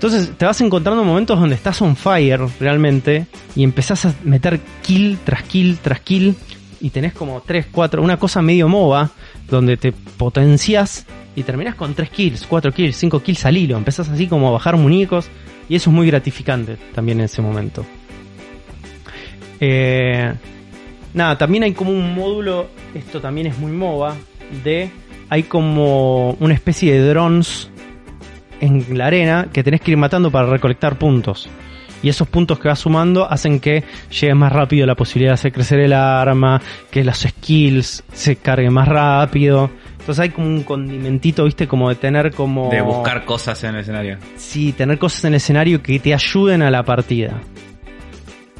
Entonces 0.01 0.35
te 0.35 0.45
vas 0.45 0.59
encontrando 0.61 1.03
momentos 1.03 1.39
donde 1.39 1.53
estás 1.53 1.79
on 1.79 1.95
fire 1.95 2.41
realmente 2.59 3.27
y 3.55 3.63
empezás 3.63 4.07
a 4.07 4.15
meter 4.23 4.59
kill 4.81 5.19
tras 5.23 5.43
kill 5.43 5.77
tras 5.77 5.99
kill 5.99 6.35
y 6.79 6.89
tenés 6.89 7.13
como 7.13 7.41
3, 7.41 7.67
4, 7.71 8.01
una 8.01 8.17
cosa 8.17 8.41
medio 8.41 8.67
MOBA 8.67 9.11
donde 9.47 9.77
te 9.77 9.91
potencias 9.91 11.05
y 11.35 11.43
terminás 11.43 11.75
con 11.75 11.93
3 11.93 12.09
kills, 12.09 12.47
4 12.47 12.71
kills, 12.71 12.95
5 12.95 13.21
kills 13.21 13.45
al 13.45 13.57
hilo. 13.57 13.77
Empezás 13.77 14.09
así 14.09 14.25
como 14.25 14.47
a 14.47 14.51
bajar 14.51 14.75
muñecos 14.75 15.29
y 15.69 15.75
eso 15.75 15.91
es 15.91 15.95
muy 15.95 16.07
gratificante 16.07 16.77
también 16.95 17.19
en 17.19 17.25
ese 17.25 17.43
momento. 17.43 17.85
Eh, 19.59 20.33
nada, 21.13 21.37
también 21.37 21.61
hay 21.61 21.73
como 21.73 21.91
un 21.91 22.15
módulo, 22.15 22.71
esto 22.95 23.21
también 23.21 23.45
es 23.45 23.59
muy 23.59 23.71
MOBA, 23.71 24.15
de 24.63 24.89
hay 25.29 25.43
como 25.43 26.31
una 26.39 26.55
especie 26.55 26.91
de 26.91 27.07
drones 27.07 27.70
en 28.61 28.97
la 28.97 29.07
arena 29.07 29.47
que 29.51 29.63
tenés 29.63 29.81
que 29.81 29.91
ir 29.91 29.97
matando 29.97 30.31
para 30.31 30.47
recolectar 30.47 30.97
puntos. 30.97 31.49
Y 32.03 32.09
esos 32.09 32.27
puntos 32.27 32.57
que 32.59 32.67
vas 32.67 32.79
sumando 32.79 33.29
hacen 33.29 33.59
que 33.59 33.83
llegue 34.09 34.33
más 34.33 34.51
rápido 34.51 34.87
la 34.87 34.95
posibilidad 34.95 35.31
de 35.31 35.35
hacer 35.35 35.51
crecer 35.51 35.79
el 35.81 35.93
arma, 35.93 36.61
que 36.89 37.03
los 37.03 37.19
skills 37.19 38.03
se 38.11 38.37
carguen 38.37 38.73
más 38.73 38.87
rápido. 38.87 39.69
Entonces 39.99 40.19
hay 40.19 40.29
como 40.29 40.47
un 40.47 40.63
condimentito, 40.63 41.43
viste, 41.43 41.67
como 41.67 41.89
de 41.89 41.95
tener 41.95 42.33
como... 42.33 42.71
De 42.71 42.81
buscar 42.81 43.23
cosas 43.23 43.63
en 43.63 43.75
el 43.75 43.81
escenario. 43.81 44.17
Sí, 44.35 44.73
tener 44.73 44.97
cosas 44.97 45.25
en 45.25 45.33
el 45.33 45.35
escenario 45.35 45.83
que 45.83 45.99
te 45.99 46.13
ayuden 46.13 46.63
a 46.63 46.71
la 46.71 46.83
partida. 46.83 47.39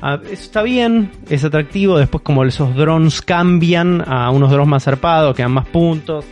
Ah, 0.04 0.20
eso 0.24 0.34
está 0.34 0.62
bien, 0.62 1.12
es 1.30 1.44
atractivo. 1.44 1.98
Después, 1.98 2.24
como 2.24 2.44
esos 2.44 2.76
drones 2.76 3.24
cambian 3.24 4.04
a 4.08 4.30
unos 4.30 4.52
drones 4.52 4.68
más 4.68 4.84
zarpados, 4.84 5.36
que 5.36 5.42
dan 5.42 5.52
más 5.52 5.68
puntos. 5.68 6.26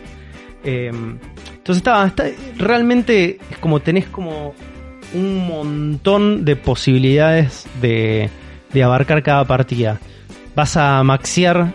Eh, 0.63 0.91
entonces, 1.69 1.77
está, 1.77 2.05
está- 2.07 2.25
realmente 2.57 3.37
es 3.51 3.57
como 3.59 3.79
tenés 3.79 4.05
como 4.07 4.53
un 5.13 5.47
montón 5.47 6.45
de 6.45 6.55
posibilidades 6.55 7.67
de, 7.81 8.29
de 8.73 8.83
abarcar 8.83 9.21
cada 9.23 9.45
partida. 9.45 9.99
Vas 10.55 10.77
a 10.77 11.03
maxear 11.03 11.73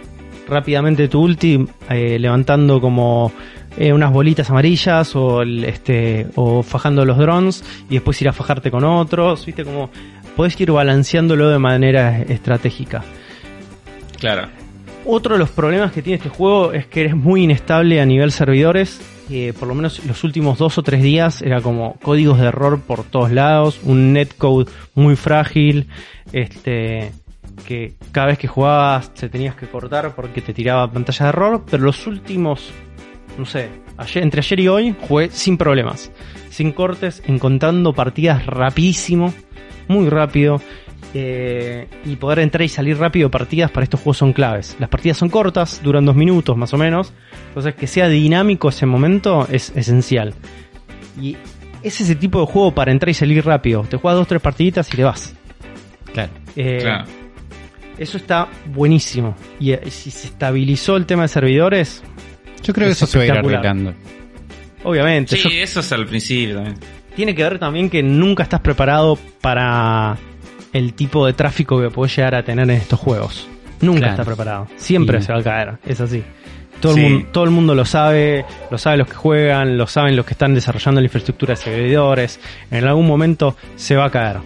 rápidamente 0.48 1.08
tu 1.08 1.20
ulti 1.22 1.64
eh, 1.90 2.18
levantando 2.18 2.80
como 2.80 3.32
eh, 3.76 3.92
unas 3.92 4.12
bolitas 4.12 4.50
amarillas 4.50 5.14
o 5.16 5.42
el, 5.42 5.64
este 5.64 6.26
o 6.34 6.62
fajando 6.62 7.04
los 7.04 7.16
drones 7.16 7.64
y 7.88 7.94
después 7.94 8.20
ir 8.20 8.28
a 8.28 8.32
fajarte 8.32 8.70
con 8.70 8.84
otros, 8.84 9.46
viste 9.46 9.64
como 9.64 9.90
podés 10.36 10.60
ir 10.60 10.70
balanceándolo 10.72 11.48
de 11.48 11.58
manera 11.58 12.20
estratégica. 12.20 13.02
Claro. 14.18 14.48
Otro 15.06 15.34
de 15.34 15.38
los 15.38 15.50
problemas 15.50 15.92
que 15.92 16.02
tiene 16.02 16.16
este 16.16 16.28
juego 16.30 16.72
es 16.72 16.86
que 16.86 17.00
eres 17.02 17.16
muy 17.16 17.44
inestable 17.44 18.00
a 18.00 18.06
nivel 18.06 18.32
servidores. 18.32 19.00
Eh, 19.30 19.54
por 19.58 19.68
lo 19.68 19.74
menos 19.74 20.04
los 20.04 20.22
últimos 20.22 20.58
dos 20.58 20.76
o 20.76 20.82
tres 20.82 21.02
días 21.02 21.40
era 21.40 21.62
como 21.62 21.94
códigos 22.02 22.38
de 22.38 22.46
error 22.46 22.80
por 22.80 23.04
todos 23.04 23.32
lados, 23.32 23.80
un 23.82 24.12
netcode 24.12 24.70
muy 24.94 25.16
frágil, 25.16 25.88
este 26.32 27.12
que 27.66 27.94
cada 28.12 28.26
vez 28.28 28.38
que 28.38 28.48
jugabas 28.48 29.14
te 29.14 29.28
tenías 29.28 29.54
que 29.54 29.66
cortar 29.66 30.14
porque 30.14 30.42
te 30.42 30.52
tiraba 30.52 30.90
pantalla 30.90 31.26
de 31.26 31.28
error, 31.30 31.64
pero 31.70 31.84
los 31.84 32.06
últimos, 32.06 32.70
no 33.38 33.46
sé, 33.46 33.70
ayer, 33.96 34.22
entre 34.22 34.40
ayer 34.40 34.60
y 34.60 34.68
hoy 34.68 34.96
jugué 35.08 35.30
sin 35.30 35.56
problemas, 35.56 36.10
sin 36.50 36.72
cortes, 36.72 37.22
encontrando 37.26 37.92
partidas 37.94 38.44
rapidísimo, 38.44 39.32
muy 39.88 40.08
rápido. 40.10 40.60
eh, 41.16 41.86
y 42.04 42.16
poder 42.16 42.40
entrar 42.40 42.62
y 42.62 42.68
salir 42.68 42.98
rápido 42.98 43.30
partidas 43.30 43.70
para 43.70 43.84
estos 43.84 44.00
juegos 44.00 44.16
son 44.18 44.32
claves. 44.32 44.76
Las 44.80 44.88
partidas 44.88 45.16
son 45.16 45.28
cortas, 45.28 45.80
duran 45.82 46.04
dos 46.04 46.16
minutos 46.16 46.56
más 46.56 46.74
o 46.74 46.76
menos. 46.76 47.12
Entonces 47.54 47.74
que 47.76 47.86
sea 47.86 48.08
dinámico 48.08 48.68
ese 48.68 48.84
momento 48.86 49.46
es 49.50 49.72
esencial. 49.76 50.34
Y 51.20 51.36
es 51.82 52.00
ese 52.00 52.16
tipo 52.16 52.40
de 52.40 52.46
juego 52.46 52.74
para 52.74 52.90
entrar 52.90 53.10
y 53.10 53.14
salir 53.14 53.44
rápido. 53.44 53.82
Te 53.88 53.96
juegas 53.96 54.18
dos 54.18 54.26
tres 54.26 54.42
partiditas 54.42 54.92
y 54.92 54.96
te 54.96 55.04
vas. 55.04 55.34
Claro. 56.12 56.32
Eh, 56.56 56.78
Claro. 56.82 57.04
Eso 57.96 58.16
está 58.16 58.48
buenísimo. 58.74 59.36
Y 59.60 59.70
eh, 59.70 59.82
si 59.88 60.10
se 60.10 60.26
estabilizó 60.26 60.96
el 60.96 61.06
tema 61.06 61.22
de 61.22 61.28
servidores, 61.28 62.02
Yo 62.64 62.72
creo 62.72 62.86
que 62.88 62.92
Es 62.92 62.98
eso 62.98 63.06
se 63.06 63.18
va 63.18 63.24
a 63.24 63.26
ir 63.26 63.32
arreglando. 63.32 63.94
obviamente. 64.82 65.36
Sí, 65.36 65.42
yo- 65.44 65.50
eso 65.62 65.80
es 65.80 65.92
al 65.92 66.06
principio 66.06 66.56
también. 66.56 66.76
tiene 67.14 67.34
que 67.34 67.42
ver 67.44 67.58
también 67.60 67.88
que 67.90 68.02
nunca 68.02 68.42
estás 68.42 68.60
preparado 68.60 69.16
para 69.40 70.16
el 70.72 70.94
tipo 70.94 71.24
de 71.26 71.34
tráfico 71.34 71.80
que 71.80 71.90
puedes 71.90 72.16
llegar 72.16 72.34
a 72.34 72.42
tener 72.42 72.64
en 72.68 72.76
estos 72.78 72.98
juegos. 72.98 73.46
Nunca 73.80 73.98
Claro. 74.00 74.12
estás 74.14 74.26
preparado. 74.26 74.66
Siempre 74.76 75.18
Y- 75.18 75.22
se 75.22 75.32
va 75.32 75.38
a 75.38 75.42
caer. 75.44 75.74
Es 75.84 76.00
así. 76.00 76.24
Todo, 76.88 76.94
Sí. 76.94 77.00
el 77.04 77.12
mundo, 77.12 77.28
todo 77.32 77.44
el 77.44 77.50
mundo 77.50 77.74
lo 77.74 77.84
sabe, 77.86 78.44
lo 78.70 78.76
saben 78.78 78.98
los 78.98 79.08
que 79.08 79.14
juegan, 79.14 79.78
lo 79.78 79.86
saben 79.86 80.14
los 80.16 80.26
que 80.26 80.32
están 80.34 80.54
desarrollando 80.54 81.00
la 81.00 81.06
infraestructura 81.06 81.54
de 81.54 81.56
servidores. 81.56 82.38
En 82.70 82.84
algún 82.86 83.06
momento 83.06 83.56
se 83.76 83.96
va 83.96 84.04
a 84.06 84.10
caer. 84.10 84.36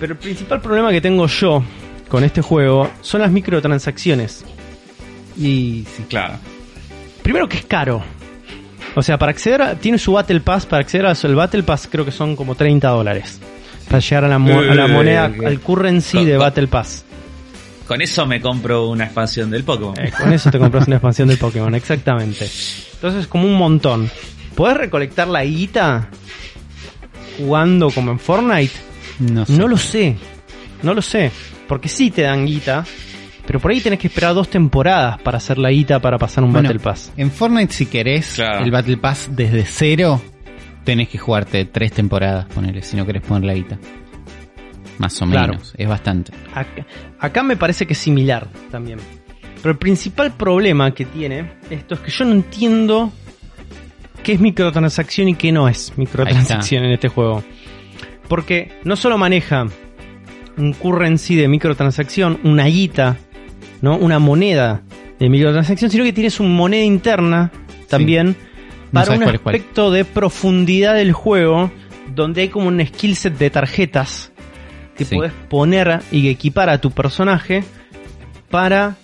Pero 0.00 0.14
el 0.14 0.18
principal 0.18 0.60
problema 0.62 0.90
que 0.90 1.00
tengo 1.02 1.26
yo 1.26 1.62
con 2.08 2.24
este 2.24 2.40
juego 2.40 2.90
son 3.02 3.20
las 3.20 3.30
microtransacciones. 3.30 4.44
Y 5.38 5.84
sí. 5.94 6.04
Claro. 6.08 6.34
Primero 7.22 7.48
que 7.48 7.58
es 7.58 7.66
caro. 7.66 8.02
O 8.94 9.02
sea, 9.02 9.18
para 9.18 9.30
acceder 9.30 9.60
a, 9.62 9.74
tiene 9.74 9.98
su 9.98 10.12
Battle 10.12 10.40
Pass, 10.40 10.64
para 10.66 10.80
acceder 10.82 11.06
al 11.06 11.34
Battle 11.34 11.62
Pass 11.62 11.86
creo 11.90 12.04
que 12.04 12.10
son 12.12 12.34
como 12.34 12.54
30 12.54 12.88
dólares. 12.88 13.38
Para 13.88 14.00
llegar 14.00 14.24
a 14.24 14.28
la, 14.28 14.38
mo- 14.38 14.58
a 14.58 14.74
la 14.74 14.86
Eh, 14.86 14.88
moneda, 14.88 15.24
al 15.24 15.60
currency 15.60 16.24
de 16.24 16.36
Battle 16.38 16.66
Pass. 16.68 17.04
Con 17.90 18.00
eso 18.02 18.24
me 18.24 18.40
compro 18.40 18.88
una 18.88 19.06
expansión 19.06 19.50
del 19.50 19.64
Pokémon. 19.64 19.98
Eh, 19.98 20.12
con 20.16 20.32
eso 20.32 20.48
te 20.48 20.60
compras 20.60 20.86
una 20.86 20.94
expansión 20.98 21.26
del 21.26 21.38
Pokémon, 21.38 21.74
exactamente. 21.74 22.48
Entonces, 22.94 23.26
como 23.26 23.46
un 23.48 23.54
montón. 23.54 24.08
¿Podés 24.54 24.76
recolectar 24.76 25.26
la 25.26 25.42
guita 25.42 26.08
jugando 27.36 27.90
como 27.90 28.12
en 28.12 28.20
Fortnite? 28.20 28.72
No 29.18 29.44
sé. 29.44 29.52
No 29.58 29.66
lo 29.66 29.76
sé. 29.76 30.16
No 30.84 30.94
lo 30.94 31.02
sé. 31.02 31.32
Porque 31.66 31.88
sí 31.88 32.12
te 32.12 32.22
dan 32.22 32.46
guita. 32.46 32.84
Pero 33.44 33.58
por 33.58 33.72
ahí 33.72 33.80
tenés 33.80 33.98
que 33.98 34.06
esperar 34.06 34.34
dos 34.34 34.48
temporadas 34.48 35.20
para 35.22 35.38
hacer 35.38 35.58
la 35.58 35.70
guita 35.72 35.98
para 35.98 36.16
pasar 36.16 36.44
un 36.44 36.52
Bueno, 36.52 36.68
Battle 36.68 36.80
Pass. 36.80 37.12
En 37.16 37.32
Fortnite, 37.32 37.72
si 37.74 37.86
querés 37.86 38.34
Claro. 38.36 38.64
el 38.64 38.70
Battle 38.70 38.98
Pass 38.98 39.30
desde 39.32 39.64
cero, 39.64 40.22
tenés 40.84 41.08
que 41.08 41.18
jugarte 41.18 41.64
tres 41.64 41.90
temporadas, 41.90 42.46
ponele, 42.54 42.82
si 42.82 42.96
no 42.96 43.04
querés 43.04 43.22
poner 43.22 43.44
la 43.46 43.54
guita. 43.54 43.78
Más 45.00 45.20
o 45.22 45.26
Claro. 45.26 45.54
menos, 45.54 45.74
es 45.78 45.88
bastante. 45.88 46.32
Acá, 46.54 46.86
acá 47.18 47.42
me 47.42 47.56
parece 47.56 47.86
que 47.86 47.94
es 47.94 47.98
similar 47.98 48.48
también. 48.70 48.98
Pero 49.62 49.72
el 49.72 49.78
principal 49.78 50.32
problema 50.36 50.92
que 50.94 51.04
tiene 51.06 51.52
esto 51.70 51.94
es 51.94 52.00
que 52.00 52.10
yo 52.10 52.24
no 52.26 52.32
entiendo 52.32 53.10
qué 54.22 54.34
es 54.34 54.40
microtransacción 54.40 55.28
y 55.28 55.34
qué 55.34 55.52
no 55.52 55.68
es 55.68 55.92
microtransacción 55.96 56.84
en 56.84 56.92
este 56.92 57.08
juego. 57.08 57.42
Porque 58.28 58.72
no 58.84 58.94
solo 58.94 59.16
maneja 59.18 59.66
un 60.58 60.72
currency 60.74 61.34
de 61.36 61.48
microtransacción, 61.48 62.38
una 62.44 62.66
guita, 62.66 63.16
¿no? 63.80 63.96
Una 63.96 64.18
moneda 64.18 64.82
de 65.18 65.28
microtransacción, 65.30 65.90
sino 65.90 66.04
que 66.04 66.12
tienes 66.12 66.38
una 66.40 66.50
moneda 66.50 66.84
interna 66.84 67.50
también 67.88 68.36
No 68.92 69.00
para 69.00 69.12
un 69.12 69.22
cuál 69.22 69.34
es 69.34 69.40
cuál. 69.40 69.54
aspecto 69.54 69.90
de 69.90 70.04
profundidad 70.04 70.94
del 70.94 71.12
juego 71.12 71.70
donde 72.14 72.42
hay 72.42 72.48
como 72.48 72.68
un 72.68 72.84
skill 72.86 73.16
set 73.16 73.38
de 73.38 73.48
tarjetas 73.50 74.32
que 75.00 75.06
Sí. 75.06 75.16
puedes 75.16 75.32
poner 75.48 76.00
y 76.12 76.28
equipar 76.28 76.68
a 76.68 76.78
tu 76.78 76.90
personaje 76.90 77.64
para 78.50 78.96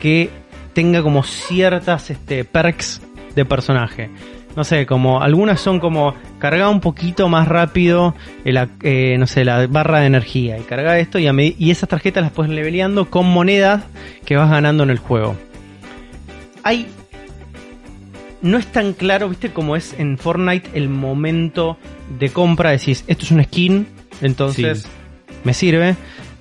que 0.00 0.28
tenga 0.72 1.00
como 1.02 1.22
ciertas 1.22 2.10
este, 2.10 2.44
perks 2.44 3.00
de 3.36 3.44
personaje. 3.44 4.10
No 4.56 4.64
sé, 4.64 4.84
como 4.86 5.20
algunas 5.20 5.60
son 5.60 5.78
como 5.80 6.14
cargar 6.38 6.68
un 6.68 6.80
poquito 6.80 7.28
más 7.28 7.46
rápido 7.48 8.14
el, 8.44 8.56
eh, 8.82 9.16
no 9.18 9.26
sé, 9.26 9.44
la 9.44 9.66
barra 9.66 10.00
de 10.00 10.06
energía 10.06 10.58
y 10.58 10.62
cargar 10.62 10.98
esto 10.98 11.18
y, 11.18 11.26
a 11.28 11.32
y 11.36 11.70
esas 11.70 11.88
tarjetas 11.88 12.22
las 12.24 12.32
puedes 12.32 12.52
leveleando 12.52 13.10
con 13.10 13.26
monedas 13.26 13.82
que 14.24 14.36
vas 14.36 14.50
ganando 14.50 14.82
en 14.82 14.90
el 14.90 14.98
juego. 14.98 15.36
hay. 16.64 16.86
No 18.42 18.58
es 18.58 18.66
tan 18.66 18.92
claro, 18.92 19.28
viste, 19.30 19.50
como 19.50 19.74
es 19.74 19.94
en 19.98 20.18
Fortnite 20.18 20.68
el 20.74 20.88
momento 20.90 21.78
de 22.18 22.28
compra. 22.28 22.70
Decís, 22.72 23.02
esto 23.06 23.24
es 23.24 23.30
una 23.30 23.44
skin, 23.44 23.86
entonces 24.20 24.82
Sí. 24.82 24.88
Me 25.44 25.54
sirve. 25.54 25.96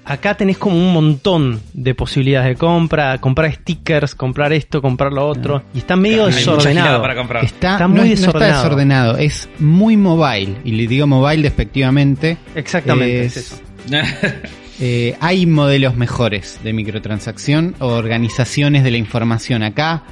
Acá 0.06 0.36
tenés 0.36 0.58
como 0.58 0.76
un 0.76 0.92
montón 0.94 1.62
de 1.74 1.96
posibilidades 1.96 2.50
de 2.50 2.56
compra, 2.56 3.18
comprar 3.20 3.54
stickers, 3.54 4.16
comprar 4.16 4.52
esto, 4.52 4.82
comprar 4.82 5.14
lo 5.14 5.26
otro. 5.26 5.64
Y 5.74 5.78
está 5.78 5.96
medio 5.96 6.26
Hay 6.26 6.34
desordenado. 6.34 7.02
para 7.02 7.16
comprar. 7.16 7.46
Está, 7.46 7.74
Está 7.74 7.88
no 7.88 8.02
muy 8.02 8.12
es- 8.12 8.20
no 8.20 8.28
está 8.28 8.40
desordenado. 8.40 8.64
desordenado, 8.64 9.18
es 9.18 9.50
muy 9.60 9.96
mobile. 9.96 10.56
Y 10.66 10.74
le 10.74 10.88
digo 10.88 11.08
mobile 11.08 11.42
despectivamente. 11.44 12.38
Exactamente, 12.54 13.26
es, 13.26 13.38
Es- 13.38 13.52
eso. 13.54 13.62
Eh, 14.80 15.16
hay 15.22 15.46
modelos 15.46 15.96
mejores 15.96 16.60
de 16.64 16.74
microtransacción 16.74 17.76
o 17.80 17.88
organizaciones 17.90 18.84
de 18.84 18.90
la 18.92 18.98
información. 18.98 19.62
Acá 19.62 20.04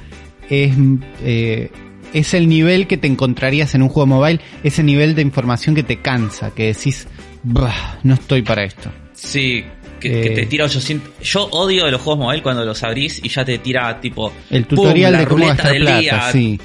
es, 0.48 0.72
eh, 1.22 1.70
es 2.14 2.32
el 2.32 2.48
nivel 2.48 2.86
que 2.86 2.96
te 2.96 3.08
encontrarías 3.08 3.74
en 3.74 3.82
un 3.82 3.88
juego 3.88 4.06
mobile, 4.06 4.40
ese 4.62 4.84
nivel 4.84 5.16
de 5.16 5.22
información 5.22 5.74
que 5.74 5.82
te 5.82 5.96
cansa, 6.00 6.52
que 6.54 6.66
decís, 6.72 7.08
"Bah, 7.42 7.98
no 8.02 8.14
estoy 8.14 8.42
para 8.42 8.64
esto. 8.64 8.90
Sí, 9.12 9.64
que, 10.00 10.10
que 10.10 10.26
Eh. 10.26 10.34
te 10.34 10.46
tira 10.46 10.64
800. 10.64 11.12
Yo 11.22 11.44
odio 11.50 11.84
de 11.84 11.90
los 11.92 12.00
juegos 12.00 12.24
mobile 12.24 12.42
cuando 12.42 12.64
los 12.64 12.82
abrís 12.82 13.20
y 13.22 13.28
ya 13.28 13.44
te 13.44 13.58
tira 13.58 14.00
tipo. 14.00 14.32
El 14.50 14.64
pum, 14.64 14.76
tutorial 14.78 15.12
la 15.12 15.18
de 15.20 15.26
cómo 15.26 15.46
gastar 15.46 15.72
del 15.72 15.82
plata, 15.82 16.00
día. 16.00 16.22
sí. 16.32 16.60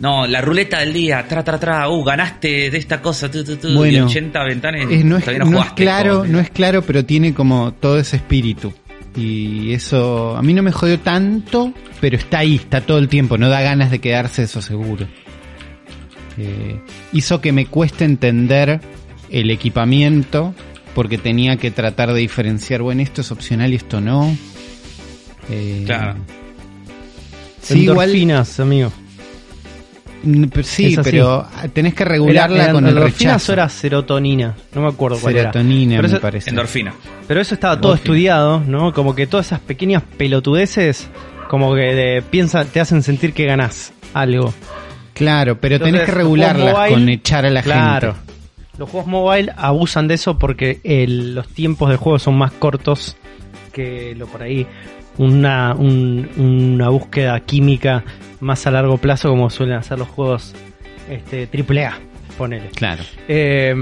No, 0.00 0.26
la 0.26 0.40
ruleta 0.40 0.78
del 0.80 0.94
día, 0.94 1.26
tra, 1.28 1.44
tra, 1.44 1.60
tra, 1.60 1.86
uh, 1.90 2.02
ganaste 2.02 2.70
de 2.70 2.78
esta 2.78 3.02
cosa, 3.02 3.30
tu, 3.30 3.44
tu, 3.44 3.56
tu, 3.56 3.74
Bueno, 3.74 3.98
y 3.98 4.00
80 4.00 4.44
ventanas. 4.44 4.86
Es- 4.90 5.04
no, 5.04 5.18
es, 5.18 5.26
no 5.38 5.74
claro, 5.74 6.24
no 6.26 6.40
es 6.40 6.48
claro, 6.50 6.80
pero 6.82 7.04
tiene 7.04 7.34
como 7.34 7.72
todo 7.74 7.98
ese 7.98 8.16
espíritu. 8.16 8.72
Y 9.14 9.74
eso 9.74 10.36
a 10.36 10.42
mí 10.42 10.54
no 10.54 10.62
me 10.62 10.72
jodió 10.72 10.98
tanto, 11.00 11.74
pero 12.00 12.16
está 12.16 12.38
ahí, 12.38 12.54
está 12.56 12.80
todo 12.80 12.96
el 12.98 13.08
tiempo, 13.08 13.36
no 13.36 13.50
da 13.50 13.60
ganas 13.60 13.90
de 13.90 13.98
quedarse 13.98 14.44
eso 14.44 14.62
seguro. 14.62 15.06
Eh, 16.38 16.80
hizo 17.12 17.40
que 17.40 17.52
me 17.52 17.66
cueste 17.66 18.04
entender 18.04 18.80
el 19.30 19.50
equipamiento, 19.50 20.54
porque 20.94 21.18
tenía 21.18 21.56
que 21.56 21.70
tratar 21.70 22.12
de 22.12 22.20
diferenciar, 22.20 22.82
bueno, 22.82 23.02
esto 23.02 23.20
es 23.20 23.30
opcional 23.30 23.72
y 23.72 23.76
esto 23.76 24.00
no. 24.00 24.34
Eh, 25.48 25.82
Claro. 25.86 26.16
Sí, 27.62 27.80
igual, 27.82 28.08
Endorfinas, 28.10 28.58
amigo. 28.60 28.92
mm, 30.22 30.44
sí, 30.62 30.96
pero 31.02 31.46
tenés 31.72 31.94
que 31.94 32.04
regularla 32.04 32.64
Era- 32.64 32.72
con 32.72 32.84
el 32.84 32.90
endorfinas 32.90 33.34
rechazo. 33.34 33.52
o 33.52 33.54
era 33.54 33.68
serotonina, 33.68 34.56
no 34.74 34.80
me 34.82 34.88
acuerdo 34.88 35.18
cuál 35.20 35.34
era. 35.36 35.52
Serotonina, 35.52 35.96
Pero 35.96 36.08
me 36.08 36.14
eso- 36.14 36.20
parece. 36.22 36.50
Endorfina. 36.50 36.94
Pero 37.28 37.40
eso 37.40 37.54
estaba 37.54 37.76
todo 37.80 37.92
Endorfina. 37.92 38.12
estudiado, 38.14 38.60
¿no? 38.66 38.92
Como 38.92 39.14
que 39.14 39.26
todas 39.26 39.46
esas 39.46 39.60
pequeñas 39.60 40.02
pelotudeces, 40.16 41.08
como 41.48 41.74
que 41.74 41.94
de- 41.94 42.22
piensa, 42.22 42.64
te 42.64 42.80
hacen 42.80 43.02
sentir 43.02 43.32
que 43.34 43.44
ganás 43.44 43.92
algo. 44.14 44.52
Claro, 45.14 45.60
pero 45.60 45.78
tenés 45.78 46.02
que 46.06 46.12
regularlas 46.12 46.72
mobile, 46.74 46.94
con 46.94 47.08
echar 47.10 47.44
a 47.44 47.50
la 47.50 47.62
claro. 47.62 48.14
gente. 48.14 48.29
Los 48.80 48.88
juegos 48.88 49.08
mobile 49.10 49.52
abusan 49.58 50.08
de 50.08 50.14
eso 50.14 50.38
porque 50.38 50.80
el- 50.84 51.34
los 51.34 51.46
tiempos 51.48 51.90
de 51.90 51.96
juego 51.96 52.18
son 52.18 52.38
más 52.38 52.50
cortos 52.52 53.14
que 53.74 54.14
lo 54.16 54.26
por 54.26 54.42
ahí. 54.42 54.66
Una, 55.18 55.74
un- 55.74 56.26
una 56.38 56.88
búsqueda 56.88 57.38
química 57.40 58.04
más 58.40 58.66
a 58.66 58.70
largo 58.70 58.96
plazo 58.96 59.28
como 59.28 59.50
suelen 59.50 59.76
hacer 59.76 59.98
los 59.98 60.08
juegos 60.08 60.54
este, 61.10 61.46
AAA, 61.46 61.98
ponele. 62.38 62.70
Claro. 62.70 63.02
Eh, 63.28 63.74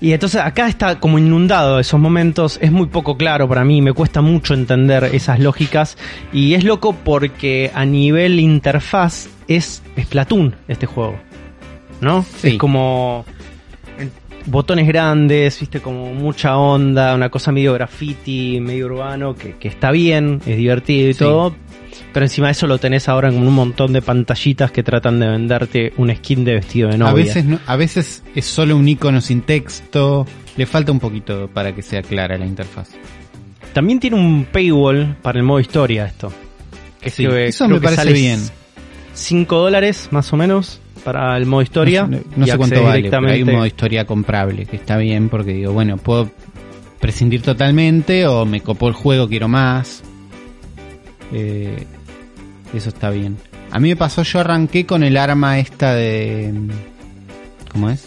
y 0.00 0.12
entonces 0.12 0.40
acá 0.40 0.68
está 0.68 1.00
como 1.00 1.18
inundado 1.18 1.80
esos 1.80 1.98
momentos, 1.98 2.60
es 2.62 2.70
muy 2.70 2.86
poco 2.86 3.16
claro 3.16 3.48
para 3.48 3.64
mí, 3.64 3.82
me 3.82 3.92
cuesta 3.92 4.20
mucho 4.20 4.54
entender 4.54 5.02
esas 5.12 5.40
lógicas 5.40 5.98
y 6.32 6.54
es 6.54 6.62
loco 6.62 6.92
porque 6.92 7.72
a 7.74 7.84
nivel 7.84 8.38
interfaz 8.38 9.28
es 9.48 9.82
Splatoon 10.00 10.54
este 10.68 10.86
juego, 10.86 11.16
¿no? 12.02 12.24
Sí. 12.38 12.48
Es 12.48 12.54
como 12.58 13.24
botones 14.46 14.86
grandes, 14.88 15.58
viste, 15.60 15.80
como 15.80 16.12
mucha 16.12 16.56
onda, 16.58 17.14
una 17.14 17.30
cosa 17.30 17.52
medio 17.52 17.72
graffiti, 17.74 18.58
medio 18.60 18.86
urbano, 18.86 19.34
que, 19.36 19.54
que 19.54 19.68
está 19.68 19.90
bien, 19.92 20.40
es 20.44 20.56
divertido 20.56 21.08
y 21.10 21.14
Sí. 21.14 21.20
todo, 21.20 21.54
pero 22.12 22.26
encima 22.26 22.48
de 22.48 22.52
eso 22.52 22.66
lo 22.66 22.78
tenés 22.78 23.08
ahora 23.08 23.28
en 23.28 23.36
un 23.38 23.52
montón 23.54 23.92
de 23.92 24.02
pantallitas 24.02 24.72
que 24.72 24.82
tratan 24.82 25.20
de 25.20 25.28
venderte 25.28 25.92
un 25.96 26.12
skin 26.14 26.44
de 26.44 26.54
vestido 26.54 26.88
de 26.90 26.98
novia. 26.98 27.12
A 27.12 27.14
veces, 27.14 27.44
no- 27.44 27.60
a 27.66 27.76
veces 27.76 28.22
es 28.34 28.44
solo 28.44 28.76
un 28.76 28.88
icono 28.88 29.20
sin 29.20 29.42
texto. 29.42 30.26
Le 30.56 30.66
falta 30.66 30.90
un 30.92 30.98
poquito 31.00 31.48
para 31.48 31.72
que 31.74 31.80
sea 31.82 32.02
clara 32.02 32.36
la 32.36 32.44
interfaz. 32.44 32.90
También 33.72 34.00
tiene 34.00 34.16
un 34.16 34.44
paywall 34.44 35.16
para 35.22 35.38
el 35.38 35.44
modo 35.44 35.60
historia 35.60 36.04
esto. 36.06 36.30
Que 37.00 37.10
Sí, 37.10 37.24
creo- 37.24 37.36
eso 37.38 37.64
creo 37.66 37.76
me 37.76 37.80
que 37.80 37.84
parece 37.84 38.02
sale 38.02 38.12
bien. 38.12 38.40
5 39.14 39.56
dólares 39.58 40.08
más 40.10 40.30
o 40.32 40.36
menos 40.36 40.80
para 41.04 41.36
el 41.36 41.46
modo 41.46 41.62
historia. 41.62 42.06
No, 42.06 42.18
sé- 42.18 42.24
no 42.36 42.46
y 42.46 42.50
sé 42.50 42.56
cuánto 42.56 42.82
vale, 42.84 43.10
pero 43.10 43.28
hay 43.28 43.42
un 43.42 43.52
modo 43.52 43.66
historia 43.66 44.04
comprable 44.06 44.66
que 44.66 44.76
está 44.76 44.96
bien 44.96 45.28
porque 45.28 45.52
digo, 45.54 45.72
bueno, 45.72 45.96
puedo 45.98 46.30
prescindir 47.00 47.42
totalmente 47.42 48.26
o 48.26 48.44
me 48.46 48.60
copó 48.60 48.88
el 48.88 48.94
juego, 48.94 49.28
quiero 49.28 49.48
más. 49.48 50.02
Eh, 51.32 51.84
eso 52.74 52.88
está 52.90 53.10
bien. 53.10 53.36
A 53.70 53.78
mí 53.80 53.88
me 53.88 53.96
pasó, 53.96 54.22
yo 54.22 54.40
arranqué 54.40 54.84
con 54.86 55.02
el 55.02 55.16
arma 55.16 55.58
esta 55.58 55.94
de... 55.94 56.52
¿Cómo 57.72 57.88
es? 57.90 58.06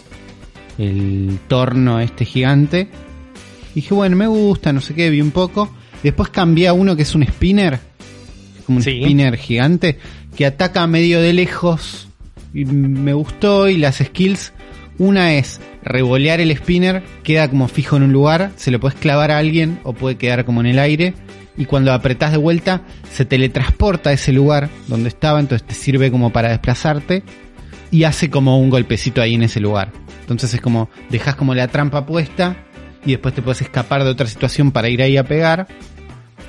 El 0.78 1.38
torno 1.48 2.00
este 2.00 2.24
gigante. 2.24 2.88
Dije, 3.74 3.92
bueno, 3.94 4.16
me 4.16 4.26
gusta, 4.28 4.72
no 4.72 4.80
sé 4.80 4.94
qué, 4.94 5.10
vi 5.10 5.20
un 5.20 5.32
poco. 5.32 5.70
Después 6.02 6.28
cambié 6.28 6.68
a 6.68 6.72
uno 6.72 6.94
que 6.94 7.02
es 7.02 7.14
un 7.14 7.24
spinner. 7.26 7.80
Como 8.64 8.78
un 8.78 8.82
Sí. 8.84 9.00
spinner 9.02 9.36
gigante. 9.36 9.98
Que 10.36 10.46
ataca 10.46 10.86
medio 10.86 11.20
de 11.20 11.32
lejos. 11.32 12.05
Me 12.64 13.12
gustó. 13.12 13.68
Y 13.68 13.76
las 13.76 13.96
skills. 13.96 14.52
Una 14.98 15.34
es 15.34 15.60
revolear 15.82 16.40
el 16.40 16.56
spinner. 16.56 17.02
Queda 17.22 17.48
como 17.48 17.68
fijo 17.68 17.96
en 17.96 18.04
un 18.04 18.12
lugar. 18.12 18.52
Se 18.56 18.70
lo 18.70 18.80
puedes 18.80 18.98
clavar 18.98 19.30
a 19.30 19.38
alguien. 19.38 19.78
O 19.82 19.92
puede 19.92 20.16
quedar 20.16 20.44
como 20.44 20.60
en 20.60 20.66
el 20.66 20.78
aire. 20.78 21.14
Y 21.56 21.64
cuando 21.64 21.92
apretás 21.92 22.32
de 22.32 22.38
vuelta. 22.38 22.82
Se 23.12 23.24
teletransporta 23.24 24.10
a 24.10 24.12
ese 24.12 24.32
lugar 24.32 24.68
donde 24.88 25.08
estaba. 25.08 25.40
Entonces 25.40 25.66
te 25.66 25.74
sirve 25.74 26.10
como 26.10 26.30
para 26.30 26.50
desplazarte. 26.50 27.22
Y 27.90 28.04
hace 28.04 28.30
como 28.30 28.58
un 28.58 28.70
golpecito 28.70 29.22
ahí 29.22 29.34
en 29.34 29.42
ese 29.42 29.60
lugar. 29.60 29.92
Entonces 30.20 30.52
es 30.54 30.60
como. 30.60 30.88
Dejas 31.10 31.36
como 31.36 31.54
la 31.54 31.68
trampa 31.68 32.06
puesta 32.06 32.56
y 33.06 33.12
después 33.12 33.34
te 33.34 33.40
puedes 33.40 33.62
escapar 33.62 34.04
de 34.04 34.10
otra 34.10 34.26
situación 34.26 34.72
para 34.72 34.88
ir 34.88 35.00
ahí 35.00 35.16
a 35.16 35.24
pegar. 35.24 35.68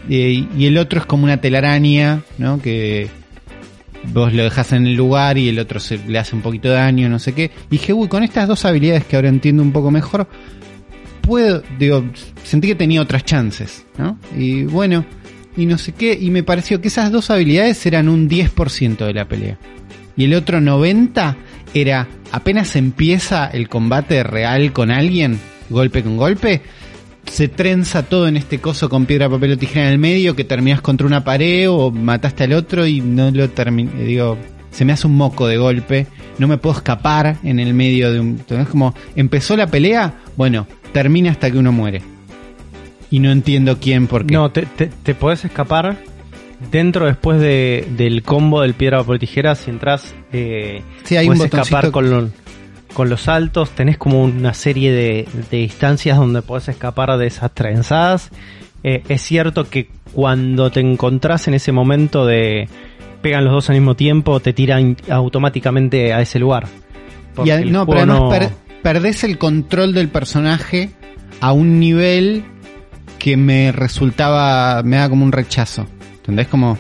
Eh, 0.10 0.46
y 0.58 0.66
el 0.66 0.78
otro 0.78 1.00
es 1.00 1.06
como 1.06 1.24
una 1.24 1.38
telaraña, 1.38 2.22
¿no? 2.38 2.60
Que 2.62 3.10
vos 4.14 4.34
lo 4.34 4.44
dejas 4.44 4.74
en 4.74 4.88
el 4.88 4.94
lugar 4.94 5.38
y 5.38 5.50
el 5.50 5.60
otro 5.60 5.80
se, 5.80 5.98
le 5.98 6.20
hace 6.20 6.36
un 6.36 6.42
poquito 6.42 6.70
de 6.70 6.76
daño, 6.76 7.10
no 7.10 7.20
sé 7.20 7.34
qué. 7.34 7.52
Y 7.70 7.78
dije, 7.78 7.94
uy, 7.94 8.08
con 8.08 8.24
estas 8.24 8.48
dos 8.48 8.66
habilidades 8.66 9.06
que 9.06 9.16
ahora 9.16 9.30
entiendo 9.30 9.64
un 9.64 9.72
poco 9.72 9.92
mejor, 9.92 10.28
puedo, 11.22 11.62
digo, 11.78 12.04
sentí 12.44 12.68
que 12.68 12.76
tenía 12.76 13.02
otras 13.02 13.24
chances, 13.26 13.86
¿no? 13.98 14.18
Y 14.36 14.64
bueno, 14.64 15.06
y 15.56 15.66
no 15.66 15.78
sé 15.78 15.92
qué, 15.92 16.18
y 16.20 16.30
me 16.30 16.44
pareció 16.44 16.82
que 16.82 16.88
esas 16.88 17.12
dos 17.12 17.30
habilidades 17.30 17.86
eran 17.86 18.10
un 18.10 18.30
10% 18.30 18.98
de 19.06 19.14
la 19.14 19.28
pelea. 19.28 19.58
Y 20.16 20.26
el 20.26 20.34
otro 20.34 20.60
90% 20.60 21.36
era 21.74 22.08
apenas 22.32 22.76
empieza 22.76 23.48
el 23.48 23.70
combate 23.70 24.24
real 24.24 24.72
con 24.72 24.90
alguien, 24.90 25.40
golpe 25.70 26.02
con 26.04 26.18
golpe, 26.18 26.62
se 27.28 27.48
trenza 27.48 28.04
todo 28.04 28.28
en 28.28 28.38
este 28.38 28.60
coso 28.60 28.90
con 28.90 29.06
piedra, 29.06 29.30
papel 29.30 29.54
o 29.54 29.58
tijera 29.58 29.88
en 29.88 29.94
el 29.94 30.00
medio, 30.00 30.36
que 30.36 30.44
terminas 30.44 30.82
contra 30.82 31.06
una 31.08 31.24
pared 31.24 31.70
o 31.70 31.92
mataste 31.92 32.46
al 32.46 32.54
otro 32.54 32.86
y 32.88 33.02
no 33.02 33.30
lo 33.32 33.50
terminé, 33.50 33.92
digo, 34.04 34.38
se 34.72 34.86
me 34.86 34.94
hace 34.94 35.08
un 35.08 35.16
moco 35.16 35.48
de 35.48 35.58
golpe, 35.58 36.08
no 36.40 36.48
me 36.48 36.58
puedo 36.58 36.76
escapar 36.78 37.38
en 37.44 37.60
el 37.60 37.74
medio 37.74 38.12
de 38.12 38.20
un... 38.20 38.42
Es 38.50 38.68
como, 38.70 38.94
empezó 39.16 39.56
la 39.58 39.68
pelea, 39.68 40.16
bueno, 40.36 40.68
termina 40.94 41.32
hasta 41.32 41.52
que 41.52 41.58
uno 41.58 41.72
muere. 41.72 42.02
Y 43.10 43.20
no 43.20 43.32
entiendo 43.32 43.78
quién, 43.80 44.08
por 44.08 44.26
qué. 44.26 44.34
No, 44.34 44.52
te, 44.52 44.64
te, 44.66 44.88
te 44.88 45.16
podés 45.16 45.46
escapar 45.46 45.98
dentro 46.72 47.06
después 47.06 47.40
de, 47.40 47.88
del 47.98 48.24
combo 48.24 48.62
del 48.62 48.74
piedra 48.74 49.00
papel 49.00 49.20
tijera 49.20 49.56
si 49.56 49.70
entras 49.70 50.14
eh, 50.34 50.82
Sí, 51.04 51.16
hay 51.16 51.30
un 51.30 51.40
escapar 51.42 51.92
con, 51.92 52.10
lo- 52.10 52.30
con 52.98 53.10
los 53.10 53.22
saltos 53.22 53.70
tenés 53.70 53.96
como 54.00 54.24
una 54.24 54.56
serie 54.56 54.92
de, 54.92 55.28
de 55.52 55.62
instancias 55.62 56.18
donde 56.18 56.42
podés 56.42 56.68
escapar 56.70 57.16
de 57.20 57.28
esas 57.28 57.54
trenzadas 57.54 58.32
Eh, 58.84 59.04
es 59.08 59.22
cierto 59.22 59.70
que 59.70 59.90
cuando 60.14 60.72
te 60.72 60.80
encontrás 60.80 61.48
en 61.48 61.54
ese 61.54 61.72
momento 61.72 62.26
de 62.26 62.68
pegan 63.22 63.44
los 63.46 63.54
dos 63.54 63.70
al 63.70 63.76
mismo 63.76 63.96
tiempo 63.96 64.40
te 64.40 64.52
tiran 64.54 64.98
automáticamente 65.10 66.12
a 66.12 66.22
ese 66.22 66.40
lugar 66.40 66.66
Y 67.46 67.50
a- 67.52 67.60
no, 67.62 67.86
pero 67.86 68.06
no- 68.08 68.30
per- 68.30 68.50
perdés 68.82 69.24
el 69.24 69.38
control 69.38 69.94
del 69.94 70.08
personaje 70.10 70.90
a 71.40 71.52
un 71.54 71.80
nivel 71.80 72.44
que 73.20 73.38
me 73.38 73.72
resultaba, 73.72 74.82
me 74.84 74.98
da 74.98 75.08
como 75.10 75.24
un 75.24 75.32
rechazo. 75.32 75.86
¿Entendés? 76.18 76.48
Como, 76.48 76.78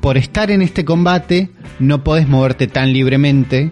por 0.00 0.16
estar 0.16 0.50
en 0.50 0.60
este 0.62 0.84
combate, 0.84 1.48
no 1.78 2.02
podés 2.04 2.26
moverte 2.28 2.66
tan 2.66 2.92
libremente. 2.92 3.70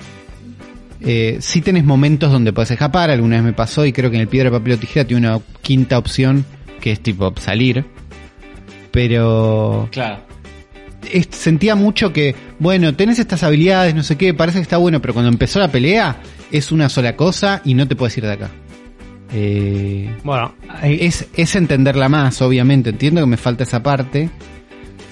Eh, 1.05 1.39
sí 1.41 1.61
tenés 1.61 1.85
momentos 1.85 2.31
donde 2.31 2.53
podés 2.53 2.71
escapar, 2.73 3.11
alguna 3.11 3.37
vez 3.37 3.45
me 3.45 3.53
pasó 3.53 3.85
y 3.85 3.93
creo 3.93 4.11
que 4.11 4.17
en 4.17 4.23
el 4.23 4.29
piedra, 4.29 4.51
papel 4.51 4.75
o 4.75 4.79
tijera 4.79 5.07
tiene 5.07 5.27
una 5.29 5.41
quinta 5.61 5.99
opción 5.99 6.45
que 6.81 6.93
es 6.93 7.01
tipo 7.01 7.33
salir. 7.41 7.85
Pero 8.91 9.89
Claro. 9.91 10.21
es- 11.11 11.29
sentía 11.31 11.75
mucho 11.75 12.13
que, 12.13 12.35
bueno, 12.59 12.95
tenés 12.95 13.19
estas 13.19 13.43
habilidades, 13.43 13.95
no 13.95 14.03
sé 14.03 14.17
qué, 14.17 14.35
parece 14.35 14.59
que 14.59 14.63
está 14.63 14.77
bueno, 14.77 15.01
pero 15.01 15.15
cuando 15.15 15.31
empezó 15.31 15.59
la 15.59 15.69
pelea 15.69 16.17
es 16.51 16.71
una 16.73 16.89
sola 16.89 17.17
cosa 17.17 17.63
y 17.65 17.75
no 17.75 17.89
te 17.89 17.97
puedes 17.97 18.17
ir 18.19 18.25
de 18.25 18.33
acá. 18.33 18.51
Eh, 19.35 20.15
Bueno, 20.25 20.55
ahí- 20.69 20.99
es, 21.01 21.27
es 21.35 21.57
entenderla 21.57 22.09
más, 22.11 22.43
obviamente. 22.43 22.91
Entiendo 22.91 23.23
que 23.23 23.27
me 23.27 23.39
falta 23.39 23.63
esa 23.65 23.83
parte. 23.83 24.29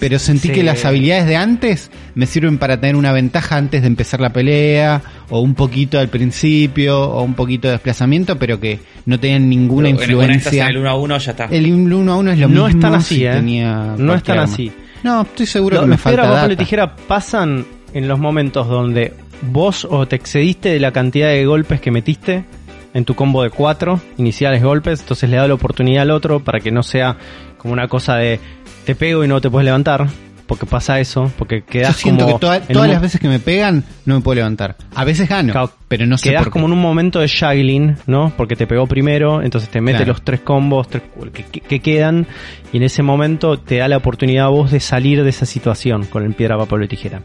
Pero 0.01 0.19
sentí 0.19 0.49
Sí. 0.49 0.55
que 0.55 0.63
las 0.65 0.85
habilidades 0.85 1.27
de 1.27 1.37
antes 1.37 1.91
me 2.15 2.27
sirven 2.27 2.57
para 2.59 2.81
tener 2.81 2.97
una 2.97 3.13
ventaja 3.13 3.57
antes 3.57 3.83
de 3.83 3.87
empezar 3.87 4.19
la 4.21 4.31
pelea, 4.33 5.03
o 5.29 5.41
un 5.41 5.55
poquito 5.55 5.99
al 6.01 6.09
principio, 6.09 6.99
o 7.11 7.23
un 7.23 7.35
poquito 7.35 7.69
de 7.69 7.73
desplazamiento, 7.73 8.37
pero 8.39 8.59
que 8.59 8.81
no 9.07 9.21
tenían 9.21 9.49
ninguna 9.49 9.91
Pero, 9.91 10.03
influencia. 10.23 10.65
en 10.65 10.71
el 10.71 10.77
1 10.79 10.89
a 10.91 10.95
1 10.97 11.19
ya 11.19 11.31
está. 11.33 11.45
El 11.51 11.67
1 11.73 12.13
a 12.13 12.17
1 12.17 12.33
es 12.33 12.39
lo 12.39 12.49
No 12.49 12.65
mismo. 12.65 12.69
están 12.69 12.95
así, 12.95 13.15
si 13.17 13.27
¿eh? 13.27 13.33
tenía 13.33 13.95
No 13.99 14.15
están 14.15 14.39
arma. 14.39 14.53
así. 14.53 14.73
No, 15.03 15.23
estoy 15.23 15.47
seguro 15.47 15.77
Lo- 15.77 15.83
que 15.83 15.89
me 15.89 15.99
falta 15.99 16.23
papel 16.23 16.53
y 16.53 16.57
tijera 16.57 16.97
pasan 16.97 17.67
en 17.95 18.09
los 18.09 18.19
momentos 18.19 18.67
donde 18.69 19.13
vos 19.43 19.87
o 19.89 20.07
te 20.09 20.17
excediste 20.17 20.71
de 20.71 20.81
la 20.81 20.93
cantidad 20.93 21.29
de 21.29 21.45
golpes 21.47 21.81
que 21.81 21.91
metiste 21.91 22.45
en 22.93 23.05
tu 23.05 23.15
combo 23.15 23.43
de 23.43 23.51
cuatro 23.51 24.01
iniciales 24.19 24.63
golpes, 24.63 25.01
entonces 25.01 25.31
le 25.31 25.37
da 25.37 25.47
la 25.47 25.55
oportunidad 25.55 26.03
al 26.03 26.11
otro 26.11 26.41
para 26.41 26.59
que 26.61 26.71
no 26.71 26.83
sea 26.83 27.17
como 27.57 27.73
una 27.73 27.89
cosa 27.89 28.17
de 28.17 28.41
te 28.85 28.95
pego 28.95 29.25
y 29.25 29.29
no 29.29 29.41
te 29.41 29.51
puedes 29.51 29.65
levantar, 29.65 30.07
porque 30.47 30.67
pasa 30.67 30.99
eso, 30.99 31.31
porque 31.39 31.61
Yo 31.61 31.67
quedas 31.67 31.97
siento 31.97 32.25
como 32.25 32.37
que 32.37 32.41
toda- 32.41 32.61
todas 32.61 32.87
un- 32.89 32.93
las 32.93 33.01
veces 33.03 33.21
que 33.21 33.29
me 33.29 33.39
pegan 33.39 33.85
no 34.05 34.17
me 34.17 34.21
puedo 34.21 34.35
levantar. 34.37 34.77
A 34.95 35.05
veces 35.05 35.29
gano, 35.29 35.53
Claro, 35.53 35.73
pero 35.87 36.07
no 36.07 36.19
sé 36.19 36.33
por 36.33 36.45
qué. 36.47 36.51
como 36.51 36.67
en 36.67 36.73
un 36.73 36.81
momento 36.81 37.21
de 37.21 37.29
juggling, 37.29 37.97
¿no? 38.07 38.33
Porque 38.37 38.57
te 38.57 38.67
pegó 38.67 38.87
primero, 38.87 39.43
entonces 39.43 39.71
te 39.71 39.81
mete 39.81 39.99
Claro. 39.99 40.13
los 40.13 40.23
tres 40.23 40.41
combos 40.41 40.89
tres, 40.89 41.03
que, 41.33 41.45
que- 41.45 41.61
que 41.61 41.81
quedan 41.81 42.27
y 42.73 42.79
en 42.79 42.83
ese 42.83 43.03
momento 43.03 43.59
te 43.61 43.77
da 43.79 43.87
la 43.89 43.99
oportunidad 43.99 44.47
a 44.47 44.49
vos 44.49 44.71
de 44.73 44.81
salir 44.81 45.23
de 45.23 45.31
esa 45.31 45.47
situación 45.47 46.05
con 46.07 46.25
el 46.25 46.35
piedra, 46.35 46.59
papel 46.59 46.83
o 46.83 46.89
tijera. 46.89 47.21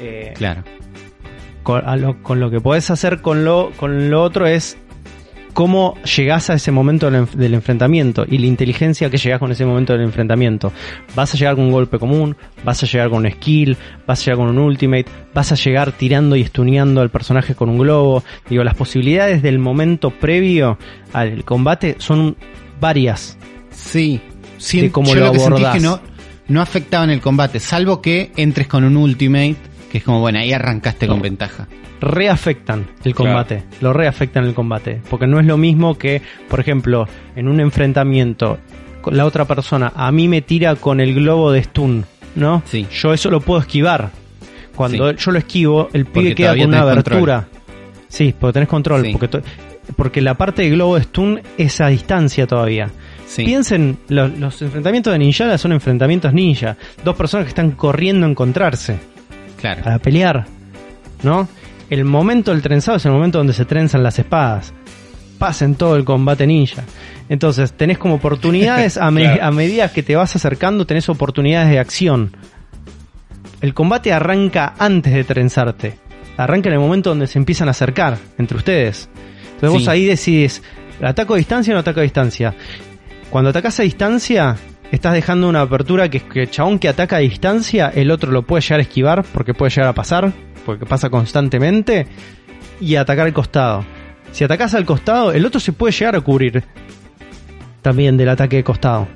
Eh, 0.00 0.32
Claro. 0.36 0.62
con, 1.62 1.88
a 1.88 1.96
lo, 1.96 2.20
con 2.22 2.40
lo 2.40 2.50
que 2.50 2.60
podés 2.60 2.90
hacer 2.90 3.20
con 3.22 3.44
lo, 3.44 3.70
con 3.76 4.10
lo 4.10 4.20
otro 4.22 4.46
es 4.46 4.76
cómo 5.52 5.96
llegás 6.16 6.50
a 6.50 6.54
ese 6.54 6.70
momento 6.70 7.10
del, 7.10 7.22
enf- 7.22 7.32
del 7.32 7.54
enfrentamiento 7.54 8.24
y 8.28 8.38
la 8.38 8.46
inteligencia 8.46 9.10
que 9.10 9.18
llegás 9.18 9.38
con 9.38 9.52
ese 9.52 9.64
momento 9.64 9.92
del 9.92 10.02
enfrentamiento. 10.02 10.72
Vas 11.14 11.34
a 11.34 11.38
llegar 11.38 11.56
con 11.56 11.64
un 11.64 11.72
golpe 11.72 11.98
común, 11.98 12.36
vas 12.64 12.82
a 12.82 12.86
llegar 12.86 13.10
con 13.10 13.24
un 13.24 13.30
skill, 13.32 13.76
vas 14.06 14.20
a 14.20 14.24
llegar 14.24 14.38
con 14.38 14.48
un 14.48 14.58
ultimate, 14.58 15.06
vas 15.34 15.52
a 15.52 15.54
llegar 15.54 15.92
tirando 15.92 16.36
y 16.36 16.42
estuneando 16.42 17.00
al 17.00 17.10
personaje 17.10 17.54
con 17.54 17.68
un 17.68 17.78
globo. 17.78 18.22
Digo, 18.48 18.64
las 18.64 18.74
posibilidades 18.74 19.42
del 19.42 19.58
momento 19.58 20.10
previo 20.10 20.78
al 21.12 21.44
combate 21.44 21.96
son 21.98 22.36
varias. 22.80 23.38
Sí, 23.70 24.20
sí 24.58 24.80
de 24.80 24.90
cómo 24.90 25.14
yo 25.14 25.20
lo 25.20 25.26
lo, 25.26 25.32
que 25.32 25.38
sentí 25.38 25.64
que 25.72 25.80
no, 25.80 26.00
no 26.48 26.60
afectaban 26.60 27.10
el 27.10 27.20
combate, 27.20 27.60
salvo 27.60 28.02
que 28.02 28.32
entres 28.36 28.66
con 28.66 28.84
un 28.84 28.96
ultimate, 28.96 29.56
que 29.92 29.98
es 29.98 30.04
como, 30.04 30.18
bueno, 30.20 30.38
ahí 30.40 30.52
arrancaste 30.52 31.06
con 31.06 31.18
No. 31.18 31.22
ventaja. 31.22 31.68
reafectan 32.00 32.86
el 33.04 33.14
Claro. 33.14 33.30
combate, 33.30 33.62
lo 33.80 33.92
reafectan 33.92 34.44
el 34.44 34.54
combate, 34.54 35.00
porque 35.08 35.28
no 35.28 35.38
es 35.38 35.46
lo 35.46 35.56
mismo 35.56 35.96
que, 35.96 36.20
por 36.48 36.58
ejemplo, 36.58 37.06
en 37.36 37.46
un 37.46 37.60
enfrentamiento 37.60 38.58
con 39.02 39.16
la 39.16 39.24
otra 39.24 39.44
persona 39.44 39.92
a 39.94 40.10
mí 40.10 40.26
me 40.26 40.42
tira 40.42 40.74
con 40.74 41.00
el 41.00 41.14
globo 41.14 41.52
de 41.52 41.62
stun, 41.62 42.04
¿no? 42.34 42.62
Sí. 42.66 42.88
Yo 42.90 43.12
eso 43.12 43.30
lo 43.30 43.40
puedo 43.40 43.60
esquivar. 43.60 44.10
Cuando 44.74 45.10
Sí. 45.12 45.16
yo 45.18 45.30
lo 45.30 45.38
esquivo, 45.38 45.88
el 45.92 46.06
pibe 46.06 46.30
Porque 46.30 46.34
queda 46.34 46.56
con 46.56 46.66
una 46.66 46.82
control. 46.82 46.90
abertura. 46.92 47.48
Sí, 48.08 48.34
porque 48.36 48.52
tenés 48.54 48.68
control, 48.68 49.04
Sí. 49.04 49.12
porque 49.12 49.40
porque 49.96 50.20
la 50.20 50.34
parte 50.34 50.62
de 50.62 50.70
globo 50.70 50.96
de 50.96 51.02
stun 51.04 51.40
es 51.58 51.80
a 51.80 51.86
distancia 51.88 52.46
todavía. 52.48 52.90
Sí. 53.26 53.44
Piensen, 53.44 53.98
lo- 54.08 54.28
los, 54.28 54.60
enfrentamientos 54.62 55.12
de 55.12 55.18
ninjada 55.18 55.56
son 55.58 55.72
enfrentamientos 55.72 56.32
ninja, 56.32 56.76
dos 57.04 57.14
personas 57.16 57.44
que 57.46 57.50
están 57.50 57.72
corriendo 57.72 58.26
a 58.26 58.30
encontrarse 58.30 58.98
Claro. 59.62 59.82
para 59.82 59.98
pelear, 59.98 60.44
¿no? 61.22 61.48
El 61.88 62.04
momento 62.04 62.50
del 62.52 62.60
trenzado 62.60 62.98
es 62.98 63.06
el 63.06 63.12
momento 63.12 63.38
donde 63.38 63.54
se 63.54 63.64
trenzan 63.64 64.02
las 64.02 64.18
espadas. 64.18 64.74
Pasa 65.38 65.64
en 65.64 65.74
todo 65.76 65.96
el 65.96 66.04
combate 66.04 66.46
ninja. 66.46 66.82
Entonces, 67.28 67.72
tenés 67.72 67.96
como 67.98 68.16
oportunidades 68.16 68.96
a, 68.98 69.10
me- 69.10 69.22
Claro. 69.22 69.44
a 69.44 69.50
medida 69.50 69.90
que 69.92 70.02
te 70.02 70.14
vas 70.16 70.36
acercando, 70.36 70.86
tenés 70.86 71.08
oportunidades 71.08 71.70
de 71.70 71.78
acción. 71.78 72.36
El 73.60 73.74
combate 73.74 74.12
arranca 74.12 74.74
antes 74.78 75.12
de 75.12 75.24
trenzarte. 75.24 75.98
Arranca 76.36 76.68
en 76.68 76.74
el 76.74 76.80
momento 76.80 77.10
donde 77.10 77.26
se 77.26 77.38
empiezan 77.38 77.68
a 77.68 77.72
acercar 77.72 78.18
entre 78.38 78.56
ustedes. 78.56 79.08
Entonces 79.54 79.70
vos 79.80 79.88
ahí 79.88 80.04
decides, 80.06 80.62
¿ataco 81.00 81.34
a 81.34 81.36
distancia 81.36 81.72
o 81.72 81.74
no 81.74 81.80
ataco 81.80 82.00
a 82.00 82.02
distancia? 82.04 82.54
Cuando 83.30 83.50
atacas 83.50 83.78
a 83.80 83.82
distancia, 83.84 84.56
estás 84.92 85.14
dejando 85.14 85.48
una 85.48 85.62
apertura 85.62 86.08
que, 86.08 86.20
que 86.20 86.42
el 86.42 86.50
chabón 86.50 86.78
que 86.78 86.88
ataca 86.88 87.16
a 87.16 87.20
distancia, 87.20 87.90
el 87.92 88.10
otro 88.12 88.30
lo 88.30 88.42
puede 88.42 88.62
llegar 88.62 88.78
a 88.78 88.82
esquivar 88.82 89.24
porque 89.24 89.54
puede 89.54 89.70
llegar 89.70 89.88
a 89.88 89.94
pasar, 89.94 90.32
porque 90.64 90.86
pasa 90.86 91.10
constantemente, 91.10 92.06
y 92.80 92.94
atacar 92.96 93.26
al 93.26 93.32
costado. 93.32 93.84
Si 94.30 94.44
atacas 94.44 94.74
al 94.74 94.84
costado, 94.84 95.32
el 95.32 95.44
otro 95.44 95.58
se 95.60 95.72
puede 95.72 95.92
llegar 95.92 96.14
a 96.16 96.20
cubrir 96.20 96.62
también 97.82 98.16
del 98.16 98.28
ataque 98.28 98.56
de 98.56 98.64
costado. 98.64 99.08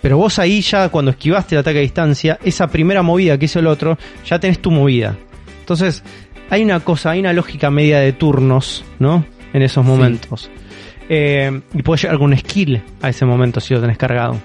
Pero 0.00 0.16
vos 0.16 0.38
ahí 0.38 0.60
ya 0.60 0.88
cuando 0.90 1.10
esquivaste 1.10 1.56
el 1.56 1.60
ataque 1.60 1.78
a 1.78 1.82
distancia, 1.82 2.38
esa 2.44 2.68
primera 2.68 3.02
movida 3.02 3.36
que 3.36 3.46
hizo 3.46 3.58
el 3.58 3.66
otro, 3.66 3.98
ya 4.24 4.38
tenés 4.38 4.60
tu 4.60 4.70
movida. 4.70 5.16
Entonces, 5.60 6.04
hay 6.50 6.62
una 6.62 6.80
cosa, 6.80 7.10
hay 7.10 7.20
una 7.20 7.32
lógica 7.32 7.70
media 7.70 7.98
de 7.98 8.12
turnos, 8.12 8.84
¿no? 9.00 9.24
En 9.52 9.62
esos 9.62 9.84
Sí. 9.84 9.90
momentos. 9.90 10.50
Eh, 11.08 11.60
y 11.74 11.82
puedes 11.82 12.02
llegar 12.02 12.18
con 12.18 12.30
un 12.32 12.38
skill 12.38 12.80
a 13.02 13.08
ese 13.08 13.24
momento 13.24 13.60
si 13.60 13.74
lo 13.74 13.80
tenés 13.80 13.98
cargado. 13.98 14.36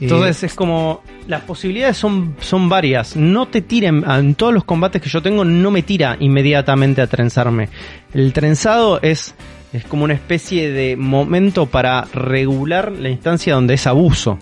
Entonces 0.00 0.42
es 0.44 0.54
como 0.54 1.02
las 1.26 1.42
posibilidades 1.42 1.96
son, 1.96 2.36
son 2.40 2.68
varias. 2.68 3.16
No 3.16 3.46
te 3.46 3.62
tiren, 3.62 4.04
en 4.06 4.34
todos 4.34 4.52
los 4.52 4.64
combates 4.64 5.00
que 5.00 5.08
yo 5.08 5.22
tengo 5.22 5.44
no 5.44 5.70
me 5.70 5.82
tira 5.82 6.16
inmediatamente 6.20 7.00
a 7.00 7.06
trenzarme. 7.06 7.68
El 8.12 8.32
trenzado 8.32 9.00
es, 9.02 9.34
es 9.72 9.84
como 9.84 10.04
una 10.04 10.14
especie 10.14 10.70
de 10.70 10.96
momento 10.96 11.66
para 11.66 12.02
regular 12.12 12.92
la 12.92 13.08
instancia 13.08 13.54
donde 13.54 13.74
es 13.74 13.86
abuso. 13.86 14.38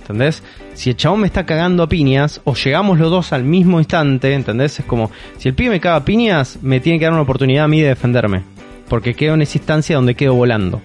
¿Entendés? 0.00 0.42
Si 0.74 0.90
el 0.90 0.96
chabón 0.96 1.20
me 1.20 1.26
está 1.26 1.44
cagando 1.44 1.82
a 1.82 1.88
piñas, 1.88 2.40
o 2.44 2.54
llegamos 2.54 2.98
los 2.98 3.10
dos 3.10 3.32
al 3.32 3.44
mismo 3.44 3.78
instante, 3.78 4.32
¿entendés? 4.32 4.80
Es 4.80 4.84
como, 4.86 5.10
si 5.36 5.48
el 5.48 5.54
pibe 5.54 5.70
me 5.70 5.80
caga 5.80 5.96
a 5.96 6.04
piñas, 6.04 6.58
me 6.62 6.80
tiene 6.80 6.98
que 6.98 7.04
dar 7.04 7.12
una 7.12 7.22
oportunidad 7.22 7.64
a 7.64 7.68
mí 7.68 7.80
de 7.80 7.88
defenderme. 7.88 8.42
Porque 8.88 9.14
quedo 9.14 9.34
en 9.34 9.42
esa 9.42 9.58
instancia 9.58 9.96
donde 9.96 10.14
quedo 10.14 10.34
volando. 10.34 10.80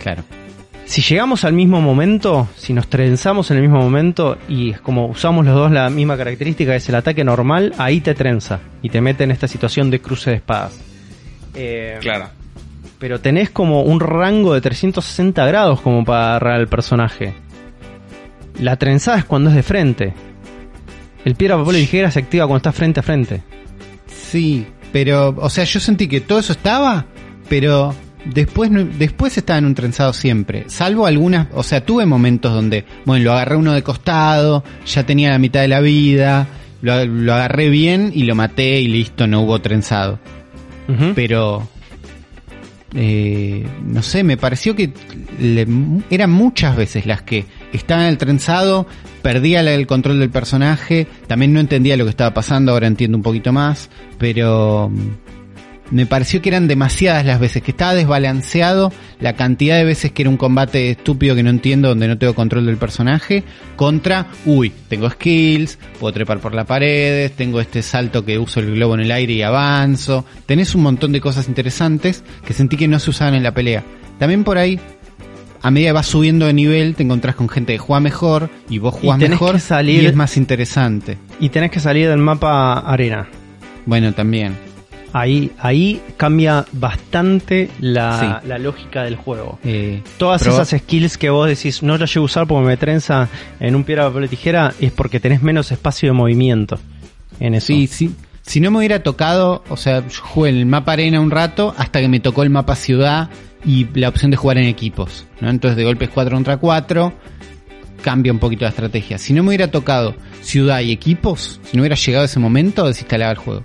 Claro. 0.00 0.22
Si 0.94 1.02
llegamos 1.02 1.44
al 1.44 1.54
mismo 1.54 1.80
momento, 1.80 2.46
si 2.54 2.72
nos 2.72 2.86
trenzamos 2.86 3.50
en 3.50 3.56
el 3.56 3.64
mismo 3.64 3.80
momento 3.80 4.38
y 4.46 4.70
es 4.70 4.80
como 4.80 5.06
usamos 5.06 5.44
los 5.44 5.52
dos 5.52 5.72
la 5.72 5.90
misma 5.90 6.16
característica, 6.16 6.70
que 6.70 6.76
es 6.76 6.88
el 6.88 6.94
ataque 6.94 7.24
normal, 7.24 7.74
ahí 7.78 8.00
te 8.00 8.14
trenza 8.14 8.60
y 8.80 8.90
te 8.90 9.00
mete 9.00 9.24
en 9.24 9.32
esta 9.32 9.48
situación 9.48 9.90
de 9.90 10.00
cruce 10.00 10.30
de 10.30 10.36
espadas. 10.36 10.78
Eh, 11.52 11.98
Claro. 12.00 12.28
Pero 13.00 13.18
tenés 13.18 13.50
como 13.50 13.82
un 13.82 13.98
rango 13.98 14.54
de 14.54 14.60
360 14.60 15.44
grados 15.46 15.80
como 15.80 16.04
para 16.04 16.36
agarrar 16.36 16.60
al 16.60 16.68
personaje. 16.68 17.34
La 18.60 18.76
trenzada 18.76 19.18
es 19.18 19.24
cuando 19.24 19.50
es 19.50 19.56
de 19.56 19.64
frente. 19.64 20.14
El 21.24 21.34
piedra, 21.34 21.58
papel 21.58 21.78
y 21.78 21.80
tijera 21.80 22.12
se 22.12 22.20
activa 22.20 22.46
cuando 22.46 22.58
está 22.58 22.72
frente 22.72 23.00
a 23.00 23.02
frente. 23.02 23.42
Sí, 24.06 24.64
pero, 24.92 25.34
o 25.38 25.50
sea, 25.50 25.64
yo 25.64 25.80
sentí 25.80 26.06
que 26.06 26.20
todo 26.20 26.38
eso 26.38 26.52
estaba, 26.52 27.04
pero 27.48 27.92
después, 28.24 28.70
después 28.98 29.36
estaba 29.36 29.58
en 29.58 29.66
un 29.66 29.74
trenzado 29.74 30.12
siempre. 30.12 30.64
Salvo 30.68 31.06
algunas, 31.06 31.48
o 31.52 31.62
sea, 31.62 31.84
tuve 31.84 32.06
momentos 32.06 32.52
donde, 32.52 32.84
bueno, 33.04 33.24
lo 33.24 33.32
agarré 33.32 33.56
uno 33.56 33.72
de 33.72 33.82
costado, 33.82 34.64
ya 34.86 35.04
tenía 35.06 35.30
la 35.30 35.38
mitad 35.38 35.60
de 35.60 35.68
la 35.68 35.80
vida, 35.80 36.46
lo, 36.82 37.04
lo 37.06 37.34
agarré 37.34 37.68
bien 37.70 38.10
y 38.14 38.24
lo 38.24 38.34
maté 38.34 38.80
y 38.80 38.88
listo, 38.88 39.26
no 39.26 39.42
hubo 39.42 39.60
trenzado. 39.60 40.18
Pero, 41.14 41.66
eh, 42.94 43.66
no 43.84 44.02
sé, 44.02 44.22
me 44.22 44.36
pareció 44.36 44.76
que 44.76 44.92
le- 45.40 45.66
eran 46.10 46.30
muchas 46.30 46.76
veces 46.76 47.06
las 47.06 47.22
que 47.22 47.44
estaba 47.72 48.02
en 48.02 48.08
el 48.08 48.18
trenzado, 48.18 48.86
perdía 49.22 49.60
el 49.60 49.86
control 49.86 50.20
del 50.20 50.30
personaje, 50.30 51.06
también 51.26 51.52
no 51.52 51.60
entendía 51.60 51.96
lo 51.96 52.04
que 52.04 52.10
estaba 52.10 52.34
pasando, 52.34 52.72
ahora 52.72 52.86
entiendo 52.86 53.16
un 53.16 53.22
poquito 53.22 53.52
más, 53.52 53.88
pero 54.18 54.92
me 55.90 56.06
pareció 56.06 56.40
que 56.40 56.48
eran 56.48 56.66
demasiadas 56.66 57.24
las 57.26 57.38
veces, 57.38 57.62
que 57.62 57.70
estaba 57.72 57.94
desbalanceado 57.94 58.92
la 59.20 59.34
cantidad 59.34 59.76
de 59.76 59.84
veces 59.84 60.12
que 60.12 60.22
era 60.22 60.30
un 60.30 60.36
combate 60.36 60.90
estúpido 60.90 61.34
que 61.34 61.42
no 61.42 61.50
entiendo, 61.50 61.88
donde 61.88 62.08
no 62.08 62.16
tengo 62.18 62.34
control 62.34 62.66
del 62.66 62.76
personaje, 62.78 63.44
contra, 63.76 64.26
uy, 64.46 64.72
tengo 64.88 65.08
skills, 65.10 65.78
puedo 66.00 66.12
trepar 66.12 66.38
por 66.40 66.54
las 66.54 66.66
paredes, 66.66 67.32
tengo 67.32 67.60
este 67.60 67.82
salto 67.82 68.24
que 68.24 68.38
uso 68.38 68.60
el 68.60 68.74
globo 68.74 68.94
en 68.94 69.00
el 69.00 69.10
aire 69.12 69.34
y 69.34 69.42
avanzo, 69.42 70.24
tenés 70.46 70.74
un 70.74 70.82
montón 70.82 71.12
de 71.12 71.20
cosas 71.20 71.48
interesantes 71.48 72.24
que 72.46 72.52
sentí 72.54 72.76
que 72.76 72.88
no 72.88 72.98
se 72.98 73.10
usaban 73.10 73.34
en 73.34 73.42
la 73.42 73.52
pelea. 73.52 73.84
También 74.18 74.42
por 74.44 74.58
ahí, 74.58 74.80
a 75.62 75.70
medida 75.70 75.88
que 75.90 75.92
vas 75.94 76.06
subiendo 76.06 76.46
de 76.46 76.52
nivel, 76.54 76.94
te 76.94 77.02
encontrás 77.02 77.34
con 77.34 77.48
gente 77.48 77.72
que 77.72 77.78
juega 77.78 78.00
mejor 78.00 78.50
y 78.68 78.78
vos 78.78 78.94
jugás 78.94 79.18
tenés 79.18 79.30
mejor 79.40 79.54
que 79.56 79.60
salir- 79.60 80.02
y 80.02 80.06
es 80.06 80.14
más 80.14 80.36
interesante. 80.36 81.18
Y 81.40 81.48
tenés 81.50 81.70
que 81.70 81.80
salir 81.80 82.08
del 82.08 82.18
mapa 82.18 82.78
arena. 82.80 83.28
Bueno, 83.86 84.12
también. 84.12 84.56
Ahí, 85.16 85.52
ahí 85.60 86.02
cambia 86.16 86.64
bastante 86.72 87.70
la, 87.78 88.40
Sí. 88.42 88.48
la 88.48 88.58
lógica 88.58 89.04
del 89.04 89.14
juego. 89.14 89.60
Eh, 89.64 90.02
Todas 90.18 90.44
esas 90.44 90.70
skills 90.70 91.16
que 91.16 91.30
vos 91.30 91.46
decís, 91.48 91.84
no 91.84 91.96
las 91.96 92.12
llevo 92.12 92.24
a 92.24 92.26
usar 92.26 92.46
porque 92.48 92.66
me 92.66 92.76
trenza 92.76 93.28
en 93.60 93.76
un 93.76 93.84
piedra, 93.84 94.10
papel 94.10 94.28
tijera, 94.28 94.74
es 94.80 94.90
porque 94.90 95.20
tenés 95.20 95.40
menos 95.40 95.70
espacio 95.70 96.08
de 96.08 96.14
movimiento 96.14 96.80
en 97.38 97.54
eso. 97.54 97.68
Sí, 97.68 97.86
sí. 97.86 98.12
Si 98.42 98.58
no 98.60 98.72
me 98.72 98.78
hubiera 98.78 99.04
tocado, 99.04 99.62
o 99.68 99.76
sea, 99.76 100.00
yo 100.06 100.20
jugué 100.20 100.50
el 100.50 100.66
mapa 100.66 100.92
arena 100.94 101.20
un 101.20 101.30
rato 101.30 101.72
hasta 101.78 102.00
que 102.00 102.08
me 102.08 102.18
tocó 102.18 102.42
el 102.42 102.50
mapa 102.50 102.74
ciudad 102.74 103.30
y 103.64 103.86
la 103.98 104.08
opción 104.08 104.32
de 104.32 104.36
jugar 104.36 104.58
en 104.58 104.64
equipos, 104.64 105.26
¿no? 105.40 105.48
Entonces 105.48 105.76
de 105.76 105.84
golpe 105.84 106.06
es 106.06 106.10
4 106.10 106.36
contra 106.36 106.56
4, 106.56 107.12
cambia 108.02 108.32
un 108.32 108.38
poquito 108.40 108.64
la 108.64 108.70
estrategia. 108.70 109.16
Si 109.18 109.32
no 109.32 109.42
me 109.44 109.50
hubiera 109.50 109.70
tocado 109.70 110.14
ciudad 110.42 110.80
y 110.80 110.90
equipos, 110.92 111.60
si 111.62 111.76
no 111.76 111.82
hubiera 111.82 111.94
llegado 111.96 112.24
ese 112.24 112.38
momento, 112.40 112.86
desinstalaba 112.86 113.30
el 113.30 113.38
juego. 113.38 113.62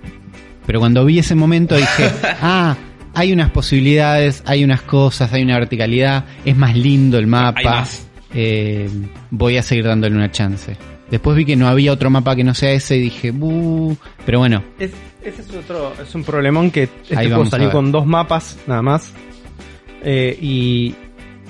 Pero 0.70 0.78
cuando 0.78 1.04
vi 1.04 1.18
ese 1.18 1.34
momento 1.34 1.74
dije, 1.74 2.08
ah, 2.42 2.76
hay 3.12 3.32
unas 3.32 3.50
posibilidades, 3.50 4.40
hay 4.46 4.62
unas 4.62 4.82
cosas, 4.82 5.32
hay 5.32 5.42
una 5.42 5.58
verticalidad, 5.58 6.26
es 6.44 6.56
más 6.56 6.76
lindo 6.76 7.18
el 7.18 7.26
mapa. 7.26 7.84
Eh, 8.32 8.88
voy 9.32 9.56
a 9.56 9.64
seguir 9.64 9.86
dándole 9.86 10.14
una 10.14 10.30
chance. 10.30 10.76
Después 11.10 11.36
vi 11.36 11.44
que 11.44 11.56
no 11.56 11.66
había 11.66 11.90
otro 11.92 12.08
mapa 12.08 12.36
que 12.36 12.44
no 12.44 12.54
sea 12.54 12.70
ese 12.70 12.98
y 12.98 13.00
dije, 13.00 13.32
"Buh", 13.32 13.96
pero 14.24 14.38
bueno, 14.38 14.62
Es- 14.78 14.92
ese 15.24 15.42
es 15.42 15.52
otro, 15.56 15.92
es 16.00 16.14
un 16.14 16.22
problemón 16.22 16.70
que 16.70 16.84
este 16.84 17.18
Ahí 17.18 17.26
juego 17.26 17.46
salió 17.46 17.72
con 17.72 17.90
dos 17.90 18.06
mapas 18.06 18.56
nada 18.68 18.80
más. 18.82 19.12
Eh, 20.04 20.38
y 20.40 20.94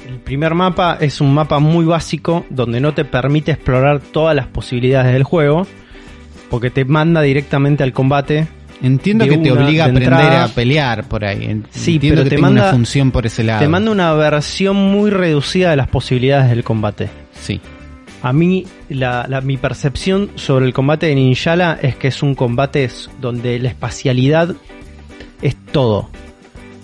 el 0.09 0.15
primer 0.21 0.55
mapa 0.55 0.97
es 0.99 1.21
un 1.21 1.35
mapa 1.35 1.59
muy 1.59 1.85
básico 1.85 2.47
donde 2.49 2.81
no 2.81 2.95
te 2.95 3.05
permite 3.05 3.53
explorar 3.53 4.01
todas 4.01 4.35
las 4.35 4.47
posibilidades 4.47 5.13
del 5.13 5.25
juego. 5.25 5.67
Porque 6.49 6.71
te 6.71 6.85
manda 6.87 7.21
directamente 7.21 7.85
al 7.85 7.93
combate. 7.93 8.49
Entiendo 8.83 9.27
que 9.27 9.39
te 9.39 9.53
obliga 9.53 9.85
a 9.85 9.89
de 9.89 9.93
aprender 9.93 10.13
entrada. 10.13 10.45
a 10.45 10.49
pelear 10.49 11.05
por 11.09 11.25
ahí. 11.25 11.63
Sí, 11.71 11.95
entiendo 11.95 12.21
pero 12.23 12.31
que 12.31 12.37
te 12.37 12.43
manda- 12.43 12.63
una 12.65 12.71
función 12.73 13.11
por 13.11 13.27
ese 13.27 13.45
lado. 13.45 13.61
Te 13.61 13.69
manda 13.69 13.91
una 13.91 14.13
versión 14.15 14.77
muy 14.77 15.11
reducida 15.11 15.71
de 15.71 15.77
las 15.77 15.89
posibilidades 15.89 16.51
del 16.51 16.65
combate. 16.65 17.09
Sí, 17.41 17.61
A 18.23 18.35
mí, 18.35 18.67
la, 18.91 19.25
la- 19.29 19.41
mi 19.41 19.57
percepción 19.57 20.31
sobre 20.35 20.67
el 20.67 20.75
combate 20.75 21.07
de 21.07 21.15
Ninjala 21.15 21.79
es 21.81 21.97
que 21.97 22.09
es 22.09 22.23
un 22.23 22.35
combate 22.35 22.91
donde 23.21 23.59
la 23.59 23.69
espacialidad 23.71 24.55
es 25.41 25.57
todo. 25.73 26.11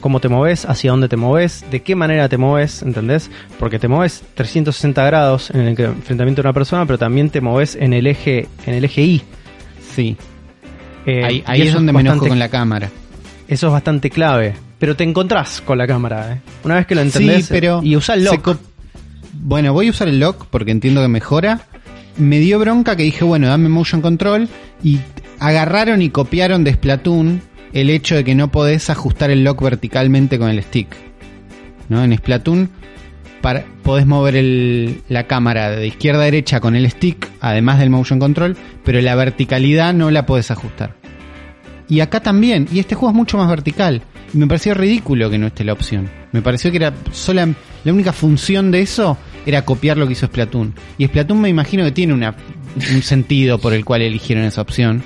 Cómo 0.01 0.20
te 0.20 0.28
moves, 0.28 0.64
hacia 0.64 0.92
dónde 0.92 1.09
te 1.09 1.16
moves, 1.16 1.64
de 1.70 1.82
qué 1.82 1.94
manera 1.94 2.28
te 2.30 2.38
moves, 2.38 2.80
¿entendés? 2.82 3.30
Porque 3.59 3.78
te 3.78 3.86
moves 3.88 4.22
360 4.34 5.05
grados 5.05 5.51
en 5.51 5.61
el 5.62 5.68
enfrentamiento 5.78 6.40
de 6.42 6.49
una 6.49 6.53
persona, 6.55 6.86
pero 6.86 6.97
también 6.99 7.28
te 7.28 7.40
moves 7.42 7.76
en 7.78 7.92
el 7.92 8.07
eje, 8.07 8.47
en 8.66 8.74
el 8.74 8.84
eje 8.84 9.03
Y. 9.03 9.22
sí. 9.94 10.16
Eh, 11.07 11.43
ahí 11.47 11.63
es 11.63 11.73
donde 11.73 11.93
me 11.93 12.01
enojo 12.01 12.15
bastante- 12.17 12.29
con 12.29 12.39
la 12.39 12.49
cámara. 12.49 12.91
Eso 13.49 13.69
es 13.69 13.73
bastante 13.73 14.11
clave. 14.11 14.55
Pero 14.79 14.97
te 14.97 15.05
encontrás 15.05 15.61
con 15.63 15.79
la 15.79 15.87
cámara, 15.87 16.35
¿eh? 16.35 16.41
Una 16.65 16.75
vez 16.75 16.87
que 16.87 16.95
lo 16.95 17.01
entendés 17.01 17.47
sí, 17.47 17.53
pero 17.53 17.81
y 17.83 17.97
usá 17.97 18.15
el 18.15 18.25
lock. 18.25 18.59
Bueno, 19.33 19.73
voy 19.73 19.87
a 19.87 19.91
usar 19.91 20.09
el 20.09 20.19
lock 20.21 20.47
porque 20.51 20.71
entiendo 20.73 21.01
que 21.01 21.09
mejora. 21.09 21.61
Me 22.19 22.39
dio 22.41 22.59
bronca 22.59 22.97
que 22.97 23.03
dije, 23.05 23.25
bueno, 23.25 23.47
dame 23.49 23.69
motion 23.69 24.01
control 24.01 24.49
y 24.83 24.99
agarraron 25.39 26.03
y 26.03 26.11
copiaron 26.11 26.65
de 26.65 26.73
Splatoon 26.75 27.41
el 27.73 27.91
hecho 27.91 28.17
de 28.17 28.25
que 28.25 28.35
no 28.35 28.51
podés 28.51 28.89
ajustar 28.91 29.31
el 29.31 29.45
lock 29.45 29.63
verticalmente 29.63 30.39
con 30.39 30.49
el 30.51 30.63
stick. 30.63 30.89
¿No? 31.89 32.03
En 32.03 32.17
Splatoon 32.17 32.71
para, 33.41 33.64
podés 33.82 34.07
mover 34.07 34.37
el- 34.37 35.03
la 35.09 35.26
cámara 35.26 35.70
de 35.70 35.87
izquierda 35.87 36.22
a 36.22 36.24
derecha 36.26 36.61
con 36.61 36.74
el 36.76 36.91
stick, 36.91 37.28
además 37.41 37.78
del 37.78 37.91
motion 37.91 38.18
control, 38.18 38.57
pero 38.84 39.01
la 39.01 39.14
verticalidad 39.14 39.95
no 39.95 40.11
la 40.11 40.26
podés 40.26 40.51
ajustar. 40.51 40.95
Y 41.89 42.01
acá 42.01 42.20
también, 42.20 42.66
y 42.72 42.80
este 42.80 42.95
juego 42.97 43.11
es 43.12 43.16
mucho 43.16 43.39
más 43.39 43.49
vertical. 43.49 44.03
Y 44.34 44.39
me 44.39 44.49
pareció 44.49 44.74
ridículo 44.74 45.30
que 45.30 45.39
no 45.39 45.47
esté 45.47 45.62
la 45.62 45.72
opción. 45.72 46.11
Me 46.32 46.43
pareció 46.43 46.70
que 46.72 46.78
era 46.78 46.93
sola, 47.12 47.49
la 47.84 47.93
única 47.93 48.12
función 48.12 48.72
de 48.72 48.80
eso 48.82 49.16
era 49.47 49.62
copiar 49.64 49.97
lo 49.97 50.07
que 50.07 50.14
hizo 50.14 50.26
Splatoon. 50.26 50.74
Y 50.99 51.07
Splatoon 51.07 51.41
me 51.41 51.49
imagino 51.49 51.84
que 51.84 51.93
tiene 51.93 52.12
una, 52.12 52.34
un 52.93 53.03
sentido 53.03 53.59
por 53.59 53.72
el 53.72 53.84
cual 53.84 54.03
eligieron 54.03 54.45
esa 54.45 54.62
opción. 54.62 55.05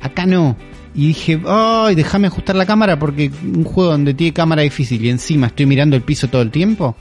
Acá 0.00 0.24
no. 0.24 0.56
Y 0.94 1.08
dije, 1.08 1.40
ay, 1.48 1.96
déjame 1.96 2.28
ajustar 2.28 2.54
la 2.54 2.64
cámara 2.66 2.96
porque 3.00 3.32
un 3.42 3.64
juego 3.64 3.90
donde 3.90 4.14
tiene 4.14 4.32
cámara 4.32 4.62
difícil 4.62 5.04
y 5.04 5.10
encima 5.10 5.48
estoy 5.48 5.66
mirando 5.66 5.96
el 5.96 6.02
piso 6.02 6.28
todo 6.28 6.42
el 6.42 6.52
tiempo. 6.52 6.94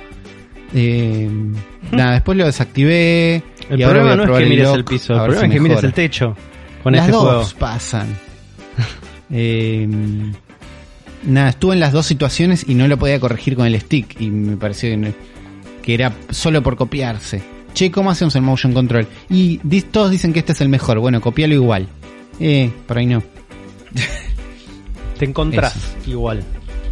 Eh, 0.73 1.29
nada, 1.91 2.13
después 2.13 2.37
lo 2.37 2.45
desactivé. 2.45 3.43
El 3.69 3.79
y 3.79 3.83
ahora 3.83 3.99
voy 4.01 4.09
problema 4.09 4.11
a 4.11 4.15
no 4.15 4.23
es 4.37 4.43
que 4.43 4.49
mires 4.49 4.69
el 4.69 4.85
piso, 4.85 5.13
el 5.13 5.19
problema 5.19 5.39
si 5.41 5.45
es 5.47 5.53
que 5.53 5.59
mires 5.59 5.83
el 5.83 5.93
techo 5.93 6.35
con 6.83 6.93
las 6.93 7.01
este 7.01 7.11
dos 7.11 7.23
juego. 7.23 7.59
pasan. 7.59 8.07
Eh, 9.35 9.87
nada, 11.23 11.49
estuve 11.49 11.73
en 11.73 11.79
las 11.79 11.91
dos 11.91 12.05
situaciones 12.05 12.65
y 12.67 12.75
no 12.75 12.87
lo 12.87 12.97
podía 12.97 13.19
corregir 13.19 13.55
con 13.55 13.65
el 13.65 13.79
stick. 13.79 14.19
Y 14.21 14.29
me 14.29 14.57
pareció 14.57 14.89
que, 14.91 14.97
no- 14.97 15.13
que 15.81 15.93
era 15.95 16.13
solo 16.29 16.61
por 16.61 16.75
copiarse. 16.75 17.41
Che, 17.73 17.89
¿cómo 17.89 18.11
hacemos 18.11 18.35
el 18.35 18.43
motion 18.43 18.73
control? 18.73 19.07
Y 19.29 19.59
di- 19.63 19.81
todos 19.81 20.11
dicen 20.11 20.33
que 20.33 20.39
este 20.39 20.51
es 20.51 20.61
el 20.61 20.69
mejor. 20.69 20.99
Bueno, 20.99 21.19
copialo 21.19 21.53
igual. 21.55 21.87
Eh, 22.39 22.69
por 22.85 22.97
ahí 22.99 23.07
no. 23.07 23.23
Te 25.17 25.25
encontrás 25.25 25.95
igual. 26.05 26.43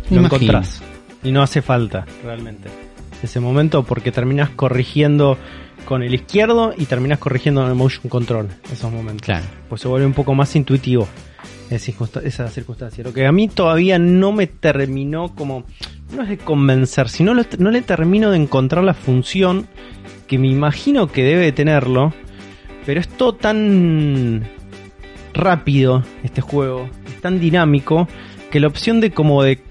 Lo 0.10 0.26
encontrás. 0.26 0.82
Y 1.24 1.32
no 1.32 1.44
hace 1.44 1.62
falta, 1.62 2.06
realmente. 2.24 2.70
Ese 3.24 3.40
momento 3.40 3.84
porque 3.84 4.12
terminás 4.12 4.50
corrigiendo 4.50 5.38
con 5.86 6.04
el 6.04 6.14
izquierdo 6.14 6.74
y 6.78 6.86
terminás 6.86 7.20
corrigiendo 7.20 7.62
en 7.64 7.70
el 7.70 7.76
motion 7.76 8.10
control. 8.10 8.48
Esos 8.72 8.92
momentos. 8.92 9.26
Claro. 9.26 9.46
Pues 9.70 9.82
se 9.82 9.88
vuelve 9.88 10.06
un 10.06 10.14
poco 10.14 10.34
más 10.36 10.56
intuitivo 10.56 11.08
esa 11.70 11.80
circunsta- 11.92 12.22
esa 12.24 12.48
circunstancia. 12.50 13.04
Lo 13.04 13.14
que 13.14 13.26
a 13.26 13.32
mí 13.32 13.48
todavía 13.48 13.98
no 14.00 14.32
me 14.32 14.48
terminó 14.48 15.34
como... 15.36 15.64
No 16.16 16.24
es 16.24 16.30
de 16.30 16.38
convencer, 16.38 17.08
sino 17.10 17.34
lo- 17.34 17.46
no 17.60 17.72
le 17.72 17.82
termino 17.82 18.32
de 18.32 18.38
encontrar 18.38 18.84
la 18.84 18.94
función 18.94 19.68
que 20.28 20.38
me 20.38 20.48
imagino 20.50 21.08
que 21.08 21.24
debe 21.24 21.52
tenerlo. 21.54 22.14
Pero 22.86 23.00
es 23.00 23.08
todo 23.08 23.36
tan 23.36 24.44
rápido 25.34 26.04
este 26.24 26.42
juego, 26.42 26.90
es 27.08 27.22
tan 27.22 27.40
dinámico 27.40 28.08
que 28.50 28.60
la 28.60 28.68
opción 28.68 29.00
de 29.00 29.12
como 29.12 29.44
de 29.44 29.62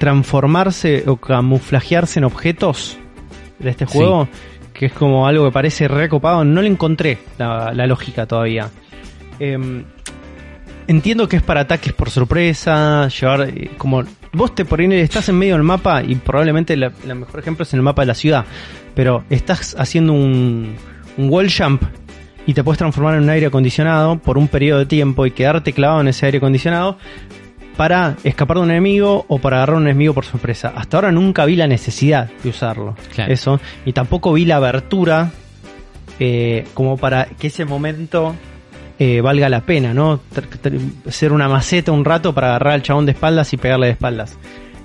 transformarse 0.00 1.04
o 1.06 1.16
camuflajearse 1.16 2.20
en 2.20 2.24
objetos 2.24 2.96
de 3.58 3.68
este 3.68 3.86
Sí. 3.86 3.98
juego, 3.98 4.28
que 4.72 4.86
es 4.86 4.92
como 4.94 5.26
algo 5.26 5.44
que 5.44 5.52
parece 5.52 5.88
recopado, 5.88 6.42
no 6.42 6.62
le 6.62 6.68
encontré 6.68 7.18
la, 7.36 7.70
la 7.74 7.86
lógica 7.86 8.24
todavía. 8.26 8.70
Em, 9.38 9.84
entiendo 10.86 11.28
que 11.28 11.36
es 11.36 11.42
para 11.42 11.60
ataques 11.60 11.92
por 11.92 12.08
sorpresa, 12.08 13.08
llevar 13.08 13.42
eh, 13.50 13.70
como 13.76 14.02
vos 14.32 14.54
te 14.54 14.64
por 14.64 14.80
ahí 14.80 14.90
estás 14.94 15.28
en 15.28 15.36
medio 15.36 15.52
del 15.54 15.64
mapa 15.64 16.02
y 16.02 16.14
probablemente 16.14 16.78
la, 16.78 16.92
la 17.06 17.14
mejor 17.14 17.40
ejemplo 17.40 17.64
es 17.64 17.72
en 17.74 17.80
el 17.80 17.82
mapa 17.82 18.00
de 18.02 18.06
la 18.06 18.14
ciudad, 18.14 18.46
pero 18.94 19.24
estás 19.28 19.76
haciendo 19.78 20.14
un, 20.14 20.76
un 21.18 21.28
wall 21.28 21.48
jump 21.52 21.82
y 22.46 22.54
te 22.54 22.64
puedes 22.64 22.78
transformar 22.78 23.16
en 23.16 23.24
un 23.24 23.28
aire 23.28 23.46
acondicionado 23.48 24.18
por 24.18 24.38
un 24.38 24.48
periodo 24.48 24.78
de 24.78 24.86
tiempo 24.86 25.26
y 25.26 25.30
quedarte 25.32 25.74
clavado 25.74 26.00
en 26.00 26.08
ese 26.08 26.24
aire 26.24 26.38
acondicionado 26.38 26.96
para 27.80 28.16
escapar 28.24 28.58
de 28.58 28.64
un 28.64 28.70
enemigo 28.72 29.24
o 29.26 29.38
para 29.38 29.56
agarrar 29.56 29.76
a 29.76 29.78
un 29.78 29.86
enemigo 29.86 30.12
por 30.12 30.26
sorpresa. 30.26 30.70
Hasta 30.76 30.98
ahora 30.98 31.12
nunca 31.12 31.46
vi 31.46 31.56
la 31.56 31.66
necesidad 31.66 32.28
de 32.42 32.50
usarlo. 32.50 32.94
Claro. 33.14 33.32
Eso. 33.32 33.58
Y 33.86 33.94
tampoco 33.94 34.34
vi 34.34 34.44
la 34.44 34.56
abertura 34.56 35.30
eh, 36.18 36.66
como 36.74 36.98
para 36.98 37.24
que 37.24 37.46
ese 37.46 37.64
momento 37.64 38.34
eh, 38.98 39.22
valga 39.22 39.48
la 39.48 39.62
pena, 39.62 39.94
¿no? 39.94 40.20
Ser 41.08 41.32
una 41.32 41.48
maceta 41.48 41.90
un 41.90 42.04
rato 42.04 42.34
para 42.34 42.48
agarrar 42.48 42.74
al 42.74 42.82
chabón 42.82 43.06
de 43.06 43.12
espaldas 43.12 43.50
y 43.54 43.56
pegarle 43.56 43.86
de 43.86 43.92
espaldas. 43.92 44.36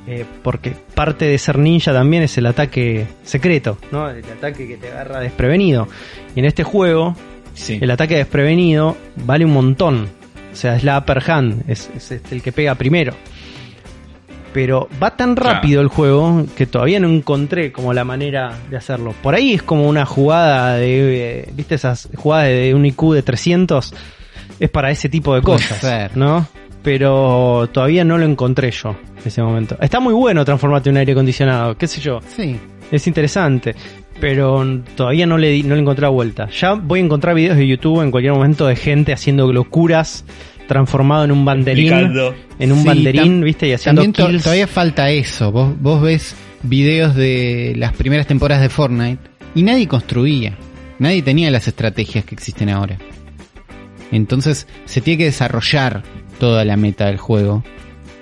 Eh, 0.07 0.23
porque 0.41 0.73
parte 0.93 1.25
de 1.25 1.37
ser 1.37 1.57
ninja 1.59 1.91
también 1.91 2.23
es 2.23 2.37
el 2.37 2.45
ataque 2.45 3.07
secreto, 3.23 3.77
¿no? 3.91 4.09
El 4.09 4.23
ataque 4.23 4.69
que 4.69 4.77
te 4.77 4.87
agarra 4.89 5.19
desprevenido. 5.19 5.89
Y 6.33 6.39
en 6.39 6.45
este 6.45 6.63
juego, 6.63 7.13
Sí. 7.55 7.77
el 7.81 7.91
ataque 7.91 8.15
desprevenido 8.15 8.95
vale 9.17 9.43
un 9.43 9.51
montón. 9.51 10.07
O 10.55 10.57
sea, 10.57 10.77
es 10.77 10.85
la 10.85 10.97
upper 10.97 11.21
hand, 11.29 11.69
es, 11.69 11.89
es 11.93 12.11
este 12.13 12.33
el 12.33 12.41
que 12.41 12.53
pega 12.53 12.75
primero. 12.75 13.13
Pero 14.53 14.87
va 15.03 15.17
tan 15.17 15.35
Claro. 15.35 15.55
rápido 15.55 15.81
el 15.81 15.89
juego 15.89 16.45
que 16.55 16.65
todavía 16.65 16.97
no 17.01 17.09
encontré 17.09 17.73
como 17.73 17.91
la 17.93 18.05
manera 18.05 18.53
de 18.69 18.77
hacerlo. 18.77 19.13
Por 19.21 19.35
ahí 19.35 19.53
es 19.53 19.61
como 19.63 19.89
una 19.89 20.05
jugada 20.05 20.75
de... 20.77 21.39
eh, 21.41 21.49
¿Viste 21.53 21.75
esas 21.75 22.07
jugadas 22.15 22.47
de 22.47 22.73
un 22.73 22.85
IQ 22.85 23.11
de 23.15 23.21
300? 23.21 23.93
Es 24.61 24.69
para 24.69 24.91
ese 24.91 25.09
tipo 25.09 25.35
de 25.35 25.41
cosas, 25.41 25.77
ser. 25.79 26.15
¿no? 26.15 26.47
Pero 26.81 27.67
todavía 27.73 28.05
no 28.05 28.17
lo 28.17 28.23
encontré 28.25 28.71
yo 28.71 28.91
en 28.91 29.23
ese 29.27 29.41
momento. 29.43 29.75
Está 29.81 29.99
muy 29.99 30.13
bueno 30.13 30.45
transformarte 30.45 30.87
en 30.89 30.93
un 30.95 30.99
aire 30.99 31.11
acondicionado, 31.11 31.75
qué 31.77 31.87
sé 31.87 31.99
yo. 31.99 32.21
Sí. 32.33 32.57
Es 32.89 33.07
interesante, 33.07 33.75
pero 34.25 34.65
todavía 34.95 35.27
no 35.27 35.37
le, 35.37 35.51
di- 35.51 35.61
no 35.61 35.75
le 35.75 35.81
encontré 35.81 36.01
la 36.01 36.09
vuelta. 36.09 36.49
Ya 36.49 36.73
voy 36.73 36.99
a 36.99 37.03
encontrar 37.03 37.35
videos 37.35 37.57
de 37.57 37.67
YouTube 37.67 38.01
en 38.01 38.09
cualquier 38.09 38.33
momento 38.33 38.65
de 38.65 38.75
gente 38.75 39.13
haciendo 39.13 39.53
locuras 39.53 40.25
transformado 40.67 41.25
en 41.25 41.31
un 41.31 41.45
banderín. 41.45 41.93
Explicando. 41.93 42.33
En 42.57 42.71
un 42.71 42.79
Sí, 42.79 42.87
banderín, 42.87 43.41
¿viste? 43.43 43.67
Y 43.67 43.73
haciendo 43.73 44.01
También 44.01 44.29
kills. 44.31 44.41
todavía 44.41 44.65
falta 44.65 45.11
eso. 45.11 45.51
Vos, 45.51 45.79
vos 45.79 46.01
ves 46.01 46.35
videos 46.63 47.13
de 47.13 47.73
las 47.77 47.93
primeras 47.93 48.25
temporadas 48.25 48.63
de 48.63 48.69
Fortnite 48.69 49.19
y 49.53 49.61
nadie 49.61 49.87
construía. 49.87 50.57
Nadie 50.97 51.21
tenía 51.21 51.51
las 51.51 51.67
estrategias 51.67 52.25
que 52.25 52.33
existen 52.33 52.69
ahora. 52.69 52.97
Entonces 54.11 54.65
se 54.85 55.01
tiene 55.01 55.19
que 55.19 55.25
desarrollar 55.25 56.01
toda 56.39 56.65
la 56.65 56.77
meta 56.77 57.05
del 57.05 57.17
juego. 57.17 57.63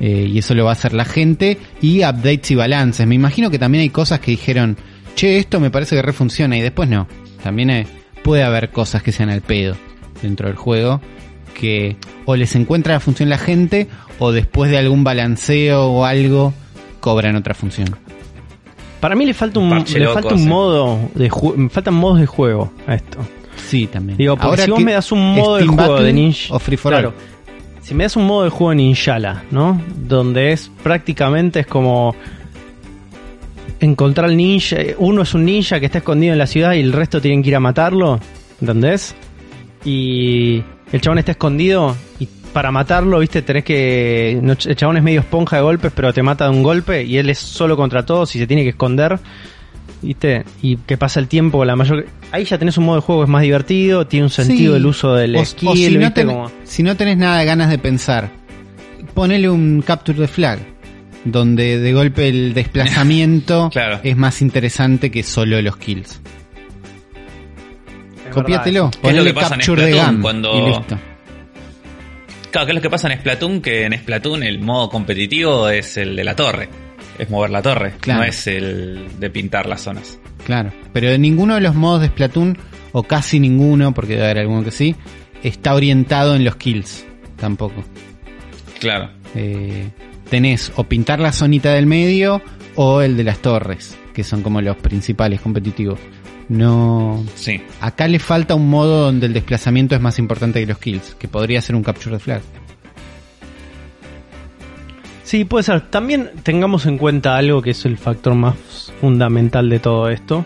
Eh, 0.02 0.28
y 0.30 0.38
eso 0.38 0.54
lo 0.54 0.66
va 0.66 0.72
a 0.72 0.74
hacer 0.74 0.94
la 0.94 1.06
gente. 1.06 1.58
Y 1.82 2.00
updates 2.00 2.52
y 2.52 2.56
balances. 2.56 3.08
Me 3.08 3.16
imagino 3.16 3.50
que 3.50 3.58
también 3.58 3.84
hay 3.84 3.90
cosas 3.90 4.20
que 4.20 4.32
dijeron, 4.32 4.76
che, 5.16 5.38
esto 5.38 5.60
me 5.60 5.70
parece 5.72 5.96
que 5.96 6.02
refunciona 6.02 6.58
y 6.58 6.62
después 6.62 6.90
no. 6.90 7.08
También 7.44 7.70
eh, 7.70 7.88
puede 8.24 8.44
haber 8.44 8.72
cosas 8.72 9.04
que 9.04 9.12
sean 9.12 9.30
al 9.30 9.42
pedo 9.42 9.76
dentro 10.22 10.48
del 10.48 10.56
juego. 10.56 11.02
Que 11.54 11.98
o 12.26 12.36
les 12.36 12.56
encuentra 12.56 12.94
la 12.94 13.00
función 13.00 13.30
la 13.30 13.38
gente 13.38 13.88
o 14.20 14.32
después 14.32 14.72
de 14.72 14.78
algún 14.78 15.04
balanceo 15.04 15.86
o 15.86 16.06
algo 16.06 16.54
cobran 17.00 17.36
otra 17.36 17.54
función. 17.54 17.96
Para 19.00 19.16
mí 19.16 19.26
le 19.26 19.34
falta 19.34 19.60
un, 19.60 19.70
Parche 19.70 20.00
le 20.00 20.06
loco, 20.06 20.14
falta 20.14 20.34
un 20.34 20.42
sí. 20.42 20.48
modo 20.48 21.10
de 21.14 21.30
me 21.58 21.70
faltan 21.70 21.94
modos 21.94 22.20
de 22.20 22.26
juego 22.26 22.72
a 22.88 22.96
esto. 22.96 23.20
Sí, 23.58 23.88
también. 23.88 24.18
Digo, 24.18 24.36
porque 24.36 24.48
Ahora 24.48 24.66
si 24.66 24.72
vos 24.72 24.82
me 24.82 24.94
das 24.94 25.12
un 25.12 25.36
modo 25.36 25.58
de 25.58 25.66
juego 25.68 25.92
Battle 25.92 26.06
de 26.06 26.14
Ninja. 26.14 26.56
o 26.56 26.60
Free 26.60 26.78
for 26.78 26.92
claro, 26.94 27.10
All. 27.10 27.16
Si 27.84 27.94
me 27.94 28.06
das 28.06 28.16
un 28.16 28.26
modo 28.26 28.46
de 28.46 28.50
juego 28.50 28.72
en 28.72 28.78
Ninjala, 28.78 29.44
¿no? 29.52 29.82
Donde 29.96 30.54
es 30.54 30.72
prácticamente 30.82 31.60
es 31.60 31.68
como 31.68 32.16
encontrar 33.80 34.30
al 34.30 34.38
ninja. 34.38 34.78
Uno 34.98 35.22
es 35.24 35.34
un 35.34 35.46
ninja 35.46 35.80
que 35.80 35.86
está 35.88 36.00
escondido 36.00 36.34
en 36.34 36.40
la 36.40 36.48
ciudad 36.48 36.74
y 36.74 36.80
el 36.80 36.94
resto 36.94 37.22
tienen 37.22 37.42
que 37.44 37.50
ir 37.50 37.56
a 37.56 37.60
matarlo. 37.60 38.20
¿Entendés? 38.62 39.16
Y 39.86 40.64
el 40.92 41.02
chabón 41.02 41.20
está 41.20 41.32
escondido 41.32 41.96
y 42.20 42.28
para 42.54 42.72
matarlo, 42.72 43.20
viste, 43.20 43.42
tenés 43.42 43.64
que. 43.64 44.32
el 44.34 44.76
chabón 44.76 44.98
es 44.98 45.04
medio 45.04 45.22
esponja 45.22 45.58
de 45.58 45.64
golpes, 45.64 45.92
pero 45.96 46.14
te 46.14 46.22
mata 46.24 46.46
de 46.46 46.52
un 46.52 46.64
golpe 46.64 47.04
y 47.04 47.18
él 47.18 47.30
es 47.30 47.40
solo 47.40 47.76
contra 47.76 48.06
todos 48.06 48.36
y 48.36 48.40
se 48.40 48.48
tiene 48.48 48.64
que 48.64 48.70
esconder. 48.70 49.20
¿Viste? 50.02 50.44
Y 50.62 50.76
que 50.78 50.98
pasa 50.98 51.20
el 51.22 51.28
tiempo, 51.30 51.64
la 51.64 51.78
mayor. 51.78 52.06
Ahí 52.32 52.44
ya 52.44 52.58
tenés 52.58 52.78
un 52.78 52.84
modo 52.86 52.98
de 52.98 53.02
juego 53.02 53.22
que 53.22 53.26
es 53.26 53.30
más 53.30 53.42
divertido, 53.42 54.06
tiene 54.06 54.26
un 54.26 54.30
sentido 54.30 54.74
Sí. 54.74 54.78
el 54.78 54.86
uso 54.86 55.16
del 55.16 55.36
O- 55.38 55.46
si, 55.46 55.98
no 55.98 56.12
ten- 56.14 56.28
Como- 56.28 56.52
si 56.66 56.84
no 56.84 56.96
tenés 56.98 57.18
nada 57.18 57.40
de 57.40 57.46
ganas 57.46 57.70
de 57.70 57.78
pensar, 57.78 58.30
ponele 59.14 59.50
un 59.50 59.82
capture 59.82 60.20
de 60.20 60.28
flag, 60.28 60.60
donde 61.26 61.80
de 61.80 61.94
golpe 61.94 62.28
el 62.28 62.54
desplazamiento 62.54 63.70
Claro. 63.74 64.00
es 64.04 64.18
más 64.18 64.42
interesante 64.42 65.10
que 65.12 65.24
solo 65.24 65.62
los 65.62 65.78
kills. 65.78 66.22
es 68.28 68.34
Copiátelo, 68.34 68.90
es 69.04 69.16
lo 69.16 69.24
que 69.24 69.34
pasa 69.34 69.56
en 69.56 69.62
Splatoon 69.62 70.22
cuando-. 70.22 70.86
Claro, 72.52 72.66
¿qué 72.68 72.72
es 72.72 72.76
lo 72.76 72.82
que 72.82 72.90
pasa 72.90 73.12
en 73.12 73.20
Splatoon? 73.20 73.62
Que 73.62 73.86
en 73.86 73.94
Splatoon 73.98 74.44
el 74.44 74.60
modo 74.60 74.90
competitivo 74.90 75.70
es 75.70 75.98
el 75.98 76.16
de 76.16 76.24
la 76.24 76.36
torre. 76.36 76.70
Es 77.18 77.30
mover 77.30 77.52
la 77.52 77.62
torre, 77.62 77.94
Claro. 78.00 78.22
no 78.22 78.26
es 78.26 78.48
el 78.48 79.08
de 79.20 79.30
pintar 79.30 79.68
las 79.68 79.82
zonas. 79.82 80.20
Claro, 80.46 80.72
pero 80.94 81.10
de 81.10 81.18
ninguno 81.20 81.56
de 81.56 81.62
los 81.62 81.76
modos 81.76 82.02
de 82.02 82.08
Splatoon, 82.08 82.58
o 82.92 83.04
casi 83.04 83.40
ninguno, 83.40 83.94
porque 83.94 84.14
debe 84.14 84.26
haber 84.26 84.40
alguno 84.40 84.64
que 84.64 84.72
sí, 84.72 84.96
está 85.44 85.74
orientado 85.76 86.36
en 86.36 86.44
los 86.44 86.56
kills, 86.58 87.06
tampoco. 87.38 87.84
Claro. 88.80 89.10
Eh, 89.36 89.90
tenés 90.34 90.72
o 90.78 90.86
pintar 90.86 91.20
la 91.20 91.32
zonita 91.32 91.74
del 91.74 91.86
medio 91.86 92.42
o 92.74 93.02
el 93.02 93.16
de 93.16 93.24
las 93.24 93.38
torres, 93.38 93.96
que 94.16 94.24
son 94.24 94.42
como 94.42 94.62
los 94.62 94.76
principales 94.78 95.40
competitivos. 95.40 96.00
No. 96.50 97.24
Sí. 97.36 97.62
Acá 97.80 98.08
le 98.08 98.18
falta 98.18 98.56
un 98.56 98.68
modo 98.68 99.06
donde 99.06 99.28
el 99.28 99.34
desplazamiento 99.34 99.94
es 99.94 100.02
más 100.02 100.18
importante 100.18 100.60
que 100.60 100.66
los 100.66 100.80
kills, 100.80 101.14
que 101.20 101.28
podría 101.28 101.62
ser 101.62 101.76
un 101.76 101.84
capture 101.84 102.16
de 102.16 102.20
flag. 102.20 102.42
Sí, 105.24 105.46
puede 105.46 105.66
ser. 105.66 105.82
También 105.92 106.32
tengamos 106.42 106.88
en 106.88 106.98
cuenta 106.98 107.38
algo 107.38 107.62
que 107.62 107.70
es 107.70 107.86
el 107.86 108.00
factor 108.00 108.34
más 108.34 108.92
fundamental 109.00 109.70
de 109.70 109.78
todo 109.78 110.10
esto. 110.10 110.44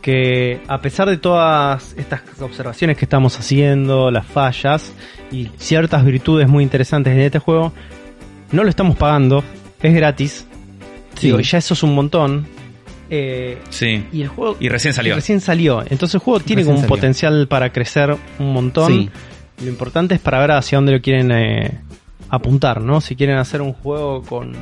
Que 0.00 0.62
a 0.66 0.80
pesar 0.80 1.10
de 1.10 1.18
todas 1.18 1.94
estas 1.98 2.22
observaciones 2.40 2.96
que 2.96 3.04
estamos 3.04 3.38
haciendo, 3.38 4.10
las 4.10 4.24
fallas 4.24 4.94
y 5.30 5.50
ciertas 5.58 6.06
virtudes 6.06 6.48
muy 6.48 6.64
interesantes 6.64 7.12
en 7.12 7.20
este 7.20 7.38
juego, 7.38 7.74
no 8.52 8.62
lo 8.64 8.70
estamos 8.70 8.96
pagando, 8.96 9.42
es 9.82 9.94
gratis. 9.94 10.46
Sí. 11.16 11.26
Digo, 11.28 11.40
ya 11.40 11.58
eso 11.58 11.74
es 11.74 11.82
un 11.82 11.94
montón. 11.94 12.46
Eh, 13.12 13.58
Sí. 13.70 14.04
y 14.12 14.22
el 14.22 14.28
juego 14.28 14.56
Y 14.60 14.68
recién 14.68 14.94
salió. 14.94 15.14
recién 15.16 15.40
salió. 15.40 15.80
Entonces 15.82 16.14
el 16.14 16.20
juego 16.20 16.40
tiene 16.40 16.60
Recién 16.62 16.66
como 16.74 16.78
un 16.78 16.82
salió. 16.88 16.96
potencial 16.96 17.48
para 17.48 17.72
crecer 17.72 18.16
un 18.38 18.52
montón. 18.52 18.92
Sí. 18.92 19.10
Lo 19.64 19.68
importante 19.68 20.14
es 20.14 20.20
para 20.20 20.38
ver 20.40 20.52
hacia 20.52 20.78
dónde 20.78 20.92
lo 20.92 21.00
quieren 21.02 21.30
eh, 21.32 21.80
apuntar, 22.28 22.80
¿no? 22.80 23.00
Si 23.00 23.16
quieren 23.16 23.36
hacer 23.38 23.60
un 23.62 23.72
juego 23.72 24.22
con, 24.22 24.52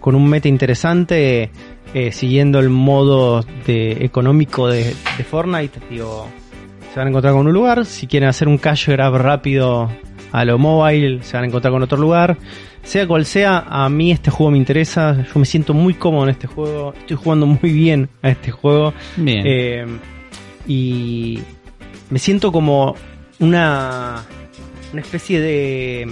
con 0.00 0.14
un 0.14 0.26
meta 0.28 0.48
interesante, 0.48 1.50
eh, 1.94 2.10
siguiendo 2.12 2.58
el 2.58 2.70
modo 2.70 3.44
de, 3.66 4.04
económico 4.04 4.68
de, 4.68 4.94
de 5.16 5.24
Fortnite, 5.24 5.78
digo, 5.90 6.26
se 6.92 6.98
van 6.98 7.08
a 7.08 7.10
encontrar 7.10 7.34
con 7.34 7.46
un 7.46 7.52
lugar. 7.52 7.84
Si 7.84 8.06
quieren 8.06 8.28
hacer 8.30 8.48
un 8.48 8.56
cash 8.58 8.88
grab 8.88 9.14
rápido 9.18 9.90
a 10.32 10.44
lo 10.44 10.58
mobile, 10.58 11.22
se 11.22 11.36
van 11.36 11.44
a 11.44 11.46
encontrar 11.46 11.72
con 11.72 11.82
otro 11.82 11.98
lugar. 11.98 12.36
Sea 12.82 13.06
cual 13.06 13.26
sea, 13.26 13.64
a 13.68 13.88
mí 13.88 14.12
este 14.12 14.30
juego 14.30 14.50
me 14.50 14.58
interesa. 14.58 15.24
Yo 15.32 15.38
me 15.38 15.46
siento 15.46 15.74
muy 15.74 15.94
cómodo 15.94 16.24
en 16.24 16.30
este 16.30 16.46
juego. 16.46 16.94
Estoy 16.96 17.16
jugando 17.16 17.46
muy 17.46 17.72
bien 17.72 18.08
a 18.22 18.30
este 18.30 18.50
juego. 18.50 18.94
Bien. 19.16 19.42
Eh, 19.44 19.86
y 20.66 21.40
me 22.10 22.18
siento 22.18 22.52
como 22.52 22.94
una, 23.40 24.24
una 24.92 25.00
especie 25.00 25.40
de 25.40 26.06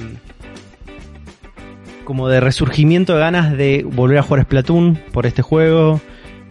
como 2.04 2.28
de 2.28 2.40
resurgimiento 2.40 3.14
de 3.14 3.20
ganas 3.20 3.56
de 3.56 3.84
volver 3.84 4.18
a 4.18 4.22
jugar 4.22 4.44
Splatoon 4.44 4.98
por 5.12 5.26
este 5.26 5.42
juego. 5.42 6.00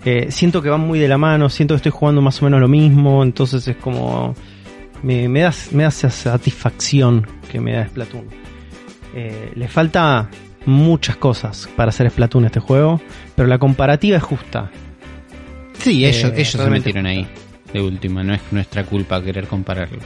Eh, 0.04 0.28
siento 0.30 0.62
que 0.62 0.70
van 0.70 0.82
muy 0.82 1.00
de 1.00 1.08
la 1.08 1.18
mano, 1.18 1.50
siento 1.50 1.74
que 1.74 1.78
estoy 1.78 1.92
jugando 1.92 2.22
más 2.22 2.40
o 2.42 2.46
menos 2.46 2.60
lo 2.60 2.68
mismo, 2.68 3.24
entonces 3.24 3.68
es 3.68 3.76
como 3.78 4.36
me, 5.04 5.28
me 5.30 5.42
da, 5.42 5.54
me 5.72 5.84
da 5.84 5.90
esa 5.90 6.10
satisfacción 6.10 7.28
que 7.52 7.60
me 7.60 7.74
da 7.74 7.88
Splatoon. 7.88 8.26
Eh, 9.16 9.52
le 9.56 9.68
falta 9.68 10.30
muchas 10.66 11.16
cosas 11.18 11.70
para 11.76 11.90
hacer 11.90 12.10
Splatoon 12.10 12.46
este 12.46 12.60
juego, 12.60 13.00
pero 13.36 13.48
la 13.48 13.58
comparativa 13.60 14.18
es 14.18 14.24
justa. 14.24 14.72
sí, 15.80 16.06
ellos, 16.06 16.32
eh, 16.32 16.34
ellos 16.36 16.50
se 16.50 16.70
metieron 16.70 17.06
ahí. 17.06 17.28
De 17.74 17.82
última, 17.82 18.24
no 18.24 18.34
es 18.34 18.42
nuestra 18.52 18.84
culpa 18.86 19.22
querer 19.24 19.48
compararlo. 19.48 20.00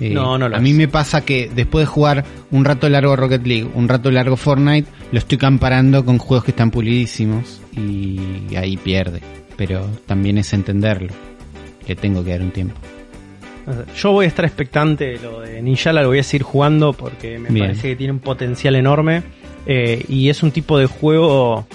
Eh, 0.00 0.10
No, 0.10 0.38
no 0.38 0.48
lo 0.48 0.56
A 0.56 0.58
es. 0.58 0.62
mí 0.62 0.72
me 0.72 0.88
pasa 0.88 1.24
que 1.24 1.50
después 1.54 1.82
de 1.82 1.86
jugar 1.86 2.24
un 2.50 2.64
rato 2.64 2.88
largo 2.88 3.14
Rocket 3.16 3.46
League, 3.46 3.68
un 3.74 3.88
rato 3.88 4.10
largo 4.10 4.36
Fortnite, 4.36 4.88
lo 5.12 5.18
estoy 5.18 5.38
comparando 5.38 6.04
con 6.04 6.18
juegos 6.18 6.44
que 6.44 6.50
están 6.50 6.70
pulidísimos 6.70 7.60
y 7.76 8.54
ahí 8.56 8.76
pierde. 8.76 9.20
Pero 9.56 9.86
también 10.06 10.38
es 10.38 10.52
entenderlo. 10.52 11.12
Le 11.86 11.94
tengo 11.94 12.24
que 12.24 12.30
dar 12.30 12.42
un 12.42 12.50
tiempo. 12.50 12.74
Yo 13.96 14.12
voy 14.12 14.26
a 14.26 14.28
estar 14.28 14.44
expectante 14.44 15.04
de 15.04 15.18
lo 15.18 15.40
de 15.40 15.62
Ninjala, 15.62 16.02
lo 16.02 16.08
voy 16.08 16.18
a 16.18 16.22
seguir 16.22 16.42
jugando 16.42 16.92
porque 16.92 17.38
me 17.38 17.48
Bien. 17.48 17.66
parece 17.66 17.88
que 17.88 17.96
tiene 17.96 18.12
un 18.12 18.18
potencial 18.20 18.76
enorme 18.76 19.22
eh, 19.66 20.04
y 20.08 20.28
es 20.28 20.42
un 20.42 20.50
tipo 20.50 20.78
de 20.78 20.86
juego 20.86 21.66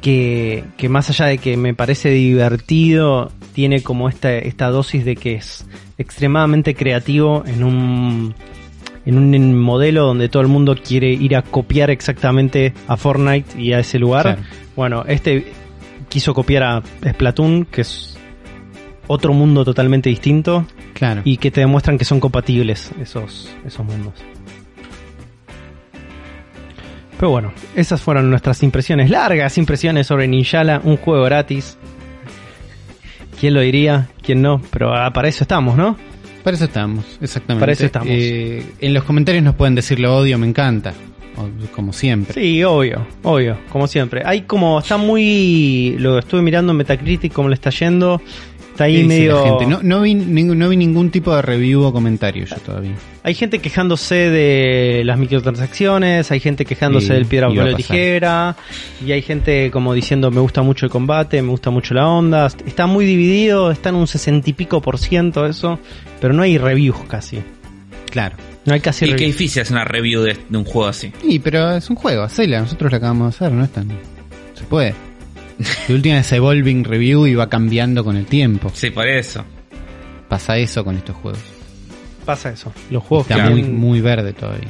que, 0.00 0.64
que 0.76 0.88
más 0.88 1.10
allá 1.10 1.26
de 1.26 1.38
que 1.38 1.56
me 1.56 1.74
parece 1.74 2.10
divertido, 2.10 3.32
tiene 3.54 3.82
como 3.82 4.08
esta, 4.08 4.36
esta 4.36 4.68
dosis 4.68 5.04
de 5.04 5.16
que 5.16 5.34
es 5.34 5.66
extremadamente 5.96 6.74
creativo 6.74 7.42
en 7.46 7.64
un, 7.64 8.34
en 9.06 9.18
un 9.18 9.58
modelo 9.58 10.06
donde 10.06 10.28
todo 10.28 10.42
el 10.42 10.48
mundo 10.48 10.76
quiere 10.76 11.10
ir 11.10 11.36
a 11.36 11.42
copiar 11.42 11.90
exactamente 11.90 12.74
a 12.86 12.96
Fortnite 12.96 13.60
y 13.60 13.72
a 13.72 13.78
ese 13.78 13.98
lugar. 13.98 14.22
Claro. 14.22 14.42
Bueno, 14.76 15.04
este 15.06 15.52
quiso 16.08 16.34
copiar 16.34 16.62
a 16.64 16.82
Splatoon, 17.08 17.64
que 17.64 17.80
es 17.80 18.18
otro 19.06 19.32
mundo 19.32 19.64
totalmente 19.64 20.08
distinto 20.10 20.66
Claro. 20.94 21.22
y 21.24 21.36
que 21.38 21.50
te 21.50 21.60
demuestran 21.60 21.98
que 21.98 22.04
son 22.04 22.20
compatibles 22.20 22.92
esos, 23.00 23.52
esos 23.66 23.84
mundos. 23.84 24.14
Pero 27.18 27.30
bueno, 27.30 27.52
esas 27.74 28.00
fueron 28.00 28.30
nuestras 28.30 28.62
impresiones, 28.62 29.10
largas 29.10 29.58
impresiones 29.58 30.06
sobre 30.06 30.26
Ninjala, 30.28 30.80
un 30.84 30.96
juego 30.96 31.24
gratis. 31.24 31.76
¿Quién 33.40 33.54
lo 33.54 33.60
diría? 33.60 34.08
¿Quién 34.22 34.42
no? 34.42 34.60
Pero 34.70 34.94
ah, 34.94 35.12
para 35.12 35.28
eso 35.28 35.44
estamos, 35.44 35.76
¿no? 35.76 35.96
Para 36.42 36.56
eso 36.56 36.64
estamos, 36.64 37.04
exactamente. 37.20 37.60
Para 37.60 37.72
eso 37.72 37.86
estamos. 37.86 38.08
Eh, 38.10 38.64
en 38.80 38.94
los 38.94 39.04
comentarios 39.04 39.42
nos 39.42 39.54
pueden 39.54 39.74
decir 39.74 39.98
lo 39.98 40.16
odio, 40.16 40.38
me 40.38 40.46
encanta. 40.46 40.92
Como 41.74 41.92
siempre. 41.92 42.40
Sí, 42.40 42.62
obvio, 42.62 43.06
obvio, 43.24 43.58
como 43.68 43.88
siempre. 43.88 44.22
Hay 44.24 44.42
como, 44.42 44.78
está 44.78 44.98
muy, 44.98 45.96
lo 45.98 46.18
estuve 46.18 46.42
mirando 46.42 46.70
en 46.70 46.78
Metacritic, 46.78 47.32
cómo 47.32 47.48
le 47.48 47.54
está 47.54 47.70
yendo. 47.70 48.20
Está 48.74 48.86
¿Qué 48.86 48.96
ahí 48.96 49.04
medio... 49.04 49.36
la 49.40 49.48
gente? 49.50 49.66
No, 49.68 49.80
no, 49.84 50.00
vi, 50.00 50.14
ningún- 50.16 50.58
no 50.58 50.68
vi 50.68 50.76
ningún 50.76 51.10
tipo 51.10 51.32
de 51.36 51.42
review 51.42 51.84
o 51.84 51.92
comentario 51.92 52.44
yo 52.44 52.56
todavía. 52.56 52.94
Hay 53.22 53.34
gente 53.34 53.60
quejándose 53.60 54.16
de 54.16 55.02
las 55.04 55.16
microtransacciones, 55.16 56.32
hay 56.32 56.40
gente 56.40 56.64
quejándose 56.64 57.06
Sí, 57.06 57.12
del 57.12 57.26
piedra, 57.26 57.48
papel 57.50 57.76
tijera, 57.76 58.56
y 59.06 59.12
hay 59.12 59.22
gente 59.22 59.70
como 59.70 59.94
diciendo 59.94 60.32
me 60.32 60.40
gusta 60.40 60.62
mucho 60.62 60.86
el 60.86 60.90
combate, 60.90 61.40
me 61.40 61.50
gusta 61.50 61.70
mucho 61.70 61.94
la 61.94 62.08
onda. 62.08 62.48
Está 62.66 62.88
muy 62.88 63.04
dividido, 63.04 63.70
está 63.70 63.90
en 63.90 63.94
un 63.94 64.08
sesenta 64.08 64.50
y 64.50 64.54
pico 64.54 64.82
por 64.82 64.98
ciento 64.98 65.46
eso, 65.46 65.78
pero 66.20 66.34
no 66.34 66.42
hay 66.42 66.58
reviews 66.58 66.96
casi. 67.08 67.38
Claro. 68.10 68.34
No 68.64 68.74
hay 68.74 68.80
casi 68.80 69.04
Y 69.04 69.14
qué 69.14 69.26
difícil 69.26 69.62
hacer 69.62 69.76
una 69.76 69.84
review 69.84 70.22
de, 70.22 70.36
de 70.48 70.58
un 70.58 70.64
juego 70.64 70.88
así. 70.88 71.12
Sí, 71.22 71.38
pero 71.38 71.76
es 71.76 71.88
un 71.90 71.94
juego, 71.96 72.22
hacela, 72.24 72.58
nosotros 72.60 72.90
lo 72.90 72.96
acabamos 72.96 73.38
de 73.38 73.44
hacer, 73.46 73.56
no 73.56 73.62
es 73.62 73.70
tan... 73.70 73.88
Se 74.54 74.64
puede. 74.64 74.94
La 75.88 75.94
última 75.94 76.18
es 76.18 76.32
Evolving 76.32 76.84
Review 76.84 77.26
y 77.26 77.34
va 77.34 77.48
cambiando 77.48 78.04
con 78.04 78.16
el 78.16 78.26
tiempo. 78.26 78.70
Sí, 78.74 78.90
por 78.90 79.06
eso. 79.06 79.44
Pasa 80.28 80.56
eso 80.58 80.84
con 80.84 80.96
estos 80.96 81.16
juegos. 81.16 81.42
Pasa 82.24 82.50
eso. 82.50 82.72
Los 82.90 83.02
juegos 83.02 83.30
Está 83.30 83.48
que 83.48 83.62
muy, 83.62 84.00
verde 84.00 84.32
todavía. 84.32 84.68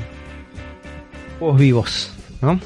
juegos 1.39 1.61
vivos. 1.61 2.13
¿no? 2.43 2.61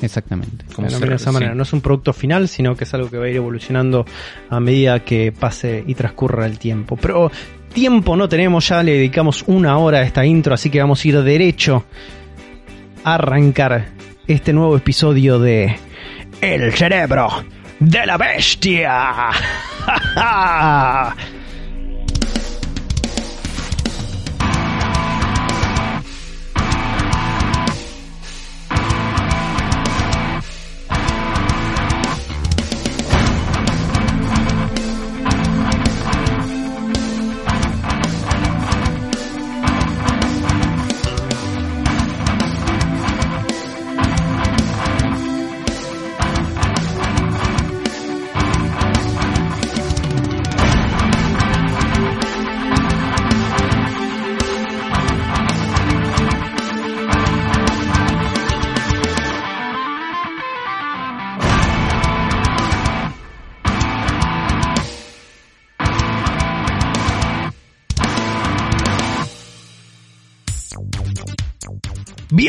Exactamente. 0.00 0.64
Como 0.74 0.88
de 0.88 1.14
esa 1.14 1.30
manera. 1.30 1.52
sí. 1.52 1.56
No 1.56 1.62
es 1.62 1.72
un 1.72 1.80
producto 1.80 2.12
final, 2.12 2.48
sino 2.48 2.74
que 2.74 2.84
es 2.84 2.94
algo 2.94 3.08
que 3.10 3.18
va 3.18 3.26
a 3.26 3.28
ir 3.28 3.36
evolucionando 3.36 4.04
a 4.50 4.58
medida 4.58 5.04
que 5.04 5.32
pase 5.32 5.84
y 5.86 5.94
transcurra 5.94 6.46
el 6.46 6.58
tiempo. 6.58 6.96
Pero 6.96 7.30
tiempo 7.72 8.16
no 8.16 8.28
tenemos, 8.28 8.68
ya 8.68 8.82
le 8.82 8.94
dedicamos 8.94 9.44
una 9.46 9.78
hora 9.78 9.98
a 9.98 10.02
esta 10.02 10.24
intro, 10.26 10.54
así 10.54 10.70
que 10.70 10.80
vamos 10.80 11.04
a 11.04 11.08
ir 11.08 11.22
derecho 11.22 11.84
a 13.04 13.14
arrancar 13.14 13.86
este 14.26 14.52
nuevo 14.52 14.76
episodio 14.76 15.38
de 15.38 15.76
El 16.42 16.72
cerebro 16.72 17.44
de 17.78 18.04
la 18.04 18.16
bestia. 18.16 19.30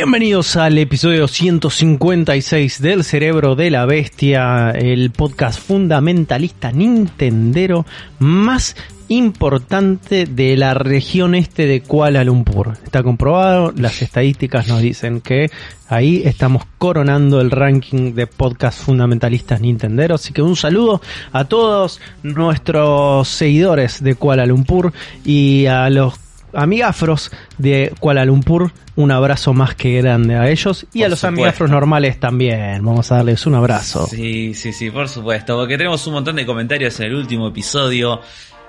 Bienvenidos 0.03 0.57
al 0.57 0.77
episodio 0.79 1.29
156 1.29 2.81
del 2.81 3.05
Cerebro 3.05 3.55
de 3.55 3.71
la 3.71 3.85
Bestia, 3.85 4.71
el 4.71 5.11
podcast 5.11 5.61
fundamentalista 5.61 6.73
nintendero 6.73 7.85
más 8.19 8.75
importante 9.07 10.25
de 10.25 10.57
la 10.57 10.73
región 10.73 11.35
este 11.35 11.67
de 11.67 11.79
Kuala 11.79 12.25
Lumpur. 12.25 12.73
Está 12.83 13.01
comprobado, 13.01 13.71
las 13.77 14.01
estadísticas 14.01 14.67
nos 14.67 14.81
dicen 14.81 15.21
que 15.21 15.49
ahí 15.87 16.21
estamos 16.25 16.63
coronando 16.77 17.39
el 17.39 17.49
ranking 17.49 18.13
de 18.13 18.27
podcast 18.27 18.83
fundamentalistas 18.83 19.61
nintenderos. 19.61 20.21
Así 20.21 20.33
que 20.33 20.41
un 20.41 20.57
saludo 20.57 21.01
a 21.31 21.45
todos 21.45 22.01
nuestros 22.23 23.29
seguidores 23.29 24.03
de 24.03 24.15
Kuala 24.15 24.45
Lumpur 24.45 24.91
y 25.23 25.65
a 25.67 25.89
los 25.89 26.22
amigafros 26.53 27.31
de 27.57 27.93
Kuala 27.99 28.25
Lumpur, 28.25 28.71
un 28.95 29.11
abrazo 29.11 29.53
más 29.53 29.75
que 29.75 30.01
grande 30.01 30.35
a 30.35 30.49
ellos 30.49 30.85
y 30.93 30.99
Por 30.99 31.05
a 31.05 31.09
los 31.09 31.19
supuesto. 31.19 31.27
amigafros 31.27 31.69
normales 31.69 32.19
también. 32.19 32.83
Vamos 32.85 33.11
a 33.11 33.15
darles 33.17 33.45
un 33.45 33.55
abrazo. 33.55 34.07
Sí, 34.07 34.53
sí, 34.53 34.71
sí, 34.73 34.89
por 34.91 35.09
supuesto, 35.09 35.57
porque 35.57 35.77
tenemos 35.77 36.05
un 36.07 36.13
montón 36.13 36.35
de 36.35 36.45
comentarios 36.45 36.99
en 36.99 37.07
el 37.07 37.15
último 37.15 37.47
episodio. 37.47 38.21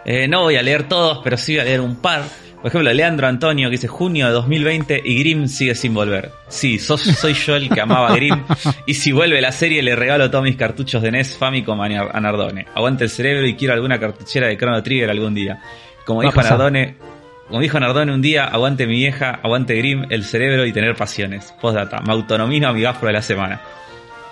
Eh, 0.04 0.28
no 0.28 0.42
voy 0.42 0.56
a 0.56 0.62
leer 0.62 0.88
todos, 0.88 1.20
pero 1.24 1.36
sí 1.36 1.52
voy 1.54 1.60
a 1.60 1.64
leer 1.64 1.80
un 1.80 1.96
par. 1.96 2.22
Por 2.60 2.68
ejemplo, 2.70 2.90
Leandro 2.94 3.26
Antonio 3.26 3.68
que 3.68 3.72
dice 3.72 3.88
junio 3.88 4.26
de 4.26 4.32
2020 4.32 5.02
y 5.04 5.18
Grimm 5.18 5.48
sigue 5.48 5.74
sin 5.74 5.92
volver. 5.92 6.30
Sí, 6.48 6.78
sos- 6.78 7.02
soy 7.02 7.34
yo 7.34 7.56
el 7.56 7.68
que 7.68 7.78
amaba 7.82 8.08
a 8.08 8.14
Grimm. 8.16 8.42
Y 8.86 8.94
si 8.94 9.12
vuelve 9.12 9.38
la 9.42 9.52
serie 9.52 9.82
le 9.82 9.94
regalo 9.94 10.30
todos 10.30 10.44
mis 10.44 10.56
cartuchos 10.56 11.02
de 11.02 11.10
NES 11.10 11.36
Famicom 11.36 11.78
a 11.82 11.88
Nar- 11.90 12.10
a 12.14 12.20
Nardone. 12.20 12.64
Aguante 12.74 13.04
el 13.04 13.10
cerebro 13.10 13.46
y 13.46 13.54
quiero 13.54 13.74
alguna 13.74 14.00
cartuchera 14.00 14.46
de 14.46 14.56
Chrono 14.56 14.82
Trigger 14.82 15.10
algún 15.10 15.34
día. 15.34 15.60
Como 16.06 16.20
Va 16.20 16.26
dijo. 16.30 16.40
Nardone, 16.40 16.96
como 17.48 17.60
dijo 17.60 17.78
Nardone 17.78 18.12
un 18.12 18.22
día, 18.22 18.44
aguante 18.44 18.86
mi 18.86 18.94
vieja, 18.94 19.38
aguante 19.42 19.74
Grimm, 19.74 20.06
el 20.10 20.24
cerebro 20.24 20.64
y 20.64 20.72
tener 20.72 20.94
pasiones. 20.96 21.52
Postdata, 21.60 22.00
me 22.00 22.12
autonomino 22.12 22.68
a 22.68 22.72
mi 22.72 22.80
gafro 22.80 23.08
de 23.08 23.12
la 23.12 23.22
semana. 23.22 23.60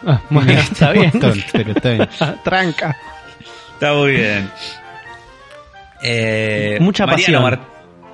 Ah, 0.07 0.21
bueno, 0.31 0.53
está 0.53 0.93
bien. 0.93 1.13
Pero 1.53 1.73
está 1.73 1.91
bien. 1.91 2.09
Tranca. 2.45 2.97
Está 3.75 3.93
muy 3.95 4.13
bien. 4.13 4.51
Eh, 6.03 6.79
Mucha 6.81 7.07
Mariano, 7.07 7.43
pasión. 7.43 7.61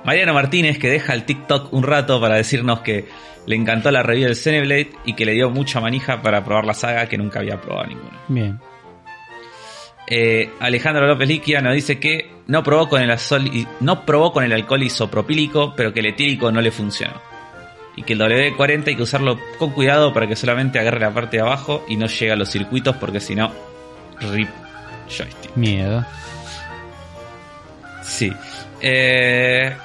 Mariano 0.03 0.33
Martínez 0.33 0.77
que 0.77 0.89
deja 0.89 1.13
el 1.13 1.23
TikTok 1.23 1.73
un 1.73 1.83
rato 1.83 2.19
para 2.21 2.35
decirnos 2.35 2.81
que 2.81 3.07
le 3.45 3.55
encantó 3.55 3.89
la 3.91 4.03
review 4.03 4.27
del 4.27 4.35
Xenoblade 4.35 4.91
y 5.05 5.13
que 5.13 5.25
le 5.25 5.33
dio 5.33 5.49
mucha 5.49 5.79
manija 5.79 6.21
para 6.21 6.43
probar 6.43 6.65
la 6.65 6.73
saga 6.73 7.07
que 7.07 7.17
nunca 7.17 7.39
había 7.39 7.59
probado 7.59 7.87
ninguna. 7.87 8.19
Bien. 8.27 8.59
Eh, 10.09 10.49
Alejandro 10.59 11.05
López 11.07 11.27
Liquia 11.27 11.61
nos 11.61 11.73
dice 11.75 11.99
que 11.99 12.31
no 12.47 12.63
probó 12.63 12.89
con 12.89 13.01
el 13.01 13.11
azol 13.11 13.45
y- 13.47 13.67
no 13.79 14.05
probó 14.05 14.33
con 14.33 14.43
el 14.43 14.51
alcohol 14.53 14.81
isopropílico, 14.83 15.73
pero 15.75 15.93
que 15.93 15.99
el 15.99 16.07
etílico 16.07 16.51
no 16.51 16.61
le 16.61 16.71
funcionó. 16.71 17.21
Y 17.95 18.03
que 18.03 18.13
el 18.13 18.19
W40 18.19 18.87
hay 18.87 18.95
que 18.95 19.03
usarlo 19.03 19.37
con 19.59 19.71
cuidado 19.71 20.11
para 20.13 20.25
que 20.25 20.35
solamente 20.35 20.79
agarre 20.79 20.99
la 21.01 21.13
parte 21.13 21.37
de 21.37 21.43
abajo 21.43 21.85
y 21.87 21.95
no 21.97 22.07
llegue 22.07 22.31
a 22.31 22.35
los 22.35 22.49
circuitos 22.49 22.95
porque 22.95 23.19
si 23.19 23.35
no, 23.35 23.51
rip 24.19 24.49
joystick. 25.07 25.55
Miedo. 25.55 26.03
Sí. 28.01 28.33
Eh, 28.81 29.75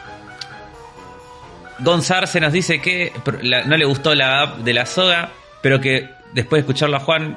Gonzar 1.80 2.26
se 2.28 2.40
nos 2.40 2.52
dice 2.52 2.80
que 2.80 3.12
la- 3.42 3.64
no 3.64 3.76
le 3.76 3.84
gustó 3.84 4.14
la 4.14 4.42
app 4.42 4.58
de 4.58 4.72
la 4.72 4.86
soga, 4.86 5.30
pero 5.60 5.80
que 5.80 6.08
después 6.32 6.58
de 6.58 6.60
escucharlo 6.60 6.96
a 6.96 7.00
Juan 7.00 7.36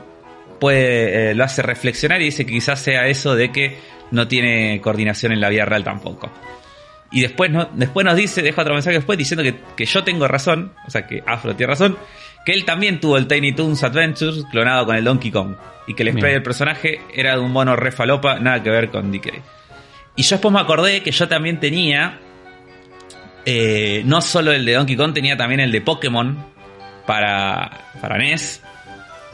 puede, 0.60 1.32
eh, 1.32 1.36
lo 1.36 1.44
hace 1.44 1.62
reflexionar 1.62 2.22
y 2.22 2.26
dice 2.26 2.46
que 2.46 2.54
quizás 2.54 2.80
sea 2.80 3.08
eso 3.08 3.36
de 3.36 3.52
que 3.52 3.78
no 4.12 4.28
tiene 4.28 4.80
coordinación 4.82 5.32
en 5.32 5.42
la 5.42 5.50
vida 5.50 5.66
real 5.66 5.84
tampoco. 5.84 6.32
Y 7.12 7.22
después, 7.22 7.50
no, 7.52 7.70
después 7.74 8.06
nos 8.06 8.16
dice, 8.16 8.42
deja 8.42 8.62
otro 8.62 8.74
mensaje 8.74 8.98
después 8.98 9.18
diciendo 9.18 9.44
que, 9.44 9.56
que 9.76 9.86
yo 9.86 10.04
tengo 10.04 10.28
razón, 10.28 10.74
o 10.86 10.92
sea 10.92 11.08
que 11.08 11.24
Afro 11.26 11.56
tiene 11.56 11.72
razón, 11.72 11.98
que 12.46 12.54
él 12.54 12.66
también 12.66 13.00
tuvo 13.00 13.18
el 13.18 13.28
Tiny 13.28 13.54
Toons 13.54 13.84
Adventures 13.84 14.46
clonado 14.52 14.86
con 14.86 14.96
el 14.96 15.04
Donkey 15.04 15.32
Kong. 15.32 15.56
Y 15.86 15.94
que 15.94 16.04
el 16.04 16.12
spray 16.12 16.34
del 16.34 16.44
personaje 16.44 17.00
era 17.14 17.34
de 17.34 17.40
un 17.40 17.52
mono 17.52 17.78
re 17.78 17.92
falopa, 17.94 18.40
nada 18.40 18.62
que 18.62 18.70
ver 18.70 18.90
con 18.90 19.10
DK. 19.12 19.34
Y 20.18 20.24
yo 20.24 20.36
después 20.36 20.54
me 20.54 20.60
acordé 20.60 21.02
que 21.02 21.12
yo 21.12 21.28
también 21.30 21.60
tenía. 21.60 22.20
eh, 23.46 24.02
no 24.06 24.20
solo 24.22 24.52
el 24.52 24.66
de 24.66 24.74
Donkey 24.74 24.98
Kong, 24.98 25.14
tenía 25.14 25.38
también 25.38 25.62
el 25.62 25.72
de 25.72 25.80
Pokémon 25.80 26.38
para, 27.06 27.70
para 28.02 28.18
NES. 28.18 28.62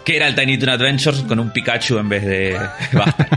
Que 0.06 0.18
era 0.18 0.28
el 0.28 0.36
Tiny 0.36 0.58
Toon 0.58 0.70
Adventures 0.70 1.22
con 1.24 1.40
un 1.40 1.52
Pikachu 1.52 1.98
en 1.98 2.10
vez 2.10 2.26
de 2.26 2.60
Buster. 2.92 3.28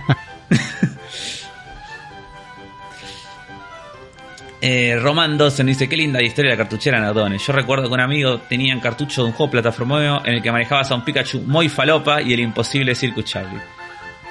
Eh, 4.61 4.99
Román 5.01 5.39
Dawson 5.39 5.67
dice, 5.67 5.89
qué 5.89 5.97
linda 5.97 6.19
la 6.19 6.27
historia 6.27 6.51
de 6.51 6.57
la 6.57 6.65
cartuchera 6.65 6.99
Nardone. 6.99 7.39
Yo 7.39 7.53
recuerdo 7.53 7.89
que 7.89 7.95
un 7.95 8.01
amigo 8.01 8.39
tenía 8.49 8.75
un 8.75 8.81
cartucho 8.81 9.23
de 9.23 9.29
un 9.29 9.33
juego 9.33 9.51
plataformeo 9.51 10.23
en 10.25 10.35
el 10.35 10.43
que 10.43 10.51
manejabas 10.51 10.91
a 10.91 10.97
un 10.97 11.05
Pikachu 11.05 11.43
muy 11.43 11.69
falopa 11.69 12.21
y 12.21 12.33
el 12.33 12.41
imposible 12.41 12.95
Circus 12.95 13.27
Charlie. 13.27 13.61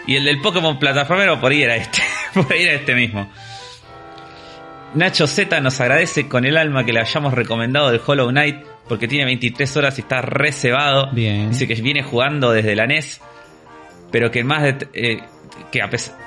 Y 0.08 0.18
el 0.18 0.26
del 0.26 0.42
Pokémon 0.42 0.78
plataformero 0.78 1.40
por 1.40 1.52
ahí 1.52 1.64
era 1.64 1.78
este. 1.78 2.02
por 2.34 2.52
ahí 2.52 2.64
era 2.64 2.74
este 2.74 2.96
mismo. 2.96 3.30
Nacho 4.96 5.28
Z 5.28 5.60
nos 5.62 5.80
agradece 5.80 6.28
con 6.28 6.46
el 6.46 6.58
alma 6.58 6.84
que 6.84 6.94
le 6.94 7.00
hayamos 7.00 7.34
recomendado 7.34 7.92
el 7.92 8.02
Hollow 8.06 8.30
Knight 8.30 8.58
porque 8.88 9.08
tiene 9.08 9.26
23 9.26 9.78
horas 9.78 9.98
y 9.98 10.02
está 10.02 10.22
reservado. 10.22 11.10
Bien. 11.12 11.50
Dice 11.50 11.68
que 11.68 11.76
viene 11.76 12.04
jugando 12.04 12.52
desde 12.52 12.76
la 12.76 12.86
NES, 12.86 13.22
pero 14.12 14.32
que 14.32 14.44
más 14.44 14.64
de... 14.64 14.88
eh, 14.94 15.20
que 15.72 15.82
a 15.82 15.90
pesar... 15.90 16.18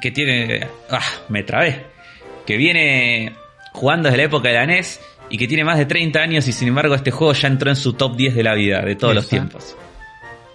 que 0.00 0.10
tiene... 0.10 0.66
Ah, 0.90 1.02
me 1.28 1.42
trabé. 1.42 1.86
Que 2.46 2.56
viene 2.56 3.32
jugando 3.72 4.08
desde 4.08 4.18
la 4.18 4.24
época 4.24 4.48
de 4.48 4.54
la 4.54 4.66
NES 4.66 5.00
y 5.30 5.38
que 5.38 5.46
tiene 5.46 5.64
más 5.64 5.78
de 5.78 5.86
30 5.86 6.18
años 6.20 6.46
y 6.48 6.52
sin 6.52 6.68
embargo 6.68 6.94
este 6.94 7.10
juego 7.10 7.32
ya 7.32 7.48
entró 7.48 7.70
en 7.70 7.76
su 7.76 7.92
top 7.92 8.16
10 8.16 8.34
de 8.34 8.42
la 8.42 8.54
vida, 8.54 8.82
de 8.82 8.96
todos 8.96 9.14
los 9.14 9.28
tiempos. 9.28 9.76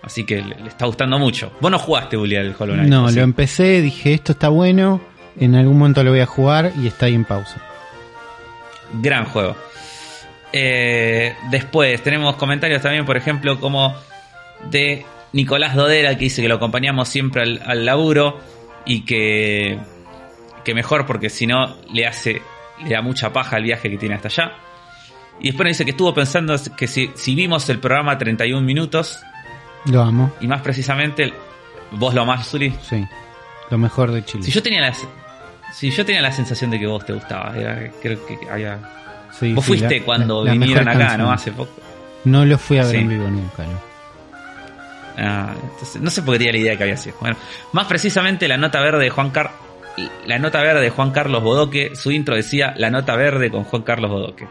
Así 0.04 0.24
que 0.26 0.42
le, 0.42 0.56
está 0.68 0.86
gustando 0.86 1.18
mucho. 1.18 1.52
Vos 1.62 1.72
no 1.72 1.80
jugaste, 1.80 2.16
Uli, 2.16 2.36
al 2.36 2.56
Hollow 2.58 2.76
Knight. 2.76 2.90
No, 2.90 3.10
lo 3.10 3.22
empecé, 3.22 3.82
dije 3.82 4.14
esto 4.14 4.34
está 4.34 4.50
bueno, 4.50 5.02
en 5.40 5.56
algún 5.56 5.80
momento 5.80 6.04
lo 6.04 6.12
voy 6.12 6.20
a 6.20 6.26
jugar 6.26 6.74
y 6.80 6.88
está 6.88 7.08
ahí 7.08 7.16
en 7.16 7.26
pausa. 7.26 7.58
Gran 9.02 9.26
juego. 9.26 9.56
Eh, 10.58 11.36
después 11.50 12.02
tenemos 12.02 12.38
comentarios 12.38 12.82
también, 12.82 13.06
por 13.06 13.18
ejemplo, 13.18 13.60
como 13.60 13.94
de 14.70 15.06
Nicolás 15.34 15.76
Dodera, 15.76 16.12
que 16.16 16.24
dice 16.26 16.42
que 16.42 16.48
lo 16.48 16.56
acompañamos 16.56 17.10
siempre 17.10 17.42
al, 17.42 17.62
al 17.66 17.84
laburo 17.86 18.40
y 18.86 19.02
que, 19.04 19.78
que 20.64 20.74
mejor 20.74 21.06
porque 21.06 21.30
si 21.30 21.46
no 21.46 21.76
le 21.92 22.08
hace 22.08 22.42
le 22.86 22.90
da 22.90 23.02
mucha 23.02 23.34
paja 23.34 23.58
el 23.58 23.64
viaje 23.64 23.90
que 23.90 23.98
tiene 23.98 24.16
hasta 24.16 24.30
allá. 24.30 24.52
Y 25.42 25.48
después 25.48 25.66
nos 25.66 25.72
dice 25.76 25.84
que 25.84 25.92
estuvo 25.92 26.14
pensando 26.14 26.56
que 26.78 26.88
si, 26.88 27.12
si 27.16 27.36
vimos 27.36 27.68
el 27.70 27.80
programa 27.80 28.18
31 28.18 28.62
minutos, 28.62 29.20
Lo 29.92 30.02
amo, 30.04 30.32
y 30.40 30.48
más 30.48 30.62
precisamente, 30.62 31.34
vos 31.92 32.14
lo 32.14 32.26
más, 32.26 32.48
Zuli. 32.50 32.74
sí. 32.82 33.06
Lo 33.70 33.78
mejor 33.78 34.12
de 34.12 34.24
Chile. 34.24 34.44
Si 34.44 34.52
yo 34.52 34.64
tenía 34.64 34.80
la, 34.80 34.94
si 35.74 35.90
yo 35.92 36.06
tenía 36.06 36.22
la 36.22 36.32
sensación 36.32 36.72
de 36.72 36.80
que 36.80 36.88
vos 36.88 37.06
te 37.06 37.12
gustaba, 37.14 37.54
era- 37.58 37.92
creo 38.02 38.26
que 38.26 38.38
había 38.50 38.80
Sí, 39.40 39.54
Vos 39.54 39.66
sí, 39.66 39.70
fuiste 39.70 40.00
la- 40.00 40.06
cuando 40.06 40.44
la- 40.46 40.52
vinieron 40.54 40.88
acá, 40.88 41.00
canción. 41.00 41.22
¿no? 41.22 41.32
Hace 41.32 41.52
poco. 41.52 41.72
No 42.26 42.46
lo 42.46 42.58
fui 42.58 42.78
a 42.78 42.84
ver 42.84 42.92
Sí. 42.92 42.98
en 42.98 43.10
vivo 43.10 43.28
nunca, 43.30 43.64
¿no? 43.64 43.80
Ah, 45.18 45.54
entonces, 45.64 46.02
no 46.02 46.10
sé 46.10 46.22
por 46.22 46.34
qué 46.34 46.40
tenía 46.40 46.54
la 46.54 46.60
idea 46.60 46.78
que 46.78 46.84
había 46.84 46.98
sido. 46.98 47.16
Bueno, 47.22 47.38
más 47.72 47.86
precisamente 47.88 48.48
la 48.48 48.58
nota 48.58 48.82
verde 48.82 49.04
de 49.04 49.10
Juan 49.10 49.30
Car 49.32 49.52
la 50.26 50.38
nota 50.40 50.60
verde 50.62 50.82
de 50.82 50.90
Juan 50.90 51.12
Carlos 51.12 51.42
Bodoque, 51.42 51.96
su 51.96 52.12
intro 52.12 52.36
decía 52.36 52.74
la 52.76 52.90
nota 52.90 53.16
verde 53.16 53.50
con 53.50 53.64
Juan 53.64 53.82
Carlos 53.84 54.12
Bodoque. 54.12 54.46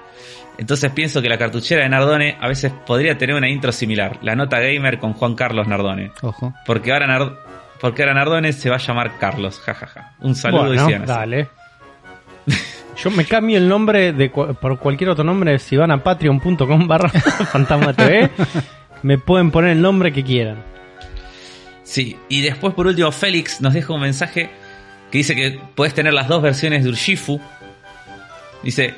Entonces 0.56 0.90
pienso 0.92 1.20
que 1.20 1.28
la 1.28 1.36
cartuchera 1.36 1.82
de 1.82 1.88
Nardone 1.90 2.38
a 2.40 2.48
veces 2.48 2.72
podría 2.86 3.18
tener 3.18 3.36
una 3.36 3.50
intro 3.50 3.70
similar, 3.70 4.18
la 4.22 4.34
nota 4.36 4.58
gamer 4.60 4.98
con 4.98 5.12
Juan 5.12 5.34
Carlos 5.34 5.68
Nardone. 5.68 6.12
Ojo. 6.22 6.54
Porque 6.64 6.92
ahora, 6.94 7.06
Nard- 7.06 7.36
porque 7.78 8.00
ahora 8.04 8.14
Nardone 8.14 8.54
se 8.54 8.70
va 8.70 8.76
a 8.76 8.78
llamar 8.78 9.18
Carlos, 9.18 9.60
jajaja. 9.60 10.14
Un 10.20 10.34
saludo 10.34 10.62
y 10.72 10.78
bueno, 10.78 10.86
sigan 10.86 11.02
así. 11.02 11.10
Yo 13.04 13.10
me 13.10 13.26
cambio 13.26 13.58
el 13.58 13.68
nombre 13.68 14.14
de 14.14 14.30
por 14.30 14.78
cualquier 14.78 15.10
otro 15.10 15.24
nombre. 15.24 15.58
Si 15.58 15.76
van 15.76 15.90
a 15.90 16.02
patreon.com 16.02 16.88
barra 16.88 17.10
fantasma 17.10 17.92
TV, 17.92 18.30
me 19.02 19.18
pueden 19.18 19.50
poner 19.50 19.72
el 19.72 19.82
nombre 19.82 20.10
que 20.10 20.24
quieran. 20.24 20.62
Sí, 21.82 22.16
y 22.30 22.40
después 22.40 22.72
por 22.72 22.86
último 22.86 23.12
Félix 23.12 23.60
nos 23.60 23.74
deja 23.74 23.92
un 23.92 24.00
mensaje 24.00 24.48
que 25.10 25.18
dice 25.18 25.36
que 25.36 25.60
puedes 25.74 25.92
tener 25.92 26.14
las 26.14 26.28
dos 26.28 26.40
versiones 26.40 26.82
de 26.82 26.88
Urshifu. 26.88 27.38
Dice, 28.62 28.94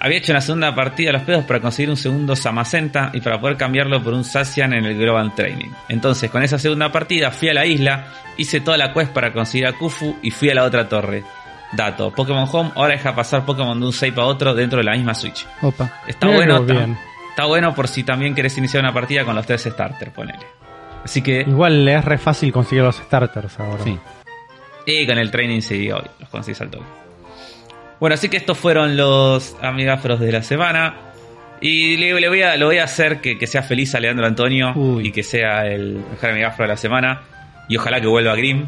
había 0.00 0.16
hecho 0.16 0.32
una 0.32 0.40
segunda 0.40 0.74
partida 0.74 1.10
a 1.10 1.12
los 1.12 1.22
pedos 1.22 1.44
para 1.44 1.60
conseguir 1.60 1.90
un 1.90 1.98
segundo 1.98 2.34
Samacenta 2.34 3.10
y 3.12 3.20
para 3.20 3.38
poder 3.38 3.58
cambiarlo 3.58 4.02
por 4.02 4.14
un 4.14 4.24
Sacian 4.24 4.72
en 4.72 4.86
el 4.86 4.96
Global 4.96 5.34
Training. 5.34 5.68
Entonces 5.90 6.30
con 6.30 6.42
esa 6.42 6.58
segunda 6.58 6.90
partida 6.90 7.30
fui 7.30 7.50
a 7.50 7.54
la 7.54 7.66
isla, 7.66 8.06
hice 8.38 8.62
toda 8.62 8.78
la 8.78 8.94
quest 8.94 9.12
para 9.12 9.34
conseguir 9.34 9.66
a 9.66 9.74
Kufu 9.74 10.16
y 10.22 10.30
fui 10.30 10.48
a 10.48 10.54
la 10.54 10.64
otra 10.64 10.88
torre. 10.88 11.22
Dato, 11.72 12.10
Pokémon 12.12 12.48
Home 12.50 12.72
ahora 12.74 12.94
deja 12.94 13.14
pasar 13.14 13.44
Pokémon 13.44 13.78
de 13.78 13.86
un 13.86 13.92
save 13.92 14.14
a 14.20 14.24
otro 14.24 14.54
dentro 14.54 14.78
de 14.78 14.84
la 14.84 14.92
misma 14.92 15.14
Switch. 15.14 15.46
Opa. 15.62 16.00
Está 16.06 16.26
Mira 16.26 16.38
bueno, 16.38 16.56
está, 16.58 16.72
bien. 16.72 16.98
está 17.30 17.44
bueno 17.46 17.74
por 17.74 17.86
si 17.88 18.02
también 18.02 18.34
querés 18.34 18.56
iniciar 18.58 18.82
una 18.82 18.92
partida 18.92 19.24
con 19.24 19.36
los 19.36 19.46
tres 19.46 19.62
starters, 19.62 20.12
ponele. 20.12 20.38
Así 21.04 21.22
que... 21.22 21.40
Igual 21.42 21.84
le 21.84 21.94
es 21.94 22.04
re 22.04 22.18
fácil 22.18 22.52
conseguir 22.52 22.84
los 22.84 22.96
starters 22.96 23.58
ahora. 23.60 23.84
Sí. 23.84 23.98
Y 24.86 25.06
con 25.06 25.18
el 25.18 25.30
training 25.30 25.60
sí, 25.60 25.90
hoy 25.90 26.02
los 26.18 26.28
conseguís 26.28 26.60
al 26.60 26.70
toque. 26.70 26.84
Bueno, 28.00 28.14
así 28.14 28.28
que 28.28 28.38
estos 28.38 28.58
fueron 28.58 28.96
los 28.96 29.56
amigáforos 29.62 30.18
de 30.20 30.32
la 30.32 30.42
semana. 30.42 30.94
Y 31.60 31.96
le, 31.98 32.18
le 32.18 32.28
voy 32.28 32.42
a, 32.42 32.56
lo 32.56 32.66
voy 32.66 32.78
a 32.78 32.84
hacer 32.84 33.20
que, 33.20 33.36
que 33.38 33.46
sea 33.46 33.62
feliz 33.62 33.94
a 33.94 34.00
Leandro 34.00 34.26
Antonio 34.26 34.72
Uy. 34.74 35.08
y 35.08 35.12
que 35.12 35.22
sea 35.22 35.66
el 35.66 36.02
mejor 36.10 36.30
amigáforo 36.30 36.64
de 36.64 36.68
la 36.68 36.76
semana. 36.78 37.20
Y 37.68 37.76
ojalá 37.76 38.00
que 38.00 38.06
vuelva 38.06 38.32
a 38.32 38.36
Grim. 38.36 38.66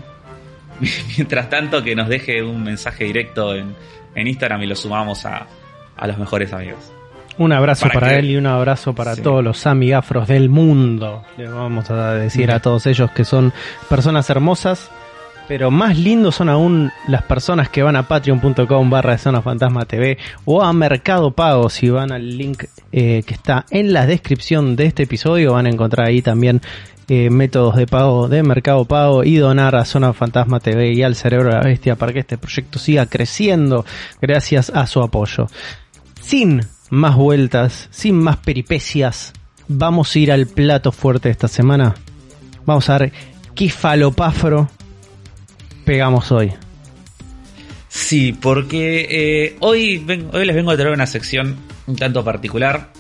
Mientras 1.17 1.49
tanto, 1.49 1.83
que 1.83 1.95
nos 1.95 2.09
deje 2.09 2.43
un 2.43 2.63
mensaje 2.63 3.05
directo 3.05 3.55
en, 3.55 3.75
en 4.15 4.27
Instagram 4.27 4.63
y 4.63 4.67
lo 4.67 4.77
sumamos 4.77 5.25
a, 5.27 5.47
a 5.97 6.07
los 6.07 6.19
mejores 6.19 6.53
amigos. 6.53 6.93
Un 7.39 7.51
abrazo 7.53 7.89
Para 7.93 8.19
él 8.19 8.31
y 8.31 8.37
un 8.37 8.47
abrazo 8.47 8.95
para 8.95 9.15
Sí. 9.15 9.23
todos 9.23 9.43
los 9.43 9.67
amigafros 9.67 10.29
del 10.29 10.51
mundo. 10.51 11.25
Le 11.39 11.49
vamos 11.49 11.91
a 11.91 12.13
decir 12.15 12.51
a 12.53 12.61
todos 12.61 12.87
ellos 12.87 13.11
que 13.13 13.25
son 13.25 13.55
personas 13.89 14.29
hermosas. 14.29 14.91
Pero 15.49 15.71
más 15.71 15.99
lindos 15.99 16.37
son 16.37 16.49
aún 16.49 16.91
las 17.09 17.23
personas 17.23 17.69
que 17.69 17.83
van 17.83 17.97
a 17.97 18.07
patreon.com 18.09 18.91
barra 18.91 19.19
zona 19.19 19.43
fantasma 19.43 19.85
TV 19.85 20.17
o 20.45 20.63
a 20.63 20.73
Mercado 20.73 21.33
Pago. 21.33 21.69
Si 21.69 21.91
van 21.91 22.13
al 22.13 22.37
link 22.37 22.65
eh, 22.93 23.23
que 23.27 23.35
está 23.35 23.67
en 23.71 23.93
la 23.93 24.07
descripción 24.07 24.77
de 24.77 24.87
este 24.87 25.05
episodio 25.05 25.55
van 25.55 25.67
a 25.67 25.71
encontrar 25.71 26.07
ahí 26.07 26.23
también 26.23 26.61
eh, 27.09 27.31
métodos 27.31 27.77
de 27.77 27.87
pago 27.87 28.29
de 28.29 28.43
Mercado 28.43 28.85
Pago 28.85 29.25
y 29.25 29.37
donar 29.37 29.75
a 29.75 29.85
Zona 29.85 30.13
Fantasma 30.13 30.61
TV 30.61 30.93
y 30.93 31.03
al 31.03 31.17
Cerebro 31.17 31.49
de 31.49 31.57
la 31.57 31.63
Bestia 31.63 31.97
para 31.97 32.13
que 32.13 32.21
este 32.21 32.39
proyecto 32.39 32.79
siga 32.79 33.07
creciendo 33.07 33.85
gracias 34.21 34.71
a 34.71 34.87
su 34.87 35.03
apoyo. 35.03 35.47
Sin 36.21 36.63
más 36.91 37.17
vueltas, 37.17 37.89
sin 37.91 38.17
más 38.17 38.37
peripecias, 38.37 39.33
vamos 39.67 40.15
a 40.15 40.19
ir 40.19 40.31
al 40.33 40.47
plato 40.47 40.93
fuerte 40.93 41.29
de 41.29 41.33
esta 41.33 41.49
semana. 41.49 41.95
Vamos 42.65 42.89
a 42.89 42.99
ver 42.99 43.13
qué 43.55 43.69
falopafro 43.69 44.71
pegamos 45.85 46.31
hoy. 46.33 46.53
Sí, 47.89 48.33
porque 48.33 49.07
eh, 49.11 49.57
hoy, 49.61 49.99
ven- 49.99 50.31
hoy 50.33 50.47
les 50.47 50.57
vengo 50.57 50.71
a 50.71 50.77
traer 50.77 50.93
una 50.95 51.07
sección 51.07 51.57
un 51.87 51.97
tanto 51.97 52.25
particular. 52.25 52.91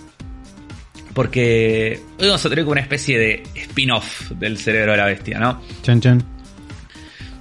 Porque 1.14 2.00
hoy 2.18 2.26
vamos 2.26 2.44
a 2.44 2.48
tener 2.48 2.64
como 2.64 2.72
una 2.72 2.80
especie 2.80 3.18
de 3.18 3.42
spin-off 3.54 4.30
del 4.32 4.56
cerebro 4.58 4.92
de 4.92 4.98
la 4.98 5.04
bestia, 5.06 5.38
¿no? 5.38 5.60
Chan 5.82 6.00
chan. 6.00 6.22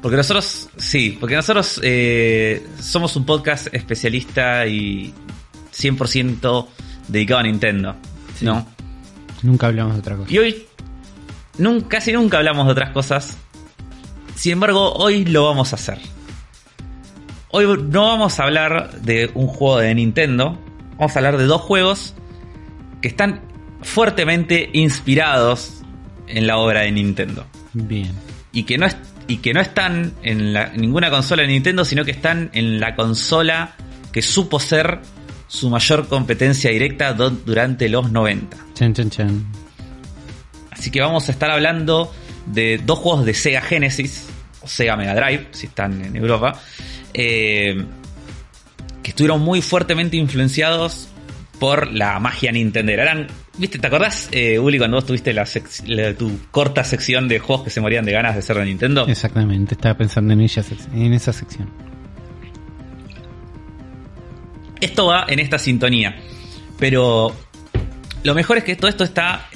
Porque 0.01 0.17
nosotros, 0.17 0.67
sí, 0.77 1.15
porque 1.19 1.35
nosotros 1.35 1.79
eh, 1.83 2.65
somos 2.79 3.15
un 3.15 3.25
podcast 3.25 3.67
especialista 3.73 4.65
y 4.65 5.13
100% 5.73 6.67
dedicado 7.07 7.39
a 7.39 7.43
Nintendo, 7.43 7.95
¿no? 8.41 8.65
Nunca 9.43 9.67
hablamos 9.67 9.93
de 9.93 9.99
otra 9.99 10.15
cosa. 10.17 10.33
Y 10.33 10.37
hoy 10.39 10.65
casi 11.87 12.11
nunca 12.11 12.37
hablamos 12.39 12.65
de 12.65 12.71
otras 12.73 12.89
cosas. 12.91 13.37
Sin 14.41 14.53
embargo, 14.53 14.91
hoy 14.93 15.23
lo 15.23 15.45
vamos 15.45 15.71
a 15.71 15.75
hacer. 15.75 15.99
Hoy 17.49 17.65
no 17.67 18.07
vamos 18.07 18.39
a 18.39 18.43
hablar 18.43 19.01
de 19.01 19.29
un 19.35 19.45
juego 19.45 19.77
de 19.77 19.93
Nintendo. 19.93 20.57
Vamos 20.97 21.15
a 21.15 21.19
hablar 21.19 21.37
de 21.37 21.43
dos 21.43 21.61
juegos 21.61 22.15
que 23.03 23.07
están 23.07 23.41
fuertemente 23.83 24.71
inspirados 24.73 25.83
en 26.25 26.47
la 26.47 26.57
obra 26.57 26.81
de 26.81 26.91
Nintendo. 26.91 27.45
Bien. 27.73 28.11
Y 28.51 28.63
que 28.63 28.79
no, 28.79 28.87
es- 28.87 28.97
y 29.27 29.37
que 29.37 29.53
no 29.53 29.61
están 29.61 30.13
en, 30.23 30.53
la- 30.53 30.69
ninguna 30.69 31.11
consola 31.11 31.43
de 31.43 31.49
Nintendo, 31.49 31.85
sino 31.85 32.03
que 32.03 32.09
están 32.09 32.49
en 32.53 32.79
la 32.79 32.95
consola 32.95 33.75
que 34.11 34.23
supo 34.23 34.59
ser 34.59 35.01
su 35.47 35.69
mayor 35.69 36.07
competencia 36.07 36.71
directa 36.71 37.13
do- 37.13 37.29
durante 37.29 37.89
los 37.89 38.11
90. 38.11 38.57
Chan 38.73 38.95
chan 38.95 39.11
chan. 39.11 39.45
Así 40.71 40.89
que 40.89 40.99
vamos 40.99 41.29
a 41.29 41.31
estar 41.31 41.51
hablando 41.51 42.11
de 42.47 42.81
dos 42.83 42.97
juegos 42.97 43.23
de 43.23 43.35
Sega 43.35 43.61
Genesis, 43.61 44.25
Sega 44.65 44.95
Mega 44.95 45.15
Drive, 45.15 45.47
si 45.51 45.67
están 45.67 46.03
en 46.03 46.15
Europa, 46.15 46.59
eh, 47.13 47.83
que 49.03 49.09
estuvieron 49.09 49.41
muy 49.41 49.61
fuertemente 49.61 50.17
influenciados 50.17 51.09
por 51.59 51.93
la 51.93 52.19
magia 52.19 52.51
Nintendo. 52.51 52.91
Eran, 52.91 53.27
¿viste? 53.57 53.77
¿Te 53.77 53.87
acordás, 53.87 54.29
eh, 54.31 54.57
Uli, 54.57 54.77
cuando 54.77 54.97
vos 54.97 55.05
tuviste 55.05 55.33
la 55.33 55.45
tu 56.17 56.39
corta 56.49 56.83
sección 56.83 57.27
de 57.27 57.39
juegos 57.39 57.65
que 57.65 57.69
se 57.69 57.81
morían 57.81 58.03
de 58.03 58.11
ganas 58.11 58.35
de 58.35 58.41
ser 58.41 58.57
de 58.57 58.65
Nintendo? 58.65 59.05
Exactamente, 59.07 59.75
estaba 59.75 59.95
pensando 59.95 60.33
en, 60.33 60.41
ella, 60.41 60.63
en 60.93 61.13
esa 61.13 61.31
sección. 61.31 61.69
Esto 64.79 65.05
va 65.05 65.25
en 65.27 65.37
esta 65.37 65.59
sintonía. 65.59 66.15
Pero 66.79 67.35
lo 68.23 68.33
mejor 68.33 68.57
es 68.57 68.63
que 68.63 68.75
todo 68.75 68.89
esto 68.89 69.03
está 69.03 69.47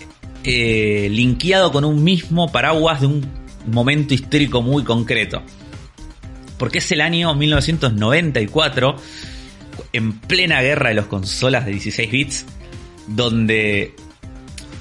eh, 0.43 1.07
linkeado 1.11 1.71
con 1.71 1.83
un 1.83 2.03
mismo 2.03 2.51
paraguas 2.51 3.01
de 3.01 3.07
un 3.07 3.44
momento 3.67 4.13
histórico 4.13 4.61
muy 4.61 4.83
concreto. 4.83 5.41
Porque 6.57 6.77
es 6.77 6.91
el 6.91 7.01
año 7.01 7.33
1994, 7.35 8.95
en 9.91 10.13
plena 10.19 10.61
guerra 10.61 10.89
de 10.89 10.95
las 10.95 11.05
consolas 11.05 11.65
de 11.65 11.71
16 11.71 12.11
bits, 12.11 12.45
donde 13.07 13.93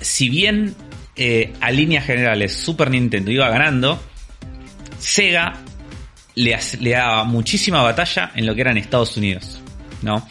si 0.01 0.29
bien 0.29 0.75
eh, 1.17 1.53
a 1.61 1.71
líneas 1.71 2.05
generales 2.05 2.55
Super 2.55 2.91
Nintendo 2.91 3.31
iba 3.31 3.49
ganando, 3.49 4.01
Sega 4.99 5.61
le, 6.35 6.59
daba 6.91 7.25
muchísima 7.25 7.83
batalla 7.83 8.33
en 8.35 8.47
lo 8.47 8.55
que 8.55 8.61
era 8.63 8.71
en 8.71 8.79
Estados 8.79 9.17
Unidos, 9.17 9.61
¿no? 10.03 10.27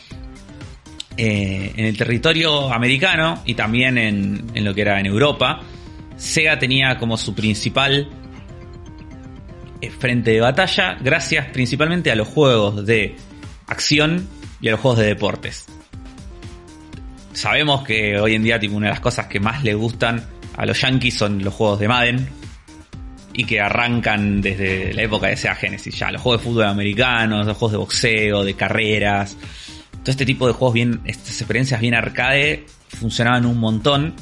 Eh, 1.15 1.73
en 1.75 1.85
el 1.85 1.95
territorio 1.95 2.73
americano 2.73 3.43
y 3.45 3.53
también 3.53 3.97
en, 3.97 4.63
lo 4.63 4.73
que 4.73 4.81
era 4.81 4.99
en 4.99 5.05
Europa, 5.05 5.61
Sega 6.17 6.57
tenía 6.57 6.97
como 6.97 7.17
su 7.17 7.35
principal 7.35 8.09
frente 9.89 10.31
de 10.31 10.41
batalla 10.41 10.97
gracias 11.01 11.47
principalmente 11.47 12.11
a 12.11 12.15
los 12.15 12.27
juegos 12.27 12.85
de 12.85 13.15
acción 13.67 14.27
y 14.61 14.67
a 14.67 14.71
los 14.71 14.79
juegos 14.79 14.99
de 14.99 15.05
deportes. 15.07 15.65
Sabemos 17.33 17.83
que 17.83 18.19
hoy 18.19 18.35
en 18.35 18.43
día 18.43 18.59
tipo, 18.59 18.75
una 18.75 18.87
de 18.87 18.93
las 18.93 18.99
cosas 18.99 19.27
que 19.27 19.39
más 19.39 19.63
le 19.63 19.73
gustan 19.73 20.23
a 20.55 20.65
los 20.65 20.79
yankees 20.79 21.15
son 21.15 21.43
los 21.43 21.53
juegos 21.53 21.79
de 21.79 21.87
Madden 21.87 22.29
y 23.33 23.45
que 23.45 23.59
arrancan 23.59 24.41
desde 24.41 24.93
la 24.93 25.01
época 25.01 25.27
de 25.27 25.37
Sega 25.37 25.55
Genesis 25.55 25.97
ya, 25.97 26.11
los 26.11 26.21
juegos 26.21 26.41
de 26.41 26.49
fútbol 26.49 26.65
americanos, 26.65 27.47
los 27.47 27.57
juegos 27.57 27.71
de 27.71 27.77
boxeo, 27.77 28.43
de 28.43 28.53
carreras, 28.53 29.35
todo 30.03 30.11
este 30.11 30.25
tipo 30.25 30.45
de 30.47 30.53
juegos 30.53 30.73
bien, 30.73 31.01
estas 31.05 31.41
experiencias 31.41 31.81
bien 31.81 31.95
arcade 31.95 32.65
funcionaban 32.89 33.45
un 33.45 33.57
montón 33.57 34.13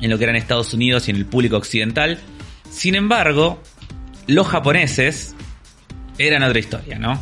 en 0.00 0.10
lo 0.10 0.18
que 0.18 0.24
era 0.24 0.32
en 0.32 0.36
Estados 0.36 0.72
Unidos 0.72 1.08
y 1.08 1.10
en 1.10 1.16
el 1.16 1.26
público 1.26 1.56
occidental. 1.56 2.20
Sin 2.70 2.94
embargo, 2.94 3.60
los 4.30 4.46
japoneses 4.46 5.34
eran 6.18 6.42
otra 6.42 6.58
historia, 6.58 6.98
¿no? 6.98 7.20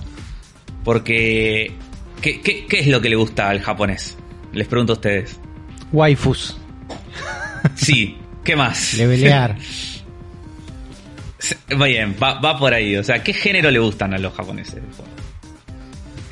Porque, 0.84 1.72
¿qué, 2.20 2.40
qué, 2.40 2.66
qué 2.66 2.80
es 2.80 2.86
lo 2.86 3.00
que 3.00 3.08
le 3.08 3.16
gusta 3.16 3.48
al 3.48 3.60
japonés? 3.60 4.16
Les 4.52 4.66
pregunto 4.66 4.92
a 4.92 4.96
ustedes. 4.96 5.38
Waifus. 5.92 6.56
Sí, 7.74 8.16
¿qué 8.44 8.56
más? 8.56 8.94
Levelear. 8.98 9.56
Muy 11.76 11.90
bien, 11.90 12.16
va, 12.22 12.40
va 12.40 12.58
por 12.58 12.74
ahí. 12.74 12.96
O 12.96 13.04
sea, 13.04 13.22
¿qué 13.22 13.32
género 13.32 13.70
le 13.70 13.78
gustan 13.78 14.14
a 14.14 14.18
los 14.18 14.34
japoneses? 14.34 14.82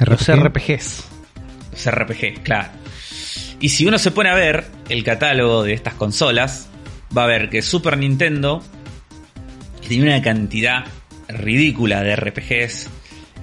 Los 0.00 0.26
RPG. 0.26 0.46
RPGs. 0.46 1.04
Los 1.72 1.94
RPG, 1.94 2.42
claro. 2.42 2.68
Y 3.60 3.70
si 3.70 3.86
uno 3.86 3.98
se 3.98 4.10
pone 4.10 4.28
a 4.28 4.34
ver 4.34 4.66
el 4.88 5.02
catálogo 5.04 5.62
de 5.62 5.72
estas 5.72 5.94
consolas, 5.94 6.68
va 7.16 7.24
a 7.24 7.26
ver 7.26 7.48
que 7.48 7.62
Super 7.62 7.96
Nintendo 7.96 8.62
tenía 9.88 10.14
una 10.14 10.22
cantidad 10.22 10.84
ridícula 11.28 12.02
de 12.02 12.16
RPGs 12.16 12.90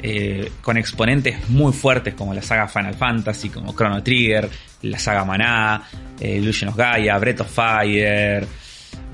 eh, 0.06 0.52
con 0.61 0.78
exponentes 0.78 1.49
muy 1.49 1.72
fuertes 1.72 2.14
como 2.14 2.34
la 2.34 2.41
saga 2.41 2.68
Final 2.68 2.94
Fantasy, 2.95 3.49
como 3.49 3.74
Chrono 3.74 4.03
Trigger, 4.03 4.49
la 4.82 4.99
saga 4.99 5.24
Maná, 5.24 5.84
eh, 6.20 6.38
Illusion 6.38 6.70
of 6.72 6.76
Gaia, 6.76 7.18
Breath 7.18 7.41
of 7.41 7.49
Fire, 7.49 8.45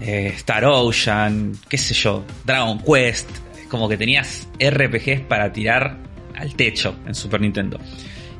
eh, 0.02 0.34
Star 0.36 0.66
Ocean, 0.66 1.54
qué 1.68 1.78
sé 1.78 1.94
yo, 1.94 2.26
Dragon 2.44 2.80
Quest. 2.80 3.30
Como 3.70 3.88
que 3.88 3.98
tenías 3.98 4.48
RPGs 4.60 5.22
para 5.28 5.54
tirar 5.54 5.98
al 6.36 6.56
techo 6.56 6.96
en 7.06 7.14
Super 7.14 7.42
Nintendo. 7.42 7.80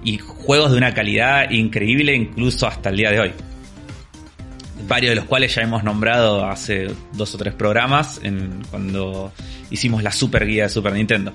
Y 0.04 0.18
juegos 0.18 0.72
de 0.72 0.78
una 0.78 0.94
calidad 0.94 1.52
increíble 1.52 2.16
incluso 2.16 2.66
hasta 2.66 2.90
el 2.90 2.98
día 2.98 3.12
de 3.12 3.20
hoy. 3.20 3.34
Varios 4.88 5.12
de 5.12 5.16
los 5.16 5.26
cuales 5.26 5.54
ya 5.54 5.62
hemos 5.62 5.84
nombrado 5.84 6.46
hace 6.46 6.88
dos 7.14 7.36
o 7.36 7.38
tres 7.38 7.54
programas 7.54 8.22
cuando 8.70 9.32
hicimos 9.70 10.04
la 10.04 10.12
super 10.12 10.46
guía 10.46 10.64
de 10.64 10.70
Super 10.70 10.94
Nintendo. 10.94 11.34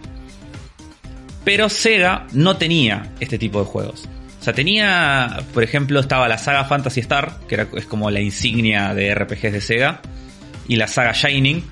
Pero 1.45 1.69
Sega 1.69 2.27
no 2.33 2.57
tenía 2.57 3.13
este 3.21 3.39
tipo 3.39 3.61
de 3.61 3.67
juegos. 3.67 4.09
O 4.41 4.45
sea, 4.45 4.55
tenía, 4.55 5.43
por 5.53 5.63
ejemplo, 5.63 6.01
estaba 6.01 6.29
la 6.29 6.39
saga 6.39 6.65
Fantasy 6.65 7.01
Star, 7.01 7.39
que 7.49 7.67
es 7.77 7.87
como 7.87 8.11
la 8.11 8.21
insignia 8.21 8.95
de 8.95 9.15
RPGs 9.15 9.53
de 9.53 9.61
Sega, 9.61 10.01
y 10.69 10.77
la 10.77 10.87
saga 10.87 11.13
Shining. 11.13 11.65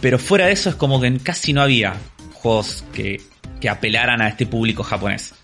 Pero 0.00 0.18
fuera 0.18 0.46
de 0.46 0.52
eso 0.52 0.70
es 0.70 0.76
como 0.76 1.00
que 1.00 1.18
casi 1.18 1.52
no 1.52 1.62
había 1.62 1.94
juegos 2.32 2.84
que, 2.92 3.20
que 3.60 3.68
apelaran 3.68 4.20
a 4.20 4.28
este 4.28 4.46
público 4.46 4.82
japonés. 4.82 5.34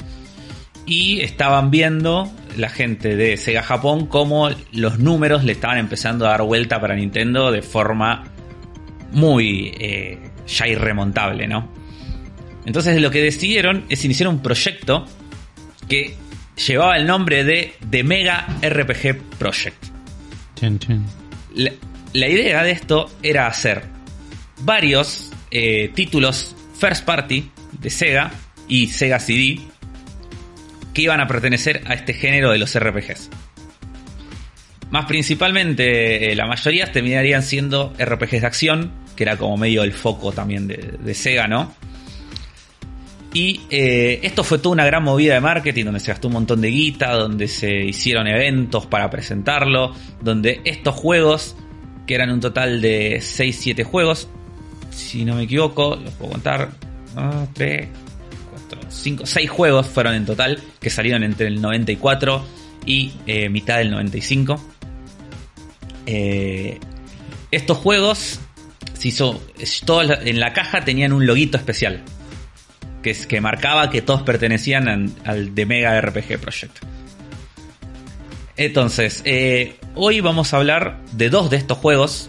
Y 0.86 1.20
estaban 1.20 1.70
viendo 1.70 2.30
la 2.56 2.68
gente 2.68 3.16
de 3.16 3.36
Sega 3.36 3.62
Japón 3.62 4.06
cómo 4.06 4.50
los 4.72 4.98
números 4.98 5.44
le 5.44 5.52
estaban 5.52 5.78
empezando 5.78 6.26
a 6.26 6.30
dar 6.30 6.42
vuelta 6.42 6.80
para 6.80 6.94
Nintendo 6.94 7.50
de 7.50 7.62
forma 7.62 8.24
muy 9.12 9.74
eh, 9.78 10.18
ya 10.46 10.68
irremontable, 10.68 11.46
¿no? 11.46 11.68
Entonces 12.66 13.00
lo 13.00 13.10
que 13.10 13.22
decidieron 13.22 13.84
es 13.88 14.04
iniciar 14.04 14.28
un 14.28 14.40
proyecto 14.40 15.06
que 15.88 16.14
llevaba 16.66 16.96
el 16.96 17.06
nombre 17.06 17.44
de 17.44 17.74
The 17.88 18.04
Mega 18.04 18.46
RPG 18.62 19.38
Project. 19.38 19.84
Chin, 20.56 20.78
chin. 20.78 21.04
La, 21.54 21.72
la 22.12 22.28
idea 22.28 22.62
de 22.62 22.72
esto 22.72 23.10
era 23.22 23.46
hacer 23.46 23.84
varios 24.62 25.32
eh, 25.50 25.90
títulos 25.94 26.54
first 26.78 27.04
party 27.04 27.50
de 27.72 27.90
Sega 27.90 28.30
y 28.68 28.88
Sega 28.88 29.18
CD 29.18 29.60
que 30.92 31.02
iban 31.02 31.20
a 31.20 31.26
pertenecer 31.26 31.82
a 31.86 31.94
este 31.94 32.14
género 32.14 32.50
de 32.50 32.58
los 32.58 32.78
RPGs. 32.78 33.30
Más 34.90 35.06
principalmente, 35.06 36.32
eh, 36.32 36.34
la 36.34 36.46
mayoría 36.46 36.90
terminarían 36.90 37.42
siendo 37.42 37.92
RPGs 37.98 38.40
de 38.40 38.46
acción, 38.46 38.92
que 39.14 39.22
era 39.22 39.36
como 39.36 39.56
medio 39.56 39.84
el 39.84 39.92
foco 39.92 40.32
también 40.32 40.66
de, 40.66 41.14
Sega, 41.14 41.46
¿no? 41.46 41.72
Y 43.32 43.60
eh, 43.70 44.18
esto 44.24 44.42
fue 44.42 44.58
toda 44.58 44.72
una 44.72 44.84
gran 44.84 45.04
movida 45.04 45.34
de 45.34 45.40
marketing 45.40 45.84
donde 45.84 46.00
se 46.00 46.10
gastó 46.10 46.26
un 46.26 46.34
montón 46.34 46.60
de 46.60 46.68
guita, 46.68 47.12
donde 47.12 47.46
se 47.46 47.72
hicieron 47.84 48.26
eventos 48.26 48.86
para 48.86 49.08
presentarlo, 49.08 49.94
donde 50.20 50.60
estos 50.64 50.96
juegos, 50.96 51.54
que 52.08 52.16
eran 52.16 52.30
un 52.32 52.40
total 52.40 52.80
de 52.80 53.18
6-7 53.18 53.84
juegos, 53.84 54.28
si 54.90 55.24
no 55.24 55.36
me 55.36 55.44
equivoco, 55.44 55.94
los 55.94 56.12
puedo 56.14 56.32
contar, 56.32 56.70
3, 57.54 57.88
4, 58.70 58.90
5, 58.90 59.26
6 59.26 59.50
juegos 59.50 59.86
fueron 59.86 60.14
en 60.14 60.24
total, 60.26 60.62
que 60.80 60.90
salieron 60.90 61.22
entre 61.24 61.46
el 61.48 61.60
94 61.60 62.44
y 62.86 63.12
eh, 63.26 63.48
mitad 63.48 63.78
del 63.78 63.90
95. 63.90 64.62
Eh, 66.06 66.78
estos 67.50 67.76
juegos, 67.78 68.40
se 68.94 69.08
hizo, 69.08 69.42
en 69.56 70.40
la 70.40 70.52
caja 70.52 70.84
tenían 70.84 71.12
un 71.12 71.26
loguito 71.26 71.56
especial 71.56 72.02
que, 73.02 73.10
es, 73.10 73.26
que 73.26 73.40
marcaba 73.40 73.90
que 73.90 74.02
todos 74.02 74.22
pertenecían 74.22 74.88
an- 74.88 75.14
al 75.24 75.54
de 75.54 75.66
Mega 75.66 76.00
RPG 76.00 76.38
Project. 76.40 76.78
Entonces, 78.56 79.22
eh, 79.24 79.76
hoy 79.94 80.20
vamos 80.20 80.52
a 80.52 80.58
hablar 80.58 81.00
de 81.12 81.30
dos 81.30 81.48
de 81.50 81.56
estos 81.56 81.78
juegos, 81.78 82.28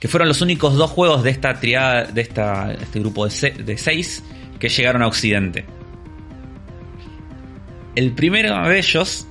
que 0.00 0.06
fueron 0.08 0.28
los 0.28 0.42
únicos 0.42 0.74
dos 0.76 0.90
juegos 0.90 1.22
de 1.22 1.30
esta 1.30 1.58
triada, 1.60 2.04
de 2.04 2.20
esta, 2.20 2.72
este 2.72 3.00
grupo 3.00 3.24
de, 3.24 3.30
se- 3.30 3.50
de 3.50 3.78
seis 3.78 4.22
que 4.58 4.68
llegaron 4.68 5.02
a 5.02 5.06
Occidente. 5.06 5.64
El 7.94 8.12
primero 8.12 8.68
de 8.68 8.78
ellos 8.78 9.26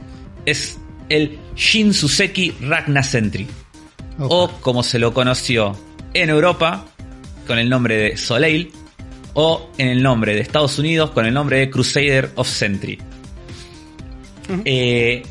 es 0.46 0.80
el 1.10 1.40
Shin 1.56 1.94
Suseki 1.94 2.52
Ragna 2.62 3.04
Sentry, 3.04 3.48
Opa. 4.20 4.36
o 4.36 4.52
como 4.62 4.84
se 4.84 5.00
lo 5.00 5.14
conoció 5.14 5.78
en 6.14 6.30
Europa 6.30 6.86
con 7.46 7.60
el 7.60 7.70
nombre 7.70 7.98
de 7.98 8.18
Soleil, 8.18 8.72
o 9.40 9.70
en 9.78 9.90
el 9.90 10.02
nombre 10.02 10.34
de 10.34 10.42
Estados 10.42 10.80
Unidos 10.80 11.12
con 11.12 11.28
el 11.28 11.34
nombre 11.34 11.60
de 11.60 11.70
Crusader 11.70 12.32
of 12.36 12.50
Sentry. 12.50 12.98
Eh, 14.66 15.22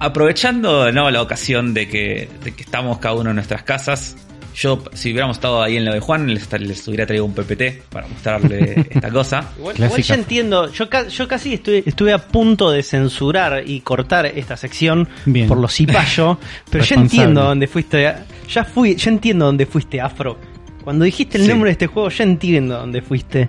aprovechando 0.00 0.90
¿no? 0.90 1.08
la 1.12 1.22
ocasión 1.22 1.72
de 1.72 1.88
que, 1.88 2.28
de 2.42 2.52
que 2.52 2.62
estamos 2.64 2.98
cada 2.98 3.14
uno 3.14 3.30
en 3.30 3.36
nuestras 3.36 3.62
casas, 3.62 4.16
yo, 4.54 4.82
si 4.92 5.10
hubiéramos 5.12 5.36
estado 5.36 5.62
ahí 5.62 5.76
en 5.76 5.84
lo 5.84 5.92
de 5.92 6.00
Juan, 6.00 6.26
les, 6.32 6.50
les 6.60 6.86
hubiera 6.88 7.06
traído 7.06 7.24
un 7.24 7.34
PPT 7.34 7.82
para 7.90 8.06
mostrarle 8.08 8.86
esta 8.90 9.10
cosa. 9.10 9.50
Igual, 9.58 9.76
igual 9.78 10.02
ya 10.02 10.14
entiendo, 10.14 10.72
yo, 10.72 10.88
ca- 10.90 11.08
yo 11.08 11.28
casi 11.28 11.54
estuve, 11.54 11.82
estuve 11.86 12.12
a 12.12 12.18
punto 12.18 12.70
de 12.70 12.82
censurar 12.82 13.62
y 13.66 13.80
cortar 13.80 14.26
esta 14.26 14.56
sección 14.56 15.08
Bien. 15.24 15.46
por 15.48 15.58
los 15.58 15.72
cipayos, 15.74 16.38
pero 16.70 16.84
ya 16.84 16.96
entiendo 16.96 17.42
dónde 17.44 17.66
fuiste, 17.68 18.06
a- 18.06 18.24
ya 18.48 18.64
fui, 18.64 18.96
ya 18.96 19.10
entiendo 19.10 19.46
dónde 19.46 19.66
fuiste 19.66 20.00
afro. 20.00 20.38
Cuando 20.84 21.04
dijiste 21.04 21.36
el 21.38 21.44
Sí. 21.44 21.50
nombre 21.50 21.68
de 21.68 21.72
este 21.72 21.86
juego, 21.86 22.08
ya 22.08 22.24
entiendo 22.24 22.78
dónde 22.78 23.02
fuiste. 23.02 23.48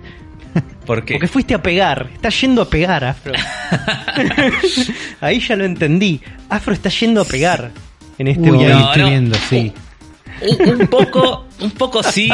Porque 0.86 1.14
Porque 1.14 1.28
fuiste 1.28 1.54
a 1.54 1.62
pegar, 1.62 2.10
estás 2.12 2.38
yendo 2.40 2.60
a 2.62 2.68
pegar, 2.68 3.02
Afro. 3.04 3.32
Ahí 5.20 5.40
ya 5.40 5.56
lo 5.56 5.64
entendí. 5.64 6.20
Afro 6.48 6.74
está 6.74 6.88
yendo 6.90 7.22
a 7.22 7.24
pegar 7.24 7.70
en 8.18 8.28
este 8.28 8.42
Uy, 8.42 8.50
momento. 8.58 8.74
No, 8.78 8.86
estoy 8.88 9.02
no. 9.02 9.08
viendo, 9.08 9.36
sí. 9.48 9.72
Un, 10.42 10.80
un 10.80 10.86
poco, 10.88 11.46
un 11.60 11.70
poco 11.72 12.02
sí, 12.02 12.30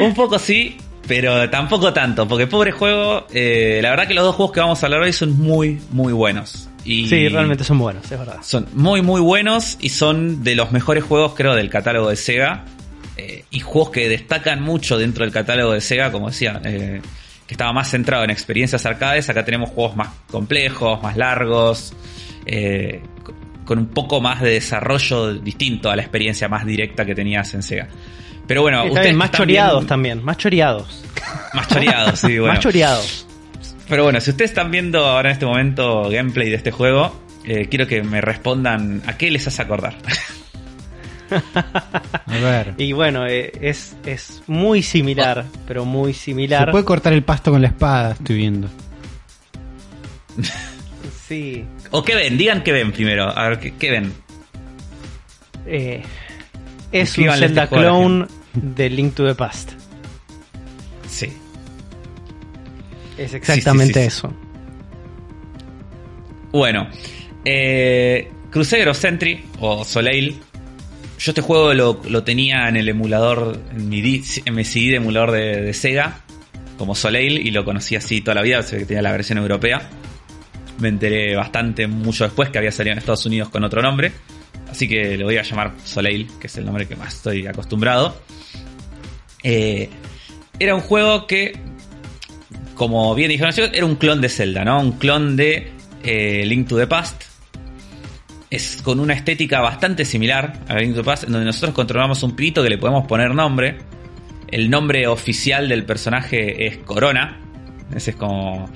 un 0.00 0.14
poco 0.14 0.38
sí, 0.38 0.76
pero 1.06 1.48
tampoco 1.50 1.92
tanto, 1.92 2.26
porque 2.28 2.46
pobre 2.46 2.72
juego, 2.72 3.26
eh, 3.32 3.80
la 3.82 3.90
verdad 3.90 4.06
que 4.08 4.14
los 4.14 4.24
dos 4.24 4.34
juegos 4.36 4.52
que 4.52 4.60
vamos 4.60 4.82
a 4.82 4.86
hablar 4.86 5.02
hoy 5.02 5.12
son 5.12 5.38
muy, 5.38 5.80
muy 5.90 6.12
buenos. 6.12 6.68
Y 6.84 7.08
Sí, 7.08 7.28
realmente 7.28 7.62
son 7.62 7.78
buenos, 7.78 8.04
es 8.10 8.18
verdad. 8.18 8.38
Son 8.42 8.66
muy, 8.74 9.02
muy 9.02 9.20
buenos 9.20 9.76
y 9.80 9.90
son 9.90 10.42
de 10.42 10.54
los 10.54 10.72
mejores 10.72 11.04
juegos, 11.04 11.34
creo, 11.36 11.54
del 11.54 11.68
catálogo 11.68 12.08
de 12.08 12.16
Sega. 12.16 12.64
eh, 13.16 13.44
y 13.50 13.60
juegos 13.60 13.90
que 13.90 14.08
destacan 14.08 14.62
mucho 14.62 14.96
dentro 14.96 15.24
del 15.24 15.32
catálogo 15.32 15.72
de 15.72 15.80
Sega, 15.82 16.10
como 16.10 16.28
decía, 16.30 16.60
eh, 16.64 17.02
que 17.46 17.54
estaba 17.54 17.72
más 17.74 17.90
centrado 17.90 18.24
en 18.24 18.30
experiencias 18.30 18.86
arcades. 18.86 19.28
Acá 19.28 19.44
tenemos 19.44 19.68
juegos 19.70 19.94
más 19.96 20.08
complejos, 20.30 21.02
más 21.02 21.16
largos, 21.18 21.92
con 23.70 23.78
un 23.78 23.86
poco 23.86 24.20
más 24.20 24.40
de 24.40 24.50
desarrollo 24.50 25.32
distinto 25.34 25.92
a 25.92 25.94
la 25.94 26.02
experiencia 26.02 26.48
más 26.48 26.66
directa 26.66 27.04
que 27.06 27.14
tenías 27.14 27.54
en 27.54 27.62
Sega. 27.62 27.86
Pero 28.44 28.62
bueno, 28.62 28.78
Está 28.78 28.88
ustedes 28.88 29.06
bien, 29.06 29.16
más 29.16 29.26
están 29.26 29.38
choreados 29.38 29.72
viendo- 29.74 29.86
también, 29.88 30.24
más 30.24 30.36
choreados. 30.38 31.04
Más 31.54 31.68
choreados, 31.68 32.18
sí, 32.18 32.36
bueno. 32.40 32.54
Más 32.54 32.58
choreados. 32.64 33.26
Pero 33.88 34.02
bueno, 34.02 34.20
si 34.20 34.30
ustedes 34.30 34.50
están 34.50 34.72
viendo 34.72 35.06
ahora 35.06 35.28
en 35.28 35.34
este 35.34 35.46
momento 35.46 36.10
gameplay 36.10 36.50
de 36.50 36.56
este 36.56 36.72
juego, 36.72 37.14
eh, 37.44 37.68
quiero 37.70 37.86
que 37.86 38.02
me 38.02 38.20
respondan 38.20 39.04
a 39.06 39.16
qué 39.16 39.30
les 39.30 39.46
hace 39.46 39.62
acordar. 39.62 39.94
A 41.30 42.24
ver. 42.26 42.74
Y 42.76 42.90
bueno, 42.90 43.24
eh, 43.28 43.52
es, 43.60 43.94
es 44.04 44.42
muy 44.48 44.82
similar, 44.82 45.44
pero 45.68 45.84
muy 45.84 46.12
Se 46.12 46.22
similar. 46.24 46.72
puede 46.72 46.84
cortar 46.84 47.12
el 47.12 47.22
pasto 47.22 47.52
con 47.52 47.62
la 47.62 47.68
espada, 47.68 48.14
estoy 48.14 48.36
viendo. 48.36 48.66
Sí. 51.28 51.64
¿O 51.90 52.04
qué 52.04 52.14
ven? 52.14 52.38
Digan 52.38 52.62
qué 52.62 52.72
ven 52.72 52.92
primero. 52.92 53.36
A 53.36 53.48
ver, 53.48 53.58
¿qué, 53.58 53.74
qué 53.76 53.90
ven? 53.90 54.12
Eh, 55.66 56.02
es 56.92 57.18
un 57.18 57.30
Zelda 57.30 57.64
este 57.64 57.76
clone 57.76 58.26
de 58.54 58.90
Link 58.90 59.14
to 59.14 59.26
the 59.26 59.34
Past. 59.34 59.72
Sí. 61.08 61.28
Es 63.18 63.34
exactamente 63.34 63.94
sí, 63.94 64.00
sí, 64.00 64.00
sí. 64.00 64.06
eso. 64.06 64.34
Bueno, 66.52 66.88
eh, 67.44 68.30
Crusader 68.50 68.94
Sentry 68.94 69.44
o 69.60 69.84
Soleil. 69.84 70.38
Yo 71.18 71.32
este 71.32 71.42
juego 71.42 71.74
lo, 71.74 72.00
lo 72.08 72.24
tenía 72.24 72.68
en 72.68 72.76
el 72.76 72.88
emulador, 72.88 73.60
en 73.72 73.88
mi, 73.88 74.22
en 74.44 74.54
mi 74.54 74.64
CD 74.64 74.90
de 74.90 74.96
emulador 74.96 75.32
de, 75.32 75.60
de 75.60 75.74
Sega, 75.74 76.20
como 76.78 76.94
Soleil, 76.94 77.46
y 77.46 77.50
lo 77.50 77.64
conocí 77.64 77.94
así 77.94 78.22
toda 78.22 78.36
la 78.36 78.42
vida, 78.42 78.62
se 78.62 78.78
que 78.78 78.86
tenía 78.86 79.02
la 79.02 79.12
versión 79.12 79.36
europea. 79.36 79.90
Me 80.80 80.88
enteré 80.88 81.36
bastante 81.36 81.86
mucho 81.86 82.24
después 82.24 82.50
que 82.50 82.58
había 82.58 82.72
salido 82.72 82.92
en 82.92 82.98
Estados 82.98 83.24
Unidos 83.26 83.50
con 83.50 83.62
otro 83.64 83.82
nombre, 83.82 84.12
así 84.70 84.88
que 84.88 85.16
le 85.16 85.24
voy 85.24 85.36
a 85.36 85.42
llamar 85.42 85.74
Soleil, 85.84 86.28
que 86.40 86.46
es 86.46 86.56
el 86.56 86.64
nombre 86.64 86.88
que 86.88 86.96
más 86.96 87.14
estoy 87.14 87.46
acostumbrado. 87.46 88.16
Eh, 89.42 89.88
era 90.58 90.74
un 90.74 90.80
juego 90.80 91.26
que 91.26 91.58
como 92.80 93.14
bien 93.14 93.28
dijeron 93.28 93.52
era 93.74 93.84
un 93.84 93.96
clon 93.96 94.22
de 94.22 94.30
Zelda, 94.30 94.64
¿no? 94.64 94.80
Un 94.80 94.92
clon 94.92 95.36
de 95.36 95.70
eh, 96.02 96.44
Link 96.46 96.66
to 96.66 96.78
the 96.78 96.86
Past. 96.86 97.24
Es 98.48 98.80
con 98.82 99.00
una 99.00 99.12
estética 99.12 99.60
bastante 99.60 100.06
similar 100.06 100.60
a 100.66 100.76
Link 100.76 100.94
to 100.94 101.02
the 101.02 101.04
Past, 101.04 101.24
en 101.24 101.32
donde 101.32 101.44
nosotros 101.44 101.74
controlamos 101.74 102.22
un 102.22 102.34
pito 102.34 102.62
que 102.62 102.70
le 102.70 102.78
podemos 102.78 103.06
poner 103.06 103.34
nombre. 103.34 103.76
El 104.48 104.70
nombre 104.70 105.06
oficial 105.06 105.68
del 105.68 105.84
personaje 105.84 106.66
es 106.66 106.78
Corona. 106.78 107.38
Ese 107.94 108.10
es 108.12 108.16
como 108.16 108.68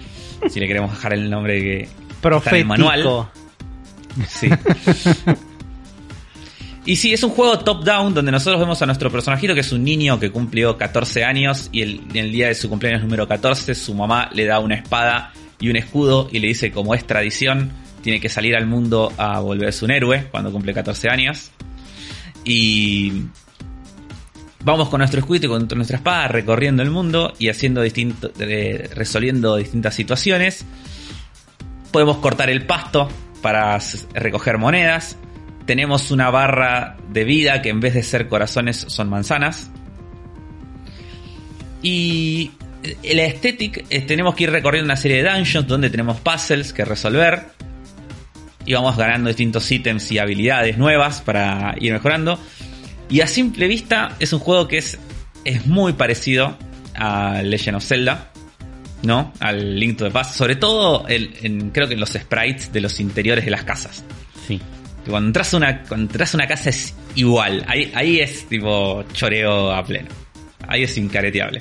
si 0.49 0.61
le 0.61 0.67
queremos 0.67 0.91
dejar 0.91 1.15
el 1.15 1.31
nombre 1.31 1.61
que 1.61 1.81
está 1.83 1.91
en 1.91 2.05
el 2.05 2.21
Profético. 2.21 2.69
manual. 2.69 3.29
Sí. 4.29 4.49
Y 6.87 6.97
sí, 6.97 7.15
es 7.15 7.23
un 7.23 7.31
juego 7.31 7.59
top-down 7.59 8.13
donde 8.13 8.31
nosotros 8.31 8.61
vemos 8.61 8.83
a 8.83 8.87
nuestro 8.87 9.11
personajito 9.11 9.55
que 9.55 9.61
es 9.61 9.73
un 9.73 9.83
niño 9.83 10.21
que 10.21 10.31
cumplió 10.31 10.77
14 10.77 11.25
años 11.25 11.71
y 11.73 11.81
el, 11.81 12.03
en 12.11 12.17
el 12.17 12.31
día 12.31 12.49
de 12.49 12.55
su 12.55 12.69
cumpleaños 12.69 13.01
número 13.03 13.27
14 13.27 13.75
su 13.75 13.95
mamá 13.95 14.29
le 14.35 14.45
da 14.45 14.59
una 14.59 14.75
espada 14.75 15.33
y 15.59 15.71
un 15.71 15.77
escudo 15.77 16.29
y 16.31 16.41
le 16.41 16.49
dice 16.49 16.71
como 16.73 16.95
es 16.95 17.07
tradición 17.07 17.73
tiene 18.05 18.21
que 18.21 18.29
salir 18.29 18.55
al 18.55 18.67
mundo 18.67 19.11
a 19.17 19.41
volverse 19.41 19.83
un 19.83 19.91
héroe 19.91 20.29
cuando 20.31 20.53
cumple 20.53 20.75
14 20.75 21.09
años. 21.09 21.51
Y 22.45 23.23
vamos 24.65 24.89
con 24.89 24.99
nuestro 24.99 25.21
escudo 25.21 25.47
y 25.47 25.49
con 25.49 25.69
nuestra 25.77 25.99
espada 25.99 26.29
recorriendo 26.29 26.83
el 26.83 26.91
mundo 26.91 27.35
y 27.39 27.49
haciendo 27.49 27.83
distinto, 27.83 28.31
resolviendo 28.95 29.57
distintas 29.57 29.95
situaciones. 29.95 30.65
Podemos 31.93 32.17
cortar 32.19 32.51
el 32.51 32.67
pasto 32.67 33.09
para 33.43 33.79
recoger 34.15 34.59
monedas. 34.59 35.17
Tenemos 35.67 36.11
una 36.11 36.31
barra 36.31 36.97
de 37.11 37.25
vida 37.25 37.63
que 37.63 37.69
en 37.69 37.81
vez 37.81 37.95
de 37.95 38.03
ser 38.03 38.29
corazones 38.29 38.85
son 38.89 39.09
manzanas. 39.09 39.71
Y 41.83 42.53
la 43.03 43.25
estética, 43.25 43.83
eh, 43.91 44.01
tenemos 44.03 44.35
que 44.35 44.45
ir 44.45 44.51
recorriendo 44.51 44.87
una 44.87 44.97
serie 44.97 45.23
de 45.23 45.31
dungeons 45.31 45.67
donde 45.67 45.91
tenemos 45.91 46.21
puzzles 46.21 46.73
que 46.73 46.85
resolver. 46.85 47.49
Y 48.67 48.73
vamos 48.73 48.97
ganando 48.97 49.29
distintos 49.29 49.71
ítems 49.71 50.11
y 50.11 50.19
habilidades 50.19 50.79
nuevas 50.79 51.21
para 51.21 51.75
ir 51.79 51.93
mejorando. 51.93 52.39
Y 53.09 53.21
a 53.21 53.27
simple 53.27 53.69
vista 53.69 54.17
es 54.19 54.33
un 54.33 54.39
juego 54.41 54.67
que 54.69 54.79
es, 54.79 54.99
es 55.45 55.67
muy 55.67 55.93
parecido 55.93 56.57
a 56.95 57.43
Legend 57.43 57.77
of 57.77 57.85
Zelda. 57.85 58.31
¿No? 59.03 59.35
Al 59.41 59.79
Link 59.79 59.99
to 59.99 60.07
the 60.07 60.11
Past. 60.11 60.35
Sobre 60.35 60.57
todo 60.57 61.07
el- 61.09 61.35
en, 61.43 61.71
creo 61.71 61.87
que 61.87 61.93
en 61.95 62.01
los 62.01 62.11
sprites 62.15 62.73
de 62.73 62.81
los 62.81 62.99
interiores 63.01 63.45
de 63.45 63.51
las 63.51 63.63
casas. 63.65 64.03
Sí. 64.49 64.59
Cuando 65.07 65.27
entras 65.29 65.53
a 65.53 65.57
una, 65.59 65.83
cuando 65.83 66.07
entras 66.11 66.33
a 66.33 66.39
una 66.39 66.47
casa 66.47 66.71
es 66.71 66.95
igual. 67.15 67.63
Ahí, 67.69 67.93
ahí 67.95 68.21
es 68.21 68.47
tipo 68.49 69.05
choreo 69.13 69.71
a 69.73 69.85
pleno. 69.85 70.09
Ahí 70.67 70.85
es 70.85 70.97
incareteable. 70.97 71.61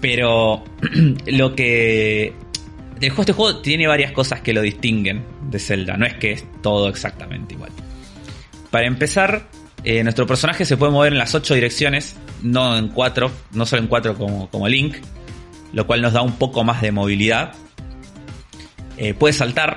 Pero 0.00 0.64
lo 1.26 1.54
que. 1.54 2.32
El 3.00 3.10
juego, 3.10 3.22
este 3.22 3.32
juego 3.32 3.58
tiene 3.60 3.86
varias 3.86 4.12
cosas 4.12 4.40
que 4.40 4.52
lo 4.52 4.62
distinguen 4.62 5.24
de 5.50 5.58
Zelda. 5.58 5.96
No 5.96 6.06
es 6.06 6.14
que 6.14 6.32
es 6.32 6.44
todo 6.62 6.88
exactamente 6.88 7.54
igual. 7.54 7.70
Para 8.72 8.86
empezar, 8.88 9.48
eh, 9.84 10.02
nuestro 10.02 10.26
personaje 10.26 10.64
se 10.64 10.76
puede 10.76 10.90
mover 10.90 11.12
en 11.12 11.18
las 11.20 11.34
ocho 11.36 11.54
direcciones, 11.54 12.16
no 12.42 12.76
en 12.76 12.88
cuatro, 12.88 13.30
no 13.52 13.66
solo 13.66 13.82
en 13.82 13.88
cuatro 13.88 14.16
como, 14.16 14.48
como 14.50 14.66
Link, 14.66 14.96
lo 15.72 15.86
cual 15.86 16.02
nos 16.02 16.12
da 16.14 16.22
un 16.22 16.32
poco 16.32 16.64
más 16.64 16.82
de 16.82 16.90
movilidad. 16.90 17.52
Eh, 18.96 19.14
puede 19.14 19.32
saltar, 19.34 19.76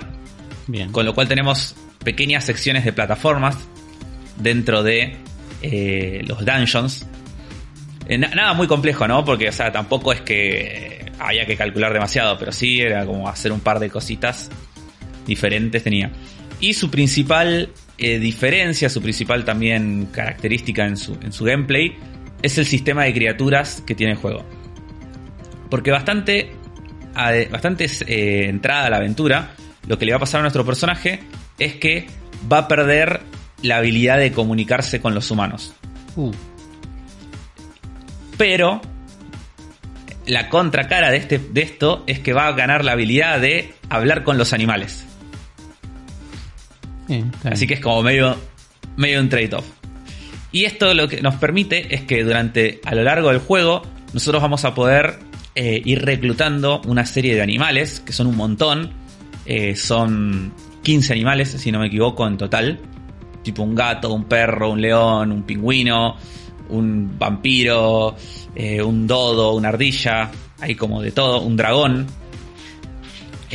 Bien. 0.68 0.92
con 0.92 1.06
lo 1.06 1.14
cual 1.14 1.28
tenemos 1.28 1.76
pequeñas 2.04 2.46
secciones 2.46 2.86
de 2.86 2.94
plataformas 2.94 3.58
dentro 4.38 4.82
de 4.82 5.18
eh, 5.62 6.24
los 6.28 6.46
dungeons. 6.46 7.06
Na- 8.08 8.30
nada 8.30 8.54
muy 8.54 8.68
complejo, 8.68 9.08
¿no? 9.08 9.26
Porque, 9.26 9.50
o 9.50 9.52
sea, 9.52 9.72
tampoco 9.72 10.14
es 10.14 10.22
que 10.22 11.12
había 11.20 11.46
que 11.46 11.58
calcular 11.58 11.92
demasiado, 11.92 12.38
pero 12.38 12.52
sí 12.52 12.80
era 12.80 13.06
como 13.06 13.28
hacer 13.28 13.52
un 13.52 13.60
par 13.60 13.80
de 13.80 13.90
cositas 13.90 14.50
diferentes 15.26 15.84
tenía. 15.84 16.12
Y 16.60 16.74
su 16.74 16.90
principal 16.90 17.70
eh, 17.98 18.20
diferencia, 18.20 18.90
su 18.90 19.02
principal 19.02 19.46
también 19.46 20.08
característica 20.12 20.86
en 20.86 20.98
su, 20.98 21.18
en 21.22 21.32
su 21.32 21.46
gameplay, 21.46 21.98
es 22.42 22.58
el 22.58 22.66
sistema 22.66 23.06
de 23.06 23.14
criaturas 23.14 23.82
que 23.86 23.96
tiene 23.96 24.14
el 24.14 24.18
juego. 24.18 24.46
Porque 25.70 25.92
bastante, 25.92 26.52
bastante 27.52 27.86
eh, 28.08 28.48
entrada 28.50 28.86
a 28.86 28.90
la 28.90 28.98
aventura, 28.98 29.52
lo 29.88 29.98
que 29.98 30.06
le 30.06 30.12
va 30.12 30.18
a 30.18 30.20
pasar 30.20 30.40
a 30.40 30.42
nuestro 30.44 30.66
personaje 30.66 31.22
es 31.58 31.76
que 31.76 32.08
va 32.52 32.60
a 32.60 32.68
perder 32.68 33.22
la 33.62 33.78
habilidad 33.78 34.18
de 34.20 34.32
comunicarse 34.32 35.02
con 35.02 35.16
los 35.16 35.32
humanos. 35.32 35.74
Uh, 36.16 36.32
Pero 38.38 38.82
la 40.28 40.50
contracara 40.50 41.12
de, 41.12 41.18
este, 41.18 41.40
de 41.40 41.62
esto 41.62 42.04
es 42.08 42.20
que 42.20 42.34
va 42.34 42.48
a 42.48 42.52
ganar 42.54 42.84
la 42.84 42.94
habilidad 42.94 43.40
de 43.40 43.74
hablar 43.90 44.24
con 44.24 44.38
los 44.38 44.54
animales. 44.54 45.06
Así 47.44 47.68
que 47.68 47.76
es 47.76 47.80
como 47.80 48.02
medio, 48.02 48.36
medio 48.98 49.20
un 49.20 49.30
trade-off. 49.30 49.66
Y 50.52 50.64
esto 50.64 50.94
lo 50.94 51.08
que 51.08 51.22
nos 51.22 51.36
permite 51.36 51.94
es 51.94 52.02
que 52.04 52.24
durante, 52.24 52.80
a 52.86 52.96
lo 52.96 53.04
largo 53.04 53.30
del 53.30 53.40
juego, 53.40 53.82
nosotros 54.14 54.42
vamos 54.42 54.64
a 54.64 54.74
poder 54.74 55.20
eh, 55.54 55.82
ir 55.84 56.04
reclutando 56.04 56.82
una 56.86 57.06
serie 57.06 57.36
de 57.36 57.42
animales, 57.42 58.00
que 58.00 58.14
son 58.14 58.28
un 58.28 58.38
montón. 58.38 58.92
Eh, 59.46 59.76
son 59.76 60.54
15 60.84 61.14
animales, 61.14 61.50
si 61.50 61.72
no 61.72 61.80
me 61.80 61.88
equivoco, 61.88 62.26
en 62.28 62.38
total. 62.38 62.80
Tipo 63.44 63.64
un 63.64 63.76
gato, 63.76 64.14
un 64.14 64.26
perro, 64.26 64.72
un 64.72 64.82
león, 64.82 65.32
un 65.32 65.44
pingüino, 65.44 66.16
un 66.70 67.18
vampiro, 67.18 68.16
eh, 68.56 68.82
un 68.82 69.08
dodo, 69.08 69.54
una 69.54 69.70
ardilla, 69.70 70.32
hay 70.60 70.76
como 70.76 71.02
de 71.02 71.12
todo, 71.12 71.42
un 71.42 71.58
dragón. 71.58 72.08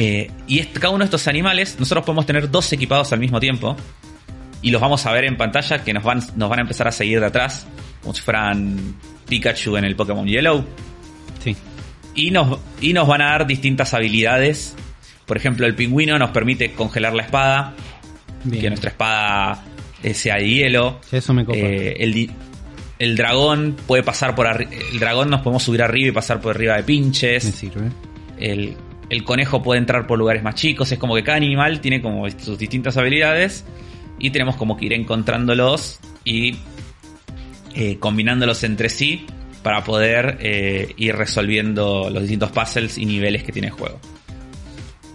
Eh, 0.02 0.30
y 0.46 0.60
este- 0.60 0.80
cada 0.80 0.90
uno 0.94 1.00
de 1.00 1.04
estos 1.06 1.28
animales, 1.28 1.76
nosotros 1.78 2.06
podemos 2.06 2.24
tener 2.24 2.50
dos 2.50 2.72
equipados 2.72 3.12
al 3.12 3.20
mismo 3.20 3.38
tiempo. 3.38 3.76
Y 4.62 4.70
los 4.70 4.80
vamos 4.80 5.04
a 5.04 5.12
ver 5.12 5.24
en 5.24 5.36
pantalla 5.36 5.84
que 5.84 5.92
nos 5.92 6.02
van, 6.02 6.22
nos 6.36 6.48
van 6.48 6.58
a 6.60 6.62
empezar 6.62 6.88
a 6.88 6.92
seguir 6.92 7.20
de 7.20 7.26
atrás. 7.26 7.66
Como 8.00 8.14
si 8.14 8.22
fueran 8.22 8.94
Pikachu 9.28 9.76
en 9.76 9.84
el 9.84 9.96
Pokémon 9.96 10.26
Yellow. 10.26 10.64
Sí. 11.44 11.54
Y 12.14 12.30
nos, 12.30 12.58
y 12.80 12.92
nos 12.94 13.06
van 13.06 13.20
a 13.20 13.26
dar 13.26 13.46
distintas 13.46 13.92
habilidades. 13.92 14.74
Por 15.26 15.36
ejemplo, 15.36 15.66
el 15.66 15.74
pingüino 15.74 16.18
nos 16.18 16.30
permite 16.30 16.72
congelar 16.72 17.12
la 17.14 17.24
espada. 17.24 17.74
Bien. 18.44 18.62
Que 18.62 18.68
nuestra 18.70 18.90
espada 18.90 19.64
eh, 20.02 20.14
sea 20.14 20.36
de 20.36 20.48
hielo. 20.48 20.98
Eso 21.12 21.34
me 21.34 21.44
copa. 21.44 21.58
Eh, 21.58 21.96
el, 21.98 22.30
el 22.98 23.16
dragón 23.16 23.76
puede 23.86 24.02
pasar 24.02 24.34
por 24.34 24.46
arriba. 24.46 24.70
El 24.92 24.98
dragón 24.98 25.28
nos 25.28 25.42
podemos 25.42 25.62
subir 25.62 25.82
arriba 25.82 26.08
y 26.08 26.12
pasar 26.12 26.40
por 26.40 26.54
arriba 26.54 26.76
de 26.76 26.84
pinches. 26.84 27.44
me 27.44 27.52
sirve. 27.52 27.90
El, 28.38 28.76
el 29.10 29.24
conejo 29.24 29.62
puede 29.62 29.80
entrar 29.80 30.06
por 30.06 30.18
lugares 30.18 30.42
más 30.42 30.54
chicos. 30.54 30.90
Es 30.92 30.98
como 30.98 31.14
que 31.14 31.22
cada 31.24 31.36
animal 31.36 31.80
tiene 31.80 32.00
como 32.00 32.28
sus 32.30 32.58
distintas 32.58 32.96
habilidades. 32.96 33.64
Y 34.18 34.30
tenemos 34.30 34.56
como 34.56 34.76
que 34.76 34.86
ir 34.86 34.92
encontrándolos 34.92 35.98
y 36.24 36.56
eh, 37.74 37.96
combinándolos 37.98 38.62
entre 38.64 38.88
sí 38.88 39.26
para 39.62 39.82
poder 39.84 40.38
eh, 40.40 40.94
ir 40.96 41.14
resolviendo 41.16 42.08
los 42.10 42.22
distintos 42.22 42.50
puzzles 42.50 42.96
y 42.98 43.04
niveles 43.06 43.42
que 43.44 43.52
tiene 43.52 43.68
el 43.68 43.74
juego. 43.74 43.98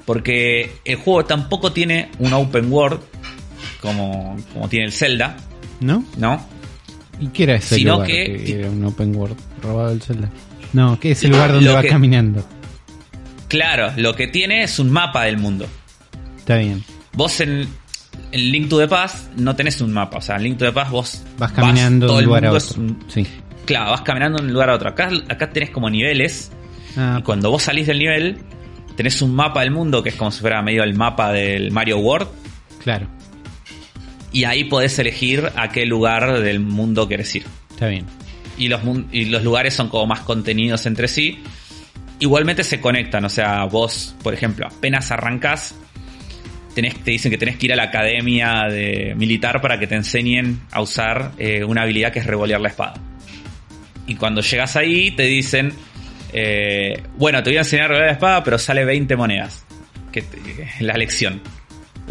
Porque 0.05 0.71
el 0.85 0.97
juego 0.97 1.25
tampoco 1.25 1.71
tiene 1.71 2.09
un 2.19 2.33
open 2.33 2.71
world 2.71 2.99
como, 3.81 4.37
como 4.53 4.69
tiene 4.69 4.85
el 4.85 4.91
Zelda, 4.91 5.37
¿No? 5.79 6.03
¿no? 6.17 6.45
¿Y 7.19 7.27
qué 7.27 7.43
era 7.43 7.55
ese 7.55 7.75
Sino 7.75 7.93
lugar 7.93 8.07
que- 8.07 8.43
que, 8.43 8.59
era 8.59 8.69
un 8.69 8.83
open 8.85 9.15
world 9.15 9.37
robado 9.61 9.89
del 9.89 10.01
Zelda? 10.01 10.29
No, 10.73 10.99
que 10.99 11.11
es 11.11 11.23
el 11.23 11.31
lugar 11.31 11.51
donde 11.53 11.71
va 11.71 11.81
que- 11.81 11.87
caminando. 11.89 12.43
Claro, 13.47 13.91
lo 13.97 14.15
que 14.15 14.27
tiene 14.27 14.63
es 14.63 14.79
un 14.79 14.91
mapa 14.91 15.23
del 15.23 15.37
mundo. 15.37 15.67
Está 16.37 16.57
bien. 16.57 16.83
Vos 17.13 17.39
en, 17.41 17.67
en 18.31 18.51
Link 18.51 18.69
to 18.69 18.79
the 18.79 18.87
Past 18.87 19.31
no 19.37 19.55
tenés 19.55 19.81
un 19.81 19.91
mapa. 19.93 20.17
O 20.17 20.21
sea, 20.21 20.35
en 20.37 20.43
Link 20.43 20.57
to 20.57 20.65
the 20.65 20.71
Past 20.71 20.91
vos 20.91 21.23
Vas 21.37 21.51
caminando 21.51 22.07
todo 22.07 22.17
de 22.17 22.19
un 22.19 22.23
el 22.23 22.25
lugar 22.27 22.45
a 22.45 22.51
otro. 22.51 22.81
un- 22.81 23.03
Sí. 23.07 23.25
claro, 23.65 23.91
vas 23.91 24.01
caminando 24.01 24.39
de 24.39 24.45
un 24.45 24.53
lugar 24.53 24.69
a 24.69 24.75
otro. 24.75 24.89
Acá, 24.89 25.09
acá 25.29 25.49
tenés 25.51 25.69
como 25.69 25.89
niveles. 25.89 26.51
Ah, 26.97 27.17
Y 27.19 27.23
cuando 27.23 27.51
vos 27.51 27.63
salís 27.63 27.87
del 27.87 27.99
nivel, 27.99 28.37
tenés 28.95 29.21
un 29.21 29.35
mapa 29.35 29.61
del 29.61 29.71
mundo 29.71 30.01
que 30.01 30.09
es 30.09 30.15
como 30.15 30.31
si 30.31 30.41
fuera 30.41 30.61
medio 30.61 30.83
el 30.83 30.95
mapa 30.95 31.31
del 31.31 31.71
Mario 31.71 31.99
World. 31.99 32.27
claro. 32.83 33.07
Y 34.31 34.43
ahí 34.43 34.65
podés 34.65 34.99
elegir 34.99 35.49
a 35.55 35.69
qué 35.69 35.85
lugar 35.85 36.41
del 36.41 36.59
mundo 36.59 37.07
querés 37.07 37.33
ir. 37.35 37.45
Está 37.69 37.87
bien. 37.87 38.05
y 38.57 38.67
los, 38.67 38.81
y 39.13 39.25
los 39.25 39.43
lugares 39.43 39.73
son 39.73 39.87
como 39.87 40.07
más 40.07 40.21
contenidos 40.21 40.85
entre 40.85 41.07
sí. 41.07 41.39
Igualmente 42.25 42.63
se 42.63 42.81
conectan, 42.81 43.23
o 43.25 43.29
sea, 43.29 43.65
vos, 43.65 44.15
por 44.23 44.33
ejemplo, 44.33 44.65
apenas 44.65 45.11
arrancás, 45.11 45.75
tenés, 46.73 46.95
te 47.03 47.11
dicen 47.11 47.29
que 47.31 47.37
tenés 47.37 47.57
que 47.57 47.67
ir 47.67 47.73
a 47.73 47.75
la 47.75 47.83
academia 47.83 48.63
de 48.69 49.13
militar 49.15 49.61
para 49.61 49.77
que 49.79 49.85
te 49.85 49.93
enseñen 49.95 50.59
a 50.71 50.81
usar 50.81 51.33
eh, 51.37 51.63
una 51.63 51.83
habilidad 51.83 52.11
que 52.11 52.19
es 52.19 52.25
revolear 52.25 52.59
la 52.61 52.69
espada. 52.69 52.95
Y 54.07 54.15
cuando 54.15 54.41
llegas 54.41 54.75
ahí 54.75 55.11
te 55.11 55.23
dicen, 55.23 55.71
eh, 56.33 57.03
bueno, 57.17 57.43
te 57.43 57.51
voy 57.51 57.57
a 57.57 57.61
enseñar 57.61 57.85
a 57.85 57.87
revolear 57.89 58.07
la 58.09 58.13
espada, 58.13 58.43
pero 58.43 58.57
sale 58.57 58.83
20 58.85 59.15
monedas, 59.15 59.63
que 60.11 60.21
te- 60.23 60.39
es 60.63 60.81
la 60.81 60.95
lección. 60.97 61.41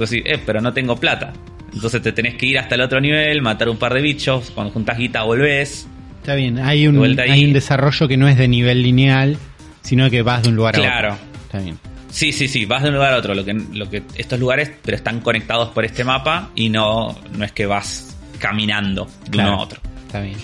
Eh, 0.01 0.39
pero 0.47 0.61
no 0.61 0.73
tengo 0.73 0.97
plata. 0.97 1.33
Entonces 1.73 2.03
te 2.03 2.13
tenés 2.13 2.35
que 2.37 2.47
ir 2.47 2.59
hasta 2.59 2.77
el 2.77 2.83
otro 2.83 3.01
nivel, 3.01 3.43
matar 3.43 3.69
un 3.69 3.79
par 3.79 3.93
de 3.95 4.01
bichos, 4.01 4.51
cuando 4.55 4.73
juntas 4.73 4.97
guita 4.97 5.25
volvés. 5.25 5.89
Está 6.21 6.37
bien. 6.37 6.59
Hay 6.59 6.87
un, 6.87 6.97
hay 7.33 7.45
un 7.45 7.53
desarrollo 7.53 8.07
que 8.09 8.17
no 8.17 8.29
es 8.29 8.39
de 8.39 8.49
nivel 8.49 8.83
lineal, 8.83 9.37
sino 9.85 10.11
que 10.11 10.23
vas 10.23 10.43
de 10.43 10.49
un 10.49 10.57
lugar 10.57 10.75
a 10.75 10.79
Claro. 10.81 11.13
otro. 11.13 11.25
Está 11.45 11.59
bien. 11.61 11.79
Sí, 12.11 12.33
sí, 12.33 12.49
sí, 12.49 12.65
vas 12.65 12.83
de 12.83 12.89
un 12.89 12.97
lugar 12.97 13.13
a 13.15 13.19
otro. 13.19 13.35
Lo 13.35 13.45
que, 13.45 13.55
lo 13.55 13.89
que 13.89 14.03
estos 14.17 14.39
lugares, 14.41 14.73
pero 14.83 14.97
están 14.97 15.21
conectados 15.21 15.69
por 15.71 15.85
este 15.85 16.03
mapa 16.05 16.51
y 16.57 16.69
no, 16.69 17.17
no 17.37 17.45
es 17.45 17.53
que 17.53 17.67
vas 17.67 18.17
caminando 18.41 19.07
de 19.25 19.31
Claro. 19.31 19.51
uno 19.53 19.61
a 19.61 19.65
otro. 19.65 19.81
Está 20.07 20.21
bien. 20.21 20.37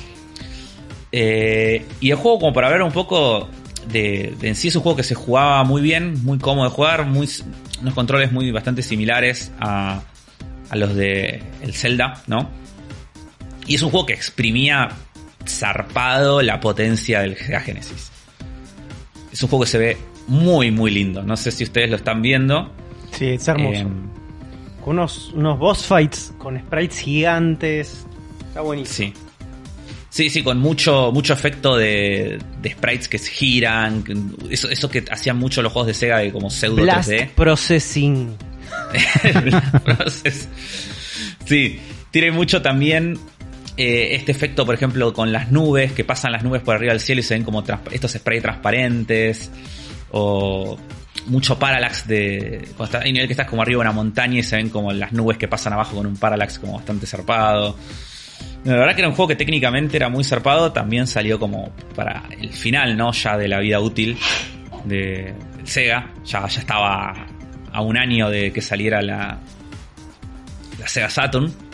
Eh, 1.13 1.85
y 2.01 2.11
el 2.11 2.17
juego, 2.17 2.39
como 2.39 2.53
para 2.53 2.69
hablar 2.69 2.83
un 2.83 2.93
poco 2.93 3.49
de, 3.91 4.35
de 4.41 4.49
en 4.49 4.55
sí, 4.55 4.69
es 4.69 4.77
un 4.77 4.83
juego 4.83 4.97
que 4.97 5.03
se 5.03 5.15
jugaba 5.15 5.63
muy 5.65 5.83
bien, 5.83 6.23
muy 6.25 6.39
cómodo 6.39 6.69
de 6.69 6.75
jugar, 6.75 7.07
muy, 7.07 7.29
unos 7.81 7.95
controles 7.95 8.31
muy 8.33 8.51
bastante 8.53 8.83
similares 8.83 9.51
a, 9.61 10.03
a 10.71 10.77
los 10.77 10.95
de 10.95 11.43
el 11.63 11.73
Zelda, 11.75 12.23
¿no? 12.27 12.49
Y 13.67 13.75
es 13.77 13.83
un 13.83 13.91
juego 13.91 14.07
que 14.07 14.13
exprimía 14.15 14.89
zarpado 15.49 16.43
la 16.43 16.61
potencia 16.61 17.21
del 17.21 17.37
Genesis. 17.37 18.11
Es 19.33 19.43
un 19.43 19.49
juego 19.49 19.65
que 19.65 19.71
se 19.71 19.79
ve 19.79 19.97
muy, 20.27 20.71
muy 20.71 20.91
lindo. 20.91 21.23
No 21.23 21.37
sé 21.37 21.51
si 21.51 21.65
ustedes 21.65 21.91
lo 21.91 21.97
están 21.97 22.23
viendo. 22.23 22.73
Sí, 23.13 23.27
es 23.31 23.49
hermoso. 23.49 23.81
Eh, 23.81 23.87
con 24.85 24.99
unos, 24.99 25.33
unos 25.35 25.59
boss 25.59 25.87
fights 25.87 26.33
con 26.39 26.59
sprites 26.59 26.99
gigantes. 26.99 28.07
Está 28.49 28.61
buenísimo. 28.61 29.13
Sí. 29.13 29.31
Sí, 30.11 30.29
sí, 30.29 30.43
con 30.43 30.59
mucho, 30.59 31.13
mucho 31.13 31.33
efecto 31.33 31.77
de, 31.77 32.41
de 32.61 32.71
sprites 32.73 33.09
que 33.09 33.19
se 33.19 33.31
giran. 33.31 34.05
Eso, 34.51 34.69
eso 34.69 34.91
que 34.91 35.05
hacían 35.09 35.39
mucho 35.39 35.63
los 35.63 35.73
juegos 35.73 35.87
de 35.87 35.95
Sega 35.95 36.19
de 36.19 36.33
como 36.33 36.51
pseudo 36.51 36.83
Blast 36.83 37.11
3D. 37.11 37.29
Processing. 37.31 38.37
Blast 39.45 39.77
Process. 39.85 40.49
Sí, 41.45 41.79
tiene 42.11 42.33
mucho 42.33 42.61
también 42.61 43.19
eh, 43.77 44.15
este 44.15 44.33
efecto, 44.33 44.67
por 44.67 44.75
ejemplo, 44.75 45.13
con 45.13 45.33
las 45.33 45.51
nubes, 45.51 45.93
que 45.93 46.05
pasan 46.05 46.33
las 46.33 46.43
nubes 46.43 46.63
por 46.63 46.75
arriba 46.75 46.93
del 46.93 47.01
cielo 47.01 47.21
y 47.21 47.25
se 47.25 47.35
ven 47.35 47.45
como 47.45 47.65
estos 47.91 48.13
sprays 48.13 48.43
transparentes. 48.43 49.51
O 50.13 50.77
mucho 51.27 51.59
parallax 51.59 52.07
de. 52.07 52.69
Cuando 52.77 52.99
hay 52.99 53.13
nivel 53.13 53.29
que 53.29 53.33
estás 53.33 53.47
como 53.47 53.63
arriba 53.63 53.79
de 53.79 53.89
una 53.89 53.93
montaña 53.93 54.41
y 54.41 54.43
se 54.43 54.57
ven 54.57 54.71
como 54.71 54.93
las 54.93 55.13
nubes 55.13 55.39
que 55.39 55.49
pasan 55.49 55.73
abajo 55.73 55.97
con 55.97 56.07
un 56.07 56.17
parallax 56.17 56.59
como 56.59 56.75
bastante 56.75 57.07
zarpado. 57.07 57.77
La 58.65 58.75
verdad 58.75 58.95
que 58.95 59.01
era 59.01 59.09
un 59.09 59.15
juego 59.15 59.29
que 59.29 59.37
técnicamente 59.37 59.97
era 59.97 60.09
muy 60.09 60.25
zarpado, 60.25 60.73
también 60.73 61.07
salió 61.07 61.39
como 61.39 61.71
para 61.95 62.25
el 62.39 62.53
final, 62.53 62.97
¿no? 62.97 63.13
Ya 63.13 63.39
de 63.39 63.49
la 63.49 63.59
vida 63.61 63.81
útil 63.81 64.19
de 64.85 65.35
Sega. 65.65 66.13
Ya, 66.25 66.47
ya 66.47 66.61
estaba 66.61 67.27
a 67.73 67.83
un 67.83 67.97
año 67.97 68.29
de 68.29 68.53
que 68.53 68.61
saliera 68.61 69.01
la 69.01 69.39
Sega 70.87 71.09
Saturn. 71.09 71.70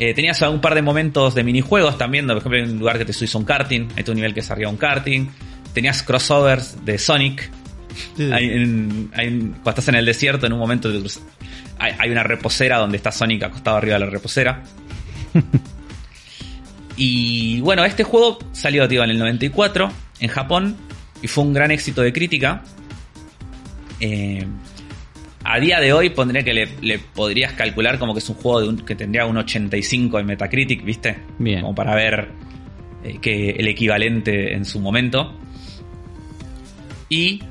Eh, 0.00 0.14
tenías 0.14 0.40
un 0.42 0.60
par 0.60 0.76
de 0.76 0.82
momentos 0.82 1.34
de 1.34 1.42
minijuegos 1.42 1.98
también, 1.98 2.26
por 2.26 2.36
ejemplo, 2.36 2.58
en 2.58 2.70
un 2.70 2.78
lugar 2.78 2.98
que 2.98 3.04
te 3.04 3.12
subís 3.12 3.34
a 3.34 3.38
un 3.38 3.44
karting, 3.44 3.88
hay 3.96 4.04
un 4.06 4.14
nivel 4.14 4.32
que 4.32 4.40
es 4.40 4.50
arriba 4.50 4.70
un 4.70 4.76
karting. 4.76 5.28
Tenías 5.72 6.02
crossovers 6.04 6.84
de 6.84 6.98
Sonic. 6.98 7.50
Hay 8.18 8.48
cuando 9.62 9.70
estás 9.70 9.88
en 9.88 9.96
el 9.96 10.04
desierto, 10.04 10.46
en 10.46 10.52
un 10.52 10.58
momento 10.60 10.88
hay 11.78 12.10
una 12.10 12.22
reposera 12.22 12.78
donde 12.78 12.96
está 12.96 13.10
Sonic 13.10 13.42
acostado 13.42 13.76
arriba 13.76 13.94
de 13.94 14.00
la 14.00 14.10
reposera. 14.10 14.62
y 16.96 17.60
bueno, 17.60 17.84
este 17.84 18.04
juego 18.04 18.38
salió 18.52 18.86
tío, 18.86 19.02
en 19.02 19.10
el 19.10 19.18
94 19.18 19.90
en 20.20 20.28
Japón 20.28 20.76
y 21.22 21.26
fue 21.26 21.42
un 21.42 21.52
gran 21.52 21.72
éxito 21.72 22.02
de 22.02 22.12
crítica. 22.12 22.62
Eh, 24.00 24.46
a 25.54 25.60
día 25.60 25.80
de 25.80 25.92
hoy 25.92 26.10
pondría 26.10 26.42
que 26.42 26.52
le, 26.52 26.68
le 26.82 26.98
podrías 26.98 27.52
calcular 27.54 27.98
como 27.98 28.12
que 28.14 28.18
es 28.20 28.28
un 28.28 28.36
juego 28.36 28.60
de 28.60 28.68
un- 28.68 28.78
que 28.84 28.94
tendría 28.94 29.26
un 29.26 29.36
85 29.36 30.18
en 30.18 30.26
Metacritic, 30.26 30.84
¿viste? 30.84 31.18
Bien. 31.38 31.60
Como 31.62 31.74
para 31.74 31.94
ver 31.94 32.28
eh, 33.04 33.18
que 33.20 33.50
el 33.50 33.66
equivalente 33.68 34.54
en 34.54 34.64
su 34.64 34.80
momento. 34.80 35.34
Y 37.08 37.42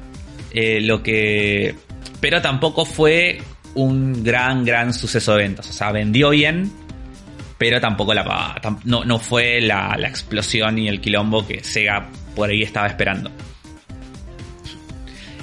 eh, 0.52 0.80
lo 0.82 1.02
que... 1.02 1.76
Pero 2.20 2.42
tampoco 2.42 2.86
fue 2.86 3.40
un 3.76 4.24
gran, 4.24 4.64
gran 4.66 4.94
suceso 4.94 5.34
de 5.34 5.44
ventas. 5.44 5.70
O 5.70 5.74
sea, 5.74 5.92
vendió 5.92 6.32
bien, 6.32 6.72
pero 7.58 7.80
tampoco 7.80 8.14
la 8.14 8.60
no, 8.86 9.04
no 9.04 9.20
fue 9.20 9.62
la, 9.62 9.96
la 9.98 10.08
explosión 10.08 10.78
y 10.80 10.88
el 10.88 11.00
quilombo 11.02 11.46
que 11.48 11.64
Sega 11.64 12.08
por 12.36 12.50
ahí 12.50 12.64
estaba 12.64 12.88
esperando. 12.88 13.32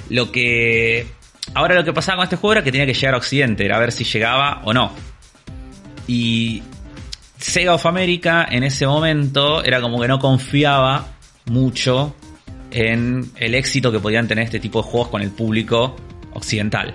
Lo 0.09 0.31
que. 0.31 1.07
Ahora 1.55 1.73
lo 1.73 1.85
que 1.85 1.93
pasaba 1.93 2.17
con 2.17 2.23
este 2.25 2.35
juego 2.35 2.51
era 2.51 2.63
que 2.63 2.71
tenía 2.71 2.85
que 2.85 2.93
llegar 2.93 3.15
a 3.15 3.17
Occidente, 3.17 3.65
era 3.65 3.79
ver 3.79 3.93
si 3.93 4.03
llegaba 4.03 4.61
o 4.65 4.73
no. 4.73 4.91
Y 6.05 6.61
Sega 7.37 7.73
of 7.73 7.85
America 7.85 8.45
en 8.49 8.63
ese 8.63 8.85
momento 8.85 9.63
era 9.63 9.79
como 9.79 9.99
que 9.99 10.07
no 10.07 10.19
confiaba 10.19 11.07
mucho 11.45 12.13
en 12.71 13.31
el 13.37 13.55
éxito 13.55 13.89
que 13.89 13.99
podían 13.99 14.27
tener 14.27 14.43
este 14.43 14.59
tipo 14.59 14.81
de 14.81 14.89
juegos 14.89 15.07
con 15.07 15.21
el 15.21 15.31
público 15.31 15.95
occidental. 16.33 16.93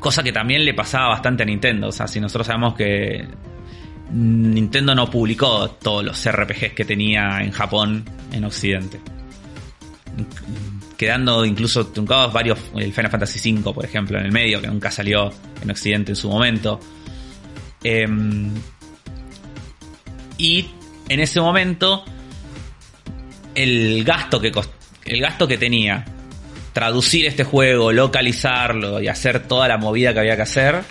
Cosa 0.00 0.24
que 0.24 0.32
también 0.32 0.64
le 0.64 0.74
pasaba 0.74 1.10
bastante 1.10 1.44
a 1.44 1.46
Nintendo. 1.46 1.88
O 1.88 1.92
sea, 1.92 2.08
si 2.08 2.18
nosotros 2.18 2.48
sabemos 2.48 2.74
que 2.74 3.28
Nintendo 4.10 4.92
no 4.92 5.08
publicó 5.08 5.70
todos 5.70 6.04
los 6.04 6.28
RPGs 6.28 6.72
que 6.72 6.84
tenía 6.84 7.38
en 7.42 7.52
Japón 7.52 8.04
en 8.32 8.44
Occidente. 8.44 9.00
Quedando 10.96 11.44
incluso 11.44 11.88
truncados 11.88 12.32
varios, 12.32 12.58
el 12.76 12.92
Final 12.92 13.10
Fantasy 13.10 13.52
V, 13.52 13.72
por 13.72 13.84
ejemplo, 13.84 14.18
en 14.18 14.26
el 14.26 14.32
medio, 14.32 14.60
que 14.60 14.68
nunca 14.68 14.90
salió 14.90 15.32
en 15.62 15.70
Occidente 15.70 16.12
en 16.12 16.16
su 16.16 16.28
momento. 16.28 16.78
Em, 17.82 18.52
y 20.38 20.66
en 21.08 21.20
ese 21.20 21.40
momento, 21.40 22.04
el 23.54 24.04
gasto 24.04 24.40
que, 24.40 24.52
el 25.06 25.20
gasto 25.20 25.46
que 25.46 25.58
tenía 25.58 26.04
traducir 26.74 27.26
este 27.26 27.44
juego, 27.44 27.92
localizarlo 27.92 29.00
y 29.00 29.08
hacer 29.08 29.46
toda 29.46 29.68
la 29.68 29.78
movida 29.78 30.12
que 30.12 30.20
había 30.20 30.36
que 30.36 30.42
hacer, 30.42 30.82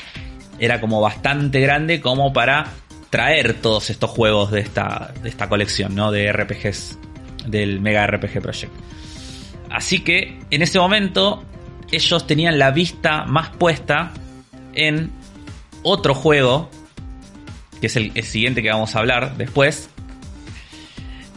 era 0.57 0.79
como 0.79 1.01
bastante 1.01 1.59
grande 1.59 1.99
como 1.99 2.31
para 2.31 2.67
traer 3.09 3.55
todos 3.55 3.89
estos 3.89 4.09
juegos 4.09 4.49
de 4.51 4.61
esta, 4.61 5.13
de 5.21 5.29
esta 5.29 5.49
colección, 5.49 5.93
¿no? 5.93 6.11
De 6.11 6.31
RPGs 6.31 6.97
del 7.45 7.81
Mega 7.81 8.07
RPG 8.07 8.41
Project. 8.41 8.73
Así 9.73 10.01
que 10.01 10.39
en 10.51 10.61
ese 10.61 10.79
momento 10.79 11.43
ellos 11.91 12.27
tenían 12.27 12.59
la 12.59 12.71
vista 12.71 13.25
más 13.25 13.49
puesta 13.49 14.11
en 14.73 15.11
otro 15.81 16.13
juego, 16.13 16.69
que 17.81 17.87
es 17.87 17.95
el, 17.95 18.11
el 18.13 18.23
siguiente 18.23 18.61
que 18.61 18.69
vamos 18.69 18.95
a 18.95 18.99
hablar 18.99 19.35
después, 19.35 19.89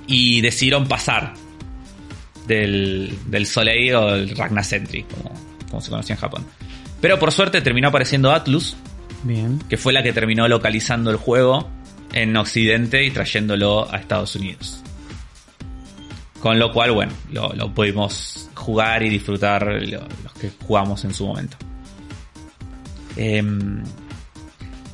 y 0.07 0.43
decidieron 0.43 0.87
pasar 0.87 1.33
del, 2.47 3.19
del 3.27 3.47
Soleil 3.47 3.95
o 3.95 4.15
el 4.15 4.37
Ragnar 4.37 4.65
Sentry, 4.65 5.03
como, 5.05 5.33
como 5.71 5.81
se 5.81 5.91
conocía 5.91 6.15
en 6.15 6.21
Japón. 6.21 6.47
Pero 7.01 7.19
por 7.19 7.33
suerte 7.33 7.63
terminó 7.63 7.89
apareciendo 7.89 8.33
Atlus, 8.33 8.77
Bien. 9.25 9.59
que 9.69 9.79
fue 9.79 9.95
la 9.95 10.03
que 10.03 10.13
terminó 10.13 10.47
localizando 10.47 11.11
el 11.11 11.17
juego 11.17 11.69
en 12.13 12.37
Occidente 12.37 13.03
y 13.05 13.11
trayéndolo 13.11 13.93
a 13.93 13.97
Estados 13.97 14.37
Unidos. 14.37 14.83
Con 16.47 16.61
lo 16.61 16.71
cual, 16.73 16.93
bueno, 16.93 17.13
lo, 17.33 17.53
lo 17.55 17.75
pudimos 17.75 18.49
jugar 18.55 19.03
y 19.03 19.09
disfrutar 19.09 19.65
lo- 19.67 20.07
los 20.23 20.33
que 20.41 20.53
jugamos 20.65 21.05
en 21.05 21.13
su 21.13 21.27
momento. 21.27 21.57
Em, 23.17 23.83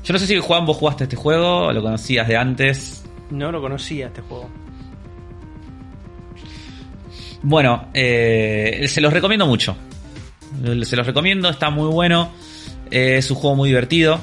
yo 0.02 0.12
no 0.14 0.18
sé 0.18 0.26
si 0.26 0.38
Juan 0.38 0.64
vos 0.64 0.78
jugaste 0.78 1.04
este 1.04 1.16
juego, 1.16 1.66
o 1.66 1.72
lo 1.74 1.82
conocías 1.82 2.26
de 2.26 2.38
antes. 2.38 3.04
No 3.30 3.52
lo 3.52 3.60
conocía 3.60 4.06
este 4.06 4.22
juego. 4.22 4.48
Bueno, 7.42 7.88
eh, 7.92 8.86
se 8.88 9.02
los 9.02 9.12
recomiendo 9.12 9.46
mucho. 9.46 9.76
Se 10.84 10.96
los 10.96 11.06
recomiendo, 11.06 11.50
está 11.50 11.68
muy 11.68 11.88
bueno. 11.88 12.30
Eh, 12.90 13.16
es 13.18 13.30
un 13.30 13.36
juego 13.36 13.56
muy 13.56 13.68
divertido. 13.68 14.18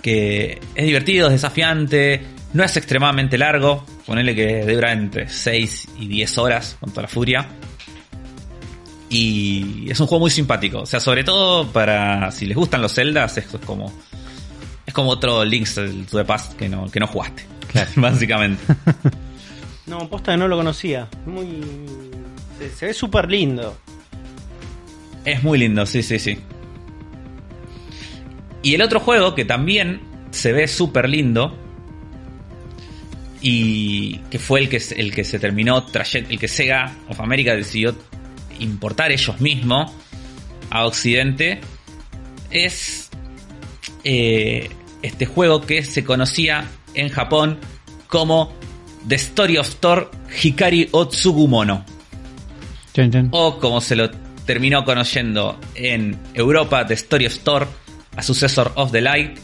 Que 0.00 0.60
es 0.76 0.84
divertido, 0.86 1.26
es 1.26 1.32
desafiante. 1.32 2.22
No 2.52 2.64
es 2.64 2.76
extremadamente 2.76 3.36
largo. 3.36 3.84
Ponele 4.06 4.34
que 4.34 4.64
dura 4.64 4.92
entre 4.92 5.28
6 5.28 5.88
y 5.98 6.08
10 6.08 6.38
horas 6.38 6.76
con 6.80 6.90
toda 6.90 7.02
la 7.02 7.08
furia. 7.08 7.46
Y 9.10 9.90
es 9.90 10.00
un 10.00 10.06
juego 10.06 10.20
muy 10.20 10.30
simpático. 10.30 10.80
O 10.80 10.86
sea, 10.86 11.00
sobre 11.00 11.24
todo 11.24 11.66
para 11.68 12.30
si 12.30 12.46
les 12.46 12.56
gustan 12.56 12.82
los 12.82 12.94
Zeldas, 12.94 13.36
esto 13.38 13.58
es 13.58 13.64
como. 13.64 13.92
Es 14.86 14.94
como 14.94 15.10
otro 15.10 15.44
Link's 15.44 15.74
to 15.74 16.16
the 16.16 16.24
Past 16.24 16.54
que 16.54 16.68
no, 16.68 16.90
que 16.90 17.00
no 17.00 17.06
jugaste. 17.06 17.44
Básicamente. 17.96 18.62
No, 19.86 20.06
posta 20.06 20.32
que 20.32 20.36
no 20.36 20.48
lo 20.48 20.58
conocía. 20.58 21.08
Muy. 21.24 21.62
Se, 22.58 22.68
se 22.68 22.86
ve 22.88 22.92
súper 22.92 23.30
lindo. 23.30 23.74
Es 25.24 25.42
muy 25.42 25.58
lindo, 25.58 25.86
sí, 25.86 26.02
sí, 26.02 26.18
sí. 26.18 26.38
Y 28.62 28.74
el 28.74 28.82
otro 28.82 29.00
juego 29.00 29.34
que 29.34 29.46
también 29.46 30.02
se 30.30 30.52
ve 30.52 30.68
súper 30.68 31.08
lindo 31.08 31.56
y 33.40 34.18
que 34.30 34.38
fue 34.38 34.60
el 34.60 34.68
que, 34.68 34.80
se- 34.80 35.00
el 35.00 35.14
que 35.14 35.24
se 35.24 35.38
terminó 35.38 35.84
trayendo, 35.84 36.30
el 36.30 36.38
que 36.38 36.48
Sega 36.48 36.94
of 37.08 37.20
America 37.20 37.54
decidió 37.54 37.94
importar 38.60 39.12
ellos 39.12 39.40
mismos 39.40 39.92
a 40.70 40.84
Occidente, 40.86 41.60
es 42.50 43.10
eh, 44.04 44.68
este 45.02 45.26
juego 45.26 45.60
que 45.62 45.82
se 45.84 46.04
conocía 46.04 46.64
en 46.94 47.08
Japón 47.10 47.58
como 48.08 48.52
The 49.06 49.14
Story 49.16 49.58
of 49.58 49.76
Thor 49.76 50.10
Hikari 50.42 50.88
Otsugumono. 50.92 51.84
O 53.32 53.58
como 53.58 53.80
se 53.80 53.94
lo 53.96 54.10
terminó 54.44 54.84
conociendo 54.84 55.58
en 55.74 56.18
Europa 56.34 56.86
The 56.86 56.94
Story 56.94 57.26
of 57.26 57.38
Thor, 57.40 57.68
a 58.16 58.22
Successor 58.22 58.72
of 58.74 58.90
the 58.90 59.00
Light, 59.00 59.38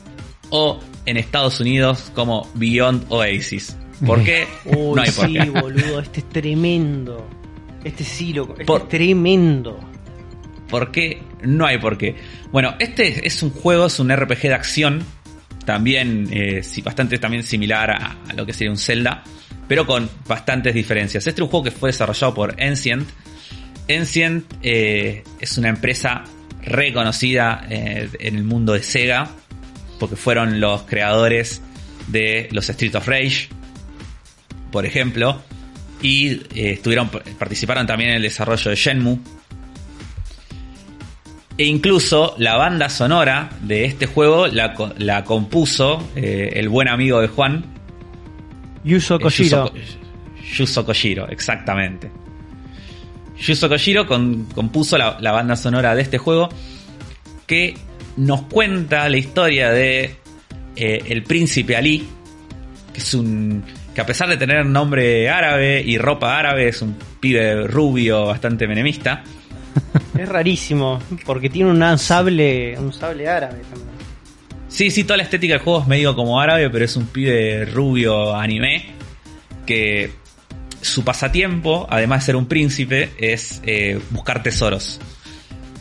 o 0.50 0.80
en 1.06 1.16
Estados 1.18 1.60
Unidos 1.60 2.10
como 2.14 2.50
Beyond 2.54 3.06
Oasis. 3.10 3.76
¿Por 4.06 4.22
qué? 4.24 4.47
Uy, 4.64 4.94
no 4.97 5.02
hay 5.02 5.10
por 5.10 5.26
sí, 5.26 5.32
qué. 5.35 5.51
boludo, 5.51 6.01
este 6.01 6.20
es 6.20 6.28
tremendo. 6.28 7.28
Este 7.85 8.05
sí, 8.05 8.32
loco, 8.32 8.52
este 8.52 8.64
Por- 8.64 8.82
es 8.82 8.89
tremendo. 8.89 9.78
¿Por 10.68 10.90
qué? 10.90 11.22
No 11.43 11.66
hay 11.66 11.78
por 11.78 11.98
qué. 11.98 12.16
Bueno, 12.51 12.74
este 12.78 13.26
es 13.26 13.43
un 13.43 13.51
juego, 13.51 13.86
es 13.86 13.98
un 14.01 14.10
RPG 14.14 14.43
de 14.43 14.55
acción. 14.55 15.05
También, 15.64 16.28
eh, 16.31 16.62
bastante 16.82 17.18
también 17.18 17.43
similar 17.43 17.90
a, 17.90 18.16
a 18.28 18.32
lo 18.35 18.44
que 18.47 18.52
sería 18.52 18.70
un 18.70 18.78
Zelda. 18.78 19.22
Pero 19.68 19.86
con 19.86 20.10
bastantes 20.26 20.74
diferencias. 20.74 21.26
Este 21.26 21.40
es 21.40 21.44
un 21.44 21.48
juego 21.51 21.64
que 21.64 21.70
fue 21.70 21.90
desarrollado 21.90 22.35
por 22.35 22.60
Ancient. 22.62 23.09
Ancient 23.89 24.44
eh, 24.62 25.22
es 25.40 25.56
una 25.59 25.68
empresa 25.68 26.24
reconocida 26.62 27.66
eh, 27.70 28.09
en 28.18 28.36
el 28.36 28.44
mundo 28.44 28.72
de 28.72 28.82
Sega. 28.82 29.31
Porque 29.98 30.16
fueron 30.16 30.60
los 30.60 30.82
creadores 30.82 31.62
de 32.09 32.48
los 32.52 32.68
Street 32.68 32.94
of 32.97 33.06
Rage. 33.06 33.48
Por 34.74 34.84
ejemplo. 34.86 35.40
Y 36.02 36.32
eh, 36.32 36.72
estuvieron, 36.72 37.09
participaron 37.38 37.86
también 37.86 38.10
en 38.10 38.16
el 38.16 38.22
desarrollo 38.22 38.70
de 38.70 38.76
Shenmue. 38.76 39.18
E 41.56 41.64
incluso 41.64 42.34
la 42.38 42.56
banda 42.56 42.88
sonora 42.88 43.51
de 43.62 43.84
este 43.84 44.06
juego 44.06 44.48
la, 44.48 44.74
co- 44.74 44.92
la 44.98 45.22
compuso 45.22 46.10
eh, 46.16 46.51
el 46.55 46.68
buen 46.68 46.88
amigo 46.88 47.20
de 47.20 47.28
Juan, 47.28 47.64
Yuzo 48.82 49.14
eh, 49.14 49.20
Koshiro. 49.20 49.72
Yuzo, 49.72 49.72
Ko- 49.72 50.44
Yuzo 50.56 50.84
Koshiro, 50.86 51.28
exactamente. 51.28 52.10
Yuzo 53.38 53.68
Koshiro 53.68 54.09
con- 54.09 54.46
compuso 54.46 54.98
la, 54.98 55.16
la 55.20 55.30
banda 55.30 55.55
sonora 55.55 55.94
de 55.94 56.02
este 56.02 56.18
juego 56.18 56.48
que 57.46 57.76
nos 58.16 58.42
cuenta 58.42 59.09
la 59.09 59.16
historia 59.16 59.70
de 59.70 60.16
eh, 60.74 61.02
el 61.06 61.22
príncipe 61.22 61.76
Ali, 61.76 62.05
que 62.92 62.98
es 62.98 63.14
un 63.14 63.62
que 63.94 64.00
a 64.00 64.06
pesar 64.06 64.28
de 64.28 64.36
tener 64.36 64.66
nombre 64.66 65.30
árabe 65.30 65.80
y 65.80 65.98
ropa 65.98 66.36
árabe 66.36 66.68
es 66.68 66.82
un 66.82 66.96
pibe 67.20 67.66
rubio 67.66 68.26
bastante 68.26 68.66
menemista. 68.66 69.22
Es 70.18 70.28
rarísimo, 70.28 71.00
porque 71.26 71.50
tiene 71.50 71.70
un 71.70 71.98
sable, 71.98 72.78
un 72.78 72.92
sable 72.92 73.28
árabe 73.28 73.62
también. 73.68 73.94
Sí, 74.68 74.90
sí, 74.90 75.02
toda 75.02 75.16
la 75.16 75.24
estética 75.24 75.54
del 75.54 75.62
juego 75.62 75.82
es 75.82 75.86
medio 75.88 76.14
como 76.14 76.40
árabe, 76.40 76.70
pero 76.70 76.84
es 76.84 76.96
un 76.96 77.06
pibe 77.06 77.64
rubio 77.64 78.34
anime 78.34 78.92
que 79.66 80.12
su 80.80 81.04
pasatiempo, 81.04 81.86
además 81.90 82.20
de 82.20 82.26
ser 82.26 82.36
un 82.36 82.46
príncipe, 82.46 83.10
es 83.18 83.60
eh, 83.64 84.00
buscar 84.10 84.42
tesoros. 84.42 85.00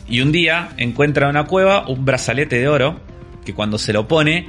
Y 0.08 0.20
un 0.20 0.32
día 0.32 0.70
encuentra 0.76 1.26
en 1.26 1.30
una 1.30 1.44
cueva 1.44 1.88
un 1.88 2.04
brazalete 2.04 2.58
de 2.58 2.68
oro 2.68 3.00
que 3.44 3.54
cuando 3.54 3.78
se 3.78 3.92
lo 3.92 4.08
pone 4.08 4.48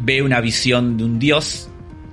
ve 0.00 0.22
una 0.22 0.40
visión 0.40 0.96
de 0.96 1.04
un 1.04 1.18
dios 1.18 1.68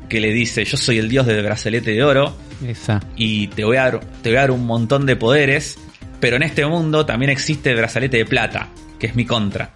que 0.09 0.19
le 0.19 0.31
dice 0.31 0.65
yo 0.65 0.77
soy 0.77 0.99
el 0.99 1.09
dios 1.09 1.25
del 1.25 1.43
brazalete 1.43 1.91
de 1.91 2.03
oro 2.03 2.35
Esa. 2.65 3.01
y 3.15 3.47
te 3.47 3.63
voy 3.63 3.77
a 3.77 3.83
dar, 3.83 3.99
te 4.21 4.29
voy 4.29 4.37
a 4.37 4.41
dar 4.41 4.51
un 4.51 4.65
montón 4.65 5.05
de 5.05 5.15
poderes, 5.15 5.77
pero 6.19 6.35
en 6.35 6.43
este 6.43 6.65
mundo 6.65 7.05
también 7.05 7.29
existe 7.31 7.71
el 7.71 7.77
brazalete 7.77 8.17
de 8.17 8.25
plata, 8.25 8.69
que 8.99 9.07
es 9.07 9.15
mi 9.15 9.25
contra. 9.25 9.71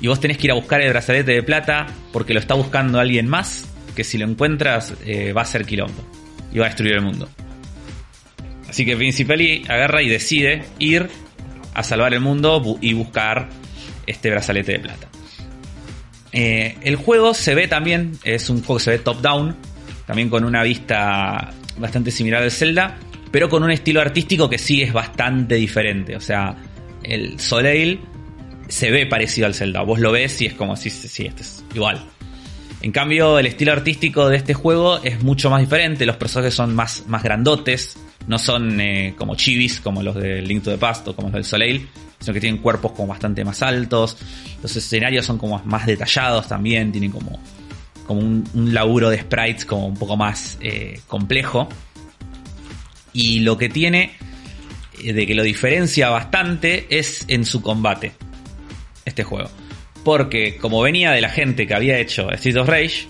Y 0.00 0.08
vos 0.08 0.18
tenés 0.18 0.38
que 0.38 0.48
ir 0.48 0.50
a 0.52 0.54
buscar 0.54 0.80
el 0.80 0.90
brazalete 0.90 1.32
de 1.32 1.42
plata 1.42 1.86
porque 2.12 2.34
lo 2.34 2.40
está 2.40 2.54
buscando 2.54 2.98
alguien 2.98 3.28
más, 3.28 3.68
que 3.94 4.04
si 4.04 4.18
lo 4.18 4.26
encuentras 4.26 4.94
eh, 5.04 5.32
va 5.32 5.42
a 5.42 5.46
ser 5.46 5.64
quilombo 5.64 6.02
y 6.52 6.58
va 6.58 6.66
a 6.66 6.68
destruir 6.68 6.94
el 6.94 7.02
mundo. 7.02 7.28
Así 8.68 8.84
que 8.84 8.96
Principali 8.96 9.64
agarra 9.68 10.02
y 10.02 10.08
decide 10.08 10.64
ir 10.78 11.08
a 11.74 11.82
salvar 11.82 12.14
el 12.14 12.20
mundo 12.20 12.78
y 12.80 12.94
buscar 12.94 13.48
este 14.06 14.30
brazalete 14.30 14.72
de 14.72 14.78
plata. 14.80 15.11
Eh, 16.32 16.76
el 16.82 16.96
juego 16.96 17.34
se 17.34 17.54
ve 17.54 17.68
también, 17.68 18.12
es 18.24 18.48
un 18.48 18.58
juego 18.62 18.78
que 18.78 18.84
se 18.84 18.90
ve 18.92 18.98
top-down, 18.98 19.54
también 20.06 20.30
con 20.30 20.44
una 20.44 20.62
vista 20.62 21.52
bastante 21.76 22.10
similar 22.10 22.42
al 22.42 22.50
Zelda, 22.50 22.98
pero 23.30 23.48
con 23.48 23.62
un 23.62 23.70
estilo 23.70 24.00
artístico 24.00 24.48
que 24.48 24.58
sí 24.58 24.82
es 24.82 24.92
bastante 24.92 25.56
diferente. 25.56 26.16
O 26.16 26.20
sea, 26.20 26.56
el 27.02 27.38
Soleil 27.38 28.00
se 28.68 28.90
ve 28.90 29.06
parecido 29.06 29.46
al 29.46 29.54
Zelda. 29.54 29.82
Vos 29.82 30.00
lo 30.00 30.12
ves 30.12 30.40
y 30.40 30.46
es 30.46 30.54
como 30.54 30.76
si, 30.76 30.90
sí, 30.90 31.26
este 31.26 31.42
es 31.42 31.64
igual. 31.74 32.02
En 32.80 32.90
cambio, 32.90 33.38
el 33.38 33.46
estilo 33.46 33.72
artístico 33.72 34.28
de 34.28 34.36
este 34.36 34.54
juego 34.54 34.98
es 35.02 35.22
mucho 35.22 35.50
más 35.50 35.60
diferente. 35.60 36.04
Los 36.04 36.16
personajes 36.16 36.54
son 36.54 36.74
más, 36.74 37.04
más 37.06 37.22
grandotes. 37.22 37.96
No 38.26 38.38
son 38.38 38.80
eh, 38.80 39.14
como 39.16 39.34
chivis, 39.36 39.80
como 39.80 40.02
los 40.02 40.14
de 40.14 40.42
Link 40.42 40.64
to 40.64 40.70
the 40.70 40.78
Past 40.78 41.06
o 41.08 41.14
como 41.14 41.28
los 41.28 41.34
del 41.34 41.44
Soleil. 41.44 41.88
Sino 42.22 42.32
que 42.32 42.40
tienen 42.40 42.62
cuerpos 42.62 42.92
como 42.92 43.08
bastante 43.08 43.44
más 43.44 43.62
altos. 43.62 44.16
Los 44.62 44.74
escenarios 44.76 45.26
son 45.26 45.38
como 45.38 45.60
más 45.64 45.86
detallados 45.86 46.48
también. 46.48 46.92
Tienen 46.92 47.10
como, 47.10 47.38
como 48.06 48.20
un, 48.20 48.44
laburo 48.72 49.10
de 49.10 49.20
sprites 49.20 49.64
como 49.64 49.86
un 49.86 49.96
poco 49.96 50.16
más 50.16 50.56
eh, 50.60 51.00
complejo. 51.06 51.68
Y 53.12 53.40
lo 53.40 53.58
que 53.58 53.68
tiene 53.68 54.12
eh, 55.02 55.12
de 55.12 55.26
que 55.26 55.34
lo 55.34 55.42
diferencia 55.42 56.08
bastante 56.10 56.86
es 56.88 57.24
en 57.28 57.44
su 57.44 57.60
combate. 57.60 58.12
Este 59.04 59.24
juego. 59.24 59.50
Porque 60.04 60.56
como 60.56 60.80
venía 60.80 61.10
de 61.12 61.20
la 61.20 61.28
gente 61.28 61.66
que 61.66 61.74
había 61.74 61.98
hecho 61.98 62.30
Street 62.30 62.56
of 62.56 62.68
Rage, 62.68 63.06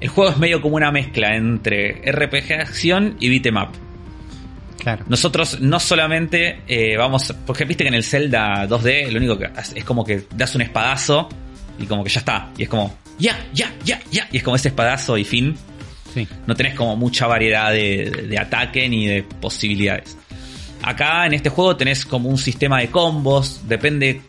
el 0.00 0.08
juego 0.08 0.30
es 0.30 0.38
medio 0.38 0.60
como 0.60 0.76
una 0.76 0.90
mezcla 0.90 1.36
entre 1.36 2.02
RPG 2.10 2.48
de 2.48 2.54
acción 2.54 3.16
y 3.20 3.28
beat'em 3.28 3.56
up. 3.56 3.91
Claro. 4.82 5.04
Nosotros 5.08 5.60
no 5.60 5.78
solamente 5.78 6.62
eh, 6.66 6.96
vamos, 6.96 7.32
porque 7.46 7.64
viste 7.64 7.84
que 7.84 7.88
en 7.88 7.94
el 7.94 8.02
Zelda 8.02 8.66
2D 8.66 9.10
lo 9.12 9.18
único 9.18 9.38
que 9.38 9.48
es 9.76 9.84
como 9.84 10.04
que 10.04 10.24
das 10.34 10.56
un 10.56 10.62
espadazo 10.62 11.28
y 11.78 11.86
como 11.86 12.02
que 12.02 12.10
ya 12.10 12.18
está. 12.18 12.50
Y 12.58 12.64
es 12.64 12.68
como, 12.68 12.96
ya, 13.16 13.38
ya, 13.54 13.72
ya, 13.84 14.00
ya. 14.10 14.28
Y 14.32 14.38
es 14.38 14.42
como 14.42 14.56
ese 14.56 14.68
espadazo 14.68 15.16
y 15.16 15.24
fin. 15.24 15.56
Sí. 16.12 16.26
No 16.48 16.56
tenés 16.56 16.74
como 16.74 16.96
mucha 16.96 17.28
variedad 17.28 17.70
de, 17.70 18.26
de 18.28 18.38
ataque 18.38 18.88
ni 18.88 19.06
de 19.06 19.22
posibilidades. 19.22 20.16
Acá 20.82 21.26
en 21.26 21.34
este 21.34 21.48
juego 21.48 21.76
tenés 21.76 22.04
como 22.04 22.28
un 22.28 22.38
sistema 22.38 22.80
de 22.80 22.90
combos, 22.90 23.60
depende 23.68 24.20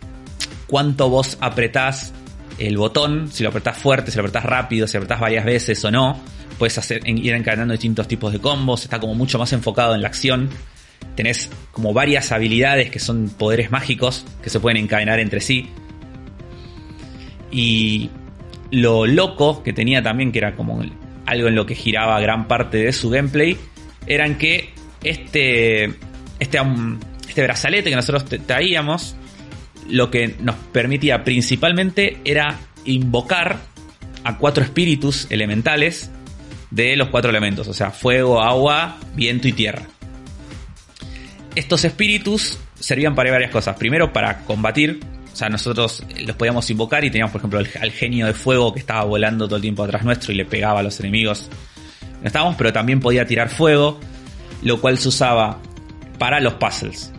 cuánto 0.67 1.09
vos 1.09 1.35
apretás 1.41 2.13
el 2.59 2.77
botón, 2.77 3.31
si 3.31 3.41
lo 3.41 3.49
apretás 3.49 3.75
fuerte, 3.75 4.11
si 4.11 4.17
lo 4.17 4.21
apretás 4.21 4.43
rápido, 4.43 4.87
si 4.87 4.93
lo 4.93 4.99
apretás 4.99 5.19
varias 5.19 5.45
veces 5.45 5.83
o 5.83 5.89
no. 5.89 6.19
Puedes 6.57 6.77
hacer, 6.77 7.01
ir 7.07 7.33
encadenando 7.33 7.73
distintos 7.73 8.07
tipos 8.07 8.31
de 8.31 8.39
combos, 8.39 8.83
está 8.83 8.99
como 8.99 9.15
mucho 9.15 9.39
más 9.39 9.53
enfocado 9.53 9.95
en 9.95 10.01
la 10.01 10.07
acción. 10.07 10.49
Tenés 11.15 11.49
como 11.71 11.93
varias 11.93 12.31
habilidades 12.31 12.89
que 12.89 12.99
son 12.99 13.29
poderes 13.29 13.71
mágicos 13.71 14.25
que 14.41 14.49
se 14.49 14.59
pueden 14.59 14.77
encadenar 14.77 15.19
entre 15.19 15.41
sí. 15.41 15.69
Y 17.51 18.09
lo 18.71 19.05
loco 19.05 19.61
que 19.61 19.73
tenía 19.73 20.01
también, 20.01 20.31
que 20.31 20.39
era 20.39 20.55
como 20.55 20.83
algo 21.25 21.47
en 21.47 21.55
lo 21.55 21.65
que 21.65 21.75
giraba 21.75 22.19
gran 22.19 22.47
parte 22.47 22.77
de 22.77 22.93
su 22.93 23.09
gameplay, 23.09 23.57
eran 24.07 24.37
que 24.37 24.73
este, 25.03 25.85
este, 26.39 26.59
este 27.27 27.43
brazalete 27.43 27.89
que 27.89 27.95
nosotros 27.95 28.25
traíamos, 28.45 29.15
lo 29.89 30.09
que 30.09 30.35
nos 30.39 30.55
permitía 30.71 31.23
principalmente 31.23 32.17
era 32.25 32.57
invocar 32.85 33.59
a 34.23 34.37
cuatro 34.37 34.63
espíritus 34.63 35.27
elementales 35.29 36.09
de 36.73 36.95
los 36.95 37.09
cuatro 37.09 37.29
elementos, 37.29 37.67
o 37.67 37.73
sea, 37.73 37.91
fuego, 37.91 38.41
agua, 38.41 38.97
viento 39.13 39.47
y 39.47 39.53
tierra. 39.53 39.83
Estos 41.53 41.85
espíritus 41.85 42.57
servían 42.79 43.13
para 43.13 43.31
varias 43.31 43.51
cosas. 43.51 43.75
Primero, 43.77 44.11
para 44.11 44.39
combatir. 44.39 44.99
O 45.31 45.35
sea, 45.35 45.49
nosotros 45.49 46.03
los 46.25 46.35
podíamos 46.35 46.67
invocar 46.69 47.03
y 47.03 47.09
teníamos, 47.09 47.31
por 47.31 47.41
ejemplo, 47.41 47.59
al 47.59 47.91
genio 47.91 48.25
de 48.25 48.33
fuego 48.33 48.73
que 48.73 48.79
estaba 48.79 49.03
volando 49.03 49.45
todo 49.45 49.55
el 49.55 49.61
tiempo 49.61 49.83
atrás 49.83 50.03
nuestro 50.03 50.31
y 50.31 50.35
le 50.35 50.45
pegaba 50.45 50.79
a 50.79 50.83
los 50.83 50.99
enemigos. 50.99 51.49
No 52.21 52.27
estábamos, 52.27 52.55
pero 52.55 52.73
también 52.73 52.99
podía 52.99 53.25
tirar 53.25 53.49
fuego, 53.49 53.99
lo 54.63 54.81
cual 54.81 54.97
se 54.97 55.09
usaba 55.09 55.59
para 56.17 56.39
los 56.39 56.55
puzzles. 56.55 57.11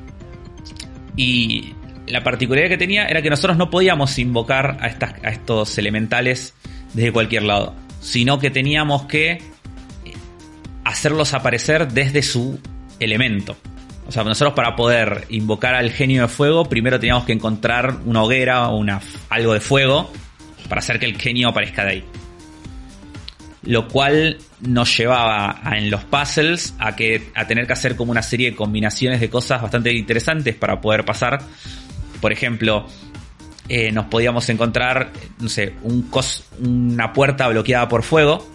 Y 1.16 1.74
la 2.06 2.22
particularidad 2.22 2.70
que 2.70 2.78
tenía 2.78 3.06
era 3.06 3.22
que 3.22 3.30
nosotros 3.30 3.56
no 3.56 3.70
podíamos 3.70 4.18
invocar 4.18 4.78
a, 4.80 4.86
estas, 4.88 5.14
a 5.24 5.30
estos 5.30 5.76
elementales 5.78 6.54
desde 6.92 7.12
cualquier 7.12 7.44
lado, 7.44 7.74
sino 8.04 8.38
que 8.38 8.50
teníamos 8.50 9.04
que 9.06 9.40
hacerlos 10.84 11.32
aparecer 11.32 11.88
desde 11.88 12.22
su 12.22 12.60
elemento. 13.00 13.56
O 14.06 14.12
sea, 14.12 14.22
nosotros 14.24 14.52
para 14.54 14.76
poder 14.76 15.24
invocar 15.30 15.74
al 15.74 15.90
genio 15.90 16.22
de 16.22 16.28
fuego, 16.28 16.66
primero 16.66 17.00
teníamos 17.00 17.24
que 17.24 17.32
encontrar 17.32 17.96
una 18.04 18.22
hoguera 18.22 18.68
o 18.68 18.76
una, 18.76 19.00
algo 19.30 19.54
de 19.54 19.60
fuego 19.60 20.12
para 20.68 20.80
hacer 20.80 21.00
que 21.00 21.06
el 21.06 21.18
genio 21.18 21.48
aparezca 21.48 21.84
de 21.84 21.90
ahí. 21.90 22.04
Lo 23.62 23.88
cual 23.88 24.36
nos 24.60 24.94
llevaba 24.94 25.58
a- 25.62 25.78
en 25.78 25.90
los 25.90 26.04
puzzles 26.04 26.74
a, 26.78 26.94
que, 26.94 27.30
a 27.34 27.46
tener 27.46 27.66
que 27.66 27.72
hacer 27.72 27.96
como 27.96 28.12
una 28.12 28.22
serie 28.22 28.50
de 28.50 28.56
combinaciones 28.56 29.20
de 29.20 29.30
cosas 29.30 29.62
bastante 29.62 29.90
interesantes 29.94 30.54
para 30.54 30.82
poder 30.82 31.06
pasar. 31.06 31.38
Por 32.20 32.30
ejemplo, 32.30 32.86
eh, 33.68 33.92
nos 33.92 34.06
podíamos 34.06 34.48
encontrar, 34.48 35.10
no 35.40 35.48
sé, 35.48 35.74
una 36.60 37.12
puerta 37.12 37.48
bloqueada 37.48 37.88
por 37.88 38.02
fuego 38.02 38.46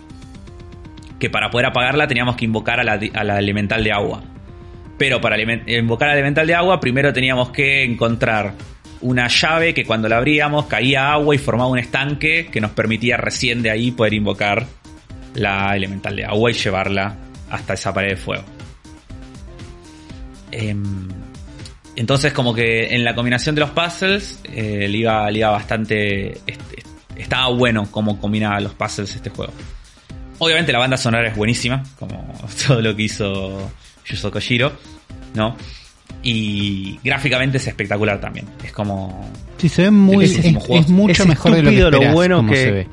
que 1.19 1.30
para 1.30 1.49
poder 1.49 1.68
apagarla 1.68 2.07
teníamos 2.07 2.36
que 2.36 2.45
invocar 2.45 2.80
a 2.80 2.84
la, 2.84 2.99
a 3.14 3.23
la 3.23 3.40
elemental 3.40 3.84
de 3.84 3.91
agua. 3.91 4.23
Pero 4.98 5.22
para 5.22 5.38
invocar 5.41 6.10
al 6.10 6.15
elemental 6.15 6.48
de 6.48 6.56
agua, 6.56 6.80
primero 6.80 7.14
teníamos 7.14 7.49
que 7.49 7.84
encontrar 7.84 8.53
una 9.02 9.27
llave 9.27 9.73
que 9.73 9.86
cuando 9.86 10.10
la 10.10 10.18
abríamos 10.18 10.65
caía 10.65 11.11
agua 11.14 11.36
y 11.36 11.38
formaba 11.38 11.69
un 11.69 11.80
estanque 11.80 12.49
que 12.52 12.61
nos 12.61 12.72
permitía 12.72 13.18
recién 13.18 13.61
de 13.61 13.69
ahí 13.69 13.91
poder 13.91 14.14
invocar 14.14 14.65
la 15.36 15.76
elemental 15.76 16.15
de 16.15 16.26
agua 16.26 16.52
y 16.52 16.53
llevarla 16.53 17.15
hasta 17.49 17.73
esa 17.73 17.94
pared 17.94 18.10
de 18.10 18.18
fuego. 18.18 18.44
Em, 20.52 21.07
entonces 22.00 22.34
como 22.34 22.54
que 22.54 22.96
en 22.96 23.04
la 23.04 23.14
combinación 23.14 23.56
de 23.56 23.62
los 23.62 23.70
puzzles 23.72 24.40
eh, 24.46 24.88
le, 24.90 24.98
iba, 24.98 25.30
le 25.30 25.40
iba 25.40 25.50
bastante... 25.52 26.32
est- 26.32 26.48
est- 26.78 26.88
estaba 27.18 27.50
bueno 27.50 27.88
cómo 27.92 28.20
combinaba 28.20 28.60
los 28.62 28.74
puzzles 28.74 29.14
este 29.16 29.30
juego. 29.30 29.52
Obviamente 30.40 30.72
la 30.72 30.80
banda 30.80 30.96
sonora 30.98 31.28
es 31.28 31.36
buenísima, 31.36 31.84
como 32.00 32.34
todo 32.68 32.82
lo 32.82 32.96
que 32.96 33.04
hizo 33.04 33.72
Yuzo 34.06 34.32
Koshiro, 34.32 34.72
¿no? 35.36 35.56
Y 36.24 37.00
gráficamente 37.04 37.58
es 37.58 37.68
espectacular 37.68 38.20
también. 38.20 38.48
Es 38.64 38.72
como... 38.72 39.30
Sí, 39.58 39.68
se 39.70 39.84
ve 39.84 39.92
muy. 39.92 40.26
Es- 40.26 40.38
Es, 40.40 40.46
es- 40.46 40.70
es 40.70 40.90
mucho 40.90 41.24
es 41.24 41.28
mejor 41.28 41.52
de 41.56 41.62
lo 41.64 41.70
que 41.70 41.76
estúpido 41.78 41.92
lo 42.04 42.14
bueno 42.14 42.46
que- 42.48 42.56
se 42.56 42.72
ve. 42.72 42.88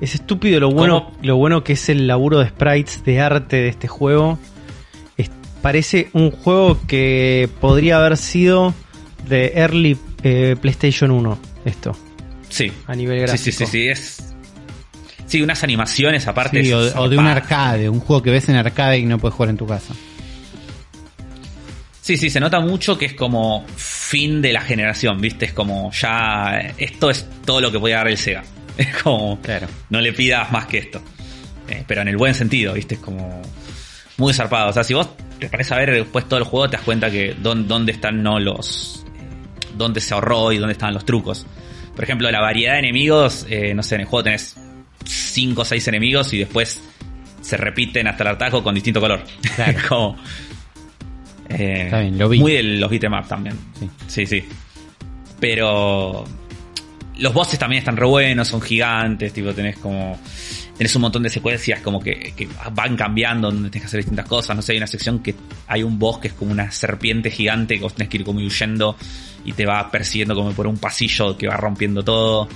Es 0.00 0.14
estúpido 0.14 0.60
lo 0.60 0.70
bueno, 0.70 1.12
lo 1.22 1.36
bueno 1.36 1.64
que 1.64 1.72
es 1.74 1.88
el 1.88 2.06
laburo 2.06 2.38
de 2.38 2.48
sprites 2.48 3.04
de 3.04 3.20
arte 3.20 3.56
de 3.56 3.68
este 3.68 3.88
juego. 3.88 4.38
Parece 5.68 6.08
un 6.14 6.30
juego 6.30 6.80
que 6.86 7.46
podría 7.60 7.98
haber 7.98 8.16
sido 8.16 8.72
de 9.28 9.52
early 9.54 9.98
eh, 10.22 10.56
PlayStation 10.58 11.10
1. 11.10 11.38
Esto, 11.66 11.94
Sí. 12.48 12.72
a 12.86 12.94
nivel 12.94 13.18
Sí, 13.18 13.22
gráfico. 13.26 13.44
sí, 13.44 13.52
sí, 13.52 13.66
sí, 13.66 13.88
es... 13.88 14.34
Sí, 15.26 15.42
unas 15.42 15.62
animaciones 15.64 16.26
aparte. 16.26 16.64
Sí, 16.64 16.72
o, 16.72 17.06
de 17.10 17.18
un 17.18 17.26
arcade, 17.26 17.90
un 17.90 18.00
juego 18.00 18.22
que 18.22 18.30
ves 18.30 18.48
en 18.48 18.56
arcade 18.56 18.96
y 19.00 19.04
no 19.04 19.18
puedes 19.18 19.34
jugar 19.34 19.50
en 19.50 19.58
tu 19.58 19.66
casa. 19.66 19.92
Sí, 22.00 22.16
sí, 22.16 22.30
se 22.30 22.40
nota 22.40 22.60
mucho 22.60 22.96
que 22.96 23.04
es 23.04 23.12
como 23.12 23.66
fin 23.76 24.40
de 24.40 24.54
la 24.54 24.62
generación, 24.62 25.20
¿viste? 25.20 25.44
Es 25.44 25.52
como 25.52 25.92
ya. 25.92 26.72
Esto 26.78 27.10
es 27.10 27.26
todo 27.44 27.60
lo 27.60 27.70
que 27.70 27.78
puede 27.78 27.92
dar 27.94 28.08
el 28.08 28.16
Sega. 28.16 28.42
Es 28.78 28.96
como. 29.02 29.38
Claro. 29.42 29.66
No 29.90 30.00
le 30.00 30.14
pidas 30.14 30.50
más 30.50 30.64
que 30.64 30.78
esto. 30.78 31.02
Eh, 31.68 31.84
pero 31.86 32.00
en 32.00 32.08
el 32.08 32.16
buen 32.16 32.32
sentido, 32.32 32.72
¿viste? 32.72 32.94
Es 32.94 33.00
como. 33.02 33.42
Muy 34.16 34.32
zarpado. 34.32 34.70
O 34.70 34.72
sea, 34.72 34.82
si 34.82 34.94
vos 34.94 35.10
te 35.38 35.48
parece 35.48 35.74
a 35.74 35.78
ver 35.78 35.92
después 35.92 36.26
todo 36.28 36.38
el 36.38 36.44
juego, 36.44 36.68
te 36.70 36.76
das 36.76 36.84
cuenta 36.84 37.10
que 37.10 37.34
dónde, 37.40 37.68
dónde 37.68 37.92
están 37.92 38.22
no 38.22 38.38
los. 38.38 39.04
eh, 39.16 39.66
dónde 39.76 40.00
se 40.00 40.14
ahorró 40.14 40.52
y 40.52 40.58
dónde 40.58 40.72
estaban 40.72 40.94
los 40.94 41.04
trucos. 41.04 41.46
Por 41.94 42.04
ejemplo, 42.04 42.30
la 42.30 42.40
variedad 42.40 42.74
de 42.74 42.78
enemigos, 42.80 43.46
eh, 43.48 43.74
no 43.74 43.82
sé, 43.82 43.96
en 43.96 44.02
el 44.02 44.06
juego 44.06 44.24
tenés 44.24 44.56
5 45.04 45.62
o 45.62 45.64
6 45.64 45.88
enemigos 45.88 46.32
y 46.32 46.38
después 46.38 46.80
se 47.40 47.56
repiten 47.56 48.06
hasta 48.08 48.22
el 48.24 48.28
hartazgo 48.30 48.62
con 48.62 48.74
distinto 48.74 49.00
color. 49.00 49.22
Claro. 49.56 49.78
como. 49.88 50.16
eh, 51.48 51.82
Está 51.84 52.00
bien, 52.00 52.18
lo 52.18 52.28
vi. 52.28 52.38
Muy 52.40 52.52
de 52.52 52.62
los 52.62 52.90
beat'em 52.90 53.12
up 53.14 53.26
también. 53.26 53.56
Sí. 53.78 53.88
Sí, 54.06 54.26
sí. 54.26 54.44
Pero 55.40 56.24
los 57.18 57.34
bosses 57.34 57.58
también 57.58 57.80
están 57.80 57.96
re 57.96 58.06
buenos, 58.06 58.48
son 58.48 58.60
gigantes, 58.60 59.32
tipo 59.32 59.52
tenés 59.52 59.76
como 59.78 60.18
tenés 60.76 60.94
un 60.94 61.02
montón 61.02 61.24
de 61.24 61.30
secuencias 61.30 61.80
como 61.80 62.00
que, 62.00 62.32
van 62.72 62.96
cambiando 62.96 63.50
donde 63.50 63.68
tenés 63.68 63.82
que 63.82 63.86
hacer 63.86 63.98
distintas 63.98 64.26
cosas, 64.26 64.54
no 64.54 64.62
sé, 64.62 64.72
hay 64.72 64.78
una 64.78 64.86
sección 64.86 65.18
que 65.20 65.34
hay 65.66 65.82
un 65.82 65.98
boss 65.98 66.18
que 66.18 66.28
es 66.28 66.34
como 66.34 66.52
una 66.52 66.70
serpiente 66.70 67.30
gigante 67.30 67.76
que 67.76 67.82
vos 67.82 67.94
tenés 67.94 68.08
que 68.08 68.18
ir 68.18 68.24
como 68.24 68.38
huyendo 68.38 68.96
y 69.44 69.52
te 69.52 69.66
va 69.66 69.90
persiguiendo 69.90 70.34
como 70.36 70.52
por 70.52 70.66
un 70.66 70.78
pasillo 70.78 71.36
que 71.36 71.48
va 71.48 71.56
rompiendo 71.56 72.04
todo. 72.04 72.48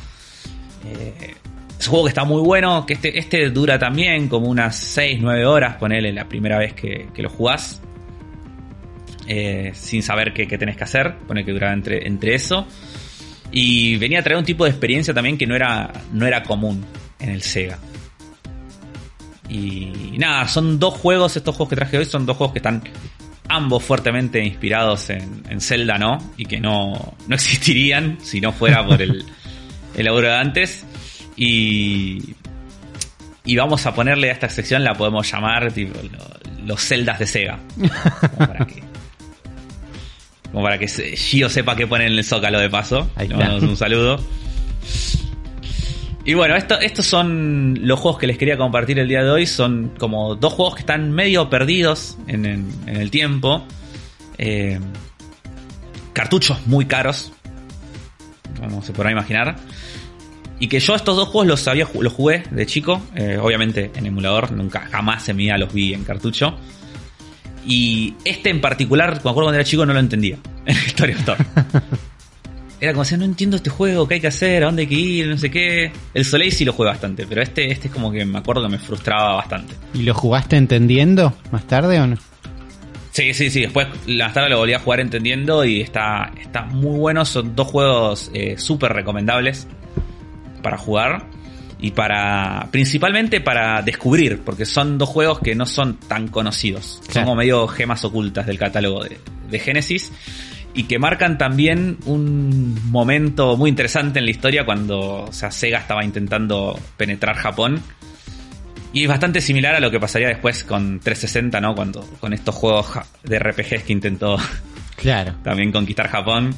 Eh, 0.85 1.35
es 1.79 1.87
un 1.89 1.91
juego 1.91 2.05
que 2.05 2.11
está 2.11 2.25
muy 2.25 2.43
bueno, 2.43 2.87
que 2.87 2.95
este, 2.95 3.19
este 3.19 3.51
dura 3.51 3.77
también 3.77 4.29
como 4.29 4.47
unas 4.47 4.77
6, 4.77 5.19
9 5.21 5.45
horas, 5.45 5.77
ponele 5.77 6.13
la 6.13 6.29
primera 6.29 6.59
vez 6.59 6.75
que, 6.75 7.09
lo 7.17 7.29
jugás 7.29 7.81
eh, 9.27 9.73
sin 9.75 10.03
saber 10.05 10.33
qué, 10.33 10.47
qué 10.47 10.59
tenés 10.59 10.77
que 10.77 10.85
hacer. 10.85 11.17
Pone 11.27 11.45
que 11.45 11.51
duraba 11.51 11.73
entre, 11.73 12.07
entre 12.07 12.37
eso. 12.37 12.69
Y 13.53 13.97
venía 13.99 14.21
a 14.21 14.23
traer 14.23 14.39
un 14.39 14.45
tipo 14.45 14.65
de 14.65 14.71
experiencia 14.71 15.13
también 15.13 15.37
que 15.37 15.47
no 15.47 15.55
era, 15.55 15.93
no 16.13 16.27
era 16.27 16.43
común 16.43 16.85
en 17.21 17.29
el 17.31 17.43
Sega. 17.43 17.79
Y 19.49 20.15
nada, 20.19 20.49
son 20.49 20.79
dos 20.79 20.95
juegos, 20.95 21.37
estos 21.37 21.55
juegos 21.55 21.71
que 21.71 21.77
traje 21.77 21.99
hoy 21.99 22.05
son 22.07 22.25
dos 22.25 22.37
juegos 22.37 22.53
que 22.55 22.59
están 22.61 22.83
ambos 23.49 23.83
fuertemente 23.85 24.43
inspirados 24.43 25.11
en, 25.11 25.43
en 25.49 25.61
Zelda, 25.61 25.99
¿no? 25.99 26.17
Y 26.39 26.47
que 26.47 26.59
no, 26.61 27.15
no 27.27 27.35
existirían 27.35 28.19
si 28.23 28.41
no 28.41 28.53
fuera 28.53 28.87
por 28.87 29.03
el, 29.03 29.25
el 29.97 30.05
laburo 30.05 30.29
de 30.29 30.37
antes. 30.37 30.87
Y, 31.37 32.35
y 33.45 33.57
vamos 33.57 33.85
a 33.85 33.95
ponerle 33.95 34.31
a 34.31 34.33
esta 34.33 34.49
sección, 34.49 34.83
la 34.85 34.95
podemos 34.95 35.31
llamar 35.31 35.71
tipo, 35.73 35.99
lo- 36.01 36.65
los 36.67 36.81
celdas 36.81 37.19
de 37.19 37.27
Sega. 37.27 37.59
Para 38.39 38.67
que, 38.67 38.83
como 40.53 40.63
para 40.63 40.79
que 40.79 40.87
Gio 40.87 41.49
sepa 41.49 41.75
qué 41.75 41.87
poner 41.87 42.09
en 42.13 42.19
el 42.19 42.25
zócalo 42.25 42.61
de 42.61 42.71
paso. 42.71 43.11
Ahí 43.17 43.27
Le 43.29 43.37
mandamos 43.37 43.63
un 43.65 43.77
saludo. 43.77 44.21
Y 46.25 46.35
bueno, 46.35 46.55
esto, 46.55 46.79
estos 46.79 47.05
son 47.07 47.79
los 47.83 47.99
juegos 47.99 48.21
que 48.21 48.29
les 48.29 48.39
quería 48.39 48.57
compartir 48.57 48.99
el 49.01 49.09
día 49.09 49.25
de 49.25 49.31
hoy. 49.31 49.47
Son 49.47 49.93
como 49.99 50.37
dos 50.37 50.53
juegos 50.53 50.75
que 50.77 50.81
están 50.81 51.11
medio 51.11 51.51
perdidos 51.51 52.17
en, 52.29 52.47
en- 52.47 52.71
en 52.87 52.97
el 52.97 53.11
tiempo. 53.11 53.65
Eh, 54.39 54.79
cartuchos 56.13 56.65
muy 56.67 56.85
caros. 56.87 57.33
Como 58.61 58.83
se 58.83 58.93
podrá 58.93 59.11
imaginar. 59.11 59.57
Y 60.61 60.69
que 60.69 60.79
yo 60.79 60.95
estos 60.95 61.17
dos 61.17 61.29
juegos 61.29 61.49
los 61.49 61.67
había 61.67 61.89
los 61.99 62.13
jugué 62.13 62.45
de 62.53 62.67
chico, 62.67 63.03
eh, 63.17 63.37
obviamente 63.43 63.91
en 63.97 64.07
emulador, 64.07 64.53
nunca 64.53 64.87
jamás 64.93 65.29
en 65.29 65.37
mi 65.37 65.45
vida 65.45 65.59
los 65.59 65.73
vi 65.73 65.93
en 65.93 66.05
cartucho. 66.05 66.57
Y 67.67 68.15
este 68.25 68.51
en 68.51 68.61
particular, 68.61 69.13
me 69.13 69.19
acuerdo 69.19 69.43
cuando 69.43 69.55
era 69.55 69.65
chico, 69.65 69.87
no 69.87 69.93
lo 69.93 70.01
entendía 70.01 70.37
en 70.67 70.77
el 70.77 70.87
Story 70.87 71.13
Store. 71.13 71.45
Era 72.81 72.93
como 72.93 73.05
decía, 73.05 73.19
no 73.19 73.25
entiendo 73.25 73.57
este 73.57 73.71
juego, 73.71 74.09
qué 74.09 74.15
hay 74.15 74.21
que 74.21 74.27
hacer, 74.27 74.65
a 74.65 74.67
dónde 74.67 74.83
hay 74.83 74.89
que 74.89 74.95
ir, 74.97 75.29
no 75.29 75.39
sé 75.39 75.51
qué. 75.51 75.93
El 76.15 76.25
Soleil 76.25 76.51
sí 76.51 76.65
lo 76.65 76.73
jugué 76.73 76.89
bastante, 76.89 77.27
pero 77.29 77.41
este, 77.41 77.71
este 77.71 77.87
es 77.87 77.95
como 77.95 78.11
que 78.11 78.25
me 78.25 78.39
acuerdo 78.39 78.63
que 78.63 78.71
me 78.71 78.79
frustraba 78.79 79.37
bastante. 79.37 79.75
¿Y 79.95 80.03
lo 80.03 80.15
jugaste 80.15 80.57
entendiendo 80.57 81.33
más 81.53 81.65
tarde 81.69 82.01
o 82.01 82.09
no? 82.09 82.17
Sí, 83.13 83.35
sí, 83.35 83.51
sí. 83.51 83.61
Después 83.61 83.87
la 84.07 84.33
tarde 84.33 84.49
lo 84.49 84.59
volví 84.59 84.73
a 84.73 84.81
jugar 84.81 84.99
entendiendo 84.99 85.65
y 85.65 85.81
está, 85.81 86.33
está 86.41 86.63
muy 86.63 86.99
bueno. 86.99 87.25
Son 87.25 87.55
dos 87.55 87.69
juegos 87.69 88.31
eh, 88.35 88.57
súper 88.59 88.93
recomendables 88.95 89.69
para 90.63 90.79
jugar 90.79 91.27
y 91.83 91.91
para 91.91 92.69
principalmente 92.71 93.41
para 93.41 93.83
descubrir, 93.83 94.41
porque 94.45 94.65
son 94.65 94.97
dos 94.99 95.09
juegos 95.09 95.41
que 95.41 95.57
no 95.57 95.67
son 95.67 95.97
tan 95.97 96.29
conocidos. 96.29 97.03
Son 97.11 97.25
como 97.25 97.35
medio 97.35 97.67
gemas 97.67 98.05
ocultas 98.05 98.47
del 98.47 98.57
catálogo 98.57 99.03
de, 99.03 99.19
de 99.51 99.59
Genesis 99.59 100.13
y 100.75 100.85
que 100.85 101.01
marcan 101.01 101.37
también 101.39 101.99
un 102.07 102.79
momento 102.91 103.57
muy 103.57 103.69
interesante 103.69 104.21
en 104.21 104.25
la 104.27 104.31
historia 104.31 104.65
cuando 104.65 105.25
o 105.25 105.33
sea, 105.33 105.51
Sega 105.51 105.81
estaba 105.81 106.05
intentando 106.05 106.79
penetrar 106.97 107.35
Japón. 107.37 107.83
Y 108.95 109.03
es 109.03 109.09
bastante 109.09 109.41
similar 109.41 109.75
a 109.75 109.81
lo 109.81 109.91
que 109.91 109.99
pasaría 109.99 110.29
después 110.29 110.65
con 110.65 111.01
360, 111.01 111.61
¿no? 111.61 111.75
Cuando 111.75 112.03
con 112.21 112.33
estos 112.33 112.55
juegos 112.55 112.87
de 113.25 113.39
RPGs 113.39 113.83
que 113.83 113.93
intentó 113.93 114.37
Claro. 114.97 115.35
también 115.43 115.73
conquistar 115.73 116.09
Japón. 116.09 116.55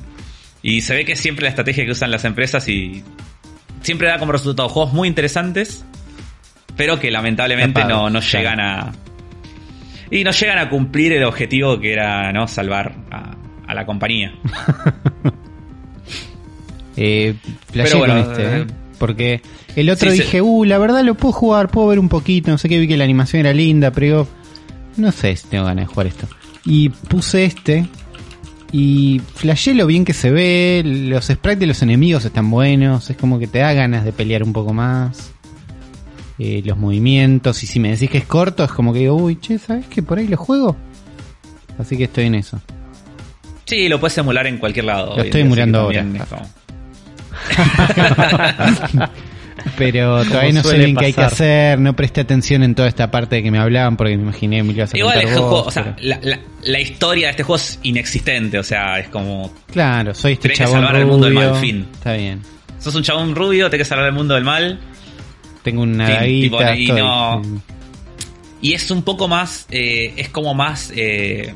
Y 0.61 0.83
se 0.83 0.95
ve 0.95 1.05
que 1.07 1.17
siempre 1.17 1.45
la 1.45 1.51
estrategia 1.51 1.87
que 1.87 1.93
usan 1.93 2.11
las 2.11 2.25
empresas 2.25 2.69
y 2.69 3.03
siempre 3.85 4.09
da 4.09 4.19
como 4.19 4.33
resultado 4.33 4.69
juegos 4.69 4.93
muy 4.93 5.07
interesantes, 5.07 5.85
pero 6.77 6.99
que 6.99 7.11
lamentablemente 7.11 7.85
no, 7.85 8.11
no 8.11 8.21
llegan 8.21 8.59
a... 8.59 8.93
Y 10.11 10.25
no 10.25 10.31
llegan 10.31 10.59
a 10.59 10.69
cumplir 10.69 11.13
el 11.13 11.25
objetivo 11.25 11.79
que 11.79 11.93
era, 11.93 12.33
¿no? 12.33 12.47
Salvar 12.49 12.95
a, 13.11 13.37
a 13.67 13.75
la 13.75 13.87
compañía. 13.87 14.35
Eh, 16.97 17.35
Pero 17.73 17.99
bueno, 17.99 18.23
con 18.23 18.31
este, 18.31 18.43
eh, 18.43 18.61
¿eh? 18.61 18.67
Porque 19.01 19.43
el 19.75 19.91
otro 19.91 20.13
sí. 20.13 20.19
dije, 20.19 20.41
uh, 20.41 20.65
la 20.65 20.79
verdad 20.79 21.03
lo 21.03 21.17
puedo 21.17 21.33
jugar, 21.33 21.69
puedo 21.69 21.89
ver 21.89 21.99
un 21.99 22.09
poquito, 22.09 22.53
no 22.53 22.57
sé 22.57 22.69
qué, 22.69 22.79
vi 22.79 22.87
que 22.87 22.97
la 22.97 23.03
animación 23.03 23.41
era 23.41 23.53
linda, 23.53 23.91
pero 23.91 24.07
digo, 24.07 24.29
no 24.97 25.11
sé 25.11 25.35
si 25.35 25.49
tengo 25.49 25.65
ganas 25.65 25.89
de 25.89 25.93
jugar 25.93 26.07
esto. 26.07 26.29
Y 26.65 26.91
puse 26.91 27.47
este 27.47 27.89
y 28.77 29.21
flashé 29.37 29.73
lo 29.73 29.87
bien 29.87 30.05
que 30.05 30.13
se 30.13 30.33
ve, 30.33 30.83
los 30.85 31.27
sprites 31.27 31.61
de 31.61 31.67
los 31.69 31.81
enemigos 31.83 32.25
están 32.25 32.51
buenos, 32.51 33.09
es 33.09 33.17
como 33.17 33.39
que 33.39 33.47
te 33.47 33.61
da 33.61 33.73
ganas 33.73 34.05
de 34.05 34.11
pelear 34.11 34.43
un 34.43 34.53
poco 34.53 34.73
más. 34.73 35.31
Eh, 36.41 36.61
los 36.65 36.77
movimientos, 36.77 37.63
y 37.63 37.69
si 37.69 37.79
me 37.79 37.91
decís 37.93 38.11
que 38.11 38.19
es 38.19 38.25
corto, 38.25 38.65
es 38.65 38.73
como 38.73 38.93
que 38.93 38.99
digo, 38.99 39.15
uy, 39.15 39.37
che, 39.37 39.59
¿sabes 39.61 39.87
que 39.87 40.03
por 40.03 40.19
ahí 40.19 40.27
lo 40.27 40.37
juego? 40.37 40.77
Así 41.79 41.97
que 41.97 42.03
estoy 42.05 42.25
en 42.25 42.35
eso. 42.35 42.61
Sí, 43.65 43.89
lo 43.89 44.01
puedes 44.01 44.19
emular 44.19 44.45
en 44.49 44.59
cualquier 44.59 44.87
lado. 44.87 45.17
Lo 45.19 45.23
estoy 45.23 45.43
emulando 45.43 45.79
ahora. 45.79 46.01
es 46.01 46.25
como- 46.25 46.49
Pero 49.79 50.25
todavía 50.29 50.53
no 50.53 50.63
sé 50.63 50.79
bien 50.79 50.97
qué 50.97 51.07
hay 51.07 51.13
que 51.13 51.21
hacer, 51.23 51.79
no 51.79 51.95
presté 51.97 52.21
atención 52.23 52.63
en 52.63 52.75
toda 52.75 52.89
esta 52.89 53.11
parte 53.11 53.37
de 53.37 53.43
que 53.43 53.51
me 53.51 53.59
hablaban 53.59 53.97
porque 53.97 54.17
me 54.17 54.23
imaginé 54.25 54.63
me 54.63 54.73
ibas 54.73 54.93
a 54.95 54.99
Igual 54.99 55.19
es 55.19 55.25
vos, 55.25 55.33
juego, 55.35 55.63
o 55.65 55.71
sea, 55.71 55.97
la, 56.01 56.19
la- 56.23 56.41
la 56.63 56.81
historia 56.81 57.27
de 57.27 57.31
este 57.33 57.43
juego 57.43 57.57
es 57.57 57.79
inexistente, 57.83 58.59
o 58.59 58.63
sea, 58.63 58.99
es 58.99 59.09
como 59.09 59.53
Claro, 59.73 60.15
soy 60.15 60.33
este 60.33 60.43
tenés 60.49 60.59
que 60.59 60.65
chabón 60.65 60.81
salvar 60.81 60.97
el 61.01 61.07
mundo 61.07 61.27
del 61.27 61.35
rubio, 61.37 61.51
mal, 61.51 61.61
fin. 61.61 61.89
Está 61.93 62.13
bien. 62.15 62.43
sos 62.79 62.95
un 62.95 63.03
chabón 63.03 63.35
rubio, 63.35 63.69
tenés 63.71 63.87
que 63.87 63.89
salvar 63.91 64.07
el 64.07 64.15
mundo 64.15 64.35
del 64.35 64.45
mal. 64.45 64.79
Tengo 65.63 65.83
una 65.83 66.09
daguita, 66.09 66.75
tipo, 66.75 66.97
y 66.97 67.01
no- 67.01 67.43
Y 68.61 68.73
es 68.73 68.91
un 68.91 69.03
poco 69.03 69.29
más, 69.29 69.67
eh, 69.71 70.13
es 70.17 70.29
como 70.31 70.55
más, 70.55 70.91
eh, 70.97 71.55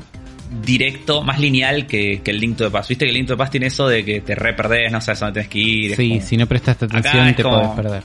directo, 0.63 1.21
más 1.23 1.39
lineal 1.39 1.85
que, 1.85 2.21
que 2.23 2.31
el 2.31 2.39
Link 2.39 2.57
to 2.57 2.65
the 2.65 2.71
Past. 2.71 2.89
Viste 2.89 3.05
que 3.05 3.09
el 3.09 3.15
Link 3.15 3.27
to 3.27 3.33
the 3.33 3.37
Past 3.37 3.51
tiene 3.51 3.67
eso 3.67 3.87
de 3.87 4.03
que 4.03 4.21
te 4.21 4.35
re 4.35 4.53
perdés, 4.53 4.91
no 4.91 4.99
sabes 5.01 5.19
dónde 5.19 5.33
tienes 5.33 5.49
que 5.49 5.59
ir. 5.59 5.95
Sí, 5.95 6.09
como- 6.09 6.21
si 6.21 6.37
no 6.37 6.45
prestaste 6.47 6.85
atención 6.85 7.35
te 7.35 7.43
como- 7.43 7.55
podés 7.61 7.75
perder. 7.75 8.03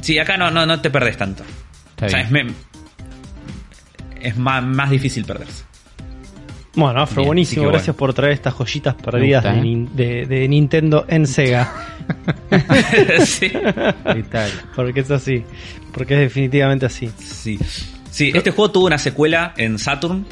Sí, 0.00 0.18
acá 0.18 0.36
no, 0.36 0.50
no, 0.50 0.64
no 0.66 0.80
te 0.80 0.90
perdés 0.90 1.16
tanto. 1.16 1.42
Está 1.90 2.06
o 2.06 2.08
sea, 2.10 2.22
bien. 2.24 2.48
es, 2.48 2.54
me- 4.20 4.28
es 4.28 4.36
más, 4.36 4.62
más 4.64 4.90
difícil 4.90 5.24
perderse. 5.24 5.64
Bueno, 6.76 7.02
Afro, 7.02 7.18
Bien, 7.22 7.26
buenísimo. 7.28 7.68
Gracias 7.68 7.94
por 7.94 8.12
traer 8.14 8.32
estas 8.32 8.52
joyitas 8.54 8.94
perdidas 8.96 9.44
gusta, 9.44 9.60
de, 9.60 9.72
¿eh? 9.72 9.86
De- 9.94 10.26
de 10.26 10.48
Nintendo 10.48 11.04
en 11.08 11.26
Sega. 11.26 11.72
sí. 13.24 13.50
Porque 14.74 15.00
es 15.00 15.10
así. 15.10 15.44
Porque 15.92 16.14
es 16.14 16.20
definitivamente 16.20 16.86
así. 16.86 17.08
Sí. 17.18 17.58
Sí, 18.10 18.32
este 18.34 18.50
juego 18.50 18.70
tuvo 18.72 18.86
una 18.86 18.98
secuela 18.98 19.54
en 19.56 19.78
Saturn, 19.78 20.26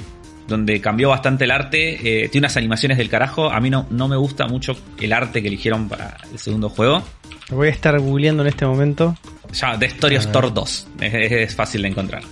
donde 0.49 0.81
cambió 0.81 1.09
bastante 1.11 1.45
el 1.45 1.51
arte. 1.51 2.25
eh, 2.25 2.29
tiene 2.29 2.47
unas 2.47 2.57
animaciones 2.57 2.99
del 2.99 3.09
carajo. 3.09 3.51
A 3.51 3.61
mí 3.61 3.71
no, 3.71 3.87
no 3.91 4.09
me 4.09 4.17
gusta 4.17 4.47
mucho 4.47 4.77
el 5.01 5.13
arte 5.13 5.41
que 5.43 5.49
eligieron 5.49 5.89
para 5.89 6.17
el 6.33 6.39
segundo 6.39 6.69
juego. 6.69 7.03
Lo 7.51 7.57
voy 7.57 7.69
a 7.69 7.71
estar 7.71 7.99
googleando 7.99 8.43
en 8.43 8.49
este 8.49 8.65
momento. 8.67 9.17
Llama 9.53 9.79
The 9.79 9.87
Story 9.87 10.17
of 10.17 10.23
A 10.23 10.27
ver. 10.27 10.33
Thor 10.33 10.55
2. 10.55 10.89
Es, 11.01 11.15
es- 11.15 11.33
es 11.33 11.55
fácil 11.55 11.83
de 11.83 11.89
encontrar. 11.89 12.23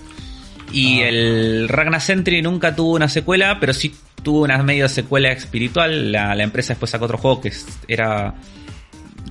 Y 0.73 1.01
el 1.01 1.67
Ragnar 1.67 1.99
Sentry 2.01 2.41
nunca 2.41 2.75
tuvo 2.75 2.93
una 2.95 3.09
secuela, 3.09 3.57
pero 3.59 3.73
sí 3.73 3.93
tuvo 4.23 4.43
una 4.43 4.57
medio 4.63 4.87
secuela 4.87 5.29
espiritual. 5.31 6.11
La, 6.13 6.33
la 6.33 6.43
empresa 6.43 6.73
después 6.73 6.89
sacó 6.91 7.05
otro 7.05 7.17
juego 7.17 7.41
que 7.41 7.51
era 7.89 8.33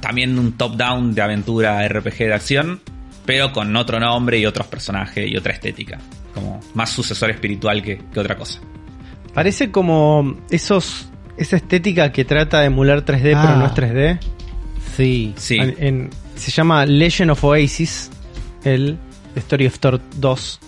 también 0.00 0.38
un 0.38 0.52
top-down 0.52 1.14
de 1.14 1.22
aventura 1.22 1.86
RPG 1.88 2.16
de 2.18 2.34
acción, 2.34 2.80
pero 3.26 3.52
con 3.52 3.74
otro 3.76 3.98
nombre 4.00 4.38
y 4.38 4.46
otros 4.46 4.66
personajes 4.66 5.28
y 5.30 5.36
otra 5.36 5.52
estética. 5.54 5.98
Como 6.34 6.60
más 6.74 6.90
sucesor 6.90 7.30
espiritual 7.30 7.82
que, 7.82 7.98
que 8.12 8.20
otra 8.20 8.36
cosa. 8.36 8.60
Parece 9.34 9.70
como 9.70 10.36
esos 10.50 11.06
esa 11.36 11.56
estética 11.56 12.12
que 12.12 12.24
trata 12.24 12.60
de 12.60 12.66
emular 12.66 13.04
3D 13.04 13.32
Ah. 13.34 13.42
pero 13.42 13.56
no 13.56 13.66
es 13.66 13.72
3D. 13.74 14.18
Sí. 14.96 15.32
Sí. 15.36 15.56
En- 15.56 15.74
en- 15.78 16.10
se 16.36 16.50
llama 16.50 16.84
Legend 16.86 17.30
of 17.32 17.42
Oasis, 17.44 18.10
el 18.64 18.98
Story 19.36 19.66
of 19.66 19.78
Thor 19.78 20.00
2. 20.16 20.60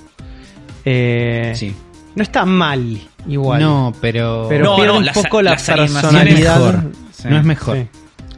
Eh, 0.84 1.52
Sí. 1.54 1.74
No 2.14 2.22
está 2.22 2.44
mal, 2.44 2.98
igual. 3.26 3.60
No, 3.62 3.92
pero. 4.00 4.46
pero 4.48 4.64
No, 4.64 4.76
pierde 4.76 4.92
no, 4.92 4.98
un 4.98 5.06
las- 5.06 5.14
poco 5.14 5.40
la 5.40 5.52
personalidad. 5.52 6.58
No 6.58 6.68
es 6.68 6.74
mejor. 6.74 6.92
Sí. 7.12 7.28
No 7.28 7.38
es 7.38 7.44
mejor. 7.44 7.76
Sí. 7.78 7.86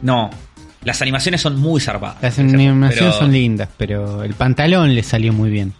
No, 0.01 0.29
las 0.83 1.01
animaciones 1.01 1.41
son 1.41 1.59
muy 1.59 1.81
zarpadas. 1.81 2.21
Las 2.21 2.35
Pero- 2.35 2.49
animaciones 2.49 3.15
son 3.15 3.31
lindas, 3.33 3.67
pero 3.75 4.23
el 4.23 4.33
pantalón 4.33 4.93
le 4.95 5.03
salió 5.03 5.33
muy 5.33 5.49
bien. 5.49 5.73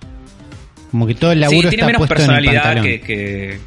Como 0.96 1.08
que 1.08 1.16
todo 1.16 1.34
el 1.34 1.42
laburo 1.42 1.70
Sí, 1.70 1.76
tiene 1.76 1.82
está 1.82 1.86
menos 1.88 1.98
puesto 2.08 2.16
en 2.16 2.22
el 2.22 2.26
personalidad 2.38 2.64
pantalón. 2.64 2.84
que, 2.86 3.02
que- 3.02 3.60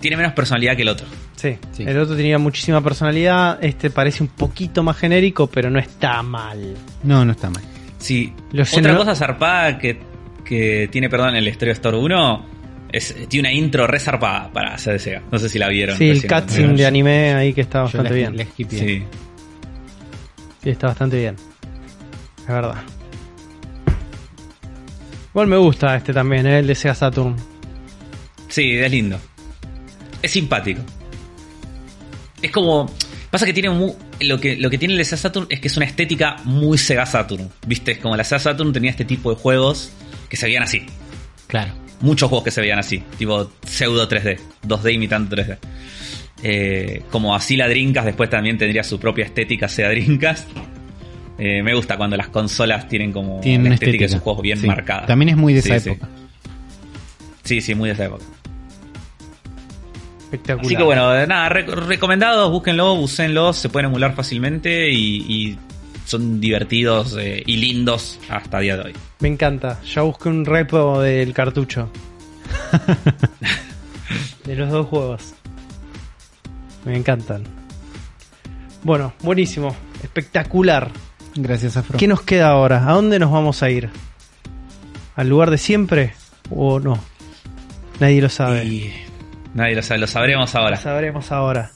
Tiene 0.00 0.16
menos 0.16 0.32
personalidad 0.32 0.74
que 0.74 0.82
el 0.82 0.88
otro. 0.88 1.06
Sí. 1.36 1.58
Sí. 1.72 1.82
el 1.86 1.98
otro 1.98 2.16
tenía 2.16 2.38
muchísima 2.38 2.80
personalidad. 2.82 3.62
Este 3.62 3.90
parece 3.90 4.22
un 4.22 4.30
poquito 4.30 4.82
más 4.82 4.96
genérico, 4.96 5.48
pero 5.48 5.68
no 5.68 5.78
está 5.78 6.22
mal. 6.22 6.74
No, 7.02 7.26
no 7.26 7.32
está 7.32 7.50
mal. 7.50 7.62
Sí. 7.98 8.32
Los 8.52 8.72
Otra 8.72 8.96
cosa 8.96 9.14
zarpada 9.14 9.76
que, 9.76 9.98
que 10.46 10.88
tiene, 10.90 11.10
perdón, 11.10 11.36
el 11.36 11.46
Story 11.48 11.72
of 11.72 11.80
Thor 11.80 11.94
1 11.96 12.46
es, 12.90 13.14
tiene 13.28 13.50
una 13.50 13.54
intro 13.54 13.86
re 13.86 14.00
zarpada 14.00 14.50
para 14.50 14.78
Sega. 14.78 15.20
No 15.30 15.38
sé 15.38 15.50
si 15.50 15.58
la 15.58 15.68
vieron. 15.68 15.98
Sí, 15.98 16.08
el 16.08 16.22
cutscene 16.26 16.72
de 16.72 16.86
anime 16.86 17.34
ahí 17.34 17.52
que 17.52 17.60
está 17.60 17.82
bastante 17.82 18.08
la- 18.08 18.16
bien. 18.16 18.36
la. 18.38 18.44
Sí. 18.56 19.02
Sí, 20.62 20.70
está 20.70 20.86
bastante 20.86 21.18
bien. 21.18 21.36
Es 22.40 22.46
verdad. 22.48 22.76
Igual 25.36 25.48
me 25.48 25.58
gusta 25.58 25.94
este 25.94 26.14
también, 26.14 26.46
¿eh? 26.46 26.60
el 26.60 26.66
de 26.66 26.74
Sega 26.74 26.94
Saturn. 26.94 27.36
Sí, 28.48 28.72
es 28.78 28.90
lindo. 28.90 29.18
Es 30.22 30.30
simpático. 30.30 30.80
Es 32.40 32.50
como. 32.50 32.90
Pasa 33.30 33.44
que 33.44 33.52
tiene 33.52 33.68
mu- 33.68 33.94
lo 34.20 34.40
que 34.40 34.56
lo 34.56 34.70
que 34.70 34.78
tiene 34.78 34.94
el 34.94 35.04
Sega 35.04 35.18
Saturn 35.18 35.46
es 35.50 35.60
que 35.60 35.68
es 35.68 35.76
una 35.76 35.84
estética 35.84 36.36
muy 36.44 36.78
Sega 36.78 37.04
Saturn. 37.04 37.50
¿Viste? 37.66 37.92
Es 37.92 37.98
como 37.98 38.16
la 38.16 38.24
Sega 38.24 38.38
Saturn 38.38 38.72
tenía 38.72 38.88
este 38.90 39.04
tipo 39.04 39.28
de 39.28 39.36
juegos 39.36 39.92
que 40.30 40.38
se 40.38 40.46
veían 40.46 40.62
así. 40.62 40.86
Claro. 41.48 41.74
Muchos 42.00 42.30
juegos 42.30 42.44
que 42.46 42.50
se 42.50 42.62
veían 42.62 42.78
así, 42.78 43.02
tipo 43.18 43.50
pseudo 43.66 44.08
3D, 44.08 44.38
2D 44.66 44.94
imitando 44.94 45.36
3D. 45.36 45.58
Eh, 46.44 47.02
como 47.10 47.34
así 47.36 47.58
la 47.58 47.68
Dreamcast 47.68 48.06
después 48.06 48.30
también 48.30 48.56
tendría 48.56 48.82
su 48.84 48.98
propia 48.98 49.26
estética, 49.26 49.68
sea 49.68 49.90
Dreamcast. 49.90 50.48
Eh, 51.38 51.62
me 51.62 51.74
gusta 51.74 51.96
cuando 51.96 52.16
las 52.16 52.28
consolas 52.28 52.88
tienen 52.88 53.12
como 53.12 53.40
Tiene 53.40 53.64
la 53.64 53.68
una 53.68 53.74
estética 53.74 54.04
de 54.04 54.08
sus 54.08 54.20
juegos 54.20 54.42
bien 54.42 54.58
Sí. 54.58 54.66
marcada. 54.66 55.06
También 55.06 55.28
es 55.30 55.36
muy 55.36 55.52
de 55.52 55.58
esa 55.60 55.78
Sí, 55.78 55.90
época. 55.90 56.08
Sí, 57.44 57.60
sí, 57.60 57.74
muy 57.74 57.88
de 57.88 57.94
esa 57.94 58.06
época. 58.06 58.24
Espectacular. 60.24 60.66
Así 60.66 60.76
que 60.76 60.82
bueno, 60.82 61.26
nada, 61.26 61.48
re- 61.48 61.62
recomendados, 61.66 62.50
búsquenlo, 62.50 62.94
úsenlos, 62.94 63.56
se 63.56 63.68
pueden 63.68 63.90
emular 63.90 64.14
fácilmente 64.14 64.90
y, 64.90 65.16
y 65.28 65.58
son 66.04 66.40
divertidos 66.40 67.16
eh, 67.20 67.42
y 67.46 67.56
lindos 67.58 68.18
hasta 68.28 68.58
día 68.60 68.76
de 68.76 68.82
hoy. 68.84 68.92
Me 69.20 69.28
encanta. 69.28 69.80
Ya 69.94 70.02
busqué 70.02 70.28
un 70.28 70.44
repo 70.44 71.00
del 71.00 71.32
cartucho. 71.32 71.90
de 74.44 74.56
los 74.56 74.70
dos 74.70 74.86
juegos. 74.86 75.34
Me 76.84 76.96
encantan. 76.96 77.44
Bueno, 78.82 79.12
buenísimo. 79.22 79.74
Espectacular. 80.02 80.90
Gracias, 81.36 81.76
Afro. 81.76 81.98
¿Qué 81.98 82.08
nos 82.08 82.22
queda 82.22 82.48
ahora? 82.48 82.88
¿A 82.88 82.92
dónde 82.92 83.18
nos 83.18 83.30
vamos 83.30 83.62
a 83.62 83.70
ir? 83.70 83.90
¿Al 85.14 85.28
lugar 85.28 85.50
de 85.50 85.58
siempre? 85.58 86.12
¿O 86.50 86.80
no? 86.80 86.98
Nadie 88.00 88.20
lo 88.20 88.28
sabe. 88.28 88.64
Y 88.64 88.92
nadie 89.54 89.74
lo 89.74 89.82
sabe, 89.82 90.00
lo 90.00 90.06
sabremos 90.06 90.52
Lo 90.54 90.60
ahora. 90.60 90.76
sabremos 90.76 91.32
ahora. 91.32 91.70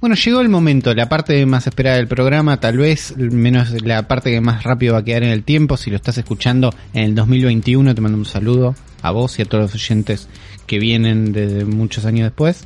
Bueno, 0.00 0.16
llegó 0.16 0.40
el 0.40 0.48
momento, 0.48 0.94
la 0.94 1.10
parte 1.10 1.44
más 1.44 1.66
esperada 1.66 1.96
del 1.96 2.08
programa, 2.08 2.58
tal 2.58 2.78
vez 2.78 3.14
menos 3.18 3.70
la 3.82 4.08
parte 4.08 4.30
que 4.30 4.40
más 4.40 4.62
rápido 4.62 4.94
va 4.94 5.00
a 5.00 5.04
quedar 5.04 5.24
en 5.24 5.28
el 5.30 5.42
tiempo. 5.44 5.76
Si 5.76 5.90
lo 5.90 5.96
estás 5.96 6.16
escuchando 6.16 6.74
en 6.94 7.04
el 7.04 7.14
2021, 7.14 7.94
te 7.94 8.00
mando 8.00 8.16
un 8.16 8.24
saludo 8.24 8.74
a 9.02 9.10
vos 9.10 9.38
y 9.38 9.42
a 9.42 9.44
todos 9.44 9.64
los 9.64 9.74
oyentes 9.74 10.28
que 10.66 10.78
vienen 10.78 11.32
desde 11.34 11.66
muchos 11.66 12.06
años 12.06 12.24
después. 12.24 12.64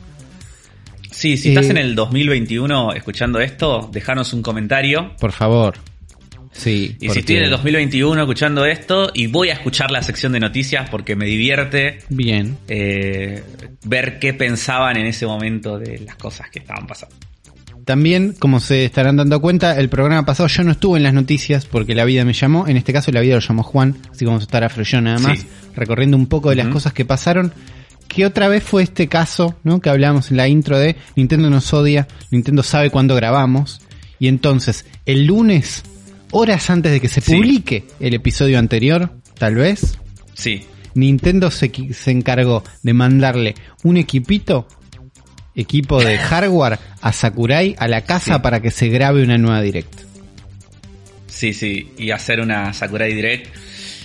Sí, 1.10 1.36
si 1.36 1.48
Eh, 1.48 1.52
estás 1.54 1.70
en 1.70 1.76
el 1.76 1.96
2021 1.96 2.92
escuchando 2.92 3.40
esto, 3.40 3.88
dejanos 3.92 4.32
un 4.32 4.42
comentario. 4.42 5.12
Por 5.18 5.32
favor. 5.32 5.74
Sí. 6.56 6.96
Y 7.00 7.06
porque- 7.08 7.12
si 7.12 7.18
estoy 7.20 7.36
en 7.36 7.42
el 7.44 7.50
2021 7.50 8.22
escuchando 8.22 8.64
esto, 8.64 9.10
y 9.12 9.26
voy 9.26 9.50
a 9.50 9.54
escuchar 9.54 9.90
la 9.90 10.02
sección 10.02 10.32
de 10.32 10.40
noticias 10.40 10.88
porque 10.88 11.16
me 11.16 11.26
divierte 11.26 11.98
Bien. 12.08 12.56
eh, 12.68 13.42
ver 13.84 14.18
qué 14.20 14.32
pensaban 14.34 14.96
en 14.96 15.06
ese 15.06 15.26
momento 15.26 15.78
de 15.78 15.98
las 15.98 16.16
cosas 16.16 16.48
que 16.50 16.60
estaban 16.60 16.86
pasando. 16.86 17.14
También, 17.84 18.34
como 18.38 18.60
se 18.60 18.86
estarán 18.86 19.16
dando 19.16 19.40
cuenta, 19.42 19.78
el 19.78 19.90
programa 19.90 20.24
pasado 20.24 20.48
yo 20.48 20.62
no 20.64 20.72
estuve 20.72 20.96
en 20.96 21.02
las 21.02 21.12
noticias 21.12 21.66
porque 21.66 21.94
la 21.94 22.06
vida 22.06 22.24
me 22.24 22.32
llamó. 22.32 22.66
En 22.66 22.78
este 22.78 22.94
caso 22.94 23.12
la 23.12 23.20
vida 23.20 23.34
lo 23.34 23.40
llamó 23.40 23.62
Juan, 23.62 23.96
así 24.10 24.20
que 24.20 24.24
vamos 24.26 24.42
a 24.42 24.44
estar 24.46 24.64
Afro 24.64 24.82
yo 24.84 25.00
nada 25.02 25.18
más, 25.18 25.40
Sí. 25.40 25.46
recorriendo 25.76 26.16
un 26.16 26.26
poco 26.26 26.48
de 26.50 26.56
las 26.56 26.68
cosas 26.68 26.94
que 26.94 27.04
pasaron. 27.04 27.52
Que 28.08 28.24
otra 28.24 28.48
vez 28.48 28.62
fue 28.62 28.82
este 28.84 29.08
caso, 29.08 29.58
¿no? 29.64 29.80
Que 29.80 29.90
hablábamos 29.90 30.30
en 30.30 30.36
la 30.38 30.48
intro 30.48 30.78
de 30.78 30.96
Nintendo 31.16 31.50
nos 31.50 31.74
odia, 31.74 32.06
Nintendo 32.30 32.62
sabe 32.62 32.88
cuándo 32.90 33.14
grabamos. 33.16 33.80
Y 34.18 34.28
entonces, 34.28 34.86
el 35.04 35.26
lunes, 35.26 35.82
horas 36.34 36.68
antes 36.70 36.92
de 36.92 37.00
que 37.00 37.08
se 37.08 37.20
Sí. 37.20 37.32
publique 37.34 37.84
el 38.00 38.14
episodio 38.14 38.58
anterior, 38.58 39.10
tal 39.38 39.54
vez, 39.54 39.98
Sí, 40.34 40.64
Nintendo 40.94 41.50
se, 41.50 41.70
se 41.94 42.10
encargó 42.10 42.62
de 42.82 42.92
mandarle 42.92 43.54
un 43.84 43.96
equipito, 43.96 44.66
equipo 45.54 46.02
de 46.02 46.18
hardware, 46.30 46.78
a 47.00 47.12
Sakurai 47.12 47.74
a 47.78 47.86
la 47.88 48.02
casa 48.02 48.34
Sí. 48.36 48.40
para 48.42 48.60
que 48.60 48.70
se 48.70 48.88
grabe 48.88 49.22
una 49.22 49.38
nueva 49.38 49.60
direct. 49.62 49.92
sí, 51.26 51.52
sí. 51.52 51.92
Y 51.98 52.10
hacer 52.10 52.40
una 52.40 52.72
Sakurai 52.72 53.12
Direct. 53.14 53.54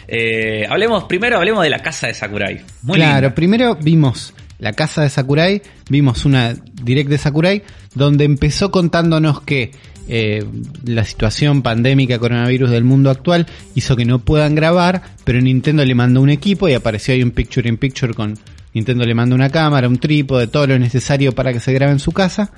Eh, 0.07 0.65
hablemos, 0.69 1.03
primero 1.05 1.37
hablemos 1.37 1.63
de 1.63 1.69
la 1.69 1.79
casa 1.79 2.07
de 2.07 2.13
Sakurai. 2.15 2.61
Muy 2.81 2.95
claro, 2.97 3.21
linda. 3.21 3.35
primero 3.35 3.75
vimos 3.75 4.33
la 4.57 4.73
casa 4.73 5.03
de 5.03 5.09
Sakurai, 5.09 5.61
vimos 5.89 6.25
una 6.25 6.53
direct 6.83 7.09
de 7.09 7.17
Sakurai, 7.19 7.63
donde 7.93 8.25
empezó 8.25 8.71
contándonos 8.71 9.41
que 9.41 9.71
eh, 10.09 10.43
la 10.85 11.05
situación 11.05 11.61
pandémica 11.61 12.19
coronavirus 12.19 12.71
del 12.71 12.83
mundo 12.83 13.09
actual 13.09 13.45
hizo 13.75 13.95
que 13.95 14.05
no 14.05 14.19
puedan 14.19 14.55
grabar, 14.55 15.03
pero 15.23 15.39
Nintendo 15.39 15.85
le 15.85 15.95
mandó 15.95 16.21
un 16.21 16.29
equipo 16.31 16.67
y 16.67 16.73
apareció 16.73 17.13
ahí 17.13 17.23
un 17.23 17.31
picture 17.31 17.69
in 17.69 17.77
picture 17.77 18.13
con 18.13 18.37
Nintendo 18.73 19.03
le 19.05 19.15
mandó 19.15 19.35
una 19.35 19.49
cámara, 19.49 19.87
un 19.87 19.97
trípode, 19.97 20.47
todo 20.47 20.67
lo 20.67 20.77
necesario 20.77 21.31
para 21.33 21.53
que 21.53 21.59
se 21.59 21.73
grabe 21.73 21.91
en 21.91 21.99
su 21.99 22.11
casa. 22.11 22.51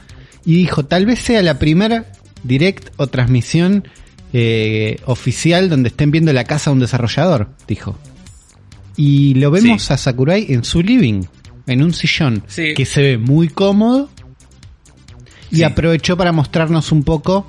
Y 0.46 0.56
dijo, 0.56 0.84
tal 0.86 1.06
vez 1.06 1.20
sea 1.20 1.42
la 1.42 1.58
primera 1.60 2.06
direct 2.44 2.90
o 2.98 3.08
transmisión 3.08 3.88
eh, 4.34 4.98
oficial 5.06 5.70
donde 5.70 5.90
estén 5.90 6.12
viendo 6.12 6.34
la 6.34 6.44
casa 6.46 6.70
de 6.70 6.74
un 6.76 6.80
desarrollador, 6.80 7.50
dijo. 7.68 7.98
Y 8.98 9.36
lo 9.36 9.52
vemos 9.52 9.84
Sí. 9.84 9.94
a 9.94 9.98
Sakurai 9.98 10.48
en 10.50 10.64
su 10.64 10.82
living, 10.82 11.24
en 11.68 11.84
un 11.84 11.94
sillón, 11.94 12.44
Sí. 12.48 12.74
que 12.76 12.86
se 12.86 13.02
ve 13.02 13.18
muy 13.18 13.48
cómodo. 13.48 14.10
Y 15.52 15.58
Sí. 15.58 15.64
aprovechó 15.64 16.18
para 16.18 16.32
mostrarnos 16.32 16.92
un 16.92 17.04
poco 17.04 17.46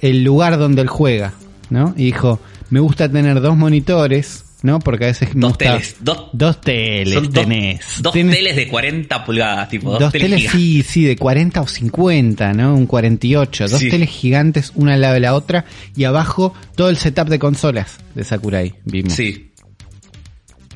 el 0.00 0.24
lugar 0.24 0.58
donde 0.58 0.82
él 0.82 0.88
juega, 0.88 1.34
¿no? 1.70 1.94
Y 1.96 2.06
dijo, 2.06 2.40
me 2.70 2.80
gusta 2.80 3.10
tener 3.10 3.40
dos 3.40 3.56
monitores, 3.56 4.44
¿no? 4.62 4.78
Porque 4.78 5.04
a 5.04 5.08
veces 5.08 5.34
me 5.34 5.40
Dos 5.42 5.50
gusta- 5.52 5.64
teles. 5.72 5.96
Dos, 6.00 6.24
Dos 6.32 6.60
teles 6.60 7.14
son 7.14 7.32
tenés. 7.32 8.00
dos 8.00 8.12
Tenés 8.12 8.36
teles 8.36 8.56
de 8.56 8.68
40 8.68 9.24
pulgadas, 9.24 9.68
tipo. 9.68 9.90
Dos, 9.90 10.00
dos 10.00 10.12
teles, 10.12 10.50
sí, 10.50 10.82
sí, 10.82 11.04
de 11.04 11.16
40 11.16 11.60
o 11.60 11.66
50, 11.68 12.52
¿no? 12.52 12.74
Un 12.74 12.86
48. 12.86 13.68
Dos 13.68 13.78
Sí. 13.80 13.90
teles 13.90 14.08
gigantes, 14.08 14.72
una 14.74 14.94
al 14.94 15.00
lado 15.02 15.14
de 15.14 15.20
la 15.20 15.34
otra. 15.34 15.64
Y 15.96 16.04
abajo 16.04 16.54
todo 16.76 16.88
el 16.88 16.96
setup 16.96 17.28
de 17.28 17.38
consolas 17.38 17.98
de 18.14 18.24
Sakurai, 18.24 18.74
vimos. 18.84 19.12
Sí. 19.12 19.50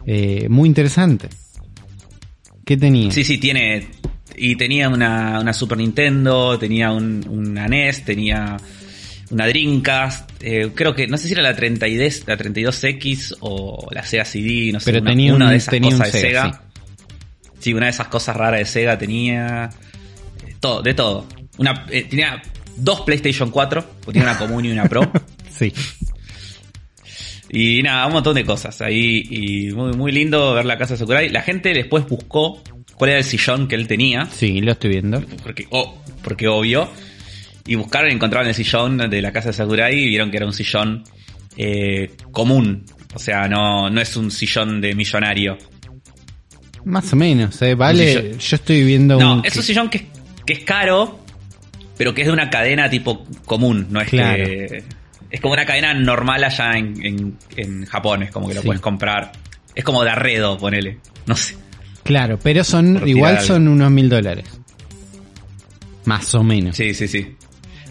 Eh, 0.07 0.47
muy 0.49 0.69
interesante. 0.69 1.29
¿Qué 2.67 2.77
tenía? 2.77 3.11
Sí, 3.13 3.25
sí, 3.25 3.39
tiene. 3.39 3.87
Y 4.37 4.57
tenía 4.57 4.89
una, 4.91 5.41
una 5.41 5.53
Super 5.55 5.79
Nintendo, 5.79 6.59
tenía 6.59 6.91
un, 6.91 7.25
una 7.29 7.67
NES, 7.69 8.05
tenía 8.05 8.57
una 9.31 9.47
Dreamcast. 9.47 10.31
eh, 10.43 10.73
creo 10.75 10.95
que, 10.95 11.07
no 11.07 11.17
sé 11.17 11.29
si 11.29 11.33
era 11.33 11.43
la, 11.43 11.55
30 11.57 11.89
y 11.89 11.95
des- 11.95 12.25
la 12.27 12.37
32X 12.37 13.37
o 13.41 13.89
la 13.93 14.03
Sega 14.03 14.25
CD, 14.27 14.73
no 14.73 14.81
sé. 14.81 14.87
Pero 14.87 15.01
una, 15.01 15.11
tenía 15.13 15.35
una 15.35 15.45
un- 15.47 15.51
de 15.53 15.57
esas 15.57 15.71
tenía 15.71 15.91
cosas 15.93 16.13
de 16.13 16.21
Sega, 16.21 16.43
Sega. 16.43 16.63
Sí. 17.61 17.73
una 17.73 17.87
de 17.87 17.91
esas 17.91 18.09
cosas 18.09 18.37
raras 18.37 18.59
de 18.61 18.67
Sega 18.67 18.99
tenía. 18.99 19.71
eh, 20.47 20.57
todo, 20.61 20.83
de 20.83 20.93
todo. 20.93 21.27
Una, 21.59 21.87
eh, 21.91 22.03
tenía 22.11 22.43
dos 22.77 23.01
PlayStation 23.03 23.51
4, 23.51 23.87
porque 24.05 24.19
tenía 24.19 24.29
una 24.35 24.39
común 24.39 24.65
y 24.67 24.71
una 24.73 24.85
Pro. 24.89 25.11
Sí. 25.57 25.73
Y 27.51 27.83
nada, 27.83 28.07
un 28.07 28.13
montón 28.15 28.35
de 28.35 28.45
cosas 28.45 28.81
ahí. 28.83 29.23
Y 29.31 29.73
muy, 29.73 29.93
muy 29.93 30.13
lindo 30.13 30.55
ver 30.55 30.65
la 30.65 30.77
casa 30.79 30.95
de 30.95 30.99
Sakurai. 30.99 31.29
La 31.29 31.43
gente 31.43 31.73
después 31.73 32.07
buscó 32.09 32.63
cuál 32.97 33.11
era 33.11 33.19
el 33.19 33.25
sillón 33.25 33.69
que 33.69 33.75
él 33.77 33.87
tenía. 33.87 34.27
Sí, 34.27 34.61
lo 34.61 34.73
estoy 34.73 34.91
viendo. 34.91 35.23
Porque, 35.43 35.67
oh, 35.71 36.03
porque 36.23 36.49
obvio. 36.49 36.89
Y 37.67 37.75
buscaron 37.77 38.11
y 38.11 38.15
encontraron 38.15 38.49
el 38.49 38.55
sillón 38.55 38.99
de 38.99 39.23
la 39.23 39.33
casa 39.33 39.49
de 39.49 39.53
Sakurai 39.55 39.95
y 39.97 40.07
vieron 40.07 40.31
que 40.31 40.37
era 40.39 40.47
un 40.47 40.53
sillón 40.53 41.05
eh, 41.57 42.11
común. 42.33 42.85
O 43.15 43.19
sea, 43.19 43.49
no, 43.49 43.89
no 43.91 44.01
es 44.01 44.17
un 44.17 44.31
sillón 44.31 44.81
de 44.81 44.95
millonario. 44.95 45.57
Más 46.85 47.13
o 47.13 47.17
menos, 47.17 47.61
¿eh? 47.63 47.75
Vale, 47.75 48.37
yo 48.39 48.57
estoy 48.57 48.85
viendo 48.85 49.19
No, 49.19 49.37
un... 49.39 49.45
es 49.45 49.57
un 49.57 49.63
sillón 49.65 49.91
que, 49.91 50.07
que 50.47 50.53
es 50.53 50.61
caro, 50.61 51.19
pero 51.97 52.15
que 52.15 52.21
es 52.23 52.27
de 52.29 52.33
una 52.33 52.49
cadena 52.51 52.89
tipo 52.89 53.25
común. 53.45 53.89
No 53.91 54.01
es 54.01 54.09
Claro. 54.09 54.45
que. 54.45 54.85
Es 55.31 55.41
como 55.41 55.55
una 55.55 55.65
cadena 55.67 55.93
normal 55.95 56.45
allá 56.45 56.73
en, 56.77 57.05
en, 57.05 57.39
en 57.57 57.85
Japón. 57.87 58.23
Es 58.23 58.31
como 58.31 58.49
que 58.49 58.55
lo 58.55 58.61
Sí. 58.63 58.67
puedes 58.67 58.81
comprar. 58.81 59.33
Es 59.75 59.85
como 59.85 60.03
de 60.05 60.11
arredo, 60.11 60.57
ponele. 60.59 60.99
No 61.27 61.37
sé. 61.37 61.57
Claro, 62.05 62.39
pero 62.43 62.63
son 62.65 62.99
Por 63.01 63.09
igual 63.09 63.41
son 63.41 63.67
unos 63.69 63.91
mil 63.91 64.09
dólares. 64.09 64.47
Más 66.05 66.35
o 66.35 66.43
menos. 66.45 66.77
Sí, 66.77 66.95
sí, 66.95 67.09
sí. 67.09 67.35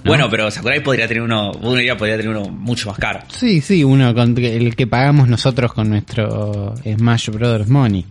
¿No? 0.03 0.11
Bueno, 0.11 0.29
pero 0.29 0.49
Sakurai 0.51 0.81
podría 0.81 1.07
tener 1.07 1.23
uno, 1.23 1.51
uno 1.51 1.75
día 1.75 1.97
podría 1.97 2.15
tener 2.17 2.29
uno 2.35 2.47
mucho 2.49 2.89
más 2.89 2.97
caro. 2.99 3.21
Sí, 3.27 3.59
sí, 3.59 3.83
uno 3.83 4.13
con 4.13 4.37
el 4.37 4.75
que 4.75 4.87
pagamos 4.87 5.27
nosotros 5.27 5.73
con 5.73 5.89
nuestro 5.89 6.75
Smash 6.83 7.29
Brothers 7.29 7.67
Money. 7.67 8.05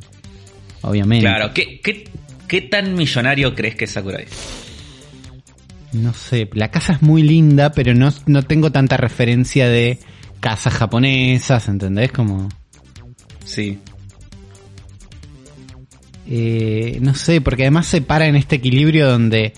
Obviamente. 0.82 1.24
Claro, 1.24 1.54
¿qué, 1.54 1.80
qué, 1.80 2.04
qué 2.48 2.60
tan 2.62 2.94
millonario 2.94 3.54
crees 3.54 3.76
que 3.76 3.84
es 3.86 3.92
Sakurai? 3.92 4.26
No 5.94 6.12
sé, 6.12 6.48
la 6.54 6.70
casa 6.70 6.92
es 6.94 7.02
muy 7.02 7.22
linda, 7.22 7.70
pero 7.72 7.94
no, 7.94 8.12
no 8.26 8.42
tengo 8.42 8.70
tanta 8.72 8.96
referencia 8.96 9.68
de 9.68 9.98
casas 10.40 10.74
japonesas, 10.74 11.68
¿entendés? 11.68 12.12
Como... 12.12 12.48
Sí. 13.44 13.78
eh, 16.28 16.98
no 17.00 17.14
sé, 17.14 17.40
porque 17.40 17.62
además 17.64 17.86
se 17.86 18.00
para 18.00 18.26
en 18.26 18.36
este 18.36 18.56
equilibrio 18.56 19.08
donde 19.10 19.52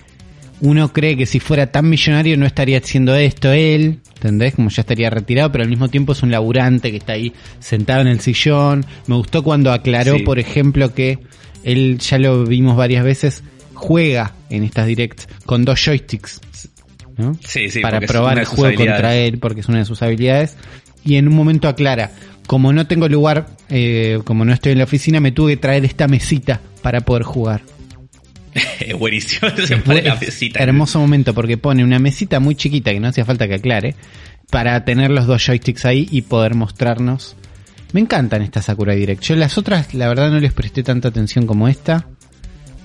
uno 0.60 0.92
cree 0.92 1.16
que 1.16 1.26
si 1.26 1.38
fuera 1.38 1.70
tan 1.70 1.88
millonario 1.88 2.36
no 2.36 2.46
estaría 2.46 2.78
haciendo 2.78 3.14
esto 3.14 3.52
él, 3.52 4.00
¿entendés? 4.16 4.54
Como 4.54 4.70
ya 4.70 4.80
estaría 4.80 5.08
retirado, 5.10 5.52
pero 5.52 5.62
al 5.64 5.70
mismo 5.70 5.88
tiempo 5.88 6.12
es 6.12 6.22
un 6.22 6.30
laburante 6.30 6.90
que 6.90 6.96
está 6.96 7.12
ahí 7.12 7.32
sentado 7.60 8.00
en 8.00 8.08
el 8.08 8.20
sillón. 8.20 8.84
Me 9.06 9.14
gustó 9.16 9.42
cuando 9.42 9.70
aclaró, 9.72 10.16
Sí. 10.16 10.22
por 10.24 10.38
ejemplo, 10.38 10.92
que 10.94 11.18
él, 11.62 11.98
ya 11.98 12.18
lo 12.18 12.44
vimos 12.44 12.76
varias 12.76 13.04
veces, 13.04 13.42
juega 13.76 14.32
en 14.50 14.64
estas 14.64 14.86
directs 14.86 15.28
con 15.44 15.64
dos 15.64 15.80
joysticks. 15.84 16.40
¿no? 17.16 17.36
Sí, 17.46 17.70
sí, 17.70 17.80
para 17.80 18.00
probar 18.00 18.38
el 18.38 18.44
juego 18.44 18.76
contra 18.76 19.14
él, 19.16 19.38
porque 19.38 19.60
es 19.60 19.68
una 19.68 19.78
de 19.78 19.84
sus 19.84 20.02
habilidades. 20.02 20.56
Y 21.04 21.16
en 21.16 21.28
un 21.28 21.34
momento 21.34 21.68
aclara, 21.68 22.10
como 22.46 22.72
no 22.72 22.86
tengo 22.86 23.08
lugar, 23.08 23.46
eh, 23.70 24.18
como 24.24 24.44
no 24.44 24.52
estoy 24.52 24.72
en 24.72 24.78
la 24.78 24.84
oficina, 24.84 25.20
me 25.20 25.30
tuve 25.32 25.52
que 25.52 25.56
traer 25.58 25.84
esta 25.84 26.08
mesita 26.08 26.60
para 26.82 27.02
poder 27.02 27.22
jugar. 27.22 27.62
Es 28.80 28.98
buenísimo. 28.98 29.50
Se 29.66 29.76
pone 29.78 30.02
la 30.02 30.14
Es 30.14 30.20
mesita. 30.22 30.58
hermoso 30.60 30.98
momento 30.98 31.34
porque 31.34 31.58
pone 31.58 31.84
una 31.84 31.98
mesita 31.98 32.40
muy 32.40 32.54
chiquita 32.54 32.90
que 32.92 33.00
no 33.00 33.08
hacía 33.08 33.24
falta 33.24 33.46
que 33.46 33.54
aclare 33.54 33.94
para 34.50 34.84
tener 34.84 35.10
los 35.10 35.26
dos 35.26 35.44
joysticks 35.44 35.84
ahí 35.84 36.08
y 36.10 36.22
poder 36.22 36.54
mostrarnos. 36.54 37.36
Me 37.92 38.00
encantan 38.00 38.42
estas 38.42 38.64
Sakurai 38.66 38.98
Direct. 38.98 39.22
Yo 39.22 39.36
las 39.36 39.58
otras, 39.58 39.94
la 39.94 40.08
verdad, 40.08 40.30
no 40.30 40.40
les 40.40 40.52
presté 40.52 40.82
tanta 40.82 41.08
atención 41.08 41.46
como 41.46 41.68
esta. 41.68 42.06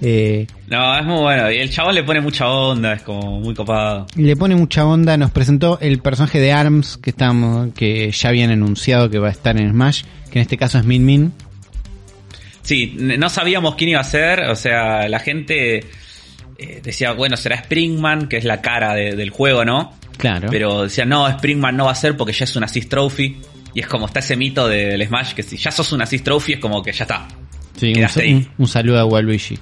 Eh, 0.01 0.47
No, 0.67 0.97
es 0.97 1.05
muy 1.05 1.19
bueno. 1.19 1.51
Y 1.51 1.57
el 1.59 1.69
chabón 1.69 1.93
le 1.95 2.03
pone 2.03 2.21
mucha 2.21 2.49
onda, 2.49 2.93
es 2.93 3.01
como 3.03 3.39
muy 3.39 3.53
copado. 3.53 4.07
le 4.15 4.35
pone 4.35 4.55
mucha 4.55 4.85
onda. 4.85 5.15
Nos 5.17 5.31
presentó 5.31 5.77
el 5.79 5.99
personaje 5.99 6.39
de 6.39 6.51
ARMS 6.51 6.97
que 6.97 7.11
estamos, 7.11 7.69
que 7.75 8.11
ya 8.11 8.29
habían 8.29 8.49
anunciado 8.51 9.09
que 9.09 9.19
va 9.19 9.27
a 9.27 9.31
estar 9.31 9.59
en 9.59 9.69
Smash, 9.71 10.03
que 10.31 10.39
en 10.39 10.41
este 10.43 10.57
caso 10.57 10.77
es 10.79 10.85
Min 10.85 11.05
Min. 11.05 11.33
Sí, 12.63 12.95
no 12.97 13.29
sabíamos 13.29 13.75
quién 13.75 13.91
iba 13.91 13.99
a 13.99 14.03
ser. 14.03 14.41
O 14.49 14.55
sea, 14.55 15.07
la 15.09 15.19
gente 15.19 15.79
eh, 16.57 16.81
decía, 16.83 17.11
bueno, 17.13 17.37
será 17.37 17.55
Springman, 17.57 18.27
que 18.27 18.37
es 18.37 18.43
la 18.45 18.61
cara 18.61 18.93
de- 18.93 19.15
del 19.15 19.29
juego, 19.31 19.65
¿no? 19.65 19.93
Claro. 20.17 20.47
Pero 20.51 20.83
decía, 20.83 21.05
no, 21.05 21.27
Springman 21.27 21.75
no 21.75 21.85
va 21.85 21.91
a 21.91 21.95
ser 21.95 22.15
porque 22.15 22.33
ya 22.33 22.45
es 22.45 22.55
un 22.55 22.63
Assist 22.63 22.89
Trophy. 22.89 23.37
Y 23.73 23.79
es 23.79 23.87
como 23.87 24.05
está 24.05 24.19
ese 24.19 24.35
mito 24.35 24.67
del 24.67 25.03
Smash 25.07 25.33
que 25.33 25.43
si 25.43 25.57
ya 25.57 25.71
sos 25.71 25.91
un 25.93 26.01
Assist 26.01 26.23
Trophy 26.25 26.53
es 26.53 26.59
como 26.59 26.83
que 26.83 26.91
ya 26.91 27.03
está. 27.05 27.27
sí, 27.77 27.93
un- 28.33 28.47
un 28.59 28.67
saludo 28.67 28.99
a 28.99 29.05
Waluigi. 29.05 29.57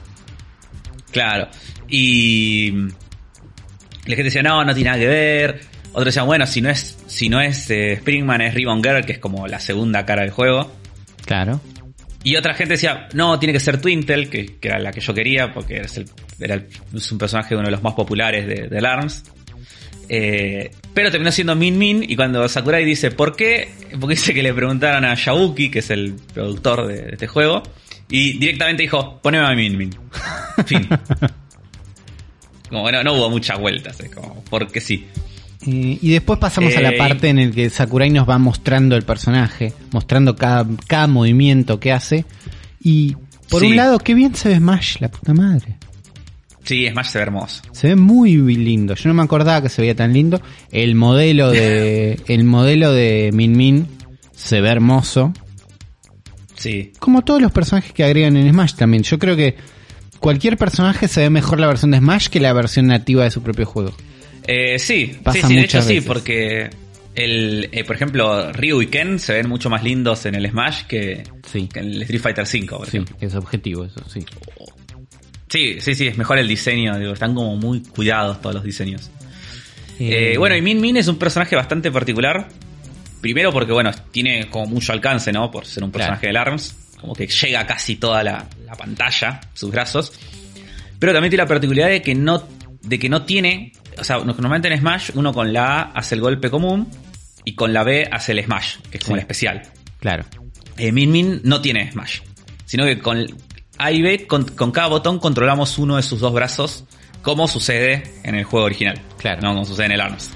Claro. 1.12 1.48
Y 1.88 2.72
la 2.72 4.16
gente 4.16 4.24
decía, 4.24 4.44
no, 4.44 4.64
no 4.64 4.74
tiene 4.74 4.90
nada 4.92 5.02
que 5.02 5.08
ver. 5.08 5.62
Otros 5.92 6.06
decían, 6.06 6.28
bueno, 6.28 6.46
si 6.46 6.62
no 6.62 6.70
es, 6.70 6.98
si 7.08 7.30
no 7.30 7.42
es 7.42 7.70
eh, 7.72 7.94
Springman, 7.98 8.42
es 8.42 8.54
Ribbon 8.54 8.84
Girl, 8.84 9.04
que 9.06 9.14
es 9.14 9.20
como 9.20 9.48
la 9.48 9.60
segunda 9.60 10.06
cara 10.06 10.22
del 10.22 10.32
juego. 10.32 10.72
Claro. 11.26 11.60
Y 12.24 12.36
otra 12.36 12.54
gente 12.54 12.74
decía, 12.74 13.08
no, 13.14 13.40
tiene 13.40 13.54
que 13.54 13.60
ser 13.60 13.80
Twintel, 13.82 14.30
que, 14.30 14.58
que 14.58 14.68
era 14.68 14.78
la 14.80 14.92
que 14.92 15.00
yo 15.00 15.14
quería, 15.14 15.54
porque 15.54 15.78
el- 15.78 16.10
era 16.40 16.56
el- 16.56 16.68
es 16.96 17.12
un 17.12 17.18
personaje 17.18 17.56
uno 17.56 17.66
de 17.66 17.72
los 17.72 17.82
más 17.82 17.94
populares 17.94 18.46
de, 18.46 18.68
del 18.68 18.86
ARMS. 18.86 19.24
Eh, 20.10 20.72
pero 20.94 21.12
terminó 21.12 21.32
siendo 21.32 21.56
Min 21.56 21.78
Min, 21.78 22.04
y 22.08 22.16
cuando 22.16 22.48
Sakurai 22.50 22.84
dice, 22.84 23.12
¿por 23.12 23.36
qué? 23.36 23.70
Porque 24.00 24.16
dice 24.16 24.34
que 24.34 24.44
le 24.44 24.54
preguntaron 24.54 25.06
a 25.06 25.14
Yabuki, 25.16 25.70
que 25.70 25.80
es 25.80 25.90
el 25.92 26.16
productor 26.34 26.88
de, 26.88 27.02
de 27.04 27.12
este 27.14 27.28
juego, 27.28 27.64
y 28.10 28.38
directamente 28.40 28.84
dijo, 28.84 29.20
poneme 29.22 29.46
a 29.46 29.54
Min 29.56 29.78
Min. 29.78 29.96
Fin. 30.66 30.88
Como 32.70 32.82
bueno, 32.82 33.04
no 33.04 33.14
hubo 33.14 33.30
muchas 33.30 33.60
vueltas, 33.60 34.00
es 34.00 34.10
como, 34.14 34.44
porque 34.50 34.80
sí. 34.82 35.06
Eh, 35.66 35.98
y 36.02 36.10
después 36.12 36.40
pasamos 36.40 36.76
a 36.78 36.82
la 36.82 36.90
Eh, 36.92 36.98
parte 36.98 37.30
en 37.30 37.40
el 37.40 37.54
que 37.54 37.70
Sakurai 37.70 38.10
nos 38.10 38.30
va 38.30 38.38
mostrando 38.38 38.96
el 38.96 39.04
personaje, 39.04 39.74
mostrando 39.92 40.36
cada, 40.36 40.66
cada 40.88 41.08
movimiento 41.08 41.80
que 41.80 41.92
hace. 41.92 42.26
Y 42.82 43.16
por 43.50 43.62
Sí. 43.62 43.68
un 43.68 43.76
lado, 43.76 44.00
qué 44.00 44.14
bien 44.14 44.36
se 44.36 44.50
ve 44.50 44.58
Smash, 44.58 44.98
la 45.00 45.10
puta 45.10 45.34
madre. 45.34 45.76
Sí, 46.64 46.88
Smash 46.88 47.08
se 47.08 47.18
ve 47.18 47.24
hermoso. 47.24 47.62
Se 47.72 47.88
ve 47.88 47.96
muy 47.96 48.38
lindo. 48.56 48.94
Yo 48.96 49.08
no 49.10 49.16
me 49.16 49.24
acordaba 49.24 49.62
que 49.64 49.70
se 49.70 49.82
veía 49.82 49.96
tan 49.96 50.14
lindo. 50.14 50.40
El 50.72 50.94
modelo 50.96 51.50
de 51.50 52.20
el 52.28 52.44
modelo 52.44 52.94
de 52.94 53.32
Min 53.34 53.54
Min 53.58 53.88
se 54.36 54.62
ve 54.62 54.70
hermoso. 54.70 55.34
Sí. 56.60 56.92
Como 57.00 57.22
todos 57.24 57.42
los 57.42 57.52
personajes 57.54 57.94
que 57.94 58.04
agregan 58.04 58.36
en 58.36 58.50
Smash 58.52 58.74
también. 58.74 59.04
Yo 59.04 59.18
creo 59.18 59.36
que 59.38 59.56
cualquier 60.20 60.58
personaje 60.58 61.08
se 61.08 61.22
ve 61.22 61.30
mejor 61.30 61.60
la 61.60 61.68
versión 61.68 61.92
de 61.92 62.00
Smash 62.00 62.28
que 62.28 62.40
la 62.42 62.52
versión 62.52 62.88
nativa 62.88 63.24
de 63.24 63.32
su 63.32 63.42
propio 63.42 63.66
juego. 63.66 63.94
Eh, 64.46 64.78
sí, 64.78 65.16
Pasa 65.24 65.40
sí, 65.42 65.48
sí, 65.48 65.56
de 65.56 65.62
hecho 65.62 65.82
sí, 65.82 66.02
porque 66.02 66.70
el, 67.16 67.70
eh, 67.72 67.84
por 67.86 67.96
ejemplo, 67.96 68.52
Ryu 68.52 68.82
y 68.82 68.88
Ken 68.88 69.20
se 69.20 69.34
ven 69.34 69.48
mucho 69.48 69.70
más 69.70 69.84
lindos 69.84 70.26
en 70.26 70.36
el 70.36 70.50
Smash 70.50 70.84
que, 70.88 71.24
Sí. 71.50 71.70
que 71.72 71.80
en 71.80 71.86
el 71.94 72.02
Street 72.02 72.22
Fighter 72.22 72.44
V, 72.46 72.68
por 72.68 72.86
Sí, 72.90 72.98
ejemplo. 72.98 73.16
es 73.22 73.36
objetivo 73.36 73.86
eso, 73.86 74.02
sí. 74.10 74.26
Sí, 75.48 75.78
sí, 75.80 75.96
sí, 75.96 76.08
es 76.08 76.18
mejor 76.18 76.38
el 76.38 76.48
diseño, 76.48 77.00
digo, 77.00 77.14
están 77.14 77.34
como 77.34 77.56
muy 77.56 77.82
cuidados 77.82 78.42
todos 78.42 78.56
los 78.56 78.64
diseños. 78.64 79.10
Eh, 80.00 80.36
bueno, 80.38 80.56
y 80.56 80.62
Min 80.62 80.80
Min 80.80 80.98
es 80.98 81.08
un 81.08 81.18
personaje 81.18 81.56
bastante 81.56 81.92
particular. 81.92 82.48
Primero 83.22 83.52
porque, 83.52 83.72
bueno, 83.74 83.92
tiene 84.12 84.50
como 84.50 84.66
mucho 84.68 84.94
alcance, 84.94 85.32
¿no? 85.32 85.52
Por 85.52 85.66
ser 85.66 85.84
un 85.84 85.92
personaje 85.92 86.28
del 86.28 86.38
ARMS. 86.38 86.76
Como 87.00 87.14
que 87.14 87.28
llega 87.28 87.62
a 87.62 87.68
casi 87.68 87.96
toda 87.96 88.24
la, 88.24 88.46
la 88.66 88.76
pantalla, 88.76 89.40
sus 89.54 89.72
brazos. 89.72 90.12
Pero 91.00 91.14
también 91.14 91.30
tiene 91.30 91.44
la 91.44 91.48
particularidad 91.48 91.90
de 91.90 92.02
que 92.02 92.14
no, 92.16 92.44
de 92.82 93.00
que 93.00 93.10
no 93.10 93.24
tiene. 93.24 93.72
O 93.98 94.04
sea, 94.04 94.18
normalmente 94.20 94.68
en 94.68 94.78
Smash 94.80 95.12
uno 95.16 95.34
con 95.34 95.52
la 95.54 95.80
A 95.80 95.82
hace 95.94 96.16
el 96.16 96.22
golpe 96.22 96.50
común 96.50 96.90
y 97.46 97.56
con 97.56 97.74
la 97.74 97.84
B 97.84 98.08
hace 98.12 98.34
el 98.34 98.44
Smash, 98.44 98.78
que 98.92 98.98
es 98.98 99.04
como 99.04 99.16
Sí. 99.16 99.20
el 99.20 99.22
especial. 99.22 99.64
Claro. 100.00 100.26
Eh, 100.78 100.92
Min 100.92 101.12
Min 101.12 101.42
no 101.44 101.62
tiene 101.62 101.92
Smash, 101.92 102.20
sino 102.66 102.86
que 102.86 103.00
con 103.00 103.26
A 103.78 103.92
y 103.92 104.02
B, 104.02 104.28
con, 104.28 104.44
con 104.46 104.72
cada 104.72 104.88
botón 104.88 105.20
controlamos 105.20 105.78
uno 105.78 105.96
de 105.98 106.04
sus 106.04 106.20
dos 106.20 106.34
brazos, 106.34 106.84
como 107.22 107.48
sucede 107.48 108.04
en 108.24 108.36
el 108.36 108.44
juego 108.46 108.66
original. 108.66 109.00
Claro. 109.18 109.42
No 109.42 109.54
como 109.54 109.66
sucede 109.66 109.88
en 109.88 109.92
el 109.94 110.02
ARMS. 110.02 110.32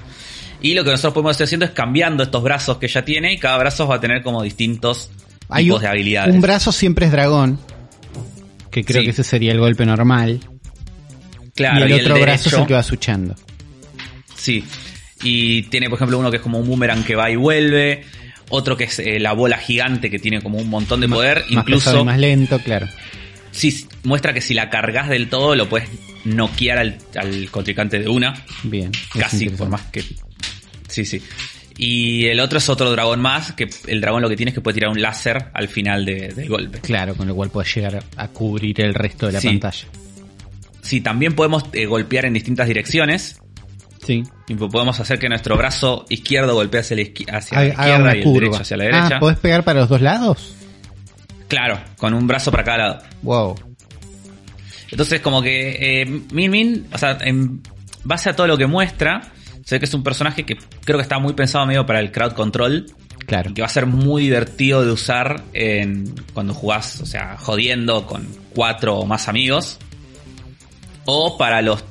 Y 0.60 0.74
lo 0.74 0.82
que 0.84 0.90
nosotros 0.90 1.12
podemos 1.14 1.32
estar 1.32 1.44
haciendo 1.44 1.66
es 1.66 1.72
cambiando 1.72 2.22
estos 2.22 2.42
brazos 2.42 2.78
que 2.78 2.88
ya 2.88 3.04
tiene 3.04 3.32
y 3.34 3.38
cada 3.38 3.58
brazo 3.58 3.86
va 3.86 3.96
a 3.96 4.00
tener 4.00 4.22
como 4.22 4.42
distintos 4.42 5.10
Hay 5.48 5.64
tipos 5.64 5.78
un, 5.78 5.82
de 5.82 5.88
habilidades. 5.88 6.34
un 6.34 6.40
brazo 6.40 6.72
siempre 6.72 7.06
es 7.06 7.12
dragón, 7.12 7.58
que 8.70 8.82
creo 8.84 9.00
Sí. 9.02 9.06
que 9.06 9.10
ese 9.10 9.24
sería 9.24 9.52
el 9.52 9.58
golpe 9.60 9.84
normal. 9.84 10.40
Claro, 11.54 11.86
y 11.86 11.92
el 11.92 12.00
otro 12.00 12.20
brazo 12.20 12.48
es 12.48 12.54
el 12.54 12.66
que 12.66 12.74
va 12.74 12.82
suchando. 12.82 13.34
Sí. 14.36 14.64
Y 15.22 15.62
tiene, 15.64 15.88
por 15.88 15.96
ejemplo, 15.98 16.18
uno 16.18 16.30
que 16.30 16.38
es 16.38 16.42
como 16.42 16.58
un 16.58 16.66
boomerang 16.66 17.04
que 17.04 17.14
va 17.14 17.30
y 17.30 17.36
vuelve. 17.36 18.04
Otro 18.50 18.76
que 18.76 18.84
es 18.84 18.98
eh, 18.98 19.18
la 19.20 19.32
bola 19.32 19.56
gigante 19.58 20.10
que 20.10 20.18
tiene 20.18 20.42
como 20.42 20.58
un 20.58 20.68
montón 20.68 21.00
de 21.00 21.08
poder. 21.08 21.38
Más 21.42 21.50
Incluso 21.50 22.00
y 22.00 22.04
más 22.04 22.18
lento, 22.18 22.58
claro. 22.58 22.86
sí, 23.52 23.86
muestra 24.02 24.34
que 24.34 24.40
si 24.40 24.52
la 24.52 24.68
cargas 24.68 25.08
del 25.08 25.28
todo 25.30 25.54
lo 25.54 25.68
puedes 25.68 25.88
noquear 26.24 26.78
al, 26.78 26.98
al 27.16 27.50
contrincante 27.50 27.98
de 28.00 28.08
una. 28.08 28.34
Bien. 28.64 28.90
Casi, 29.18 29.48
por 29.50 29.68
más 29.68 29.82
que. 29.86 30.04
Sí, 30.94 31.04
sí. 31.04 31.20
Y 31.76 32.26
el 32.26 32.38
otro 32.38 32.58
es 32.58 32.68
otro 32.68 32.90
dragón 32.92 33.20
más, 33.20 33.52
que 33.52 33.68
el 33.88 34.00
dragón 34.00 34.22
lo 34.22 34.28
que 34.28 34.36
tiene 34.36 34.50
es 34.50 34.54
que 34.54 34.60
puede 34.60 34.74
tirar 34.74 34.90
un 34.90 35.02
láser 35.02 35.46
al 35.52 35.66
final 35.68 36.04
de- 36.04 36.28
del 36.28 36.48
golpe. 36.48 36.78
Claro, 36.78 37.16
con 37.16 37.26
lo 37.26 37.34
cual 37.34 37.50
puede 37.50 37.68
llegar 37.68 38.04
a 38.16 38.28
cubrir 38.28 38.80
el 38.80 38.94
resto 38.94 39.26
de 39.26 39.32
la 39.32 39.40
Sí. 39.40 39.48
pantalla. 39.48 39.86
Sí, 40.82 41.00
también 41.00 41.34
podemos 41.34 41.64
eh, 41.72 41.86
golpear 41.86 42.26
en 42.26 42.34
distintas 42.34 42.68
direcciones. 42.68 43.40
Sí. 44.06 44.22
Y 44.46 44.54
podemos 44.54 45.00
hacer 45.00 45.18
que 45.18 45.28
nuestro 45.28 45.56
brazo 45.56 46.04
izquierdo 46.10 46.54
golpee 46.54 46.80
hacia 46.80 46.94
la, 46.96 47.02
izqui- 47.02 47.26
hacia 47.34 47.58
la 47.58 47.66
izquierda 47.68 47.96
una 47.98 48.16
y 48.16 48.20
el 48.22 48.32
derecho 48.34 48.60
hacia 48.60 48.76
la 48.76 48.84
derecha. 48.84 49.16
Ah, 49.16 49.18
¿podés 49.18 49.38
pegar 49.38 49.64
para 49.64 49.80
los 49.80 49.88
dos 49.88 50.00
lados? 50.00 50.54
Claro, 51.48 51.80
con 51.96 52.14
un 52.14 52.26
brazo 52.28 52.50
para 52.52 52.62
cada 52.62 52.78
lado. 52.78 53.02
Wow. 53.22 53.54
Entonces, 54.90 55.20
como 55.20 55.42
que 55.42 56.02
eh, 56.02 56.06
Min 56.30 56.50
Min, 56.50 56.86
o 56.92 56.98
sea, 56.98 57.18
en 57.22 57.62
base 58.04 58.30
a 58.30 58.36
todo 58.36 58.46
lo 58.46 58.56
que 58.56 58.66
muestra, 58.66 59.32
se 59.64 59.74
ve 59.74 59.78
que 59.80 59.86
es 59.86 59.94
un 59.94 60.02
personaje 60.02 60.44
que 60.44 60.58
creo 60.84 60.98
que 60.98 61.02
está 61.02 61.18
muy 61.18 61.32
pensado 61.32 61.64
medio 61.66 61.86
para 61.86 62.00
el 62.00 62.12
crowd 62.12 62.32
control. 62.32 62.86
Claro. 63.26 63.50
Y 63.50 63.54
que 63.54 63.62
va 63.62 63.66
a 63.66 63.70
ser 63.70 63.86
muy 63.86 64.24
divertido 64.24 64.84
de 64.84 64.92
usar 64.92 65.42
en, 65.54 66.14
cuando 66.34 66.52
jugás, 66.52 67.00
o 67.00 67.06
sea, 67.06 67.38
jodiendo 67.38 68.06
con 68.06 68.28
cuatro 68.54 68.96
o 68.98 69.06
más 69.06 69.28
amigos. 69.28 69.78
O 71.06 71.38
para 71.38 71.62
los 71.62 71.82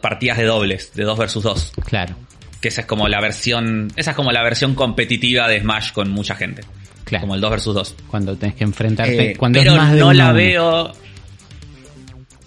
partidas 0.00 0.38
de 0.38 0.44
dobles, 0.44 0.92
de 0.94 1.04
2 1.04 1.18
versus 1.18 1.42
2. 1.42 1.72
Claro. 1.84 2.14
Que 2.60 2.68
esa 2.68 2.82
es 2.82 2.86
como 2.86 3.08
la 3.08 3.20
versión. 3.20 3.92
Esa 3.96 4.10
es 4.12 4.16
como 4.16 4.30
la 4.30 4.42
versión 4.42 4.74
competitiva 4.74 5.48
de 5.48 5.60
Smash 5.60 5.92
con 5.92 6.10
mucha 6.10 6.36
gente. 6.36 6.62
Claro. 7.04 7.22
Como 7.22 7.34
el 7.34 7.40
2 7.40 7.50
versus 7.50 7.74
2. 7.74 7.94
Cuando 8.08 8.36
tenés 8.36 8.54
que 8.54 8.64
enfrentarte. 8.64 9.32
Eh, 9.32 9.36
cuando 9.36 9.58
pero 9.58 9.72
es 9.72 9.78
más 9.78 9.92
de 9.92 10.00
no 10.00 10.12
la 10.12 10.32
veo. 10.32 10.92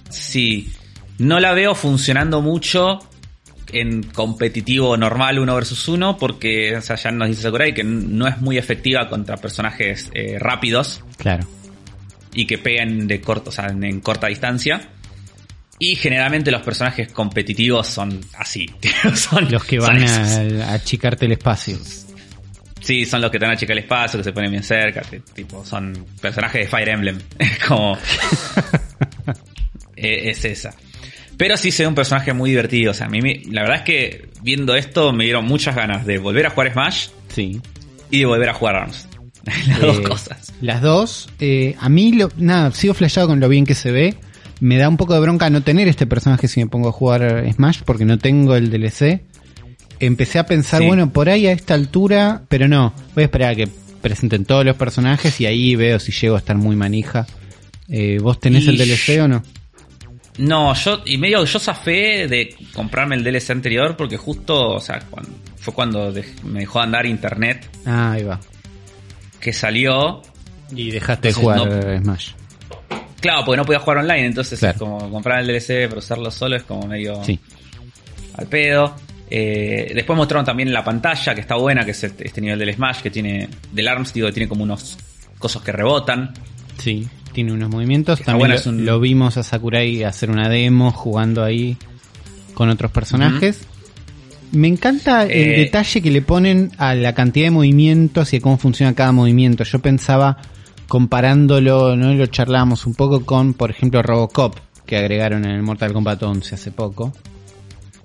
Sí. 0.10 0.72
No 1.18 1.39
la 1.39 1.53
veo 1.53 1.76
funcionando 1.76 2.41
mucho 2.41 2.99
en 3.74 4.04
competitivo 4.04 4.98
normal 4.98 5.40
uno 5.40 5.56
versus 5.56 5.88
uno 5.88 6.18
porque 6.18 6.76
o 6.78 6.82
sea, 6.82 6.96
ya 6.96 7.12
nos 7.12 7.28
dice 7.30 7.41
Sakurai 7.44 7.74
que 7.74 7.84
no 7.84 8.28
es 8.28 8.40
muy 8.41 8.58
efectiva 8.58 9.08
contra 9.10 9.38
personajes 9.38 10.10
eh, 10.14 10.38
rápidos 10.40 11.04
Claro. 11.18 11.48
y 12.34 12.46
que 12.46 12.58
peguen 12.58 13.08
de 13.08 13.22
corto, 13.22 13.50
o 13.50 13.54
sea, 13.54 13.68
en, 13.68 13.84
en 13.84 14.00
corta 14.02 14.28
distancia. 14.28 14.90
Y 15.82 15.96
generalmente 15.96 16.52
los 16.52 16.62
personajes 16.62 17.10
competitivos 17.14 17.88
son 17.88 18.20
así. 18.38 18.66
son, 19.16 19.50
Los 19.50 19.64
que 19.64 19.80
van 19.80 20.04
a, 20.04 20.66
a 20.72 20.74
achicarte 20.74 21.26
el 21.26 21.32
espacio. 21.32 21.78
Sí, 22.82 23.06
son 23.06 23.22
los 23.22 23.32
que 23.32 23.40
te 23.40 23.46
van 23.46 23.54
a 23.56 23.58
checar 23.58 23.78
el 23.78 23.84
espacio, 23.84 24.20
que 24.20 24.24
se 24.26 24.34
ponen 24.34 24.52
bien 24.52 24.64
cerca. 24.64 25.02
tipo, 25.34 25.66
son 25.66 26.06
personajes 26.22 26.62
de 26.64 26.68
Fire 26.68 26.90
Emblem. 26.90 27.18
Es 27.40 27.60
como. 27.60 27.98
Eh, 30.02 30.30
es 30.30 30.46
esa. 30.46 30.74
Pero 31.40 31.56
sí 31.57 31.72
se 31.72 31.84
ve 31.84 31.88
un 31.88 31.95
personaje 31.95 32.34
muy 32.34 32.49
divertido. 32.52 32.91
O 32.91 32.94
sea, 32.94 33.07
a 33.07 33.10
mí 33.10 33.22
me- 33.22 33.41
la 33.49 33.61
verdad 33.61 33.78
es 33.78 33.84
que 33.84 34.30
viendo 34.44 34.76
esto 34.76 35.11
me 35.14 35.24
dieron 35.24 35.45
muchas 35.45 35.74
ganas 35.76 36.06
de 36.06 36.18
volver 36.20 36.45
a 36.45 36.49
jugar 36.52 36.72
Smash 36.74 37.07
Sí. 37.34 37.61
y 38.11 38.20
de 38.20 38.26
volver 38.26 38.49
a 38.49 38.53
jugar 38.53 38.76
ARMS. 38.76 39.07
Las 39.68 39.80
dos 39.82 39.98
Eh, 39.99 40.03
cosas. 40.03 40.53
Las 40.61 40.82
dos. 40.82 41.30
eh, 41.40 41.76
a 41.80 41.88
mí, 41.88 42.11
lo, 42.11 42.30
nada, 42.38 42.72
sigo 42.72 42.94
flashado 42.94 43.28
con 43.30 43.40
lo 43.40 43.48
bien 43.48 43.66
que 43.66 43.74
se 43.74 43.90
ve. 43.91 44.16
Me 44.60 44.78
da 44.78 44.90
un 44.90 44.98
poco 44.98 45.14
de 45.14 45.22
bronca 45.22 45.49
no 45.49 45.64
tener 45.64 45.88
este 45.88 46.06
personaje 46.06 46.49
si 46.49 46.60
me 46.60 46.68
pongo 46.68 46.90
a 46.90 46.91
jugar 46.91 47.49
Smash 47.53 47.80
porque 47.86 48.03
no 48.03 48.18
tengo 48.20 48.56
el 48.57 48.70
DLC. 48.70 49.22
Empecé 50.02 50.40
a 50.40 50.45
pensar, 50.45 50.82
Sí. 50.82 50.88
bueno, 50.88 51.11
por 51.14 51.30
ahí 51.30 51.48
a 51.48 51.53
esta 51.53 51.74
altura, 51.74 52.44
pero 52.49 52.68
no. 52.68 52.94
Voy 53.16 53.24
a 53.24 53.26
esperar 53.26 53.52
a 53.53 53.56
que 53.56 53.70
presenten 54.02 54.44
todos 54.45 54.66
los 54.66 54.76
personajes 54.76 55.40
y 55.40 55.45
ahí 55.45 55.76
veo 55.78 55.99
si 55.99 56.11
llego 56.11 56.36
a 56.36 56.40
estar 56.40 56.57
muy 56.57 56.76
manija. 56.76 57.26
Eh, 57.88 58.18
¿Vos 58.22 58.40
tenés 58.41 58.66
Y 58.66 58.70
el 58.70 58.78
DLC 58.78 59.22
o 59.22 59.28
no? 59.30 59.41
No, 60.40 60.74
yo, 60.74 61.02
y 61.06 61.18
medio 61.18 61.44
yo 61.45 61.60
zafé 61.60 62.28
de 62.28 62.56
comprarme 62.74 63.16
el 63.16 63.24
DLC 63.24 63.52
anterior 63.52 63.95
porque 63.98 64.18
justo, 64.18 64.72
o 64.76 64.80
sea, 64.80 64.99
cuando- 65.10 65.32
fue 65.57 65.74
cuando 65.74 66.14
dej- 66.14 66.41
me 66.44 66.61
dejó 66.61 66.80
andar 66.80 67.06
internet 67.06 67.70
Ah, 67.86 68.14
ahí 68.14 68.24
va. 68.24 68.40
que 69.40 69.52
salió. 69.53 70.22
Y 70.76 70.91
dejaste 70.91 71.30
de 71.30 71.34
jugar 71.34 71.99
Smash. 72.02 72.30
Claro, 73.20 73.44
porque 73.45 73.57
no 73.57 73.66
podía 73.66 73.80
jugar 73.80 73.98
online, 73.98 74.28
entonces 74.28 74.60
Claro. 74.60 74.80
como 74.80 75.10
comprar 75.11 75.41
el 75.41 75.48
DLC 75.48 75.88
para 75.90 75.99
usarlo 75.99 76.32
solo 76.32 76.56
es 76.56 76.64
como 76.64 76.88
medio 76.88 77.22
Sí. 77.24 77.38
al 78.36 78.48
pedo. 78.48 78.95
Eh, 79.30 79.91
después 79.94 80.16
mostraron 80.18 80.45
también 80.45 80.72
la 80.72 80.84
pantalla, 80.84 81.36
que 81.36 81.41
está 81.41 81.56
buena, 81.56 81.84
que 81.86 81.91
es 81.91 82.03
este, 82.03 82.26
este 82.28 82.40
nivel 82.41 82.57
del 82.60 82.74
Smash, 82.74 83.02
que 83.02 83.11
tiene, 83.11 83.49
del 83.72 83.88
ARMS, 83.88 84.14
digo, 84.14 84.28
que 84.28 84.34
tiene 84.34 84.48
como 84.49 84.64
unos 84.64 84.98
cosas 85.38 85.61
que 85.64 85.72
rebotan. 85.72 86.34
Sí, 86.80 87.07
tiene 87.34 87.51
unos 87.53 87.69
movimientos. 87.69 88.19
Está 88.19 88.31
También 88.31 88.49
bueno, 88.51 88.61
lo, 88.65 88.72
un- 88.72 88.85
lo 88.85 88.99
vimos 88.99 89.38
a 89.38 89.43
Sakurai 89.43 90.03
hacer 90.03 90.31
una 90.31 90.49
demo 90.49 90.91
jugando 90.91 91.43
ahí 91.43 91.77
con 92.53 92.69
otros 92.69 92.91
personajes. 92.91 93.61
Me 94.51 94.68
encanta 94.68 95.23
el 95.26 95.31
Eh, 95.31 95.57
detalle 95.60 96.01
que 96.01 96.10
le 96.10 96.22
ponen 96.23 96.72
a 96.77 96.95
la 96.95 97.14
cantidad 97.14 97.45
de 97.45 97.51
movimientos 97.51 98.34
y 98.34 98.38
a 98.38 98.41
cómo 98.41 98.57
funciona 98.57 98.95
cada 98.95 99.11
movimiento. 99.11 99.64
Yo 99.64 99.80
pensaba 99.80 100.38
comparándolo, 100.88 101.95
no 101.95 102.14
lo 102.14 102.26
charlábamos 102.26 102.85
un 102.88 102.95
poco 102.95 103.23
con, 103.23 103.53
por 103.53 103.69
ejemplo, 103.69 104.01
Robocop, 104.01 104.56
que 104.88 104.97
agregaron 104.97 105.45
en 105.45 105.51
el 105.51 105.61
Mortal 105.61 105.93
Kombat 105.93 106.23
11 106.23 106.56
hace 106.56 106.72
poco. 106.72 107.14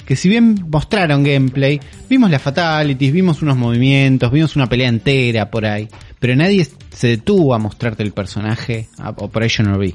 Que 0.07 0.17
si 0.17 0.29
bien 0.29 0.67
mostraron 0.69 1.23
gameplay, 1.25 1.81
vimos 2.11 2.31
las 2.31 2.43
fatalities, 2.43 3.13
vimos 3.13 3.41
unos 3.43 3.57
movimientos, 3.57 4.31
vimos 4.31 4.55
una 4.57 4.67
pelea 4.67 4.89
entera 4.89 5.51
por 5.51 5.65
ahí, 5.65 5.89
pero 6.19 6.37
nadie 6.37 6.67
se 6.91 7.09
detuvo 7.09 7.55
a 7.55 7.59
mostrarte 7.59 8.03
el 8.03 8.13
personaje, 8.13 8.89
o 9.17 9.29
por 9.29 9.43
ahí 9.43 9.49
yo 9.49 9.63
no 9.65 9.73
lo 9.73 9.79
vi. 9.79 9.95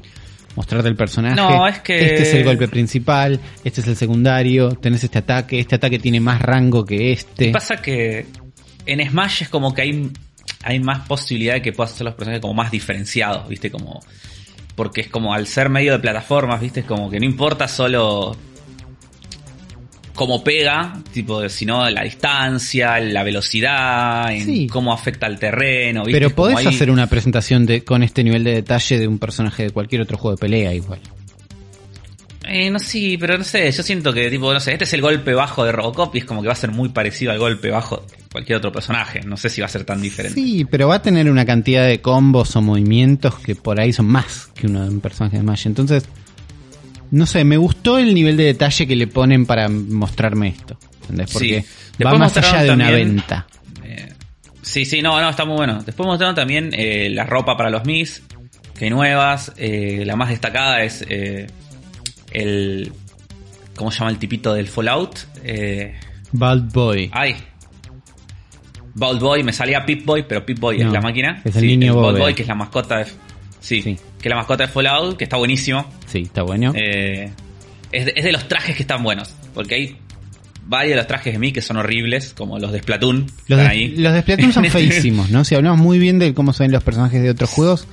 Mostrarte 0.56 0.88
el 0.88 0.96
personaje. 0.96 1.36
No, 1.36 1.66
es 1.68 1.78
que- 1.78 1.96
Este 2.06 2.22
es 2.22 2.34
el 2.34 2.44
golpe 2.44 2.66
principal, 2.66 3.38
este 3.62 3.82
es 3.82 3.86
el 3.86 3.94
secundario, 3.94 4.70
tenés 4.70 5.04
este 5.04 5.18
ataque, 5.18 5.60
este 5.60 5.76
ataque 5.76 6.00
tiene 6.00 6.18
más 6.18 6.42
rango 6.42 6.84
que 6.84 7.12
este. 7.12 7.50
Pasa 7.50 7.76
que 7.76 8.26
en 8.86 9.08
Smash 9.08 9.42
es 9.42 9.48
como 9.48 9.72
que 9.72 9.82
hay, 9.82 10.10
hay 10.64 10.80
más 10.80 11.06
posibilidad 11.06 11.54
de 11.54 11.62
que 11.62 11.72
puedas 11.72 11.92
hacer 11.92 12.04
los 12.04 12.14
personajes 12.14 12.40
como 12.42 12.54
más 12.54 12.72
diferenciados, 12.72 13.48
¿viste? 13.48 13.70
Como. 13.70 14.00
Porque 14.74 15.02
es 15.02 15.08
como 15.08 15.32
al 15.34 15.46
ser 15.46 15.68
medio 15.68 15.92
de 15.92 16.00
plataformas, 16.00 16.60
¿viste? 16.60 16.80
Es 16.80 16.86
como 16.86 17.08
que 17.08 17.20
no 17.20 17.26
importa 17.26 17.68
solo 17.68 18.36
cómo 20.14 20.44
pega, 20.44 21.00
tipo, 21.12 21.48
sino 21.48 21.88
la 21.90 22.02
distancia, 22.02 22.98
la 23.00 23.22
velocidad, 23.22 24.32
en 24.32 24.44
Sí. 24.44 24.66
cómo 24.66 24.92
afecta 24.92 25.26
al 25.26 25.38
terreno, 25.38 26.04
¿viste? 26.04 26.20
Pero 26.20 26.34
podés 26.34 26.58
ahí- 26.58 26.66
hacer 26.66 26.90
una 26.90 27.06
presentación 27.06 27.64
de, 27.66 27.82
con 27.84 28.02
este 28.02 28.22
nivel 28.24 28.44
de 28.44 28.54
detalle 28.54 28.98
de 28.98 29.06
un 29.08 29.18
personaje 29.18 29.64
de 29.64 29.70
cualquier 29.70 30.02
otro 30.02 30.18
juego 30.18 30.36
de 30.36 30.40
pelea 30.40 30.74
igual. 30.74 31.00
Eh, 32.48 32.70
no 32.70 32.78
sí, 32.78 33.16
pero 33.18 33.36
no 33.38 33.44
sé, 33.44 33.70
yo 33.70 33.82
siento 33.82 34.12
que 34.12 34.28
tipo, 34.30 34.52
no 34.52 34.58
sé, 34.58 34.72
este 34.72 34.84
es 34.84 34.92
el 34.94 35.02
golpe 35.02 35.34
bajo 35.34 35.64
de 35.64 35.72
Robocop 35.72 36.14
y 36.16 36.18
es 36.20 36.24
como 36.24 36.40
que 36.40 36.48
va 36.48 36.54
a 36.54 36.56
ser 36.56 36.70
muy 36.72 36.88
parecido 36.88 37.30
al 37.30 37.38
golpe 37.38 37.70
bajo 37.70 37.98
de 37.98 38.02
cualquier 38.32 38.58
otro 38.58 38.72
personaje. 38.72 39.20
No 39.20 39.36
sé 39.36 39.50
si 39.50 39.60
va 39.60 39.66
a 39.66 39.70
ser 39.70 39.84
tan 39.84 40.00
diferente. 40.02 40.40
Sí, 40.40 40.64
pero 40.64 40.88
va 40.88 40.96
a 40.96 41.02
tener 41.02 41.30
una 41.30 41.44
cantidad 41.44 41.86
de 41.86 42.00
combos 42.00 42.56
o 42.56 42.62
movimientos 42.62 43.38
que 43.38 43.54
por 43.54 43.78
ahí 43.78 43.92
son 43.92 44.06
más 44.06 44.48
que 44.54 44.66
uno 44.66 44.82
de 44.82 44.88
un 44.88 45.00
personaje 45.00 45.36
de 45.36 45.42
Smash. 45.42 45.66
Entonces, 45.66 46.04
no 47.10 47.26
sé, 47.26 47.44
me 47.44 47.56
gustó 47.56 47.98
el 47.98 48.14
nivel 48.14 48.36
de 48.36 48.44
detalle 48.44 48.86
que 48.86 48.96
le 48.96 49.06
ponen 49.06 49.46
para 49.46 49.68
mostrarme 49.68 50.48
esto. 50.48 50.78
¿Entendés? 51.02 51.30
Porque 51.32 51.62
Sí. 51.96 52.04
va 52.04 52.14
más 52.14 52.36
allá 52.36 52.62
de 52.62 52.70
una 52.70 52.90
venta. 52.90 53.46
Eh, 53.84 54.12
sí, 54.62 54.84
sí, 54.84 55.02
no, 55.02 55.20
no, 55.20 55.28
está 55.30 55.44
muy 55.44 55.56
bueno. 55.56 55.82
Después 55.84 56.06
mostraron 56.06 56.34
también 56.34 56.70
eh, 56.72 57.08
la 57.10 57.24
ropa 57.24 57.56
para 57.56 57.68
los 57.70 57.84
Mis, 57.84 58.22
que 58.78 58.84
hay 58.86 58.90
nuevas. 58.90 59.52
eh, 59.56 60.04
la 60.06 60.16
más 60.16 60.28
destacada 60.30 60.82
es 60.82 61.04
el. 62.32 62.92
¿Cómo 63.76 63.90
se 63.90 63.98
llama 64.00 64.10
el 64.10 64.18
tipito 64.18 64.52
del 64.54 64.68
Fallout? 64.68 65.18
Bald 66.32 66.72
Boy. 66.72 67.10
ay. 67.12 67.36
Bald 68.94 69.20
Boy, 69.20 69.42
me 69.44 69.52
salía 69.52 69.84
Pip 69.86 70.04
Boy, 70.04 70.24
pero 70.28 70.44
Pip 70.44 70.58
Boy 70.58 70.78
No, 70.78 70.86
es 70.88 70.92
la 70.92 71.00
máquina. 71.00 71.40
es 71.44 71.56
el 71.56 71.66
niño 71.66 71.94
Bald 71.94 72.06
bóveda. 72.06 72.24
Boy, 72.24 72.34
que 72.34 72.42
es 72.42 72.48
la 72.48 72.54
mascota 72.56 72.98
de. 72.98 73.06
Sí, 73.60 73.82
Sí. 73.82 73.96
que 74.20 74.28
la 74.28 74.36
mascota 74.36 74.66
de 74.66 74.72
Fallout, 74.72 75.16
que 75.16 75.24
está 75.24 75.36
buenísimo. 75.36 75.86
Sí, 76.06 76.20
está 76.22 76.42
bueno. 76.42 76.72
Eh, 76.74 77.30
es, 77.92 78.04
de, 78.06 78.12
es 78.16 78.24
de 78.24 78.32
los 78.32 78.48
trajes 78.48 78.74
que 78.76 78.82
están 78.82 79.02
buenos. 79.02 79.34
Porque 79.54 79.74
hay 79.74 79.96
varios 80.66 80.90
de 80.92 80.96
los 80.96 81.06
trajes 81.06 81.32
de 81.32 81.38
mí 81.38 81.52
que 81.52 81.60
son 81.62 81.76
horribles, 81.76 82.32
como 82.36 82.58
los 82.58 82.72
de 82.72 82.78
Splatoon. 82.80 83.26
Los 83.48 83.58
de, 83.58 83.66
ahí. 83.66 83.88
los 83.96 84.12
de 84.14 84.22
Splatoon 84.22 84.52
son 84.52 84.64
feísimos, 84.70 85.30
¿no? 85.30 85.44
Si 85.44 85.54
hablamos 85.54 85.78
muy 85.80 85.98
bien 85.98 86.18
de 86.18 86.32
cómo 86.34 86.52
se 86.52 86.62
ven 86.64 86.72
los 86.72 86.82
personajes 86.84 87.22
de 87.22 87.30
otros 87.30 87.50
juegos, 87.50 87.86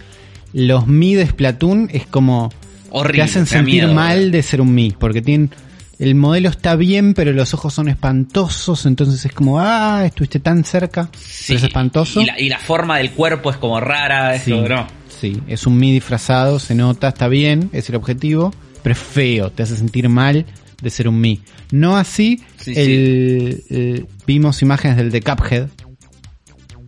los 0.54 0.88
Mi 0.88 1.16
de 1.16 1.26
Splatoon 1.28 1.90
es 1.92 2.06
como 2.08 2.50
te 2.50 2.56
Horrible. 2.92 3.24
hacen 3.24 3.42
me 3.42 3.46
da 3.46 3.50
sentir 3.58 3.74
miedo, 3.84 3.94
mal 3.94 4.32
de 4.32 4.42
ser 4.44 4.62
un 4.62 4.74
Mi, 4.74 4.92
porque 4.92 5.22
tienen 5.22 5.52
el 6.00 6.14
modelo 6.14 6.50
está 6.50 6.76
bien, 6.76 7.16
pero 7.16 7.32
los 7.34 7.56
ojos 7.56 7.74
son 7.74 7.88
espantosos, 7.90 8.86
entonces 8.86 9.26
es 9.26 9.32
como, 9.34 9.60
ah, 9.60 10.04
estuviste 10.06 10.40
tan 10.40 10.64
cerca, 10.64 11.10
Sí, 11.20 11.46
pero 11.48 11.58
es 11.58 11.64
espantoso. 11.64 12.22
Y 12.22 12.26
la, 12.26 12.40
y 12.40 12.50
la 12.50 12.60
forma 12.60 12.98
del 13.00 13.12
cuerpo 13.12 13.50
es 13.50 13.58
como 13.58 13.80
rara, 13.80 14.36
es 14.36 14.44
Sí, 14.44 14.52
no. 14.52 14.88
Sí, 15.20 15.42
es 15.48 15.66
un 15.68 15.78
Mi 15.78 15.92
disfrazado, 15.92 16.60
se 16.60 16.76
nota, 16.76 17.10
está 17.10 17.28
bien, 17.28 17.70
es 17.74 17.90
el 17.90 17.96
objetivo, 17.96 18.54
pero 18.84 18.94
es 18.94 19.00
feo, 19.00 19.52
te 19.52 19.64
hace 19.64 19.76
sentir 19.76 20.08
mal 20.10 20.46
de 20.82 20.90
ser 20.90 21.08
un 21.08 21.20
Mi. 21.20 21.42
No 21.72 21.98
así, 21.98 22.42
Sí, 22.60 22.74
el, 22.76 23.64
el- 23.70 24.06
vimos 24.26 24.62
imágenes 24.62 24.98
del 24.98 25.12
de 25.12 25.22
Cuphead, 25.22 25.68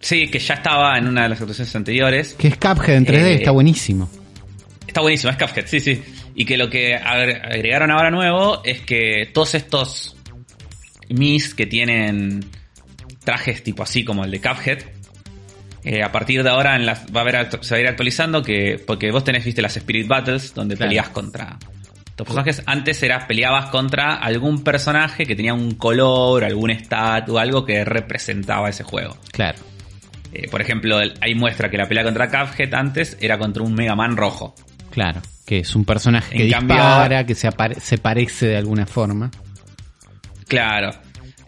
Sí, 0.02 0.30
que 0.30 0.40
ya 0.40 0.54
estaba 0.54 0.98
en 0.98 1.08
una 1.08 1.24
de 1.24 1.30
las 1.30 1.42
actuaciones 1.42 1.76
anteriores. 1.76 2.34
que 2.36 2.48
es 2.48 2.56
Cuphead 2.58 2.96
en 2.96 3.06
3D, 3.06 3.26
Eh, 3.26 3.34
está 3.36 3.52
buenísimo. 3.52 4.10
Está 4.88 5.02
buenísimo, 5.02 5.32
es 5.32 5.38
Cuphead, 5.38 5.66
sí, 5.68 5.80
sí. 5.82 6.02
Y 6.36 6.46
que 6.46 6.56
lo 6.58 6.70
que 6.70 6.96
agre- 6.96 7.42
agregaron 7.44 7.92
ahora 7.92 8.10
nuevo 8.10 8.62
es 8.64 8.80
que 8.82 9.30
todos 9.34 9.56
estos 9.56 10.16
Mis 11.10 11.54
que 11.54 11.66
tienen 11.66 12.46
trajes 13.26 13.62
tipo 13.64 13.84
así 13.84 14.06
como 14.06 14.24
el 14.24 14.32
de 14.32 14.40
Cuphead, 14.40 14.80
eh, 15.84 16.04
a 16.04 16.12
partir 16.12 16.44
de 16.44 16.50
ahora 16.50 16.76
en 16.76 16.86
las- 16.86 17.06
va 17.16 17.22
a 17.22 17.24
haber 17.24 17.50
se 17.64 17.74
va 17.76 17.78
a 17.78 17.82
ir 17.82 17.88
actualizando 17.88 18.42
que 18.44 18.82
porque 18.86 19.12
vos 19.12 19.24
tenés, 19.24 19.46
viste, 19.46 19.62
las 19.62 19.76
Spirit 19.78 20.08
Battles 20.08 20.54
donde 20.54 20.76
Claro. 20.76 20.90
peleas 20.90 21.10
contra 21.10 21.58
tus 22.16 22.26
personajes. 22.28 22.62
Antes 22.66 23.02
era 23.02 23.26
peleabas 23.28 23.70
contra 23.70 24.16
algún 24.16 24.64
personaje 24.64 25.26
que 25.26 25.36
tenía 25.36 25.54
un 25.54 25.76
color, 25.76 26.44
algún 26.44 26.70
stat 26.72 27.30
o 27.30 27.40
algo 27.40 27.66
que 27.66 27.86
representaba 27.86 28.70
ese 28.70 28.84
juego. 28.84 29.18
Claro. 29.32 29.58
Eh, 30.34 30.48
por 30.50 30.62
ejemplo, 30.62 31.00
ahí 31.22 31.34
muestra 31.34 31.70
que 31.72 31.78
la 31.78 31.88
pelea 31.88 32.04
contra 32.04 32.28
Cuphead 32.30 32.74
antes 32.74 33.18
era 33.22 33.38
contra 33.38 33.64
un 33.64 33.74
Mega 33.74 33.96
Man 33.96 34.18
rojo. 34.18 34.54
Claro, 34.92 35.22
que 35.46 35.60
es 35.60 35.76
un 35.76 35.86
personaje 35.86 36.36
que 36.36 36.44
En 36.46 36.52
cambio, 36.52 36.76
dispara, 36.76 37.02
ahora- 37.04 37.26
que 37.26 37.36
se, 37.36 37.50
se 37.80 37.98
parece 37.98 38.48
de 38.48 38.58
alguna 38.58 38.86
forma. 38.86 39.32
Claro. 40.48 40.92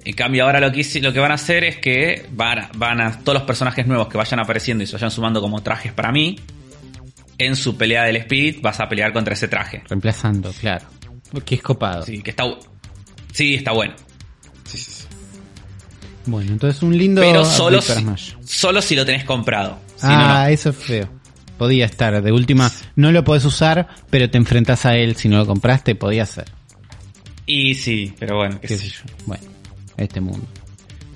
En 0.03 0.13
cambio, 0.15 0.45
ahora 0.45 0.59
lo 0.59 0.71
que, 0.71 0.79
hice- 0.81 0.99
lo 1.01 1.13
que 1.13 1.19
van 1.19 1.31
a 1.31 1.35
hacer 1.35 1.63
es 1.63 1.77
que 1.77 2.25
van, 2.31 2.59
a- 2.59 2.71
van 2.75 3.01
a 3.01 3.19
todos 3.19 3.35
los 3.35 3.43
personajes 3.43 3.85
nuevos 3.85 4.07
que 4.07 4.17
vayan 4.17 4.39
apareciendo 4.39 4.83
y 4.83 4.87
se 4.87 4.93
vayan 4.93 5.11
sumando 5.11 5.41
como 5.41 5.61
trajes 5.61 5.93
para 5.93 6.11
mí. 6.11 6.37
En 7.37 7.55
su 7.55 7.75
pelea 7.77 8.03
del 8.03 8.17
Spirit 8.17 8.61
vas 8.61 8.79
a 8.79 8.87
pelear 8.89 9.13
contra 9.13 9.33
ese 9.33 9.47
traje. 9.47 9.83
Reemplazando, 9.89 10.51
claro. 10.59 10.85
Que 11.45 11.55
es 11.55 11.61
copado. 11.61 12.03
Sí, 12.03 12.21
que 12.21 12.31
está, 12.31 12.43
sí, 13.31 13.55
está 13.55 13.71
bueno. 13.71 13.93
Bueno, 16.25 16.51
entonces 16.51 16.81
un 16.83 16.95
lindo 16.97 17.21
Pero 17.21 17.43
solo 17.45 17.81
si, 17.81 17.93
Smash. 17.93 18.33
solo 18.43 18.81
si 18.81 18.95
lo 18.95 19.05
tenés 19.05 19.23
comprado. 19.23 19.79
Si 19.95 20.05
no, 20.07 20.13
ah, 20.13 20.43
no. 20.45 20.49
eso 20.53 20.69
es 20.69 20.75
feo. 20.75 21.09
Podía 21.57 21.85
estar. 21.85 22.21
De 22.21 22.31
última, 22.31 22.71
no 22.95 23.11
lo 23.11 23.23
podés 23.23 23.45
usar, 23.45 23.87
pero 24.09 24.29
te 24.29 24.37
enfrentás 24.37 24.85
a 24.85 24.95
él 24.95 25.15
si 25.15 25.29
no 25.29 25.37
lo 25.37 25.45
compraste, 25.47 25.95
podía 25.95 26.25
ser. 26.25 26.45
Y 27.47 27.73
sí, 27.75 28.13
pero 28.19 28.37
bueno, 28.37 28.59
qué 28.61 28.67
Qué 28.67 28.77
sé 28.77 28.87
yo. 28.89 28.99
yo. 29.27 29.35
Este 30.03 30.21
mundo. 30.21 30.45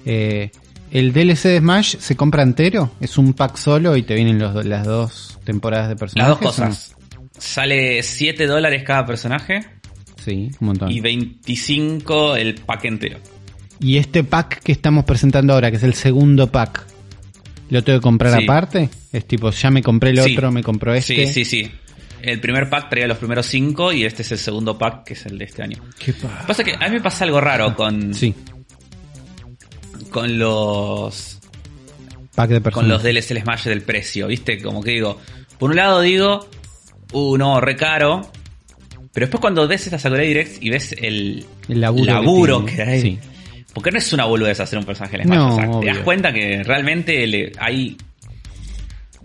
Eh, 0.05 0.51
¿El 0.91 1.11
DLC 1.13 1.43
de 1.49 1.59
Smash 1.59 1.97
se 1.97 2.15
compra 2.15 2.43
entero? 2.43 2.91
¿Es 3.01 3.17
un 3.17 3.33
pack 3.33 3.57
solo 3.57 3.97
y 3.97 4.03
te 4.03 4.13
vienen 4.15 4.39
los, 4.39 4.63
las 4.65 4.85
dos 4.85 5.39
temporadas 5.43 5.87
de 5.87 5.93
Las 5.95 5.99
personajes? 5.99 6.29
dos 6.29 6.39
cosas. 6.39 6.95
Sale 7.37 8.01
7 8.01 8.45
dólares 8.47 8.83
cada 8.85 9.05
personaje? 9.05 9.59
Sí, 10.23 10.49
un 10.59 10.67
montón. 10.67 10.91
y 10.91 10.99
25 11.01 12.35
el 12.37 12.55
pack 12.55 12.85
entero. 12.85 13.17
Y 13.79 13.97
este 13.97 14.23
pack 14.23 14.61
que 14.63 14.71
estamos 14.71 15.03
presentando 15.03 15.53
ahora, 15.53 15.69
que 15.69 15.77
es 15.77 15.83
el 15.83 15.93
segundo 15.95 16.49
pack, 16.51 16.85
¿lo 17.69 17.83
tengo 17.83 17.99
que 17.99 18.03
comprar 18.03 18.37
Sí. 18.37 18.43
aparte? 18.43 18.89
Es 19.11 19.27
tipo, 19.27 19.51
ya 19.51 19.69
me 19.69 19.83
compré 19.83 20.11
el 20.11 20.21
Sí. 20.21 20.33
otro, 20.33 20.51
me 20.51 20.63
compró 20.63 20.93
este. 20.93 21.27
Sí, 21.27 21.33
sí, 21.33 21.45
sí. 21.45 21.71
El 22.21 22.39
primer 22.39 22.69
pack 22.69 22.89
traía 22.89 23.05
los 23.07 23.17
primeros 23.17 23.45
5 23.47 23.91
y 23.91 24.05
este 24.05 24.21
es 24.23 24.31
el 24.31 24.37
segundo 24.39 24.77
pack 24.77 25.03
que 25.03 25.13
es 25.13 25.25
el 25.25 25.37
de 25.37 25.45
este 25.45 25.61
año. 25.61 25.83
¿Qué 25.99 26.13
pa- 26.13 26.45
Pasa 26.47 26.63
que 26.63 26.73
a 26.73 26.87
mí 26.87 26.95
me 26.95 27.01
pasa 27.01 27.25
algo 27.25 27.39
raro 27.41 27.75
con, 27.75 28.13
Sí, 28.13 28.33
con 30.15 30.39
los 30.39 31.39
pack 32.35 32.49
de 32.51 32.71
con 32.71 32.87
los 32.87 33.03
DLC 33.03 33.37
Smash 33.41 33.65
del 33.65 33.81
precio, 33.81 34.27
¿viste? 34.27 34.61
Como 34.61 34.81
que 34.81 34.91
digo, 34.91 35.19
por 35.59 35.71
un 35.71 35.75
lado 35.75 35.99
digo, 35.99 36.47
uh, 37.11 37.37
no, 37.37 37.59
re 37.59 37.75
caro. 37.75 38.31
Pero 39.11 39.25
después 39.25 39.41
cuando 39.41 39.67
ves 39.67 39.83
esta 39.85 39.99
Sakurai 39.99 40.25
Direct 40.25 40.63
y 40.63 40.69
ves 40.69 40.93
el 40.97 41.45
El 41.67 41.81
laburo 41.81 42.05
que 42.05 42.11
laburo 42.11 42.63
tiene, 42.63 42.75
que, 42.77 42.81
hay. 42.91 43.01
sí. 43.01 43.19
Porque 43.73 43.91
no 43.91 43.97
es 43.97 44.13
una 44.13 44.23
boludez 44.23 44.57
hacer 44.61 44.79
un 44.79 44.85
personaje 44.85 45.17
del 45.17 45.25
Smash. 45.27 45.37
No, 45.37 45.53
o 45.53 45.55
sea, 45.57 45.79
te 45.81 45.85
das 45.87 45.97
cuenta 45.99 46.31
que 46.31 46.63
realmente 46.63 47.27
le- 47.27 47.51
hay 47.59 47.97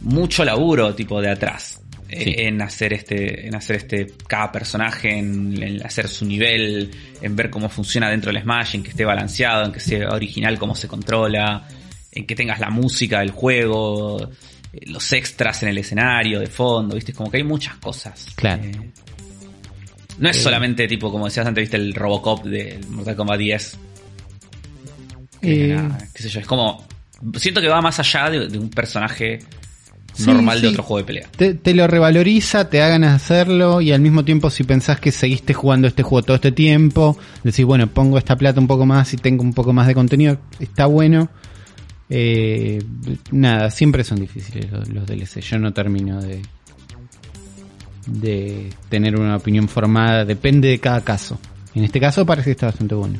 mucho 0.01 0.45
laburo 0.45 0.93
tipo 0.97 1.21
de 1.21 1.31
atrás. 1.31 1.81
Eh, 2.11 2.25
Sí. 2.25 2.35
En 2.39 2.61
hacer 2.63 2.93
este, 2.93 3.47
en 3.47 3.55
hacer 3.55 3.77
este, 3.77 4.07
cada 4.27 4.51
personaje, 4.51 5.17
en, 5.17 5.63
en 5.63 5.87
hacer 5.87 6.09
su 6.09 6.25
nivel, 6.25 6.91
en 7.23 7.37
ver 7.37 7.51
cómo 7.51 7.69
funciona 7.69 8.11
dentro 8.11 8.33
del 8.33 8.43
Smash, 8.43 8.75
en 8.77 8.83
que 8.83 8.91
esté 8.91 9.05
balanceado, 9.05 9.65
en 9.65 9.73
que 9.73 9.81
sea 9.81 10.09
original 10.11 10.59
cómo 10.59 10.75
se 10.75 10.89
controla, 10.89 11.67
en 12.13 12.27
que 12.27 12.35
tengas 12.35 12.59
la 12.59 12.71
música 12.71 13.21
del 13.21 13.31
juego, 13.31 14.29
eh, 14.73 14.87
los 14.87 15.13
extras 15.13 15.63
en 15.63 15.71
el 15.71 15.79
escenario, 15.79 16.41
de 16.41 16.47
fondo, 16.47 16.95
viste, 16.95 17.13
como 17.13 17.31
que 17.31 17.39
hay 17.39 17.45
muchas 17.45 17.77
cosas. 17.77 18.27
Claro. 18.35 18.65
Eh, 18.65 18.91
no 20.19 20.29
es 20.29 20.43
solamente 20.43 20.87
tipo, 20.87 21.11
como 21.11 21.25
decías 21.27 21.47
antes, 21.47 21.63
viste, 21.63 21.77
el 21.79 21.95
Robocop 21.95 22.45
de 22.45 22.79
Mortal 22.89 23.17
Kombat 23.17 23.39
10. 23.39 23.79
Que 25.41 25.73
Eh, 25.73 25.89
qué 26.13 26.23
sé 26.23 26.29
yo, 26.29 26.41
es 26.41 26.47
como. 26.47 26.87
Siento 27.37 27.61
que 27.61 27.69
va 27.69 27.81
más 27.81 27.99
allá 28.01 28.29
de, 28.31 28.49
de 28.49 28.59
un 28.59 28.69
personaje 28.69 29.39
Sí, 30.13 30.27
normal 30.27 30.61
de 30.61 30.69
otro 30.69 30.83
juego 30.83 30.99
de 30.99 31.05
pelea. 31.05 31.29
te, 31.37 31.55
te 31.55 31.75
lo 31.75 31.87
revaloriza, 31.87 32.69
te 32.69 32.79
de 32.79 33.07
hacerlo 33.07 33.81
y 33.81 33.93
al 33.93 34.01
mismo 34.01 34.25
tiempo 34.25 34.51
si 34.51 34.65
pensás 34.65 35.01
que 35.01 35.13
seguiste 35.13 35.55
jugando 35.55 35.89
este 35.89 36.03
juego 36.03 36.23
todo 36.25 36.35
este 36.35 36.53
tiempo, 36.53 37.17
decís, 37.45 37.65
bueno, 37.65 37.87
pongo 37.87 38.19
esta 38.19 38.37
plata 38.37 38.61
un 38.61 38.67
poco 38.67 38.87
más 38.87 39.13
y 39.15 39.17
tengo 39.17 39.43
un 39.43 39.55
poco 39.55 39.73
más 39.73 39.87
de 39.87 39.95
contenido, 39.95 40.39
está 40.59 40.87
bueno. 40.87 41.29
Eh, 42.09 42.83
nada, 43.31 43.71
siempre 43.71 44.03
son 44.03 44.19
difíciles 44.19 44.71
los, 44.71 44.89
los 44.89 45.07
DLC, 45.07 45.41
yo 45.41 45.59
no 45.59 45.73
termino 45.73 46.21
de 46.21 46.43
de 48.07 48.71
tener 48.89 49.19
una 49.19 49.37
opinión 49.37 49.69
formada, 49.69 50.25
depende 50.25 50.69
de 50.69 50.79
cada 50.79 51.03
caso. 51.03 51.39
En 51.75 51.85
este 51.85 52.01
caso 52.01 52.27
parece 52.27 52.47
que 52.47 52.53
está 52.53 52.67
bastante 52.67 52.95
bueno. 52.95 53.19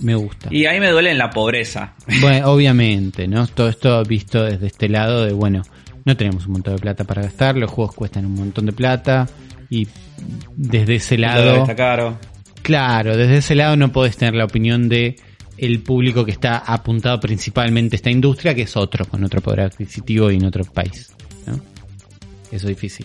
Me 0.00 0.14
gusta. 0.14 0.48
Y 0.50 0.66
ahí 0.66 0.80
me 0.80 0.88
duele 0.90 1.10
en 1.10 1.18
la 1.18 1.30
pobreza. 1.30 1.94
Bueno, 2.20 2.50
obviamente, 2.52 3.28
¿no? 3.28 3.46
Todo 3.46 3.68
esto 3.68 4.02
visto 4.04 4.42
desde 4.44 4.66
este 4.66 4.88
lado 4.88 5.24
de, 5.26 5.32
bueno, 5.32 5.62
no 6.04 6.16
tenemos 6.16 6.46
un 6.46 6.52
montón 6.52 6.74
de 6.76 6.80
plata 6.80 7.04
para 7.04 7.22
gastar, 7.22 7.56
los 7.56 7.70
juegos 7.70 7.94
cuestan 7.94 8.24
un 8.26 8.34
montón 8.34 8.66
de 8.66 8.72
plata 8.72 9.28
y 9.68 9.86
desde 10.56 10.96
ese 10.96 11.18
lado, 11.18 11.56
Está 11.58 11.76
caro. 11.76 12.18
claro, 12.62 13.16
desde 13.16 13.36
ese 13.38 13.54
lado 13.54 13.76
no 13.76 13.92
podés 13.92 14.16
tener 14.16 14.34
la 14.34 14.44
opinión 14.46 14.88
de 14.88 15.16
el 15.58 15.80
público 15.80 16.24
que 16.24 16.30
está 16.30 16.56
apuntado 16.56 17.20
principalmente 17.20 17.94
a 17.94 17.98
esta 17.98 18.10
industria, 18.10 18.54
que 18.54 18.62
es 18.62 18.76
otro, 18.78 19.04
con 19.04 19.22
otro 19.24 19.42
poder 19.42 19.60
adquisitivo 19.60 20.30
y 20.30 20.36
en 20.36 20.46
otro 20.46 20.64
país, 20.64 21.12
¿no? 21.46 21.54
Eso 22.50 22.66
es 22.66 22.74
difícil. 22.76 23.04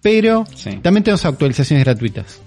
Pero 0.00 0.44
Sí. 0.54 0.78
también 0.82 1.02
tenemos 1.02 1.24
actualizaciones 1.26 1.84
gratuitas. 1.84 2.40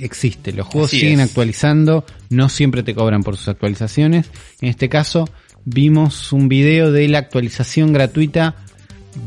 Existe, 0.00 0.52
los 0.52 0.66
juegos 0.66 0.90
Así 0.90 1.00
siguen 1.00 1.20
es. 1.20 1.28
actualizando, 1.28 2.04
no 2.30 2.48
siempre 2.48 2.82
te 2.82 2.94
cobran 2.94 3.22
por 3.22 3.36
sus 3.36 3.48
actualizaciones. 3.48 4.30
En 4.60 4.68
este 4.68 4.88
caso, 4.88 5.28
vimos 5.64 6.32
un 6.32 6.48
video 6.48 6.90
de 6.90 7.08
la 7.08 7.18
actualización 7.18 7.92
gratuita 7.92 8.56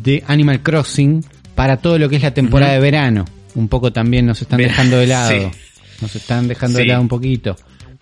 de 0.01 0.23
Animal 0.27 0.61
Crossing 0.63 1.23
para 1.55 1.77
todo 1.77 1.99
lo 1.99 2.09
que 2.09 2.15
es 2.15 2.23
la 2.23 2.33
temporada 2.33 2.73
de 2.73 2.79
verano. 2.79 3.25
Un 3.55 3.67
poco 3.67 3.93
también 3.93 4.25
nos 4.25 4.41
están 4.41 4.57
dejando 4.57 4.97
de 4.97 5.07
lado. 5.07 5.31
sí. 5.31 5.59
Nos 6.01 6.15
están 6.15 6.47
dejando 6.47 6.79
de 6.79 6.85
lado 6.85 7.01
un 7.01 7.07
poquito. 7.07 7.55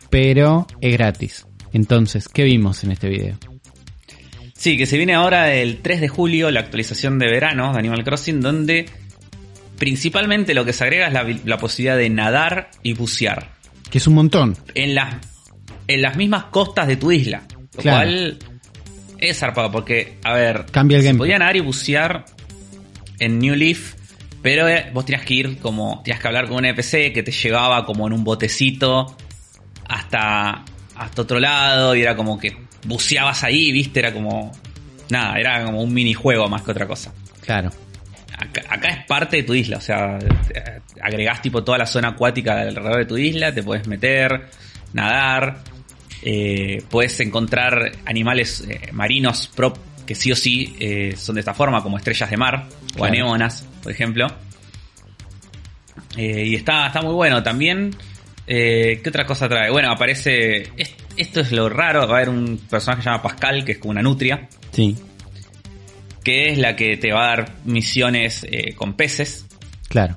Pero 0.10 0.66
es 0.80 0.94
gratis. 0.94 1.46
Entonces, 1.74 2.28
¿qué 2.28 2.44
vimos 2.44 2.84
en 2.84 2.92
este 2.92 3.10
video? 3.10 3.38
Sí, 4.56 4.78
que 4.78 4.86
se 4.86 4.98
viene 4.98 5.14
ahora 5.14 5.54
el 5.54 5.78
3 5.82 6.02
de 6.02 6.08
julio 6.08 6.52
la 6.52 6.60
actualización 6.62 7.20
de 7.20 7.28
verano 7.28 7.74
de 7.74 7.80
Animal 7.80 8.04
Crossing, 8.04 8.42
donde 8.42 8.86
principalmente 9.82 10.54
lo 10.54 10.64
que 10.64 10.74
se 10.74 10.84
agrega 10.84 11.08
es 11.08 11.14
la, 11.14 11.26
la 11.44 11.58
posibilidad 11.58 11.98
de 11.98 12.08
nadar 12.12 12.70
y 12.84 12.94
bucear 12.94 13.50
Que 13.90 13.98
es 13.98 14.06
un 14.06 14.14
montón. 14.14 14.56
en 14.76 14.94
las, 14.94 15.16
en 15.88 16.04
las 16.04 16.16
mismas 16.18 16.44
costas 16.46 16.86
de 16.88 16.98
tu 16.98 17.12
isla. 17.12 17.42
Lo 17.74 17.82
Claro. 17.82 17.98
cual 17.98 18.38
es 19.18 19.40
zarpado, 19.40 19.72
porque, 19.72 20.20
a 20.24 20.34
ver, 20.36 20.66
Cambia 20.72 20.98
el 21.00 21.04
gameplay. 21.04 21.18
podía 21.30 21.40
nadar 21.40 21.56
y 21.56 21.62
bucear 21.62 22.26
en 23.18 23.40
New 23.40 23.56
Leaf, 23.56 23.96
pero 24.44 24.68
eh, 24.68 24.92
vos 24.94 25.04
tenías 25.04 25.26
que 25.26 25.34
ir 25.34 25.58
como, 25.58 26.02
tenías 26.04 26.22
que 26.22 26.28
hablar 26.28 26.48
con 26.48 26.58
un 26.58 26.66
NPC 26.66 27.12
que 27.12 27.24
te 27.24 27.32
llevaba 27.32 27.84
como 27.84 28.06
en 28.06 28.14
un 28.14 28.24
botecito 28.24 29.18
hasta, 29.88 30.64
hasta 30.96 31.22
otro 31.24 31.40
lado 31.40 31.96
y 31.96 32.04
era 32.04 32.16
como 32.16 32.38
que 32.40 32.56
buceabas 32.86 33.44
ahí, 33.44 33.72
viste, 33.72 34.00
era 34.00 34.14
como, 34.14 34.52
nada, 35.10 35.40
era 35.40 35.66
como 35.66 35.82
un 35.82 35.92
minijuego 35.92 36.48
más 36.48 36.62
que 36.62 36.70
otra 36.70 36.86
cosa. 36.86 37.12
Claro. 37.42 37.72
Acá, 38.42 38.62
acá 38.70 38.90
es 38.90 39.06
parte 39.06 39.38
de 39.38 39.44
tu 39.44 39.54
isla, 39.54 39.78
o 39.78 39.82
sea, 39.82 40.18
te- 40.20 40.82
agregás 41.02 41.42
tipo 41.42 41.64
toda 41.64 41.78
la 41.78 41.86
zona 41.86 42.10
acuática 42.10 42.60
alrededor 42.62 42.98
de 42.98 43.06
tu 43.06 43.18
isla, 43.18 43.54
te 43.54 43.64
puedes 43.64 43.88
meter, 43.88 44.50
nadar, 44.94 45.64
eh, 46.24 46.84
puedes 46.90 47.20
encontrar 47.20 47.92
animales 48.06 48.66
eh, 48.68 48.90
marinos 48.92 49.48
prop 49.56 49.78
que 50.06 50.16
sí 50.16 50.32
o 50.32 50.36
sí 50.36 50.76
eh, 50.80 51.14
son 51.16 51.36
de 51.36 51.42
esta 51.42 51.54
forma, 51.54 51.82
como 51.84 51.98
estrellas 51.98 52.30
de 52.30 52.38
mar 52.38 52.68
o 52.98 53.06
anémonas, 53.06 53.66
por 53.84 53.92
ejemplo. 53.92 54.28
Eh, 56.18 56.44
y 56.48 56.56
está, 56.56 56.88
está 56.88 57.02
muy 57.02 57.14
bueno. 57.14 57.42
También 57.44 57.92
Eh, 58.48 59.00
¿Qué 59.02 59.10
otra 59.10 59.26
cosa 59.26 59.48
trae? 59.48 59.70
Bueno, 59.72 59.92
aparece. 59.92 60.64
es- 60.76 60.96
Esto 61.16 61.40
es 61.42 61.52
lo 61.54 61.70
raro. 61.70 62.02
Va 62.08 62.16
a 62.16 62.18
haber 62.18 62.30
un 62.30 62.58
personaje 62.70 63.00
que 63.00 63.04
se 63.04 63.10
llama 63.10 63.22
Pascal, 63.22 63.64
que 63.64 63.74
es 63.74 63.78
como 63.78 63.92
una 63.92 64.02
nutria. 64.02 64.50
Sí, 64.72 64.98
Que 66.24 66.50
es 66.50 66.58
la 66.58 66.76
que 66.76 66.98
te 66.98 67.12
va 67.12 67.24
a 67.26 67.28
dar 67.38 67.56
misiones 67.66 68.46
eh, 68.50 68.74
con 68.76 68.94
peces. 68.94 69.46
claro. 69.90 70.16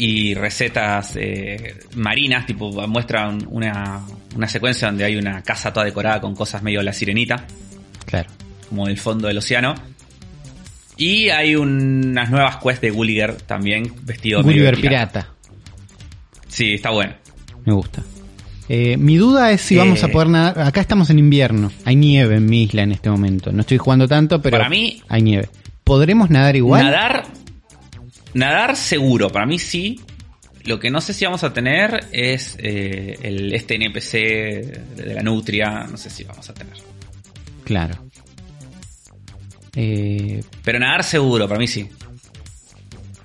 y 0.00 0.32
recetas 0.34 1.16
eh, 1.16 1.74
marinas, 1.96 2.46
tipo 2.46 2.70
muestra 2.86 3.28
un- 3.28 3.44
una, 3.50 4.00
una 4.36 4.46
secuencia 4.46 4.86
donde 4.86 5.04
hay 5.04 5.16
una 5.16 5.42
casa 5.42 5.72
toda 5.72 5.86
decorada 5.86 6.20
con 6.20 6.36
cosas 6.36 6.62
medio 6.62 6.80
la 6.82 6.92
sirenita, 6.92 7.44
Claro. 8.06 8.28
como 8.68 8.86
del 8.86 8.96
fondo 8.96 9.26
del 9.26 9.38
océano. 9.38 9.74
Y 10.96 11.30
hay 11.30 11.56
unas 11.56 12.30
nuevas 12.30 12.58
quests 12.58 12.80
de 12.80 12.90
Gulliver 12.90 13.34
también, 13.42 13.92
vestido 14.02 14.38
medio 14.44 14.52
Gulliver 14.52 14.76
de 14.76 14.82
Pirata. 14.82 15.28
Sí, 16.46 16.74
está 16.74 16.90
bueno. 16.90 17.14
Me 17.64 17.72
gusta. 17.72 18.00
Eh, 18.68 18.96
mi 18.98 19.16
duda 19.16 19.50
es 19.50 19.60
si 19.62 19.76
Eh. 19.76 19.78
vamos 19.78 20.02
a 20.04 20.08
poder 20.08 20.28
nadar. 20.28 20.60
Acá 20.60 20.80
estamos 20.80 21.08
en 21.10 21.18
invierno. 21.18 21.72
Hay 21.84 21.96
nieve 21.96 22.36
en 22.36 22.46
mi 22.46 22.64
isla 22.64 22.82
en 22.82 22.92
este 22.92 23.08
momento. 23.10 23.50
No 23.52 23.62
estoy 23.62 23.78
jugando 23.78 24.06
tanto, 24.06 24.42
pero 24.42 24.56
Para 24.58 24.68
mí- 24.68 25.02
hay 25.08 25.22
nieve. 25.22 25.48
¿Podremos 25.84 26.28
nadar 26.28 26.54
igual? 26.56 26.84
Nadar, 26.84 27.24
nadar 28.34 28.76
seguro, 28.76 29.30
para 29.30 29.46
mí 29.46 29.58
sí. 29.58 30.00
Lo 30.64 30.78
que 30.78 30.90
no 30.90 31.00
sé 31.00 31.14
si 31.14 31.24
vamos 31.24 31.44
a 31.44 31.52
tener 31.54 32.08
es 32.12 32.56
eh, 32.58 33.18
el, 33.22 33.54
este 33.54 33.76
NPC 33.76 34.12
de 34.96 35.14
la 35.14 35.22
nutria, 35.22 35.86
no 35.90 35.96
sé 35.96 36.10
si 36.10 36.24
vamos 36.24 36.50
a 36.50 36.52
tener. 36.52 36.74
Claro. 37.64 37.94
Eh, 39.74 40.42
Pero 40.64 40.78
nadar 40.78 41.04
seguro, 41.04 41.46
para 41.48 41.58
mí 41.60 41.66
sí. 41.66 41.88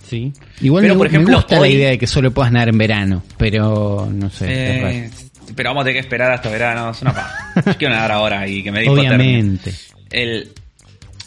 sí. 0.09 0.31
Igual 0.61 0.83
Pero, 0.83 0.93
me, 0.93 0.97
por 0.99 1.07
me 1.09 1.15
ejemplo, 1.17 1.35
gusta 1.37 1.59
la 1.59 1.67
idea 1.67 1.89
de 1.89 1.97
que 1.97 2.07
solo 2.07 2.31
puedas 2.31 2.51
nadar 2.51 2.69
en 2.69 2.77
verano, 2.77 3.23
pero 3.37 4.09
no 4.13 4.29
sé. 4.29 5.09
Pero 5.55 5.69
vamos 5.69 5.81
a 5.81 5.85
tener 5.85 5.95
que 6.01 6.05
esperar 6.05 6.31
hasta 6.31 6.49
verano, 6.49 6.91
es 6.91 7.01
una 7.01 7.13
paja. 7.13 7.53
Quiero 7.77 7.93
nadar 7.93 8.11
ahora 8.11 8.47
y 8.47 8.63
que 8.63 8.71
me. 8.71 8.87
Obviamente. 8.89 9.73
El, 10.09 10.51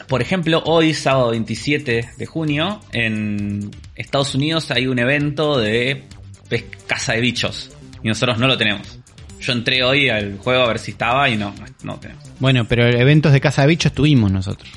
por 0.09 0.23
ejemplo, 0.23 0.63
hoy, 0.67 0.95
sábado 0.95 1.31
27 1.31 2.11
de 2.17 2.27
junio, 2.27 2.81
en 2.93 3.71
Estados 3.95 4.35
Unidos 4.35 4.71
hay 4.71 4.87
un 4.87 4.99
evento 4.99 5.59
de 5.59 6.05
pes- 6.49 6.65
caza 6.87 7.15
de 7.15 7.21
bichos. 7.21 7.71
Y 8.03 8.09
nosotros 8.09 8.39
no 8.39 8.47
lo 8.47 8.57
tenemos. 8.57 8.99
Yo 9.41 9.53
entré 9.53 9.83
hoy 9.83 10.09
al 10.09 10.39
juego 10.39 10.63
a 10.63 10.69
ver 10.69 10.79
si 10.79 10.93
estaba 10.93 11.29
y 11.29 11.37
no, 11.37 11.53
no, 11.59 11.67
no 11.83 12.01
tenemos. 12.01 12.25
Bueno, 12.39 12.65
pero 12.69 12.87
eventos 12.87 13.33
de 13.33 13.41
caza 13.41 13.63
de 13.63 13.69
bichos 13.69 13.93
tuvimos 13.93 14.31
nosotros. 14.31 14.69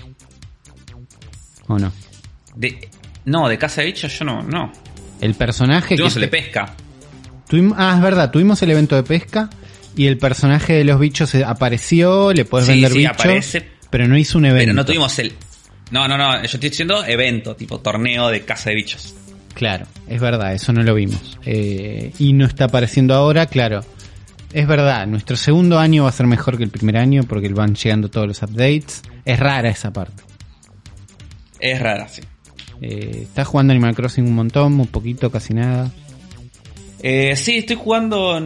¿O 1.68 1.78
no? 1.78 1.92
De, 2.56 2.90
no, 3.26 3.48
de 3.48 3.58
caza 3.58 3.82
de 3.82 3.88
bichos 3.88 4.18
yo 4.18 4.26
no, 4.26 4.42
no. 4.42 4.72
El 5.22 5.36
personaje 5.36 5.96
que. 5.96 6.22
De 6.22 6.28
te- 6.28 6.32
pesca. 6.42 6.74
Tuvimos- 7.50 7.76
ah, 7.78 7.94
es 7.98 8.02
verdad, 8.02 8.32
tuvimos 8.32 8.62
el 8.62 8.72
evento 8.72 8.96
de 8.96 9.04
pesca 9.04 9.50
y 9.96 10.08
el 10.08 10.18
personaje 10.18 10.74
de 10.74 10.84
los 10.86 11.00
bichos 11.00 11.34
eh, 11.36 11.44
apareció, 11.44 12.32
le 12.34 12.46
puedes 12.46 12.68
Sí, 12.68 12.74
vender 12.74 12.92
sí, 12.92 12.98
bichos, 13.00 13.14
aparece. 13.14 13.68
pero 13.90 14.08
no 14.08 14.18
hizo 14.18 14.38
un 14.38 14.46
evento. 14.46 14.62
Pero 14.66 14.74
no 14.74 14.86
tuvimos 14.86 15.20
el... 15.20 15.34
No, 15.92 16.08
no, 16.08 16.18
no, 16.18 16.38
yo 16.38 16.44
estoy 16.44 16.70
diciendo 16.70 17.04
evento, 17.04 17.56
tipo 17.56 17.80
torneo 17.80 18.30
de 18.30 18.42
caza 18.46 18.70
de 18.70 18.76
bichos. 18.76 19.16
Claro, 19.56 19.88
es 20.08 20.22
verdad, 20.22 20.54
eso 20.54 20.72
no 20.72 20.84
lo 20.84 20.94
vimos. 20.94 21.38
Eh, 21.46 22.14
y 22.20 22.34
no 22.34 22.46
está 22.46 22.66
apareciendo 22.66 23.14
ahora, 23.16 23.48
claro. 23.48 23.84
Es 24.54 24.68
verdad, 24.68 25.06
nuestro 25.08 25.36
segundo 25.36 25.80
año 25.80 26.04
va 26.04 26.10
a 26.10 26.14
ser 26.14 26.28
mejor 26.28 26.58
que 26.58 26.64
el 26.64 26.70
primer 26.70 26.98
año 26.98 27.24
porque 27.24 27.50
van 27.50 27.76
llegando 27.76 28.10
todos 28.10 28.28
los 28.28 28.42
updates. 28.44 29.02
Es 29.26 29.40
rara 29.40 29.70
esa 29.70 29.92
parte. 29.92 30.24
Es 31.60 31.80
rara, 31.80 32.08
sí. 32.08 32.22
Eh, 32.82 33.22
¿Estás 33.24 33.48
jugando 33.48 33.72
Animal 33.72 33.96
Crossing 33.96 34.26
un 34.26 34.36
montón, 34.36 34.80
un 34.80 34.88
poquito, 34.88 35.30
casi 35.32 35.54
nada? 35.54 35.92
Eh, 37.02 37.36
sí, 37.36 37.58
estoy 37.58 37.76
jugando 37.78 38.40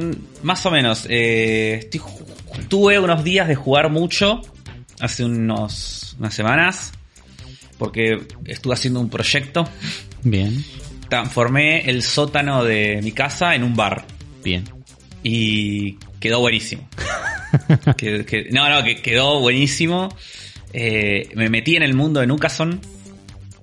más 0.43 0.65
o 0.65 0.71
menos. 0.71 1.05
Eh, 1.09 1.75
estoy 1.79 2.01
tuve 2.69 2.99
unos 2.99 3.23
días 3.23 3.47
de 3.47 3.55
jugar 3.55 3.89
mucho 3.89 4.41
hace 4.99 5.25
unos, 5.25 6.15
unas 6.19 6.33
semanas 6.33 6.91
porque 7.77 8.21
estuve 8.45 8.73
haciendo 8.75 8.99
un 8.99 9.09
proyecto. 9.09 9.67
Bien, 10.23 10.63
Transformé 11.09 11.81
el 11.81 12.01
sótano 12.03 12.63
de 12.63 13.01
mi 13.03 13.11
casa 13.11 13.55
en 13.55 13.63
un 13.63 13.75
bar 13.75 14.05
bien. 14.43 14.63
y 15.23 15.93
quedó 16.19 16.39
buenísimo. 16.39 16.87
Que- 17.97 18.25
que- 18.25 18.47
no, 18.51 18.67
no, 18.67 18.83
que 18.83 18.95
quedó 19.01 19.39
buenísimo. 19.39 20.09
Eh, 20.73 21.29
me 21.35 21.49
metí 21.49 21.75
en 21.75 21.83
el 21.83 21.93
mundo 21.93 22.19
de 22.19 22.25
Nukason 22.25 22.79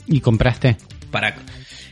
¿Y 0.07 0.21
compraste? 0.21 0.77
para 1.11 1.35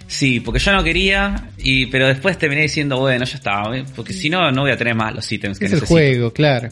sí 0.08 0.40
porque 0.40 0.58
yo 0.58 0.72
no 0.72 0.82
quería 0.82 1.50
y 1.58 1.86
pero 1.86 2.08
después 2.08 2.36
terminé 2.38 2.62
diciendo 2.62 2.98
bueno 2.98 3.24
ya 3.24 3.36
está 3.36 3.62
¿eh? 3.76 3.84
porque 3.94 4.12
si 4.12 4.28
no 4.30 4.50
no 4.50 4.62
voy 4.62 4.70
a 4.72 4.76
tener 4.76 4.94
más 4.96 5.14
los 5.14 5.30
ítems 5.30 5.58
que 5.58 5.66
Es 5.66 5.72
el 5.72 5.76
necesito 5.76 5.94
juego, 5.94 6.32
claro. 6.32 6.70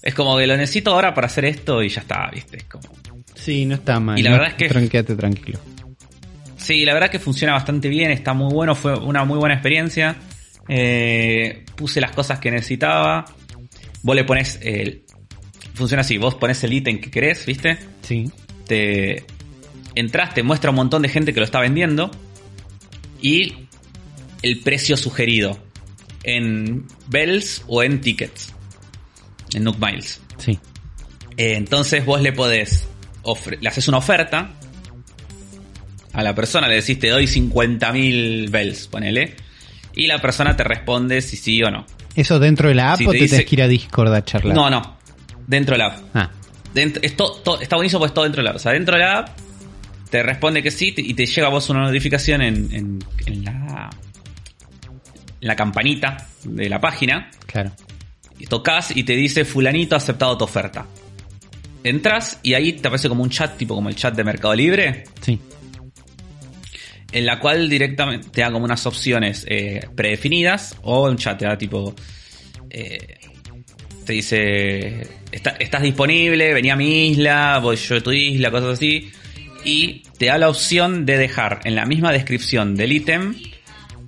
es 0.00 0.14
como 0.14 0.38
que 0.38 0.46
lo 0.46 0.56
necesito 0.56 0.92
ahora 0.94 1.12
para 1.12 1.26
hacer 1.26 1.44
esto 1.44 1.82
y 1.82 1.88
ya 1.90 2.00
está 2.00 2.30
viste 2.32 2.56
es 2.58 2.64
como 2.64 2.84
Sí, 3.34 3.66
no 3.66 3.74
está 3.74 3.98
mal. 3.98 4.16
Y 4.16 4.22
la 4.22 4.30
no- 4.30 4.36
verdad 4.36 4.50
es 4.52 4.56
que- 4.56 4.68
Tranquéate 4.68 5.16
tranquilo. 5.16 5.58
sí 6.56 6.84
la 6.84 6.94
verdad 6.94 7.10
que 7.10 7.18
funciona 7.18 7.52
bastante 7.54 7.88
bien 7.88 8.10
está 8.12 8.32
muy 8.34 8.52
bueno 8.54 8.74
fue 8.76 8.96
una 8.96 9.24
muy 9.24 9.36
buena 9.38 9.54
experiencia 9.56 10.16
Eh, 10.68 11.64
puse 11.74 12.00
las 12.00 12.12
cosas 12.12 12.38
que 12.38 12.48
necesitaba 12.52 13.24
vos 14.02 14.14
le 14.16 14.22
pones 14.22 14.60
el 14.62 15.02
funciona 15.74 16.02
así 16.02 16.18
vos 16.18 16.36
pones 16.36 16.62
el 16.62 16.72
ítem 16.72 17.00
que 17.00 17.10
querés 17.10 17.44
viste 17.46 17.78
Sí. 18.02 18.30
te 18.68 19.24
entras, 19.94 20.34
te 20.34 20.42
muestra 20.42 20.70
un 20.70 20.76
montón 20.76 21.02
de 21.02 21.08
gente 21.08 21.32
que 21.34 21.40
lo 21.40 21.44
está 21.46 21.60
vendiendo 21.60 22.10
y 23.20 23.54
el 24.42 24.60
precio 24.60 24.96
sugerido 24.96 25.58
en 26.24 26.86
bells 27.08 27.62
o 27.68 27.82
en 27.82 28.00
tickets, 28.00 28.52
en 29.54 29.64
Nook 29.64 29.76
Miles. 29.78 30.20
Sí. 30.38 30.58
Eh, 31.36 31.54
entonces 31.56 32.04
vos 32.04 32.20
le 32.20 32.32
podés, 32.32 32.86
le 33.60 33.68
haces 33.68 33.88
una 33.88 33.98
oferta 33.98 34.50
a 36.12 36.22
la 36.22 36.34
persona, 36.34 36.68
le 36.68 36.76
decís 36.76 36.98
te 36.98 37.08
doy 37.08 37.26
50.000 37.26 38.50
bells, 38.50 38.86
ponele, 38.88 39.36
y 39.94 40.06
la 40.06 40.18
persona 40.20 40.56
te 40.56 40.64
responde 40.64 41.20
si 41.22 41.36
sí 41.36 41.62
o 41.62 41.70
no. 41.70 41.86
¿Eso 42.14 42.38
dentro 42.38 42.68
de 42.68 42.74
la 42.74 42.92
app 42.92 42.98
Si 42.98 43.06
o 43.06 43.10
te 43.10 43.18
te 43.18 43.22
dice- 43.24 43.36
tenés 43.36 43.48
que 43.48 43.54
ir 43.56 43.62
a 43.62 43.68
Discord 43.68 44.12
a 44.12 44.24
charlar? 44.24 44.54
No, 44.54 44.68
no, 44.68 44.98
dentro 45.46 45.74
de 45.74 45.78
la 45.78 45.86
app. 45.86 45.98
Ah, 46.14 46.30
Dentro, 46.74 47.02
es 47.02 47.14
to- 47.16 47.34
to- 47.44 47.60
está 47.60 47.76
buenísimo 47.76 48.00
pues 48.00 48.14
todo 48.14 48.24
dentro 48.24 48.40
de 48.40 48.44
la 48.44 48.50
app. 48.50 48.56
O 48.56 48.58
sea, 48.58 48.72
dentro 48.72 48.96
de 48.96 49.02
la 49.02 49.18
app 49.18 49.28
te 50.12 50.22
responde 50.22 50.62
que 50.62 50.70
sí 50.70 50.94
y 50.96 51.14
te 51.14 51.24
llega 51.24 51.46
a 51.46 51.50
vos 51.50 51.70
una 51.70 51.80
notificación 51.84 52.42
en, 52.42 52.68
en- 52.70 52.98
en 53.26 53.44
la, 53.44 53.88
en 55.40 55.48
la 55.48 55.56
campanita 55.56 56.28
de 56.44 56.68
la 56.68 56.78
página. 56.80 57.30
claro. 57.46 57.72
Y 58.38 58.46
tocas 58.46 58.94
y 58.96 59.04
te 59.04 59.14
dice 59.16 59.44
fulanito 59.44 59.94
ha 59.94 59.98
aceptado 59.98 60.36
tu 60.36 60.44
oferta. 60.44 60.84
Entras 61.84 62.38
y 62.42 62.54
ahí 62.54 62.72
te 62.74 62.88
aparece 62.88 63.08
como 63.08 63.22
un 63.22 63.30
chat, 63.30 63.56
tipo 63.56 63.74
como 63.74 63.88
el 63.88 63.94
chat 63.96 64.14
de 64.14 64.22
Mercado 64.24 64.54
Libre, 64.54 65.04
Sí. 65.20 65.38
en 67.12 67.24
la 67.26 67.38
cual 67.38 67.68
directamente 67.68 68.28
te 68.30 68.40
da 68.40 68.50
como 68.50 68.64
unas 68.64 68.84
opciones 68.86 69.46
eh, 69.48 69.88
predefinidas 69.94 70.76
o 70.82 71.08
un 71.08 71.16
chat 71.16 71.38
te 71.38 71.44
da 71.46 71.56
tipo... 71.56 71.94
eh, 72.70 73.16
te 74.04 74.12
dice, 74.14 75.06
"Está- 75.30 75.56
estás 75.60 75.82
disponible, 75.82 76.52
vení 76.52 76.70
a 76.70 76.76
mi 76.76 77.08
isla, 77.10 77.60
voy 77.62 77.76
yo 77.76 77.96
a 77.96 78.00
tu 78.00 78.10
isla, 78.12 78.50
cosas 78.50 78.70
así. 78.70 79.10
Y 79.64 80.02
te 80.18 80.26
da 80.26 80.38
la 80.38 80.48
opción 80.48 81.06
de 81.06 81.18
dejar 81.18 81.60
en 81.64 81.74
la 81.74 81.86
misma 81.86 82.12
descripción 82.12 82.74
del 82.74 82.92
ítem 82.92 83.34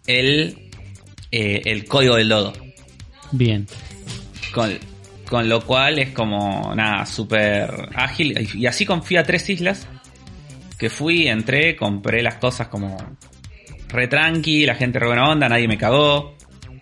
el, 0.06 0.70
eh, 1.30 1.62
el 1.64 1.84
código 1.86 2.16
del 2.16 2.28
dodo. 2.28 2.52
Bien. 3.30 3.66
Con, 4.52 4.78
con 5.28 5.48
lo 5.48 5.64
cual 5.64 5.98
es 5.98 6.10
como, 6.10 6.74
nada, 6.74 7.06
súper 7.06 7.70
ágil. 7.94 8.38
Y 8.54 8.62
y 8.62 8.66
así 8.66 8.84
confía 8.84 9.20
a 9.20 9.24
tres 9.24 9.48
islas. 9.48 9.86
Que 10.78 10.90
fui, 10.90 11.28
entré, 11.28 11.76
compré 11.76 12.22
las 12.22 12.34
cosas 12.36 12.68
como 12.68 12.96
re 13.88 14.08
tranqui, 14.08 14.66
la 14.66 14.74
gente 14.74 14.98
re 14.98 15.06
buena 15.06 15.30
onda, 15.30 15.48
nadie 15.48 15.68
me 15.68 15.78
cagó. 15.78 16.36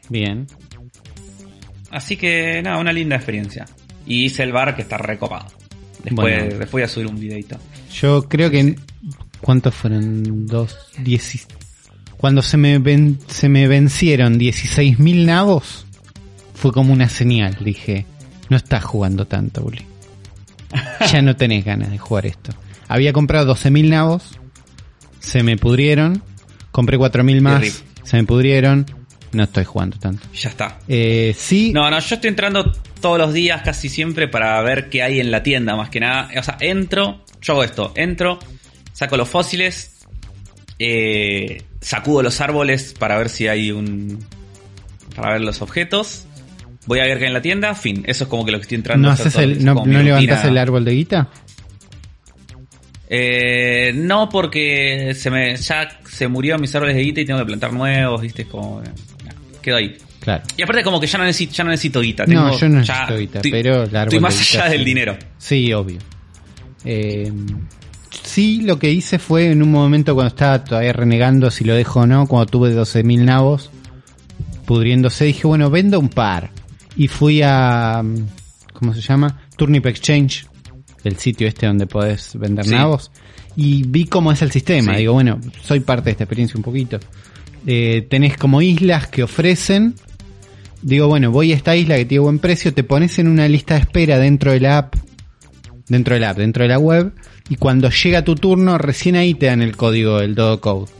Bien. 0.08 0.46
Así 1.90 2.16
que, 2.16 2.62
nada, 2.62 2.78
una 2.78 2.92
linda 2.92 3.16
experiencia. 3.16 3.66
Y 4.06 4.24
hice 4.24 4.42
el 4.42 4.52
bar 4.52 4.74
que 4.74 4.82
está 4.82 4.96
recopado. 4.96 5.46
Después, 6.04 6.14
Bueno. 6.38 6.44
después 6.58 6.70
voy 6.72 6.82
a 6.82 6.88
subir 6.88 7.06
un 7.06 7.18
videito. 7.18 7.56
Yo 7.92 8.28
creo 8.28 8.50
que... 8.50 8.76
¿Cuántos 9.40 9.74
fueron? 9.74 10.46
Dos... 10.46 10.76
Dieci... 10.98 11.40
Cuando 12.16 12.40
se 12.42 12.56
me, 12.56 12.78
ven- 12.78 13.18
se 13.26 13.48
me 13.48 13.66
vencieron 13.66 14.38
16.000 14.38 15.24
nabos, 15.26 15.86
fue 16.54 16.70
como 16.72 16.92
una 16.92 17.08
señal. 17.08 17.56
Dije, 17.64 18.06
no 18.48 18.56
estás 18.56 18.84
jugando 18.84 19.26
tanto, 19.26 19.64
Uli. 19.64 19.84
Ya 21.12 21.20
no 21.20 21.34
tenés 21.34 21.64
ganas 21.64 21.90
de 21.90 21.98
jugar 21.98 22.26
esto. 22.26 22.52
Había 22.86 23.12
comprado 23.12 23.52
12.000 23.54 23.88
nabos, 23.88 24.38
se 25.18 25.42
me 25.42 25.56
pudrieron. 25.56 26.22
Compré 26.70 26.96
4.000 26.96 27.32
rip. 27.32 27.42
más, 27.42 27.82
se 28.04 28.16
me 28.16 28.24
pudrieron. 28.24 28.86
No 29.32 29.42
estoy 29.44 29.64
jugando 29.64 29.98
tanto. 29.98 30.26
Ya 30.34 30.50
está. 30.50 30.78
Eh, 30.86 31.34
sí, 31.36 31.72
No, 31.72 31.90
no, 31.90 31.98
yo 31.98 32.14
estoy 32.14 32.28
entrando 32.28 32.70
todos 33.02 33.18
los 33.18 33.34
días 33.34 33.60
casi 33.62 33.90
siempre 33.90 34.28
para 34.28 34.62
ver 34.62 34.88
qué 34.88 35.02
hay 35.02 35.20
en 35.20 35.30
la 35.30 35.42
tienda, 35.42 35.76
más 35.76 35.90
que 35.90 36.00
nada. 36.00 36.30
O 36.38 36.42
sea, 36.42 36.56
entro, 36.60 37.22
yo 37.42 37.52
hago 37.52 37.64
esto, 37.64 37.92
entro, 37.94 38.38
saco 38.94 39.18
los 39.18 39.28
fósiles, 39.28 40.06
eh, 40.78 41.62
sacudo 41.82 42.22
los 42.22 42.40
árboles 42.40 42.94
para 42.98 43.18
ver 43.18 43.28
si 43.28 43.48
hay 43.48 43.70
un, 43.70 44.24
para 45.14 45.32
ver 45.32 45.42
los 45.42 45.60
objetos. 45.60 46.24
Voy 46.86 47.00
a 47.00 47.04
ver 47.04 47.18
qué 47.18 47.24
hay 47.24 47.28
en 47.28 47.34
la 47.34 47.42
tienda, 47.42 47.74
fin. 47.74 48.02
Eso 48.06 48.24
es 48.24 48.30
como 48.30 48.44
que 48.46 48.52
lo 48.52 48.58
que 48.58 48.62
estoy 48.62 48.76
entrando 48.76 49.08
¿No, 49.08 49.12
haces 49.12 49.36
el, 49.36 49.52
es 49.52 49.62
no, 49.62 49.74
no 49.74 50.02
levantás 50.02 50.38
rutina. 50.38 50.48
el 50.48 50.58
árbol 50.58 50.84
de 50.84 50.92
guita? 50.92 51.28
Eh, 53.14 53.92
no, 53.94 54.28
porque 54.30 55.12
se 55.14 55.30
me 55.30 55.54
ya 55.56 55.88
se 56.08 56.28
murió 56.28 56.58
mis 56.58 56.74
árboles 56.74 56.96
de 56.96 57.02
guita 57.02 57.20
y 57.20 57.24
tengo 57.26 57.38
que 57.40 57.44
plantar 57.44 57.72
nuevos, 57.72 58.22
¿viste? 58.22 58.42
Es 58.42 58.48
como. 58.48 58.82
eh, 58.82 58.86
quedo 59.60 59.76
ahí. 59.76 59.96
Claro. 60.22 60.42
Y 60.56 60.62
aparte, 60.62 60.82
como 60.84 61.00
que 61.00 61.06
ya 61.08 61.18
no 61.18 61.24
necesito, 61.24 61.52
ya 61.52 61.64
no 61.64 61.70
necesito 61.70 62.00
guita. 62.00 62.24
No, 62.26 62.44
tengo 62.46 62.58
yo 62.58 62.68
no 62.68 62.82
ya- 62.82 62.94
necesito 62.94 63.18
guita, 63.18 63.38
estoy- 63.40 63.50
pero 63.50 63.82
Estoy 63.84 64.20
más 64.20 64.40
allá 64.40 64.66
sí. 64.66 64.72
del 64.72 64.84
dinero. 64.84 65.16
Sí, 65.36 65.72
obvio. 65.72 65.98
Eh, 66.84 67.32
sí, 68.22 68.60
lo 68.62 68.78
que 68.78 68.90
hice 68.90 69.18
fue 69.18 69.50
en 69.50 69.62
un 69.62 69.70
momento 69.70 70.14
cuando 70.14 70.28
estaba 70.28 70.62
todavía 70.64 70.92
renegando 70.92 71.50
si 71.50 71.64
lo 71.64 71.74
dejo 71.74 72.00
o 72.00 72.06
no, 72.06 72.26
cuando 72.26 72.46
tuve 72.46 72.72
12.000 72.72 73.24
nabos 73.24 73.70
pudriéndose, 74.66 75.24
dije, 75.24 75.46
bueno, 75.46 75.70
vendo 75.70 75.98
un 75.98 76.08
par. 76.08 76.50
Y 76.96 77.08
fui 77.08 77.40
a, 77.42 78.02
mm, 78.04 78.16
¿cómo 78.74 78.94
se 78.94 79.00
llama? 79.00 79.40
Turnip 79.56 79.86
Exchange, 79.86 80.46
el 81.04 81.16
sitio 81.16 81.48
este 81.48 81.66
donde 81.66 81.86
podés 81.86 82.36
vender 82.38 82.64
Sí. 82.64 82.70
nabos. 82.70 83.10
Y 83.56 83.82
vi 83.86 84.04
cómo 84.06 84.30
es 84.32 84.40
el 84.42 84.50
sistema. 84.50 84.92
Sí. 84.92 85.00
Digo, 85.00 85.14
bueno, 85.14 85.40
soy 85.64 85.80
parte 85.80 86.04
de 86.06 86.10
esta 86.12 86.24
experiencia 86.24 86.56
un 86.56 86.62
poquito. 86.62 86.98
Eh, 87.66 88.06
tenés 88.10 88.36
como 88.36 88.60
islas 88.62 89.06
que 89.08 89.22
ofrecen 89.22 89.94
digo, 90.82 91.08
bueno, 91.08 91.30
voy 91.30 91.52
a 91.52 91.56
esta 91.56 91.76
isla 91.76 91.96
que 91.96 92.04
tiene 92.04 92.20
buen 92.20 92.38
precio, 92.38 92.74
te 92.74 92.84
pones 92.84 93.18
en 93.18 93.28
una 93.28 93.48
lista 93.48 93.74
de 93.74 93.80
espera 93.80 94.18
dentro 94.18 94.52
de 94.52 94.60
la 94.60 94.78
app, 94.78 94.94
dentro 95.88 96.14
de 96.14 96.20
la 96.20 96.30
app, 96.30 96.38
dentro 96.38 96.62
de 96.64 96.68
la 96.68 96.78
web, 96.78 97.12
y 97.48 97.56
cuando 97.56 97.90
llega 97.90 98.22
tu 98.22 98.34
turno, 98.34 98.78
recién 98.78 99.16
ahí 99.16 99.34
te 99.34 99.46
dan 99.46 99.62
el 99.62 99.76
código 99.76 100.18
del 100.18 100.34
Dodo 100.34 100.60
Code. 100.60 100.92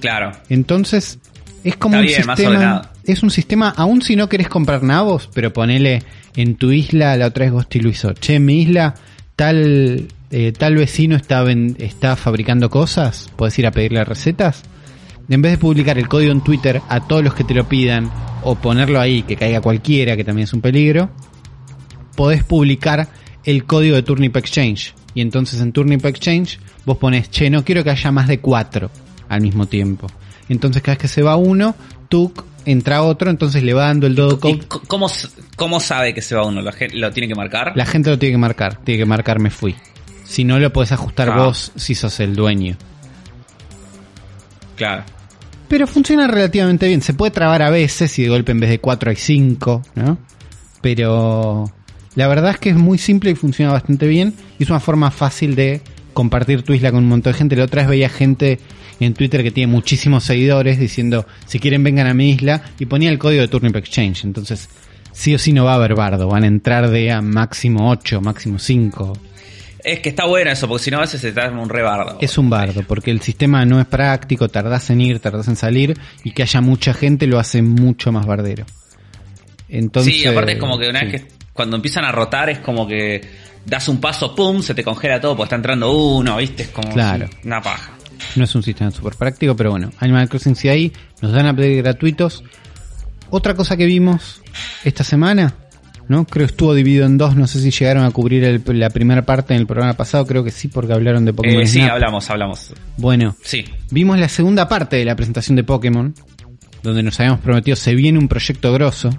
Claro. 0.00 0.32
Entonces, 0.48 1.18
es 1.64 1.76
como 1.76 1.96
Está 1.96 2.00
un 2.00 2.06
bien, 2.06 2.24
sistema, 2.24 2.90
es 3.04 3.22
un 3.22 3.30
sistema, 3.30 3.68
aún 3.76 4.02
si 4.02 4.16
no 4.16 4.28
querés 4.28 4.48
comprar 4.48 4.82
nabos, 4.82 5.28
pero 5.32 5.52
ponele 5.52 6.02
en 6.36 6.56
tu 6.56 6.72
isla, 6.72 7.16
la 7.16 7.26
otra 7.26 7.44
vez 7.44 7.52
Ghosty 7.52 7.80
lo 7.80 7.88
hizo, 7.88 8.12
che, 8.14 8.36
en 8.36 8.44
mi 8.44 8.62
isla, 8.62 8.94
tal, 9.36 10.08
eh, 10.30 10.52
tal 10.52 10.76
vecino 10.76 11.16
está, 11.16 11.44
está 11.78 12.16
fabricando 12.16 12.70
cosas, 12.70 13.30
puedes 13.36 13.58
ir 13.58 13.66
a 13.66 13.70
pedirle 13.70 14.04
recetas. 14.04 14.62
En 15.32 15.40
vez 15.40 15.52
de 15.52 15.58
publicar 15.58 15.96
el 15.96 16.08
código 16.08 16.30
en 16.30 16.42
Twitter 16.42 16.82
a 16.90 17.00
todos 17.00 17.24
los 17.24 17.32
que 17.32 17.42
te 17.42 17.54
lo 17.54 17.66
pidan, 17.66 18.10
o 18.42 18.54
ponerlo 18.54 19.00
ahí, 19.00 19.22
que 19.22 19.34
caiga 19.34 19.62
cualquiera, 19.62 20.14
que 20.14 20.24
también 20.24 20.44
es 20.44 20.52
un 20.52 20.60
peligro, 20.60 21.08
podés 22.14 22.44
publicar 22.44 23.08
el 23.42 23.64
código 23.64 23.96
de 23.96 24.02
Turnip 24.02 24.36
Exchange. 24.36 24.94
Y 25.14 25.22
entonces 25.22 25.58
en 25.62 25.72
Turnip 25.72 26.04
Exchange 26.04 26.58
vos 26.84 26.98
pones, 26.98 27.30
che, 27.30 27.48
no 27.48 27.64
quiero 27.64 27.82
que 27.82 27.88
haya 27.88 28.12
más 28.12 28.28
de 28.28 28.40
cuatro 28.40 28.90
al 29.30 29.40
mismo 29.40 29.64
tiempo. 29.64 30.06
Entonces 30.50 30.82
cada 30.82 30.96
vez 30.96 31.00
que 31.00 31.08
se 31.08 31.22
va 31.22 31.36
uno, 31.36 31.74
tú 32.10 32.30
entra 32.66 33.02
otro, 33.02 33.30
entonces 33.30 33.62
le 33.62 33.72
va 33.72 33.86
dando 33.86 34.06
el 34.06 34.14
dodo 34.14 34.34
¿Y 34.34 34.58
code. 34.58 34.66
cómo, 34.86 35.08
cómo 35.56 35.80
sabe 35.80 36.12
que 36.12 36.20
se 36.20 36.34
va 36.34 36.44
uno? 36.44 36.60
¿Lo, 36.60 36.72
lo 36.92 37.10
tiene 37.10 37.26
que 37.28 37.34
marcar? 37.34 37.72
La 37.74 37.86
gente 37.86 38.10
lo 38.10 38.18
tiene 38.18 38.34
que 38.34 38.38
marcar, 38.38 38.76
tiene 38.84 38.98
que 38.98 39.06
marcar 39.06 39.40
me 39.40 39.48
fui. 39.48 39.74
Si 40.24 40.44
no 40.44 40.58
lo 40.58 40.70
podés 40.74 40.92
ajustar 40.92 41.30
Ah. 41.30 41.36
vos 41.38 41.72
si 41.74 41.94
sos 41.94 42.20
el 42.20 42.36
dueño. 42.36 42.76
Claro. 44.76 45.04
Pero 45.72 45.86
funciona 45.86 46.26
relativamente 46.26 46.86
bien. 46.86 47.00
Se 47.00 47.14
puede 47.14 47.30
trabar 47.30 47.62
a 47.62 47.70
veces 47.70 48.18
y 48.18 48.24
de 48.24 48.28
golpe 48.28 48.52
en 48.52 48.60
vez 48.60 48.68
de 48.68 48.78
4 48.78 49.08
hay 49.08 49.16
5, 49.16 49.82
¿no? 49.94 50.18
Pero 50.82 51.72
la 52.14 52.28
verdad 52.28 52.50
es 52.50 52.58
que 52.58 52.68
es 52.68 52.76
muy 52.76 52.98
simple 52.98 53.30
y 53.30 53.34
funciona 53.34 53.72
bastante 53.72 54.06
bien. 54.06 54.34
Y 54.58 54.64
es 54.64 54.68
una 54.68 54.80
forma 54.80 55.10
fácil 55.10 55.54
de 55.54 55.80
compartir 56.12 56.60
tu 56.60 56.74
isla 56.74 56.90
con 56.90 57.04
un 57.04 57.08
montón 57.08 57.32
de 57.32 57.38
gente. 57.38 57.56
La 57.56 57.64
otra 57.64 57.80
vez 57.80 57.88
veía 57.88 58.10
gente 58.10 58.60
en 59.00 59.14
Twitter 59.14 59.42
que 59.42 59.50
tiene 59.50 59.72
muchísimos 59.72 60.24
seguidores 60.24 60.78
diciendo, 60.78 61.24
si 61.46 61.58
quieren 61.58 61.82
vengan 61.82 62.06
a 62.06 62.12
mi 62.12 62.28
isla. 62.28 62.64
Y 62.78 62.84
ponía 62.84 63.08
el 63.08 63.18
código 63.18 63.40
de 63.40 63.48
Turnip 63.48 63.76
Exchange. 63.76 64.24
Entonces, 64.26 64.68
sí 65.12 65.34
o 65.34 65.38
sí 65.38 65.54
no 65.54 65.64
va 65.64 65.72
a 65.72 65.76
haber 65.76 65.94
bardo. 65.94 66.28
Van 66.28 66.44
a 66.44 66.48
entrar 66.48 66.90
de 66.90 67.10
a 67.10 67.22
máximo 67.22 67.88
8, 67.88 68.20
máximo 68.20 68.58
5. 68.58 69.14
Es 69.84 70.00
que 70.00 70.10
está 70.10 70.26
bueno 70.26 70.50
eso, 70.50 70.68
porque 70.68 70.84
si 70.84 70.90
no 70.90 70.98
a 70.98 71.00
veces 71.02 71.20
se 71.20 71.32
da 71.32 71.50
un 71.50 71.68
rebardo. 71.68 72.18
Es 72.20 72.38
un 72.38 72.48
bardo, 72.48 72.82
porque 72.86 73.10
el 73.10 73.20
sistema 73.20 73.64
no 73.64 73.80
es 73.80 73.86
práctico, 73.86 74.48
tardás 74.48 74.90
en 74.90 75.00
ir, 75.00 75.18
tardás 75.18 75.48
en 75.48 75.56
salir, 75.56 75.98
y 76.22 76.30
que 76.32 76.42
haya 76.42 76.60
mucha 76.60 76.94
gente 76.94 77.26
lo 77.26 77.38
hace 77.38 77.62
mucho 77.62 78.12
más 78.12 78.24
bardero. 78.26 78.64
Entonces, 79.68 80.14
sí, 80.14 80.26
aparte 80.26 80.52
es 80.52 80.58
como 80.58 80.78
que 80.78 80.88
una 80.88 81.00
sí. 81.00 81.06
vez 81.06 81.22
que 81.22 81.28
cuando 81.52 81.76
empiezan 81.76 82.04
a 82.04 82.12
rotar 82.12 82.50
es 82.50 82.58
como 82.58 82.86
que 82.86 83.20
das 83.64 83.88
un 83.88 84.00
paso, 84.00 84.34
pum, 84.34 84.62
se 84.62 84.74
te 84.74 84.84
congela 84.84 85.20
todo 85.20 85.36
porque 85.36 85.46
está 85.46 85.56
entrando 85.56 85.92
uno, 85.92 86.36
¿viste? 86.36 86.64
Es 86.64 86.68
como 86.70 86.92
Claro. 86.92 87.28
una 87.44 87.60
paja. 87.60 87.92
No 88.36 88.44
es 88.44 88.54
un 88.54 88.62
sistema 88.62 88.90
súper 88.90 89.14
práctico, 89.14 89.56
pero 89.56 89.70
bueno, 89.70 89.90
Animal 89.98 90.28
Crossing 90.28 90.54
sí 90.56 90.68
ahí, 90.68 90.92
nos 91.20 91.32
dan 91.32 91.46
updates 91.46 91.78
gratuitos. 91.82 92.44
Otra 93.30 93.54
cosa 93.54 93.76
que 93.76 93.86
vimos 93.86 94.42
esta 94.84 95.04
semana, 95.04 95.54
¿no? 96.12 96.26
Creo 96.26 96.46
que 96.46 96.52
estuvo 96.52 96.74
dividido 96.74 97.06
en 97.06 97.18
dos, 97.18 97.34
no 97.34 97.46
sé 97.46 97.60
si 97.60 97.70
llegaron 97.70 98.04
a 98.04 98.10
cubrir 98.12 98.44
el- 98.44 98.62
la 98.78 98.90
primera 98.90 99.22
parte 99.22 99.54
en 99.54 99.60
el 99.60 99.66
programa 99.66 99.94
pasado, 99.94 100.26
creo 100.26 100.44
que 100.44 100.50
sí, 100.52 100.68
porque 100.68 100.92
hablaron 100.92 101.24
de 101.24 101.32
Pokémon 101.32 101.62
Eh, 101.62 101.66
sí, 101.66 101.78
Snap. 101.80 101.92
hablamos, 101.92 102.30
hablamos. 102.30 102.72
Bueno, 102.98 103.34
Sí. 103.42 103.64
Vimos 103.90 104.18
la 104.18 104.28
segunda 104.28 104.68
parte 104.68 104.96
de 104.96 105.04
la 105.04 105.16
presentación 105.16 105.56
de 105.56 105.64
Pokémon, 105.64 106.14
donde 106.82 107.02
nos 107.02 107.18
habíamos 107.18 107.40
prometido 107.40 107.76
se 107.76 107.94
viene 107.94 108.18
un 108.18 108.28
proyecto 108.28 108.72
grosso. 108.72 109.10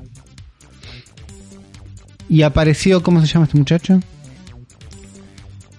Y 2.29 2.41
apareció, 2.43 3.03
¿cómo 3.03 3.19
se 3.21 3.27
llama 3.27 3.45
este 3.45 3.57
muchacho? 3.57 3.99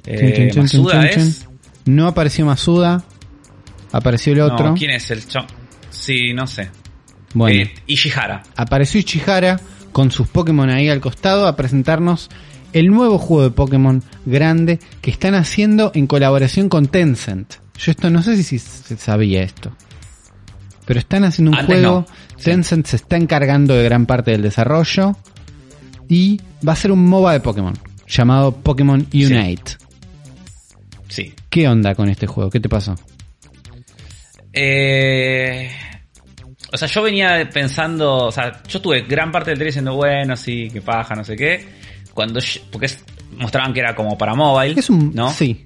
Eh, 0.06 0.52
Masuda 0.56 1.06
es. 1.06 1.46
No 1.86 2.06
apareció 2.06 2.44
Masuda, 2.46 3.04
apareció 3.92 4.32
el 4.32 4.40
otro. 4.40 4.68
No, 4.70 4.74
¿quién 4.74 4.90
es 4.90 5.10
el 5.10 5.26
chon? 5.26 5.46
Sí, 5.90 6.32
no 6.34 6.46
sé. 6.46 6.68
Bueno, 7.32 7.62
Eh, 7.62 7.74
Ishihara. 7.86 8.42
apareció 8.56 9.00
Ichihara 9.00 9.58
con 9.94 10.10
sus 10.10 10.26
Pokémon 10.26 10.68
ahí 10.70 10.88
al 10.88 11.00
costado 11.00 11.46
a 11.46 11.54
presentarnos 11.54 12.28
el 12.72 12.88
nuevo 12.88 13.16
juego 13.16 13.44
de 13.44 13.50
Pokémon 13.52 14.02
grande 14.26 14.80
que 15.00 15.12
están 15.12 15.36
haciendo 15.36 15.92
en 15.94 16.08
colaboración 16.08 16.68
con 16.68 16.88
Tencent. 16.88 17.54
Yo 17.78 17.92
esto 17.92 18.10
no 18.10 18.20
sé 18.20 18.42
si 18.42 18.58
se 18.58 18.96
sabía 18.96 19.42
esto. 19.42 19.70
Pero 20.84 20.98
están 20.98 21.22
haciendo 21.22 21.52
un 21.52 21.58
Antes 21.58 21.78
juego, 21.78 22.00
no. 22.00 22.06
Sí. 22.36 22.46
Tencent 22.46 22.86
se 22.86 22.96
está 22.96 23.16
encargando 23.16 23.74
de 23.74 23.84
gran 23.84 24.04
parte 24.06 24.32
del 24.32 24.42
desarrollo 24.42 25.16
y 26.08 26.40
va 26.66 26.72
a 26.72 26.76
ser 26.76 26.90
un 26.90 27.06
MOBA 27.06 27.34
de 27.34 27.40
Pokémon 27.40 27.74
llamado 28.08 28.50
Pokémon 28.50 29.06
Unite. 29.14 29.76
Sí. 31.08 31.34
¿Qué 31.48 31.68
onda 31.68 31.94
con 31.94 32.08
este 32.08 32.26
juego? 32.26 32.50
¿Qué 32.50 32.58
te 32.58 32.68
pasó? 32.68 32.96
Eh, 34.52 35.70
o 36.74 36.76
sea, 36.76 36.88
yo 36.88 37.02
venía 37.02 37.48
pensando, 37.52 38.26
o 38.26 38.32
sea, 38.32 38.60
yo 38.68 38.80
tuve 38.82 39.02
gran 39.02 39.30
parte 39.32 39.50
del 39.50 39.58
3 39.58 39.68
diciendo, 39.68 39.94
bueno, 39.94 40.36
sí, 40.36 40.68
que 40.72 40.82
paja, 40.82 41.14
no 41.14 41.24
sé 41.24 41.36
qué. 41.36 41.64
Cuando, 42.12 42.40
porque 42.70 42.86
es- 42.86 43.04
mostraban 43.36 43.72
que 43.72 43.80
era 43.80 43.94
como 43.94 44.18
para 44.18 44.34
mobile, 44.34 44.78
Es 44.78 44.90
un 44.90 45.12
¿no? 45.14 45.30
sí, 45.30 45.64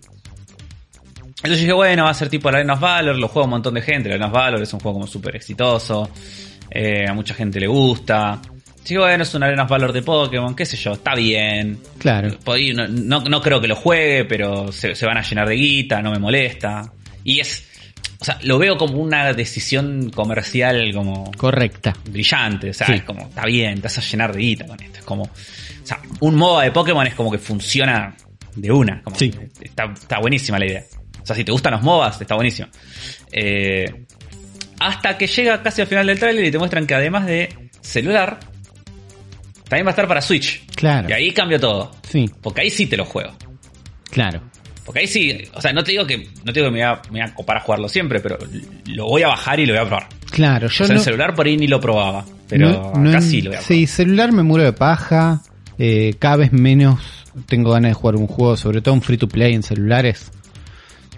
Entonces 1.36 1.60
dije, 1.60 1.72
bueno, 1.72 2.04
va 2.04 2.10
a 2.10 2.14
ser 2.14 2.28
tipo 2.28 2.50
la 2.50 2.58
Arena 2.58 2.74
of 2.74 2.80
Valor, 2.80 3.16
lo 3.18 3.28
juega 3.28 3.44
un 3.44 3.50
montón 3.50 3.74
de 3.74 3.82
gente, 3.82 4.08
la 4.08 4.14
Arena 4.16 4.26
of 4.28 4.32
Valor 4.32 4.62
es 4.62 4.72
un 4.72 4.80
juego 4.80 4.94
como 4.98 5.06
súper 5.06 5.36
exitoso, 5.36 6.10
eh, 6.70 7.06
a 7.08 7.12
mucha 7.14 7.34
gente 7.34 7.60
le 7.60 7.66
gusta. 7.66 8.40
Dije, 8.82 8.98
bueno, 8.98 9.22
es 9.22 9.34
una 9.34 9.46
Arena 9.46 9.64
of 9.64 9.70
Valor 9.70 9.92
de 9.92 10.00
Pokémon, 10.02 10.54
qué 10.56 10.64
sé 10.64 10.76
yo, 10.78 10.92
está 10.92 11.14
bien. 11.14 11.78
claro. 11.98 12.30
No, 12.74 12.88
no, 12.88 13.20
no 13.20 13.40
creo 13.42 13.60
que 13.60 13.68
lo 13.68 13.76
juegue, 13.76 14.24
pero 14.24 14.72
se, 14.72 14.94
se 14.94 15.04
van 15.06 15.18
a 15.18 15.22
llenar 15.22 15.46
de 15.48 15.54
guita, 15.56 16.00
no 16.00 16.10
me 16.10 16.18
molesta. 16.18 16.90
Y 17.22 17.40
es, 17.40 17.67
o 18.20 18.24
sea, 18.24 18.38
lo 18.42 18.58
veo 18.58 18.76
como 18.76 18.98
una 18.98 19.32
decisión 19.32 20.10
comercial 20.10 20.92
como 20.92 21.30
Correcta. 21.36 21.94
brillante, 22.10 22.70
o 22.70 22.74
sea, 22.74 22.86
Sí. 22.88 22.94
es 22.94 23.02
como, 23.04 23.28
está 23.28 23.44
bien, 23.46 23.76
te 23.76 23.82
vas 23.82 23.98
a 23.98 24.00
llenar 24.00 24.32
de 24.34 24.40
guita 24.40 24.66
con 24.66 24.82
esto. 24.82 24.98
Es 24.98 25.04
como, 25.04 25.22
o 25.24 25.30
sea, 25.84 26.00
un 26.20 26.34
MOBA 26.34 26.64
de 26.64 26.70
Pokémon 26.72 27.06
es 27.06 27.14
como 27.14 27.30
que 27.30 27.38
funciona 27.38 28.14
de 28.56 28.72
una. 28.72 29.02
Como 29.02 29.16
Sí. 29.16 29.32
está, 29.60 29.84
está 29.92 30.18
buenísima 30.18 30.58
la 30.58 30.66
idea. 30.66 30.84
O 31.22 31.26
sea, 31.26 31.36
si 31.36 31.44
te 31.44 31.52
gustan 31.52 31.72
los 31.74 31.82
MOBAs, 31.82 32.20
está 32.20 32.34
buenísimo. 32.34 32.68
Eh, 33.30 34.04
hasta 34.80 35.16
que 35.18 35.26
llega 35.26 35.62
casi 35.62 35.80
al 35.82 35.86
final 35.86 36.06
del 36.06 36.18
trailer 36.18 36.44
y 36.44 36.50
te 36.50 36.58
muestran 36.58 36.86
que 36.86 36.94
además 36.94 37.26
de 37.26 37.70
celular, 37.80 38.38
también 39.68 39.86
va 39.86 39.90
a 39.90 39.92
estar 39.92 40.08
para 40.08 40.20
Switch. 40.22 40.64
Claro. 40.74 41.08
Y 41.08 41.12
ahí 41.12 41.30
cambia 41.32 41.58
todo. 41.58 41.92
Sí, 42.08 42.30
Porque 42.40 42.62
ahí 42.62 42.70
sí 42.70 42.86
te 42.86 42.96
lo 42.96 43.04
juego. 43.04 43.32
claro. 44.10 44.42
Porque 44.88 45.00
ahí 45.00 45.06
sí, 45.06 45.36
o 45.52 45.60
sea, 45.60 45.70
no 45.74 45.84
te 45.84 45.90
digo 45.90 46.06
que, 46.06 46.16
no 46.44 46.50
te 46.50 46.60
digo 46.60 46.68
que 46.68 46.78
me 46.78 46.78
voy, 46.78 46.80
a, 46.80 46.94
me 47.10 47.20
voy 47.20 47.20
a 47.20 47.34
copar 47.34 47.58
a 47.58 47.60
jugarlo 47.60 47.90
siempre, 47.90 48.20
pero 48.20 48.38
lo 48.86 49.04
voy 49.04 49.22
a 49.22 49.28
bajar 49.28 49.60
y 49.60 49.66
lo 49.66 49.74
voy 49.74 49.82
a 49.82 49.86
probar. 49.86 50.08
Claro, 50.30 50.68
yo 50.68 50.84
o 50.84 50.86
sea, 50.86 50.94
no, 50.94 51.00
en 51.00 51.04
celular 51.04 51.34
por 51.34 51.44
ahí 51.46 51.58
ni 51.58 51.66
lo 51.66 51.78
probaba. 51.78 52.24
Pero 52.48 52.92
No- 52.94 53.10
acá 53.10 53.20
sí 53.20 53.42
lo 53.42 53.50
voy 53.50 53.56
a 53.56 53.60
probar. 53.60 53.64
Sí, 53.64 53.86
celular 53.86 54.32
me 54.32 54.42
muero 54.42 54.64
de 54.64 54.72
paja. 54.72 55.42
eh, 55.76 56.14
cada 56.18 56.36
vez 56.36 56.54
menos 56.54 57.00
tengo 57.44 57.70
ganas 57.72 57.90
de 57.90 57.94
jugar 57.94 58.16
un 58.16 58.26
juego, 58.28 58.56
sobre 58.56 58.80
todo 58.80 58.94
un 58.94 59.02
free 59.02 59.18
to 59.18 59.28
play 59.28 59.52
en 59.54 59.62
celulares. 59.62 60.30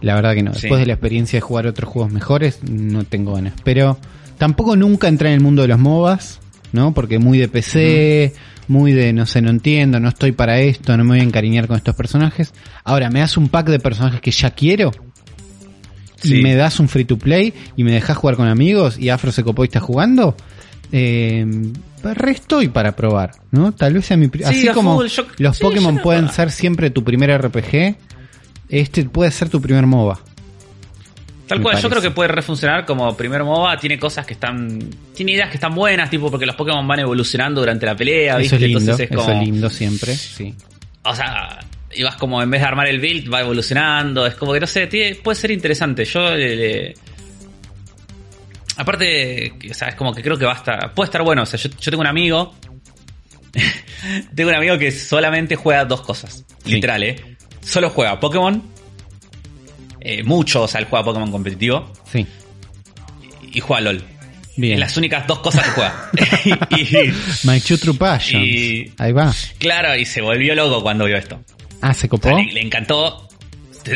La 0.01 0.16
verdad 0.16 0.34
que 0.34 0.42
no. 0.42 0.52
Sí. 0.52 0.62
Después 0.62 0.80
de 0.80 0.86
la 0.86 0.94
experiencia 0.94 1.36
de 1.36 1.40
jugar 1.42 1.68
otros 1.68 1.88
juegos 1.88 2.12
mejores, 2.12 2.59
no 2.68 3.05
tengo 3.05 3.34
ganas. 3.34 3.52
Pero 3.62 3.98
tampoco 4.36 4.74
nunca 4.74 5.06
entré 5.06 5.28
en 5.28 5.34
el 5.36 5.40
mundo 5.42 5.62
de 5.62 5.68
los 5.68 5.78
MOBAs, 5.78 6.40
¿no? 6.72 6.92
Porque 6.94 7.18
muy 7.18 7.38
de 7.38 7.48
PC, 7.48 8.32
muy 8.68 8.92
de 8.92 9.12
no 9.12 9.26
sé, 9.26 9.42
no 9.42 9.51
entiendo, 9.51 10.01
no 10.01 10.09
estoy 10.09 10.32
para 10.32 10.60
esto, 10.60 10.97
no 10.97 11.05
me 11.05 11.10
voy 11.10 11.20
a 11.20 11.24
encariñar 11.24 11.66
con 11.66 11.76
estos 11.76 11.94
personajes. 11.94 12.52
Ahora, 12.84 13.10
me 13.10 13.20
das 13.20 13.36
un 13.36 13.48
pack 13.48 13.68
de 13.68 13.78
personajes 13.80 14.20
que 14.20 14.30
ya 14.30 14.51
quiero. 14.51 14.90
Sí. 16.16 16.36
Y 16.38 16.42
me 16.42 16.55
das 16.55 16.78
un 16.80 16.88
free 16.88 17.05
to 17.06 17.16
play 17.16 17.55
y 17.76 17.84
me 17.84 17.92
dejas 17.92 18.16
jugar 18.16 18.36
con 18.36 18.47
amigos 18.47 18.98
y 18.98 19.09
Afro 19.09 19.32
se 19.32 19.42
copó 19.42 19.64
y 19.64 19.68
está 19.68 19.80
jugando. 19.80 20.36
Eh, 20.92 21.47
re 22.02 22.30
estoy 22.32 22.68
para 22.68 22.94
probar, 22.97 23.32
¿no? 23.52 23.72
Tal 23.72 23.94
vez 23.94 24.06
sea 24.06 24.16
mi... 24.16 24.26
Sí, 24.26 24.42
así 24.44 24.68
como 24.68 24.97
full, 24.97 25.06
yo- 25.06 25.24
los 25.38 25.56
sí, 25.56 25.62
Pokémon 25.62 25.98
pueden 26.02 26.28
ser 26.30 26.51
siempre 26.51 26.90
tu 26.90 27.05
primer 27.05 27.30
RPG, 27.40 27.97
este 28.68 29.05
puede 29.05 29.30
ser 29.30 29.48
tu 29.48 29.60
primer 29.60 29.86
MOBA. 29.86 30.20
Tal 31.51 31.62
cual, 31.62 31.82
yo 31.82 31.90
creo 31.90 32.01
que 32.02 32.10
puede 32.10 32.28
refuncionar 32.28 32.86
como 32.86 33.16
primer 33.16 33.44
MOBA, 33.44 33.77
tiene 33.77 33.98
cosas 33.98 34.24
que 34.24 34.35
están. 34.35 34.78
Tiene 35.14 35.32
ideas 35.32 35.48
que 35.51 35.56
están 35.56 35.74
buenas, 35.74 36.09
tipo 36.09 36.31
porque 36.31 36.47
los 36.47 36.55
Pokémon 36.56 36.86
van 36.86 37.01
evolucionando 37.01 37.60
durante 37.60 37.85
la 37.86 37.94
pelea, 37.97 38.35
Eso 38.35 38.39
¿viste? 38.40 38.56
es 38.56 38.62
lindo, 38.62 38.78
Entonces 38.81 39.05
es 39.06 39.10
eso 39.10 39.20
como. 39.20 39.32
es 39.40 39.47
lindo 39.47 39.68
siempre, 39.70 40.14
sí. 40.14 40.55
O 41.02 41.14
sea, 41.14 41.59
y 41.93 42.02
vas 42.02 42.16
como 42.16 42.40
en 42.43 42.51
vez 42.51 42.60
de 42.60 42.66
armar 42.68 42.86
el 42.89 43.01
build, 43.01 43.32
va 43.32 43.40
evolucionando. 43.40 44.27
Es 44.27 44.35
como 44.35 44.52
que 44.52 44.60
no 44.60 44.66
sé, 44.66 44.86
tiene- 44.86 45.16
puede 45.16 45.35
ser 45.36 45.51
interesante. 45.51 46.05
Yo 46.05 46.31
le. 46.36 46.56
le- 46.56 46.94
Aparte, 48.77 49.52
o 49.70 49.74
sea, 49.74 49.89
es 49.89 49.94
como 49.94 50.14
que 50.14 50.22
creo 50.22 50.39
que 50.39 50.44
va 50.47 50.52
a 50.52 50.56
estar. 50.56 50.94
Puede 50.94 51.06
estar 51.06 51.22
bueno. 51.22 51.43
O 51.43 51.47
sea, 51.47 51.59
yo, 51.60 51.68
yo 51.68 51.90
tengo 51.90 52.01
un 52.01 52.06
amigo. 52.06 52.55
tengo 54.35 54.51
un 54.51 54.56
amigo 54.56 54.78
que 54.78 54.90
solamente 54.93 55.56
juega 55.56 55.85
dos 55.85 56.01
cosas. 56.02 56.44
Sí. 56.64 56.72
Literal, 56.74 57.02
¿eh? 57.02 57.36
Solo 57.60 57.90
juega 57.90 58.18
Pokémon. 58.20 58.62
Eh, 60.01 60.22
mucho, 60.22 60.62
o 60.62 60.68
sea, 60.68 60.81
él 60.81 60.86
juega 60.89 61.05
Pokémon 61.05 61.31
competitivo. 61.31 61.93
Sí, 62.10 62.27
Y 63.52 63.60
juega 63.60 63.81
LOL. 63.82 64.02
bien. 64.56 64.78
Las 64.81 64.97
únicas 64.97 65.27
dos 65.27 65.39
cosas 65.40 65.64
que 65.64 65.70
juega. 65.70 66.10
y, 66.77 67.47
My 67.47 67.60
True 67.60 67.78
True 67.78 67.94
Passions. 67.94 68.44
y- 68.47 68.93
Ahí 68.98 69.12
va. 69.12 69.32
claro, 69.59 69.94
y 69.97 70.05
se 70.05 70.20
volvió 70.20 70.55
loco 70.55 70.82
cuando 70.82 71.05
vio 71.06 71.16
esto. 71.16 71.40
Ah, 71.81 71.94
¿se 71.94 72.06
O 72.06 72.10
copó? 72.10 72.28
sea, 72.28 72.39
le, 72.39 72.52
le 72.52 72.60
encantó. 72.60 73.27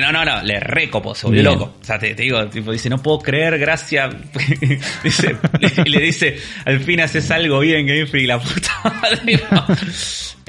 No, 0.01 0.11
no, 0.11 0.25
no, 0.25 0.43
le 0.43 0.59
recopó, 0.61 1.15
se 1.15 1.27
volvió 1.27 1.43
Bien. 1.43 1.53
loco. 1.59 1.77
O 1.79 1.85
sea, 1.85 1.99
te, 1.99 2.15
te 2.15 2.23
digo, 2.23 2.49
tipo, 2.49 2.73
dice, 2.73 2.89
no 2.89 3.03
puedo 3.03 3.19
creer, 3.19 3.59
gracias. 3.59 4.15
dice, 5.05 5.37
le, 5.61 5.85
le 5.91 6.01
dice, 6.01 6.39
al 6.65 6.81
fin 6.81 7.01
haces 7.03 7.31
algo 7.31 7.59
bien, 7.61 7.87
Game 7.87 8.07
Freak, 8.07 8.27
la 8.27 8.39
puta 8.41 8.73
madre. 9.03 9.39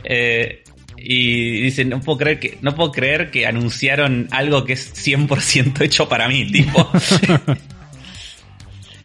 Eh, 0.06 0.64
y 0.97 1.61
dice, 1.61 1.85
no 1.85 1.99
puedo 2.01 2.17
creer 2.19 2.39
que, 2.39 2.57
no 2.61 2.73
puedo 2.76 2.91
creer 2.91 3.31
que 3.31 3.45
anunciaron 3.45 4.27
algo 4.31 4.63
que 4.65 4.73
es 4.73 4.93
100% 4.93 5.81
hecho 5.81 6.07
para 6.09 6.27
mí, 6.27 6.51
tipo. 6.51 6.89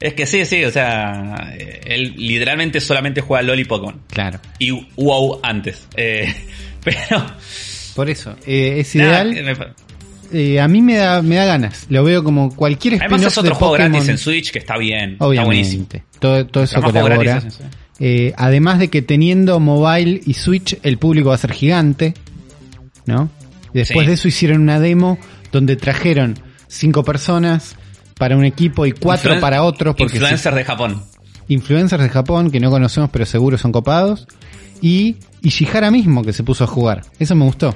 es 0.00 0.14
que 0.14 0.26
sí, 0.26 0.44
sí, 0.46 0.64
o 0.64 0.70
sea, 0.70 1.54
él 1.84 2.14
literalmente 2.16 2.80
solamente 2.80 3.20
juega 3.20 3.42
LOL 3.42 3.60
y 3.60 3.64
Pokémon. 3.64 4.00
Claro. 4.08 4.40
Y 4.58 4.70
WoW 4.96 5.40
antes. 5.42 5.86
Eh, 5.96 6.32
pero. 6.84 7.26
Por 7.94 8.08
eso, 8.08 8.34
eh, 8.46 8.76
es 8.78 8.94
ideal. 8.94 9.30
me- 9.32 9.56
Eh, 10.32 10.60
a 10.60 10.68
mí 10.68 10.80
me 10.80 10.94
da, 10.96 11.22
me 11.22 11.34
da 11.34 11.44
ganas. 11.44 11.86
Lo 11.90 12.04
veo 12.04 12.22
como 12.22 12.54
cualquier 12.54 12.94
Además 13.00 13.22
es 13.22 13.36
otro 13.36 13.50
de 13.50 13.56
juego 13.56 13.72
Pokémon. 13.74 13.90
gratis 13.92 14.08
en 14.10 14.16
Switch 14.18 14.52
que 14.52 14.60
está 14.60 14.78
bien. 14.78 15.12
Está 15.20 15.24
buenísimo. 15.26 15.82
Obviamente. 15.88 16.04
Todo, 16.20 16.46
todo 16.46 16.62
eso 16.64 16.80
colabora. 16.80 17.16
gratis. 17.16 17.58
Eh, 18.00 18.32
además 18.36 18.78
de 18.78 18.88
que 18.88 19.02
teniendo 19.02 19.60
mobile 19.60 20.20
y 20.24 20.34
Switch, 20.34 20.78
el 20.82 20.96
público 20.98 21.28
va 21.28 21.34
a 21.34 21.38
ser 21.38 21.52
gigante. 21.52 22.14
¿No? 23.06 23.28
Y 23.74 23.78
después 23.78 24.04
Sí. 24.04 24.06
de 24.08 24.12
eso 24.14 24.28
hicieron 24.28 24.62
una 24.62 24.80
demo 24.80 25.18
donde 25.52 25.76
trajeron 25.76 26.38
cinco 26.68 27.04
personas 27.04 27.76
para 28.18 28.36
un 28.36 28.44
equipo 28.44 28.86
y 28.86 28.92
cuatro 28.92 29.34
Influen- 29.34 29.40
para 29.40 29.62
otros. 29.64 29.94
Porque 29.96 30.16
Influencers 30.16 30.54
de 30.56 30.64
Japón. 30.64 31.02
influencers 31.48 32.02
de 32.02 32.08
Japón 32.08 32.50
que 32.50 32.60
no 32.60 32.70
conocemos 32.70 33.10
pero 33.10 33.26
seguro 33.26 33.58
son 33.58 33.72
copados. 33.72 34.26
Y 34.80 35.16
Ishihara 35.42 35.90
mismo 35.90 36.22
que 36.22 36.32
se 36.32 36.42
puso 36.42 36.64
a 36.64 36.66
jugar. 36.66 37.02
Eso 37.18 37.34
me 37.34 37.44
gustó. 37.44 37.74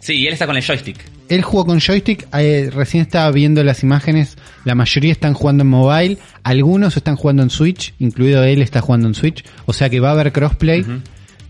Sí, 0.00 0.14
y 0.14 0.26
él 0.26 0.32
está 0.34 0.46
con 0.46 0.56
el 0.56 0.62
joystick. 0.64 0.98
Él 1.28 1.42
jugó 1.42 1.66
con 1.66 1.78
joystick, 1.80 2.26
eh, 2.34 2.70
recién 2.72 3.02
estaba 3.02 3.30
viendo 3.30 3.62
las 3.62 3.82
imágenes, 3.82 4.36
la 4.64 4.74
mayoría 4.74 5.12
están 5.12 5.34
jugando 5.34 5.62
en 5.62 5.68
mobile, 5.68 6.18
algunos 6.42 6.96
están 6.96 7.16
jugando 7.16 7.42
en 7.42 7.50
Switch, 7.50 7.94
incluido 7.98 8.42
él 8.44 8.62
está 8.62 8.80
jugando 8.80 9.08
en 9.08 9.14
Switch, 9.14 9.44
o 9.66 9.72
sea 9.72 9.90
que 9.90 10.00
va 10.00 10.08
a 10.08 10.12
haber 10.12 10.32
crossplay, 10.32 10.82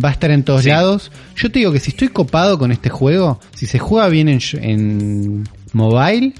va 0.04 0.08
a 0.08 0.12
estar 0.12 0.30
en 0.32 0.42
todos 0.42 0.62
Sí. 0.62 0.68
lados. 0.70 1.12
Yo 1.36 1.50
te 1.52 1.60
digo 1.60 1.72
que 1.72 1.78
si 1.80 1.90
estoy 1.90 2.08
copado 2.08 2.58
con 2.58 2.72
este 2.72 2.88
juego, 2.90 3.38
si 3.54 3.66
se 3.66 3.78
juega 3.78 4.08
bien 4.08 4.28
en, 4.28 4.40
en 4.60 5.48
mobile, 5.72 6.32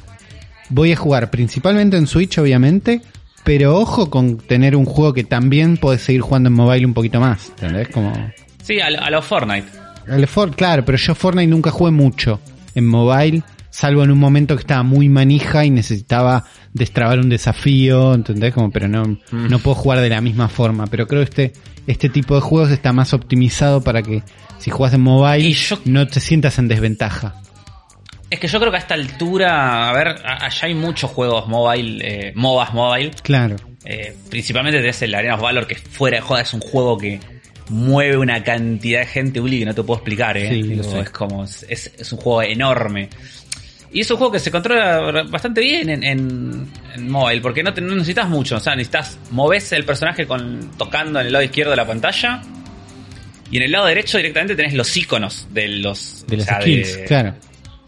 voy 0.71 0.93
a 0.93 0.97
jugar 0.97 1.31
principalmente 1.31 1.97
en 1.97 2.07
Switch 2.07 2.39
obviamente, 2.39 3.01
pero 3.45 3.77
ojo 3.79 4.11
con 4.11 4.39
tener 4.39 4.75
un 4.77 4.85
juego 4.85 5.15
que 5.15 5.25
también 5.25 5.77
puedes 5.77 6.03
seguir 6.03 6.21
jugando 6.23 6.49
en 6.49 6.55
mobile 6.55 6.85
un 6.87 6.95
poquito 6.95 7.21
más, 7.21 7.51
¿entendés? 7.51 7.89
Como... 7.89 8.13
Sí, 8.63 8.81
a, 8.81 8.91
lo- 8.91 9.01
a 9.01 9.11
los 9.11 9.25
Fortnite. 9.25 9.67
El 10.09 10.27
For- 10.27 10.55
claro, 10.57 10.85
pero 10.85 10.99
yo 10.99 11.15
Fortnite 11.15 11.47
nunca 11.47 11.71
jugué 11.71 11.91
mucho 11.93 12.41
en 12.79 12.87
mobile, 12.87 13.43
salvo 13.71 14.03
en 14.05 14.11
un 14.11 14.19
momento 14.19 14.57
que 14.57 14.61
estaba 14.63 14.83
muy 14.83 15.09
manija 15.09 15.65
y 15.65 15.71
necesitaba 15.71 16.45
destrabar 16.73 17.19
un 17.19 17.29
desafío, 17.29 18.15
¿entendés? 18.15 18.55
Como, 18.55 18.71
pero 18.71 18.89
no, 18.89 19.03
Mm. 19.05 19.49
no 19.49 19.59
puedo 19.59 19.75
jugar 19.75 20.01
de 20.01 20.09
la 20.09 20.21
misma 20.21 20.49
forma. 20.49 20.87
Pero 20.87 21.07
creo 21.07 21.21
que 21.25 21.29
este, 21.49 21.53
este 21.87 22.09
tipo 22.09 22.35
de 22.35 22.41
juegos 22.41 22.71
está 22.71 22.93
más 22.93 23.13
optimizado 23.13 23.83
para 23.83 24.03
que 24.03 24.23
si 24.59 24.71
juegas 24.71 24.95
en 24.95 25.03
mobile 25.03 25.53
yo- 25.53 25.79
no 25.85 26.07
te 26.07 26.21
sientas 26.21 26.59
en 26.59 26.69
desventaja. 26.69 27.35
Es 28.31 28.39
que 28.41 28.47
yo 28.49 28.59
creo 28.59 28.71
que 28.71 28.77
a 28.77 28.81
esta 28.81 28.95
altura, 28.95 29.89
a 29.89 29.93
ver, 29.95 30.09
allá 30.25 30.67
hay 30.67 30.75
muchos 30.75 31.11
juegos 31.11 31.49
mobile, 31.49 31.99
eh, 32.29 32.33
MOBAs 32.35 32.75
mobile. 32.75 33.11
Claro. 33.23 33.57
Eh, 33.85 34.15
principalmente 34.29 34.81
tenés 34.81 35.01
el 35.03 35.15
Arena 35.15 35.37
of 35.37 35.41
Valor, 35.41 35.67
que 35.67 35.77
fuera 35.77 36.17
de 36.19 36.21
joda 36.21 36.43
es 36.43 36.53
un 36.53 36.61
juego 36.61 36.99
que 36.99 37.21
mueve 37.71 38.17
una 38.17 38.43
cantidad 38.43 39.01
de 39.01 39.07
gente, 39.07 39.41
Uli, 39.41 39.61
que 39.61 39.67
no 39.67 39.75
te 39.75 39.83
puedo 39.83 39.99
explicar, 39.99 40.37
¿eh? 40.37 40.49
Sí, 40.51 40.63
Digo, 40.63 40.97
es 41.01 41.11
como, 41.11 41.45
es, 41.45 41.63
es 41.69 42.13
un 42.13 42.19
juego 42.19 42.43
enorme. 42.43 43.09
Y 43.91 44.01
es 44.01 44.11
un 44.11 44.19
juego 44.19 44.33
que 44.33 44.39
se 44.39 44.51
controla 44.51 45.23
bastante 45.31 45.63
bien 45.63 45.89
en, 45.89 46.05
en, 46.05 46.69
en 46.95 47.11
mobile, 47.11 47.41
porque 47.41 47.63
no, 47.63 47.73
te- 47.73 47.81
no 47.81 47.95
necesitas 47.95 48.29
mucho, 48.29 48.57
o 48.57 48.61
sea, 48.61 48.75
necesitas, 48.77 49.19
moves 49.31 49.73
el 49.73 49.85
personaje 49.85 50.27
con, 50.27 50.73
tocando 50.77 51.21
en 51.21 51.27
el 51.27 51.33
lado 51.33 51.43
izquierdo 51.45 51.71
de 51.71 51.77
la 51.79 51.87
pantalla, 51.87 52.43
y 53.51 53.57
en 53.57 53.63
el 53.63 53.73
lado 53.73 53.87
derecho 53.87 54.19
directamente 54.19 54.55
tenés 54.55 54.75
los 54.75 54.95
iconos 54.95 55.47
de 55.51 55.69
los... 55.69 56.25
De 56.29 56.37
las 56.37 56.47
sea, 56.47 56.61
skills, 56.61 56.97
de- 56.99 57.05
claro. 57.05 57.35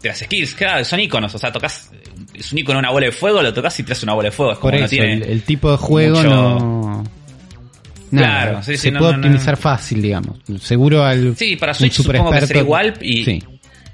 de 0.01 0.09
las 0.09 0.17
skills, 0.19 0.55
claro, 0.55 0.83
son 0.85 0.99
iconos, 1.01 1.35
o 1.35 1.37
sea, 1.37 1.51
tocas, 1.51 1.91
es 2.33 2.51
un 2.51 2.57
icono 2.57 2.79
una 2.79 2.89
bola 2.89 3.05
de 3.05 3.11
fuego, 3.11 3.43
lo 3.43 3.53
tocas 3.53 3.79
y 3.79 3.83
te 3.83 3.93
hace 3.93 4.03
una 4.05 4.13
bola 4.15 4.29
de 4.29 4.35
fuego, 4.35 4.53
es 4.53 4.57
como 4.57 4.71
Por 4.71 4.79
no 4.79 4.85
eso, 4.85 4.89
tiene... 4.89 5.13
el, 5.13 5.23
el 5.23 5.43
tipo 5.43 5.69
de 5.69 5.77
juego 5.77 6.17
mucho- 6.17 6.29
no... 6.29 7.03
Nada, 8.11 8.41
Claro, 8.43 8.63
sí, 8.63 8.71
sí, 8.73 8.77
se 8.77 8.91
no, 8.91 8.99
puede 8.99 9.11
no, 9.13 9.17
no. 9.19 9.27
optimizar 9.27 9.57
fácil, 9.57 10.01
digamos. 10.01 10.37
Seguro 10.61 11.03
al 11.03 11.35
Sí, 11.37 11.55
para 11.55 11.73
Switch 11.73 11.93
super 11.93 12.17
supongo 12.17 12.31
que 12.37 12.45
será 12.45 12.59
igual 12.59 12.93
y, 13.01 13.23
Sí. 13.23 13.43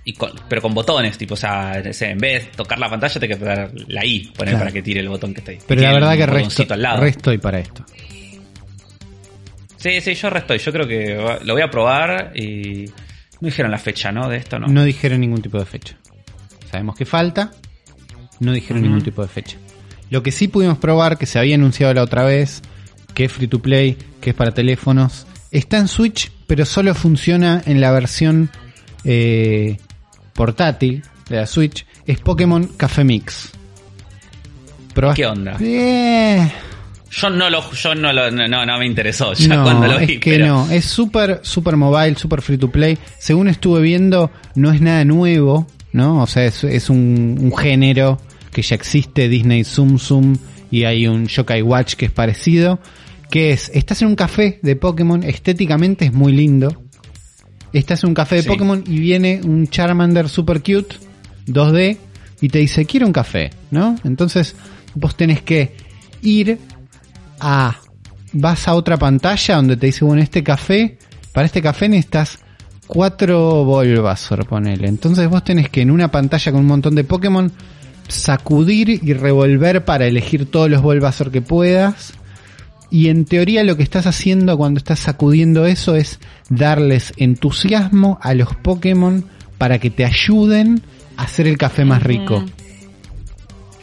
y 0.05 0.13
con- 0.13 0.31
pero 0.49 0.61
con 0.61 0.73
botones, 0.73 1.17
tipo, 1.17 1.35
o 1.35 1.37
sea, 1.37 1.73
en 1.83 2.17
vez 2.17 2.45
de 2.45 2.51
tocar 2.55 2.79
la 2.79 2.89
pantalla 2.89 3.19
te 3.19 3.27
que 3.27 3.35
dar 3.35 3.71
la 3.87 4.03
I, 4.05 4.31
poner 4.35 4.53
Claro. 4.53 4.59
para 4.59 4.71
que 4.71 4.81
tire 4.81 4.99
el 5.01 5.09
botón 5.09 5.33
que 5.33 5.39
está 5.41 5.51
ahí. 5.51 5.59
Pero 5.67 5.81
Y 5.81 5.83
la 5.83 5.93
verdad 5.93 6.15
que 6.17 6.25
resto, 6.25 6.65
al 6.73 6.81
lado. 6.81 7.01
resto 7.01 7.31
y 7.31 7.37
para 7.37 7.59
esto. 7.59 7.85
Sí, 9.77 10.01
sí, 10.01 10.13
yo 10.15 10.29
resto. 10.29 10.55
Yo 10.55 10.71
creo 10.71 10.87
que 10.87 11.37
lo 11.43 11.53
voy 11.53 11.61
a 11.61 11.69
probar 11.69 12.31
y 12.35 12.85
no 13.39 13.45
dijeron 13.47 13.71
la 13.71 13.77
fecha, 13.77 14.11
¿no? 14.11 14.27
De 14.27 14.37
esto, 14.37 14.57
¿no? 14.59 14.67
No 14.67 14.83
dijeron 14.83 15.21
ningún 15.21 15.41
tipo 15.41 15.59
de 15.59 15.65
fecha. 15.65 15.95
Sabemos 16.71 16.95
que 16.95 17.05
falta. 17.05 17.51
No 18.39 18.51
dijeron 18.51 18.81
ningún 18.81 19.01
tipo 19.03 19.21
de 19.21 19.27
fecha. 19.27 19.57
Lo 20.09 20.23
que 20.23 20.31
sí 20.31 20.47
pudimos 20.47 20.77
probar, 20.77 21.17
que 21.17 21.25
se 21.25 21.37
había 21.37 21.55
anunciado 21.55 21.93
la 21.93 22.01
otra 22.03 22.23
vez, 22.23 22.61
que 23.17 23.25
es 23.25 23.31
free 23.31 23.47
to 23.47 23.59
play, 23.59 23.97
que 24.21 24.29
es 24.29 24.35
para 24.35 24.51
teléfonos, 24.51 25.25
está 25.49 25.77
en 25.79 25.87
Switch, 25.87 26.31
pero 26.45 26.65
solo 26.67 26.93
funciona 26.93 27.63
en 27.65 27.81
la 27.81 27.89
versión 27.89 28.51
eh, 29.05 29.77
portátil 30.33 31.01
de 31.27 31.37
la 31.37 31.47
Switch. 31.47 31.83
Es 32.05 32.19
Pokémon 32.19 32.67
Café 32.77 33.03
Mix. 33.03 33.49
¿Probaste? 34.93 35.21
¿Qué 35.23 35.27
onda? 35.27 35.57
Eh, 35.59 36.47
Yo 37.09 37.29
no 37.31 37.49
lo, 37.49 37.71
yo 37.71 37.95
no 37.95 38.13
lo, 38.13 38.29
no, 38.29 38.47
no, 38.67 38.77
me 38.77 38.85
interesó 38.85 39.33
ya 39.33 39.55
no, 39.55 39.63
cuando 39.63 39.87
lo 39.87 39.97
es 39.99 40.07
vi. 40.07 40.19
que 40.19 40.31
pero- 40.33 40.45
no, 40.47 40.69
es 40.69 40.85
súper 40.85 41.39
super 41.41 41.75
mobile, 41.75 42.15
súper 42.17 42.43
free 42.43 42.59
to 42.59 42.69
play. 42.69 42.99
Según 43.17 43.47
estuve 43.47 43.81
viendo, 43.81 44.29
no 44.53 44.71
es 44.71 44.79
nada 44.79 45.03
nuevo, 45.05 45.65
¿no? 45.91 46.21
O 46.21 46.27
sea, 46.27 46.45
es, 46.45 46.63
es 46.63 46.91
un, 46.91 47.37
un 47.41 47.57
género 47.57 48.19
que 48.51 48.61
ya 48.61 48.75
existe, 48.75 49.27
Disney 49.27 49.63
Zoom 49.63 49.97
Zoom, 49.97 50.37
y 50.69 50.83
hay 50.83 51.07
un 51.07 51.25
Yokai 51.27 51.63
Watch 51.63 51.95
que 51.95 52.05
es 52.05 52.11
parecido, 52.11 52.79
que 53.29 53.51
es, 53.51 53.69
estás 53.73 54.01
en 54.01 54.09
un 54.09 54.15
café 54.15 54.59
de 54.61 54.75
Pokémon, 54.75 55.23
estéticamente 55.23 56.05
es 56.05 56.13
muy 56.13 56.31
lindo. 56.31 56.83
Estás 57.73 58.03
en 58.03 58.09
un 58.09 58.15
café 58.15 58.37
de 58.37 58.43
Sí. 58.43 58.47
Pokémon 58.47 58.83
y 58.87 58.99
viene 58.99 59.41
un 59.43 59.67
Charmander 59.67 60.29
super 60.29 60.61
cute, 60.61 60.95
2D, 61.47 61.97
y 62.41 62.49
te 62.49 62.59
dice, 62.59 62.85
quiero 62.85 63.07
un 63.07 63.13
café, 63.13 63.49
¿no? 63.71 63.95
Entonces, 64.03 64.55
vos 64.95 65.15
tenés 65.15 65.41
que 65.41 65.75
ir 66.21 66.59
a 67.39 67.77
vas 68.33 68.67
a 68.67 68.75
otra 68.75 68.97
pantalla 68.97 69.55
donde 69.55 69.77
te 69.77 69.87
dice, 69.87 70.05
bueno, 70.05 70.21
este 70.21 70.43
café, 70.43 70.97
para 71.31 71.45
este 71.45 71.61
café 71.61 71.89
necesitas 71.89 72.39
cuatro 72.85 73.65
Bulbasaur, 73.65 74.45
ponele. 74.45 74.87
Entonces 74.87 75.29
vos 75.29 75.43
tenés 75.43 75.69
que 75.69 75.81
en 75.81 75.91
una 75.91 76.09
pantalla 76.09 76.51
con 76.51 76.61
un 76.61 76.67
montón 76.67 76.95
de 76.95 77.03
Pokémon 77.03 77.51
sacudir 78.07 78.89
y 78.89 79.13
revolver 79.13 79.83
para 79.83 80.05
elegir 80.05 80.49
todos 80.49 80.69
los 80.69 80.81
Bulbasaur 80.81 81.31
que 81.31 81.41
puedas. 81.41 82.13
Y 82.89 83.09
en 83.09 83.25
teoría 83.25 83.63
lo 83.63 83.75
que 83.75 83.83
estás 83.83 84.07
haciendo 84.07 84.57
cuando 84.57 84.77
estás 84.77 84.99
sacudiendo 84.99 85.65
eso 85.65 85.95
es 85.95 86.19
darles 86.49 87.13
entusiasmo 87.17 88.17
a 88.21 88.33
los 88.33 88.55
Pokémon 88.55 89.25
para 89.57 89.79
que 89.79 89.89
te 89.89 90.05
ayuden 90.05 90.81
a 91.17 91.23
hacer 91.23 91.47
el 91.47 91.57
café 91.57 91.83
más 91.83 92.03
rico. 92.03 92.45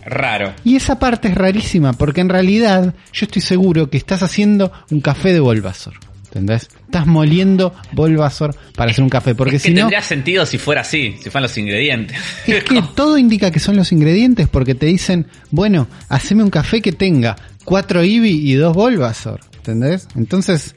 Raro. 0.07 0.53
Y 0.65 0.77
esa 0.77 0.99
parte 0.99 1.29
es 1.29 1.35
rarísima, 1.35 1.95
porque 1.95 2.21
en 2.21 2.29
realidad 2.29 2.95
yo 3.13 3.25
estoy 3.25 3.43
seguro 3.43 3.89
que 3.89 3.97
estás 3.97 4.23
haciendo 4.23 4.71
un 4.91 5.01
café 5.01 5.33
de 5.33 5.41
Bulbasaur. 5.41 5.95
¿Entendés? 6.27 6.69
Estás 6.87 7.07
moliendo 7.07 7.73
Bulbasaur 7.93 8.57
para 8.75 8.91
hacer 8.91 9.05
un 9.05 9.09
café, 9.09 9.37
porque 9.37 9.57
es 9.57 9.63
que 9.63 9.69
si 9.69 9.75
no... 9.75 9.83
tendría 9.83 10.03
sentido 10.03 10.45
si 10.45 10.59
fuera 10.59 10.81
así, 10.81 11.13
si 11.23 11.31
fueran 11.31 11.45
los 11.45 11.57
ingredientes. 11.57 12.19
Es 12.47 12.65
que 12.65 12.83
todo 12.97 13.19
indica 13.19 13.53
que 13.53 13.61
son 13.61 13.77
los 13.77 13.93
ingredientes, 13.93 14.49
porque 14.49 14.75
te 14.75 14.87
dicen, 14.87 15.27
bueno, 15.53 15.87
haceme 16.09 16.43
un 16.43 16.51
café 16.51 16.83
que 16.83 16.91
tenga 16.91 17.37
cuatro 17.65 18.03
Eevee 18.03 18.31
y 18.33 18.55
dos 18.55 18.75
Bulbasaur. 18.75 19.41
¿Entendés? 19.57 20.09
Entonces, 20.17 20.75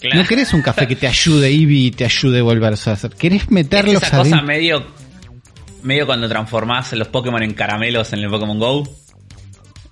Claro. 0.00 0.22
no 0.22 0.26
querés 0.26 0.54
un 0.54 0.62
café 0.62 0.86
que 0.88 0.96
te 0.96 1.06
ayude 1.06 1.48
Eevee 1.48 1.86
y 1.86 1.90
te 1.90 2.04
ayude 2.04 2.40
Bulbasaur. 2.40 3.14
Querés 3.14 3.42
Es 3.42 3.50
meterlos 3.50 4.02
esa 4.02 4.18
cosa 4.18 4.40
medio, 4.42 4.84
medio 5.82 6.06
cuando 6.06 6.28
transformás 6.28 6.92
los 6.94 7.08
Pokémon 7.08 7.42
en 7.42 7.52
caramelos 7.54 8.12
en 8.12 8.20
el 8.20 8.30
Pokémon 8.30 8.58
Go. 8.58 8.88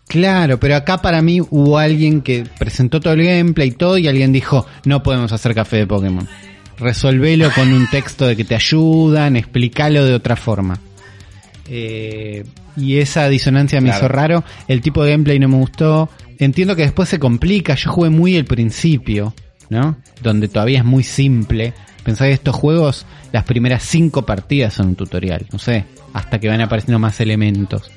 Claro, 0.09 0.59
pero 0.59 0.75
acá 0.77 1.03
para 1.03 1.21
mí 1.21 1.41
hubo 1.43 1.77
alguien 1.79 2.23
que 2.23 2.47
presentó 2.59 2.99
todo 2.99 3.13
el 3.13 3.25
gameplay 3.25 3.69
y 3.69 3.73
todo 3.73 3.99
y 3.99 4.09
alguien 4.09 4.33
dijo, 4.33 4.67
no 4.87 5.03
podemos 5.03 5.33
hacer 5.33 5.55
café 5.55 5.77
de 5.77 5.87
Pokémon. 5.87 6.27
Resolvelo 6.79 7.51
con 7.55 7.71
un 7.75 7.91
texto 7.91 8.27
de 8.27 8.35
que 8.35 8.45
te 8.45 8.55
ayudan, 8.55 9.37
explícalo 9.37 10.07
de 10.07 10.15
otra 10.15 10.37
forma. 10.37 10.79
Eh, 11.69 12.45
y 12.77 12.99
esa 12.99 13.29
disonancia 13.29 13.81
me 13.81 13.89
Claro. 13.91 13.99
hizo 13.99 14.09
raro. 14.09 14.45
El 14.69 14.81
tipo 14.81 15.05
de 15.05 15.11
gameplay 15.11 15.39
no 15.39 15.49
me 15.49 15.57
gustó. 15.57 16.09
Entiendo 16.39 16.77
que 16.77 16.83
después 16.83 17.09
se 17.09 17.19
complica. 17.19 17.75
Yo 17.75 17.91
jugué 17.91 18.11
muy 18.11 18.37
el 18.37 18.45
principio, 18.45 19.35
¿no? 19.71 19.97
Donde 20.23 20.49
todavía 20.49 20.79
es 20.79 20.85
muy 20.85 21.03
simple. 21.03 21.75
Pensá 22.05 22.27
que 22.27 22.33
estos 22.33 22.55
juegos, 22.55 23.07
las 23.33 23.45
primeras 23.45 23.83
cinco 23.83 24.25
partidas 24.25 24.75
son 24.75 24.89
un 24.89 24.97
tutorial. 24.97 25.47
No 25.53 25.59
sé, 25.59 25.85
hasta 26.13 26.39
que 26.39 26.49
van 26.49 26.61
apareciendo 26.61 26.99
más 26.99 27.21
elementos. 27.21 27.91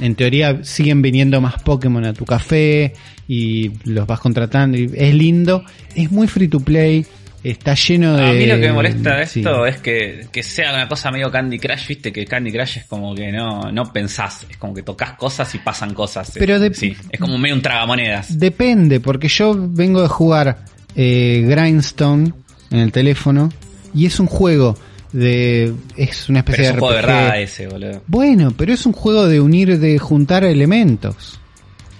En 0.00 0.14
teoría 0.14 0.64
siguen 0.64 1.02
viniendo 1.02 1.40
más 1.40 1.62
Pokémon 1.62 2.04
a 2.04 2.14
tu 2.14 2.24
café 2.24 2.94
y 3.28 3.70
los 3.84 4.06
vas 4.06 4.20
contratando. 4.20 4.78
Y 4.78 4.90
es 4.94 5.14
lindo. 5.14 5.64
Es 5.94 6.10
muy 6.10 6.26
free 6.26 6.48
to 6.48 6.60
play. 6.60 7.06
Está 7.44 7.74
lleno 7.74 8.16
de... 8.16 8.24
A 8.24 8.32
mí 8.32 8.46
lo 8.46 8.54
que 8.54 8.66
me 8.68 8.72
molesta 8.72 9.16
de 9.16 9.26
sí. 9.26 9.40
esto 9.40 9.66
es 9.66 9.78
que, 9.78 10.26
que 10.30 10.42
sea 10.44 10.72
una 10.74 10.86
cosa 10.88 11.10
medio 11.10 11.30
Candy 11.30 11.58
Crush, 11.58 11.88
viste, 11.88 12.12
que 12.12 12.24
Candy 12.24 12.52
Crush 12.52 12.78
es 12.78 12.84
como 12.84 13.14
que 13.14 13.32
no, 13.32 13.72
no 13.72 13.92
pensás, 13.92 14.46
es 14.48 14.56
como 14.58 14.72
que 14.74 14.82
tocas 14.82 15.12
cosas 15.14 15.52
y 15.54 15.58
pasan 15.58 15.92
cosas. 15.92 16.32
Pero 16.38 16.60
de- 16.60 16.72
sí, 16.72 16.96
es 17.10 17.18
como 17.18 17.38
medio 17.38 17.54
un 17.56 17.62
tragamonedas. 17.62 18.38
Depende, 18.38 19.00
porque 19.00 19.26
yo 19.28 19.54
vengo 19.58 20.00
de 20.02 20.08
jugar 20.08 20.64
eh, 20.94 21.44
Grindstone 21.48 22.32
en 22.70 22.78
el 22.78 22.92
teléfono 22.92 23.50
y 23.92 24.06
es 24.06 24.20
un 24.20 24.26
juego 24.26 24.78
de... 25.12 25.74
es 25.96 26.28
una 26.28 26.44
Pero 26.44 26.62
especie 26.62 26.64
es 26.64 26.70
un 26.70 26.76
de 26.76 26.80
juego 26.80 26.94
de 26.94 27.00
verdad 27.02 27.40
ese, 27.42 27.66
boludo. 27.66 28.02
Bueno, 28.06 28.54
pero 28.56 28.72
es 28.72 28.86
un 28.86 28.92
juego 28.92 29.26
de 29.26 29.40
unir, 29.40 29.78
de 29.80 29.98
juntar 29.98 30.44
elementos. 30.44 31.40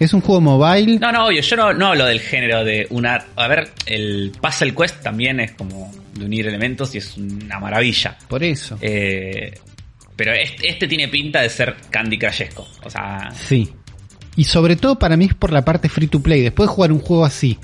Es 0.03 0.13
un 0.15 0.21
juego 0.21 0.41
mobile. 0.41 0.99
No, 0.99 1.13
no, 1.13 1.27
obvio, 1.27 1.41
yo 1.43 1.57
no, 1.57 1.73
no 1.73 1.89
hablo 1.89 2.05
del 2.07 2.21
género 2.21 2.65
de 2.65 2.87
una... 2.91 3.25
A 3.37 3.47
ver, 3.49 3.71
el 3.87 4.33
Puzzle 4.41 4.75
Quest 4.75 5.03
también 5.03 5.39
es 5.41 5.53
como 5.53 5.93
de 6.15 6.25
unir 6.25 6.47
elementos 6.49 6.95
y 6.95 6.99
es 6.99 7.17
una 7.17 7.59
maravilla. 7.61 8.17
Por 8.29 8.43
eso. 8.43 8.77
Eh, 8.81 9.55
pero 10.17 10.33
este, 10.33 10.69
este 10.69 10.89
tiene 10.89 11.09
pinta 11.09 11.41
de 11.41 11.49
ser 11.49 11.77
Candy 11.91 12.19
Crushesco. 12.19 12.67
O 12.85 12.91
sea, 12.91 13.31
Sí. 13.35 13.71
Y 14.37 14.45
sobre 14.45 14.77
todo 14.77 14.99
para 14.99 15.17
mí 15.17 15.27
es 15.27 15.35
por 15.35 15.53
la 15.53 15.65
parte 15.65 15.89
free 15.89 16.09
to 16.09 16.21
play. 16.21 16.41
Después 16.43 16.69
de 16.69 16.75
jugar 16.75 16.91
un 16.93 17.01
juego 17.01 17.25
así, 17.25 17.59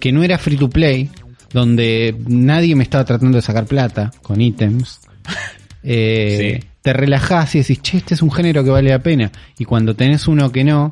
que 0.00 0.12
no 0.12 0.22
era 0.24 0.38
free 0.38 0.56
to 0.56 0.68
play, 0.70 1.10
donde 1.52 2.16
nadie 2.26 2.74
me 2.74 2.82
estaba 2.82 3.04
tratando 3.04 3.36
de 3.36 3.42
sacar 3.42 3.66
plata 3.66 4.10
con 4.22 4.40
ítems, 4.40 5.00
eh, 5.82 6.58
Sí. 6.60 6.68
te 6.82 6.92
relajás 6.92 7.54
y 7.54 7.58
decís, 7.58 7.80
che, 7.82 7.98
este 7.98 8.14
es 8.14 8.22
un 8.22 8.30
género 8.32 8.64
que 8.64 8.70
vale 8.70 8.90
la 8.90 8.98
pena. 8.98 9.30
Y 9.58 9.64
cuando 9.64 9.94
tenés 9.94 10.26
uno 10.26 10.50
que 10.50 10.64
no, 10.64 10.90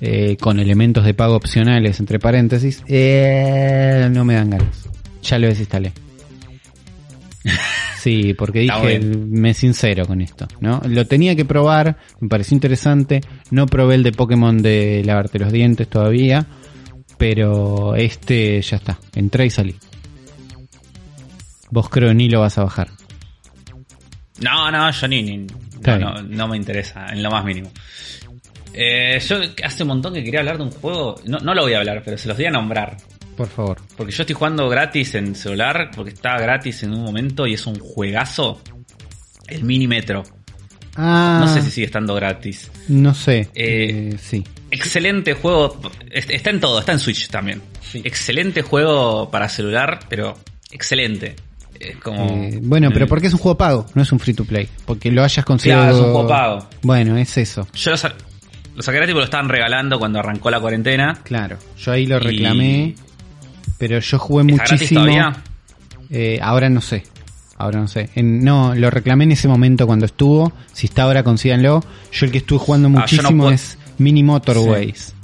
eh, 0.00 0.36
con 0.38 0.58
elementos 0.60 1.04
de 1.04 1.14
pago 1.14 1.36
opcionales, 1.36 2.00
entre 2.00 2.18
paréntesis, 2.18 2.82
eh, 2.88 4.08
no 4.12 4.24
me 4.24 4.34
dan 4.34 4.50
ganas. 4.50 4.88
Ya 5.22 5.38
lo 5.38 5.46
desinstalé. 5.48 5.92
Sí, 8.00 8.32
porque 8.32 8.60
dije, 8.60 8.98
me 9.00 9.52
sincero 9.52 10.06
con 10.06 10.22
esto, 10.22 10.48
¿no? 10.60 10.80
Lo 10.86 11.06
tenía 11.06 11.36
que 11.36 11.44
probar, 11.44 11.98
me 12.18 12.28
pareció 12.30 12.54
interesante, 12.54 13.20
no 13.50 13.66
probé 13.66 13.96
el 13.96 14.02
de 14.02 14.12
Pokémon 14.12 14.62
de 14.62 15.02
lavarte 15.04 15.38
los 15.38 15.52
dientes 15.52 15.86
todavía, 15.86 16.46
pero 17.18 17.94
este 17.96 18.62
ya 18.62 18.78
está, 18.78 18.98
entré 19.14 19.44
y 19.44 19.50
salí. 19.50 19.76
Vos 21.70 21.90
creo 21.90 22.14
ni 22.14 22.30
lo 22.30 22.40
vas 22.40 22.56
a 22.56 22.64
bajar. 22.64 22.88
No, 24.40 24.70
no, 24.70 24.90
yo 24.90 25.06
ni, 25.06 25.22
ni- 25.22 25.46
Está 25.74 25.98
no, 25.98 26.14
no, 26.14 26.22
no 26.22 26.48
me 26.48 26.56
interesa 26.56 27.06
en 27.12 27.22
lo 27.22 27.30
más 27.30 27.44
mínimo. 27.44 27.70
Eh, 28.72 29.18
yo 29.26 29.36
hace 29.64 29.82
un 29.82 29.88
montón 29.88 30.14
que 30.14 30.22
quería 30.24 30.40
hablar 30.40 30.58
de 30.58 30.64
un 30.64 30.70
juego, 30.70 31.16
no, 31.26 31.38
no 31.38 31.54
lo 31.54 31.62
voy 31.62 31.74
a 31.74 31.78
hablar, 31.78 32.02
pero 32.04 32.16
se 32.16 32.28
los 32.28 32.36
voy 32.36 32.46
a 32.46 32.50
nombrar. 32.50 32.96
Por 33.36 33.48
favor. 33.48 33.78
Porque 33.96 34.12
yo 34.12 34.22
estoy 34.22 34.34
jugando 34.34 34.68
gratis 34.68 35.14
en 35.14 35.34
celular, 35.34 35.90
porque 35.94 36.10
estaba 36.12 36.38
gratis 36.40 36.82
en 36.82 36.92
un 36.92 37.02
momento 37.04 37.46
y 37.46 37.54
es 37.54 37.66
un 37.66 37.78
juegazo. 37.78 38.60
El 39.48 39.64
Mini 39.64 39.88
Metro. 39.88 40.22
Ah, 40.96 41.38
No 41.40 41.52
sé 41.52 41.62
si 41.62 41.70
sigue 41.70 41.86
estando 41.86 42.14
gratis. 42.14 42.70
no 42.88 43.14
sé. 43.14 43.40
Eh, 43.54 44.10
eh, 44.12 44.16
sí. 44.20 44.44
Excelente 44.70 45.34
juego. 45.34 45.80
es- 46.10 46.28
Está 46.28 46.50
en 46.50 46.60
todo, 46.60 46.78
está 46.80 46.92
en 46.92 46.98
Switch 46.98 47.28
también. 47.28 47.60
Excelente 47.94 48.62
juego 48.62 49.30
para 49.30 49.48
celular, 49.48 50.00
pero 50.08 50.38
excelente. 50.70 51.34
Es 51.80 51.96
como. 51.96 52.26
Eh, 52.44 52.58
bueno, 52.62 52.90
pero 52.92 53.06
porque 53.08 53.28
es 53.28 53.32
un 53.32 53.38
juego 53.40 53.56
pago, 53.56 53.86
no 53.94 54.02
es 54.02 54.12
un 54.12 54.18
free 54.20 54.34
to 54.34 54.44
play. 54.44 54.68
Porque 54.84 55.10
lo 55.10 55.24
hayas 55.24 55.44
conseguido. 55.44 55.80
Claro, 55.80 55.96
es 55.96 56.02
un 56.02 56.12
juego 56.12 56.28
pago. 56.28 56.68
Bueno, 56.82 57.16
es 57.16 57.36
eso. 57.38 57.66
Yo 57.74 57.90
lo, 57.90 57.96
sa- 58.82 58.92
lo 58.92 58.92
saqué 58.92 58.96
gratis 58.98 59.12
porque 59.12 59.20
lo 59.20 59.24
estaban 59.24 59.48
regalando 59.48 59.98
cuando 59.98 60.18
arrancó 60.18 60.50
la 60.50 60.60
cuarentena. 60.60 61.18
Claro. 61.22 61.56
Yo 61.78 61.92
ahí 61.92 62.06
lo 62.06 62.16
Y- 62.16 62.20
reclamé. 62.20 62.94
Pero 63.78 63.98
yo 63.98 64.18
jugué 64.18 64.42
¿Está 64.52 64.64
gratis 64.64 64.92
muchísimo. 64.92 65.32
Eh, 66.10 66.38
ahora 66.42 66.68
no 66.68 66.80
sé. 66.80 67.04
Ahora 67.56 67.80
no 67.80 67.88
sé. 67.88 68.10
En- 68.14 68.42
no, 68.44 68.74
lo 68.74 68.90
reclamé 68.90 69.24
en 69.24 69.32
ese 69.32 69.46
momento 69.48 69.86
cuando 69.86 70.06
estuvo. 70.06 70.52
Si 70.72 70.86
está 70.86 71.02
ahora, 71.02 71.22
consíganlo. 71.22 71.82
Yo 72.12 72.26
el 72.26 72.32
que 72.32 72.38
estuve 72.38 72.58
jugando 72.58 72.88
Ah, 72.88 72.90
no 72.90 73.00
muchísimo 73.00 73.42
puedo- 73.44 73.54
es 73.54 73.78
Mini 73.98 74.22
Motorways. 74.22 75.14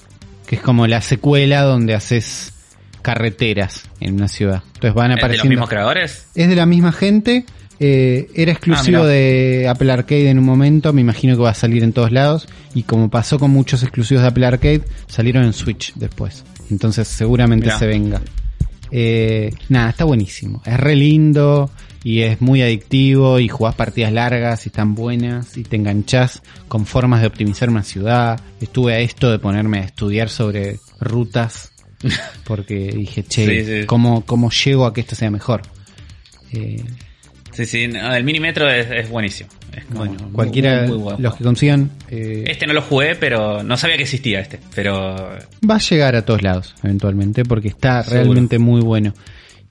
Que 0.47 0.57
es 0.57 0.63
como 0.63 0.87
la 0.87 1.01
secuela 1.01 1.63
donde 1.63 1.95
haces 1.95 2.53
carreteras 3.03 3.89
en 4.01 4.15
una 4.15 4.29
ciudad. 4.29 4.63
Entonces 4.75 4.95
van 4.95 5.07
¿Es 5.11 5.17
de 5.17 5.17
los 5.17 5.25
apareciendo. 5.25 5.49
mismos 5.51 5.69
creadores? 5.69 6.27
Es 6.35 6.49
de 6.49 6.57
la 6.57 6.67
misma 6.67 6.93
gente. 6.93 7.45
Eh, 7.79 8.29
era 8.35 8.53
exclusivo 8.53 9.03
Ah, 9.03 9.07
de 9.07 9.67
Apple 9.69 9.93
Arcade 9.93 10.31
en 10.31 10.39
un 10.39 10.45
momento. 10.45 10.93
Me 10.93 11.01
imagino 11.01 11.37
que 11.37 11.43
va 11.43 11.51
a 11.51 11.55
salir 11.55 11.83
en 11.83 11.93
todos 11.93 12.13
lados. 12.13 12.49
Y 12.75 12.83
como 12.85 13.11
pasó 13.11 13.39
con 13.39 13.51
muchos 13.51 13.83
exclusivos 13.83 14.23
de 14.23 14.29
Apple 14.29 14.47
Arcade, 14.47 14.83
salieron 15.07 15.45
en 15.45 15.53
Switch 15.53 15.93
después. 15.95 16.45
Entonces 16.71 17.07
seguramente 17.09 17.67
Mirá. 17.67 17.79
se 17.79 17.87
venga. 17.87 18.21
Eh, 18.91 19.53
nada, 19.69 19.91
está 19.91 20.05
buenísimo. 20.05 20.63
Es 20.65 20.79
re 20.79 20.95
lindo 20.97 21.71
y 22.05 22.21
es 22.21 22.41
muy 22.41 22.63
adictivo 22.63 23.41
y 23.41 23.49
jugás 23.49 23.75
partidas 23.75 24.13
largas 24.13 24.65
y 24.65 24.69
están 24.69 24.95
buenas 24.95 25.57
y 25.57 25.65
te 25.65 25.75
enganchás 25.77 26.41
con 26.69 26.87
formas 26.87 27.21
de 27.21 27.27
optimizar 27.27 27.69
una 27.69 27.83
ciudad. 27.83 28.41
Estuve 28.61 28.95
a 28.95 29.01
esto 29.01 29.31
de 29.31 29.39
ponerme 29.39 29.79
a 29.79 29.85
estudiar 29.85 30.29
sobre 30.29 30.79
rutas 31.01 31.73
porque 32.45 32.93
dije, 32.97 33.25
che, 33.25 33.47
Sí, 33.65 33.81
sí. 33.81 33.87
¿cómo, 33.87 34.25
¿cómo 34.25 34.51
llego 34.51 34.87
a 34.87 34.95
que 34.95 35.01
esto 35.01 35.17
sea 35.17 35.31
mejor? 35.31 35.63
Eh, 36.53 36.83
Sí, 37.57 37.65
sí, 37.65 37.89
no, 37.89 38.15
el 38.15 38.23
Mini 38.23 38.39
Metro 38.41 38.69
es, 38.69 38.87
es 38.91 39.09
buenísimo. 39.09 39.49
Es 39.75 39.85
como 39.87 40.01
bueno, 40.01 40.17
cualquiera, 40.33 40.81
muy- 40.83 40.89
muy 40.89 40.99
buen 40.99 41.23
los 41.23 41.37
que 41.37 41.45
consigan, 41.45 41.91
eh, 42.11 42.45
Este 42.49 42.67
no 42.67 42.75
lo 42.75 42.83
jugué, 42.83 43.15
pero 43.15 43.63
no 43.63 43.77
sabía 43.79 43.97
que 43.97 44.03
existía 44.03 44.41
este. 44.41 44.61
Pero 44.75 45.17
va 45.69 45.77
a 45.77 45.79
llegar 45.79 46.17
a 46.17 46.23
todos 46.23 46.43
lados 46.43 46.75
eventualmente 46.83 47.45
porque 47.45 47.69
está 47.69 48.03
Seguro. 48.03 48.23
realmente 48.25 48.59
muy 48.59 48.81
bueno. 48.83 49.15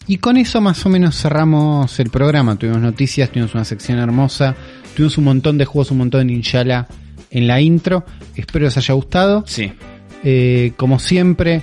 Y 0.08 0.18
con 0.18 0.38
eso 0.38 0.62
más 0.62 0.86
o 0.86 0.90
menos 0.90 1.20
cerramos 1.20 2.00
el 2.00 2.10
programa. 2.10 2.56
Tuvimos 2.58 2.82
noticias, 2.82 3.30
tuvimos 3.30 3.54
una 3.56 3.66
sección 3.66 3.98
hermosa, 4.00 4.56
tuvimos 4.96 5.18
un 5.18 5.24
montón 5.26 5.58
de 5.58 5.66
juegos, 5.66 5.92
un 5.92 5.98
montón 6.00 6.28
de 6.28 6.34
Inshallah 6.34 6.88
en 7.32 7.48
la 7.48 7.60
intro. 7.62 8.06
Espero 8.36 8.66
les 8.66 8.78
haya 8.78 8.94
gustado. 8.96 9.44
sí. 9.48 9.72
Eh, 10.28 10.72
como 10.78 10.98
siempre, 10.98 11.62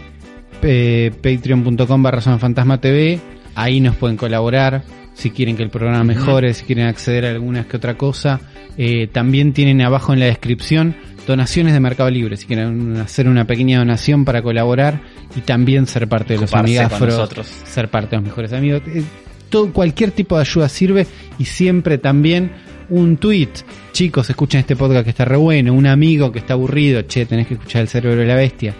eh, 0.63 1.11
patreon.com 1.21 2.03
barra 2.03 2.21
fantasma 2.21 2.81
TV. 2.81 3.19
Ahí 3.57 3.81
nos 3.81 3.97
pueden 3.97 4.17
colaborar. 4.17 4.85
Si 5.15 5.31
quieren 5.31 5.57
que 5.57 5.63
el 5.63 5.71
programa 5.71 6.05
mejore, 6.05 6.55
si 6.55 6.65
quieren 6.65 6.87
acceder 6.87 7.27
a 7.27 7.31
algunas 7.31 7.67
que 7.67 7.77
otra 7.77 7.97
cosa. 7.97 8.41
Eh, 8.79 9.07
también 9.07 9.53
tienen 9.53 9.83
abajo 9.83 10.15
en 10.15 10.21
la 10.21 10.27
descripción 10.27 10.97
donaciones 11.27 11.73
de 11.73 11.81
Mercado 11.81 12.11
Libre. 12.11 12.37
Si 12.37 12.47
quieren 12.47 12.97
hacer 12.97 13.29
una 13.29 13.47
pequeña 13.47 13.79
donación 13.79 14.25
para 14.25 14.43
colaborar 14.43 15.03
y 15.37 15.41
también 15.41 15.87
ser 15.87 16.09
parte 16.09 16.35
de 16.35 16.41
los 16.41 16.53
amigafros, 16.55 17.47
ser 17.65 17.89
parte 17.89 18.11
de 18.11 18.17
los 18.17 18.25
mejores 18.25 18.53
amigos. 18.53 18.83
Eh, 18.87 19.03
todo, 19.49 19.73
cualquier 19.73 20.13
tipo 20.13 20.37
de 20.37 20.43
ayuda 20.43 20.69
sirve 20.69 21.07
y 21.39 21.45
siempre 21.45 21.99
también 21.99 22.53
un 22.89 23.17
tweet. 23.17 23.51
Chicos, 23.93 24.29
escuchen 24.31 24.61
este 24.61 24.77
podcast 24.77 25.05
que 25.05 25.11
está 25.11 25.25
re 25.25 25.37
bueno. 25.37 25.75
Un 25.75 25.87
amigo 25.87 26.33
que 26.33 26.39
está 26.39 26.55
aburrido, 26.55 27.03
che, 27.03 27.27
tenés 27.27 27.47
que 27.47 27.55
escuchar 27.55 27.83
el 27.83 27.89
cerebro 27.89 28.21
de 28.21 28.27
la 28.27 28.37
bestia. 28.37 28.75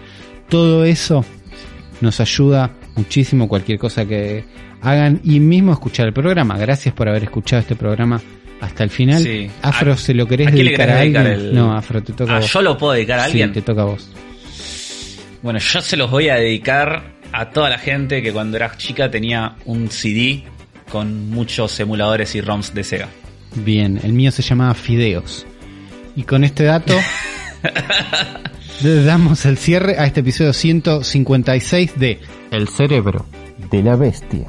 Todo 0.49 0.83
eso 0.85 1.23
nos 2.01 2.19
ayuda 2.19 2.71
muchísimo. 2.95 3.47
Cualquier 3.47 3.79
cosa 3.79 4.05
que 4.05 4.43
hagan 4.83 5.19
y 5.23 5.39
mismo 5.39 5.71
escuchar 5.73 6.07
el 6.07 6.13
programa. 6.13 6.57
Gracias 6.57 6.93
por 6.93 7.09
haber 7.09 7.23
escuchado 7.23 7.61
este 7.61 7.75
programa 7.75 8.21
hasta 8.61 8.83
el 8.83 8.89
final. 8.89 9.23
Sí. 9.23 9.49
Afro, 9.61 9.93
¿A- 9.93 9.97
¿se 9.97 10.13
lo 10.13 10.27
querés 10.27 10.47
a 10.47 10.51
quién 10.51 10.65
le 10.65 10.71
dedicar 10.71 10.89
a 10.91 10.95
dedicar 10.99 11.25
alguien? 11.27 11.47
el- 11.47 11.55
No, 11.55 11.75
Afro, 11.75 12.01
te 12.03 12.13
toca 12.13 12.33
a 12.33 12.35
Ah, 12.37 12.39
vos. 12.39 12.51
yo 12.53 12.61
lo 12.61 12.77
puedo 12.77 12.93
dedicar 12.93 13.19
a 13.19 13.23
Sí, 13.25 13.31
alguien. 13.31 13.53
te 13.53 13.61
toca 13.61 13.81
a 13.81 13.85
vos. 13.85 14.09
Bueno, 15.41 15.59
yo 15.59 15.81
se 15.81 15.97
los 15.97 16.09
voy 16.11 16.29
a 16.29 16.35
dedicar 16.35 17.03
a 17.31 17.49
toda 17.49 17.69
la 17.69 17.77
gente 17.77 18.21
que 18.21 18.31
cuando 18.31 18.57
era 18.57 18.77
chica 18.77 19.09
tenía 19.11 19.55
un 19.65 19.89
CD 19.89 20.43
con 20.89 21.29
muchos 21.29 21.77
emuladores 21.79 22.35
y 22.35 22.41
ROMs 22.41 22.73
de 22.73 22.83
Sega. 22.83 23.09
Bien, 23.55 23.99
el 24.03 24.13
mío 24.13 24.31
se 24.31 24.41
llamaba 24.41 24.73
Fideos. 24.73 25.45
Y 26.15 26.23
con 26.23 26.43
este 26.43 26.63
dato 26.63 26.93
le 28.83 29.03
damos 29.03 29.45
el 29.45 29.57
cierre 29.57 29.97
a 29.97 30.05
este 30.05 30.19
episodio 30.21 30.53
156 30.53 31.91
de 31.99 32.19
El 32.51 32.67
cerebro 32.67 33.25
de 33.71 33.81
la 33.83 33.95
bestia. 33.95 34.45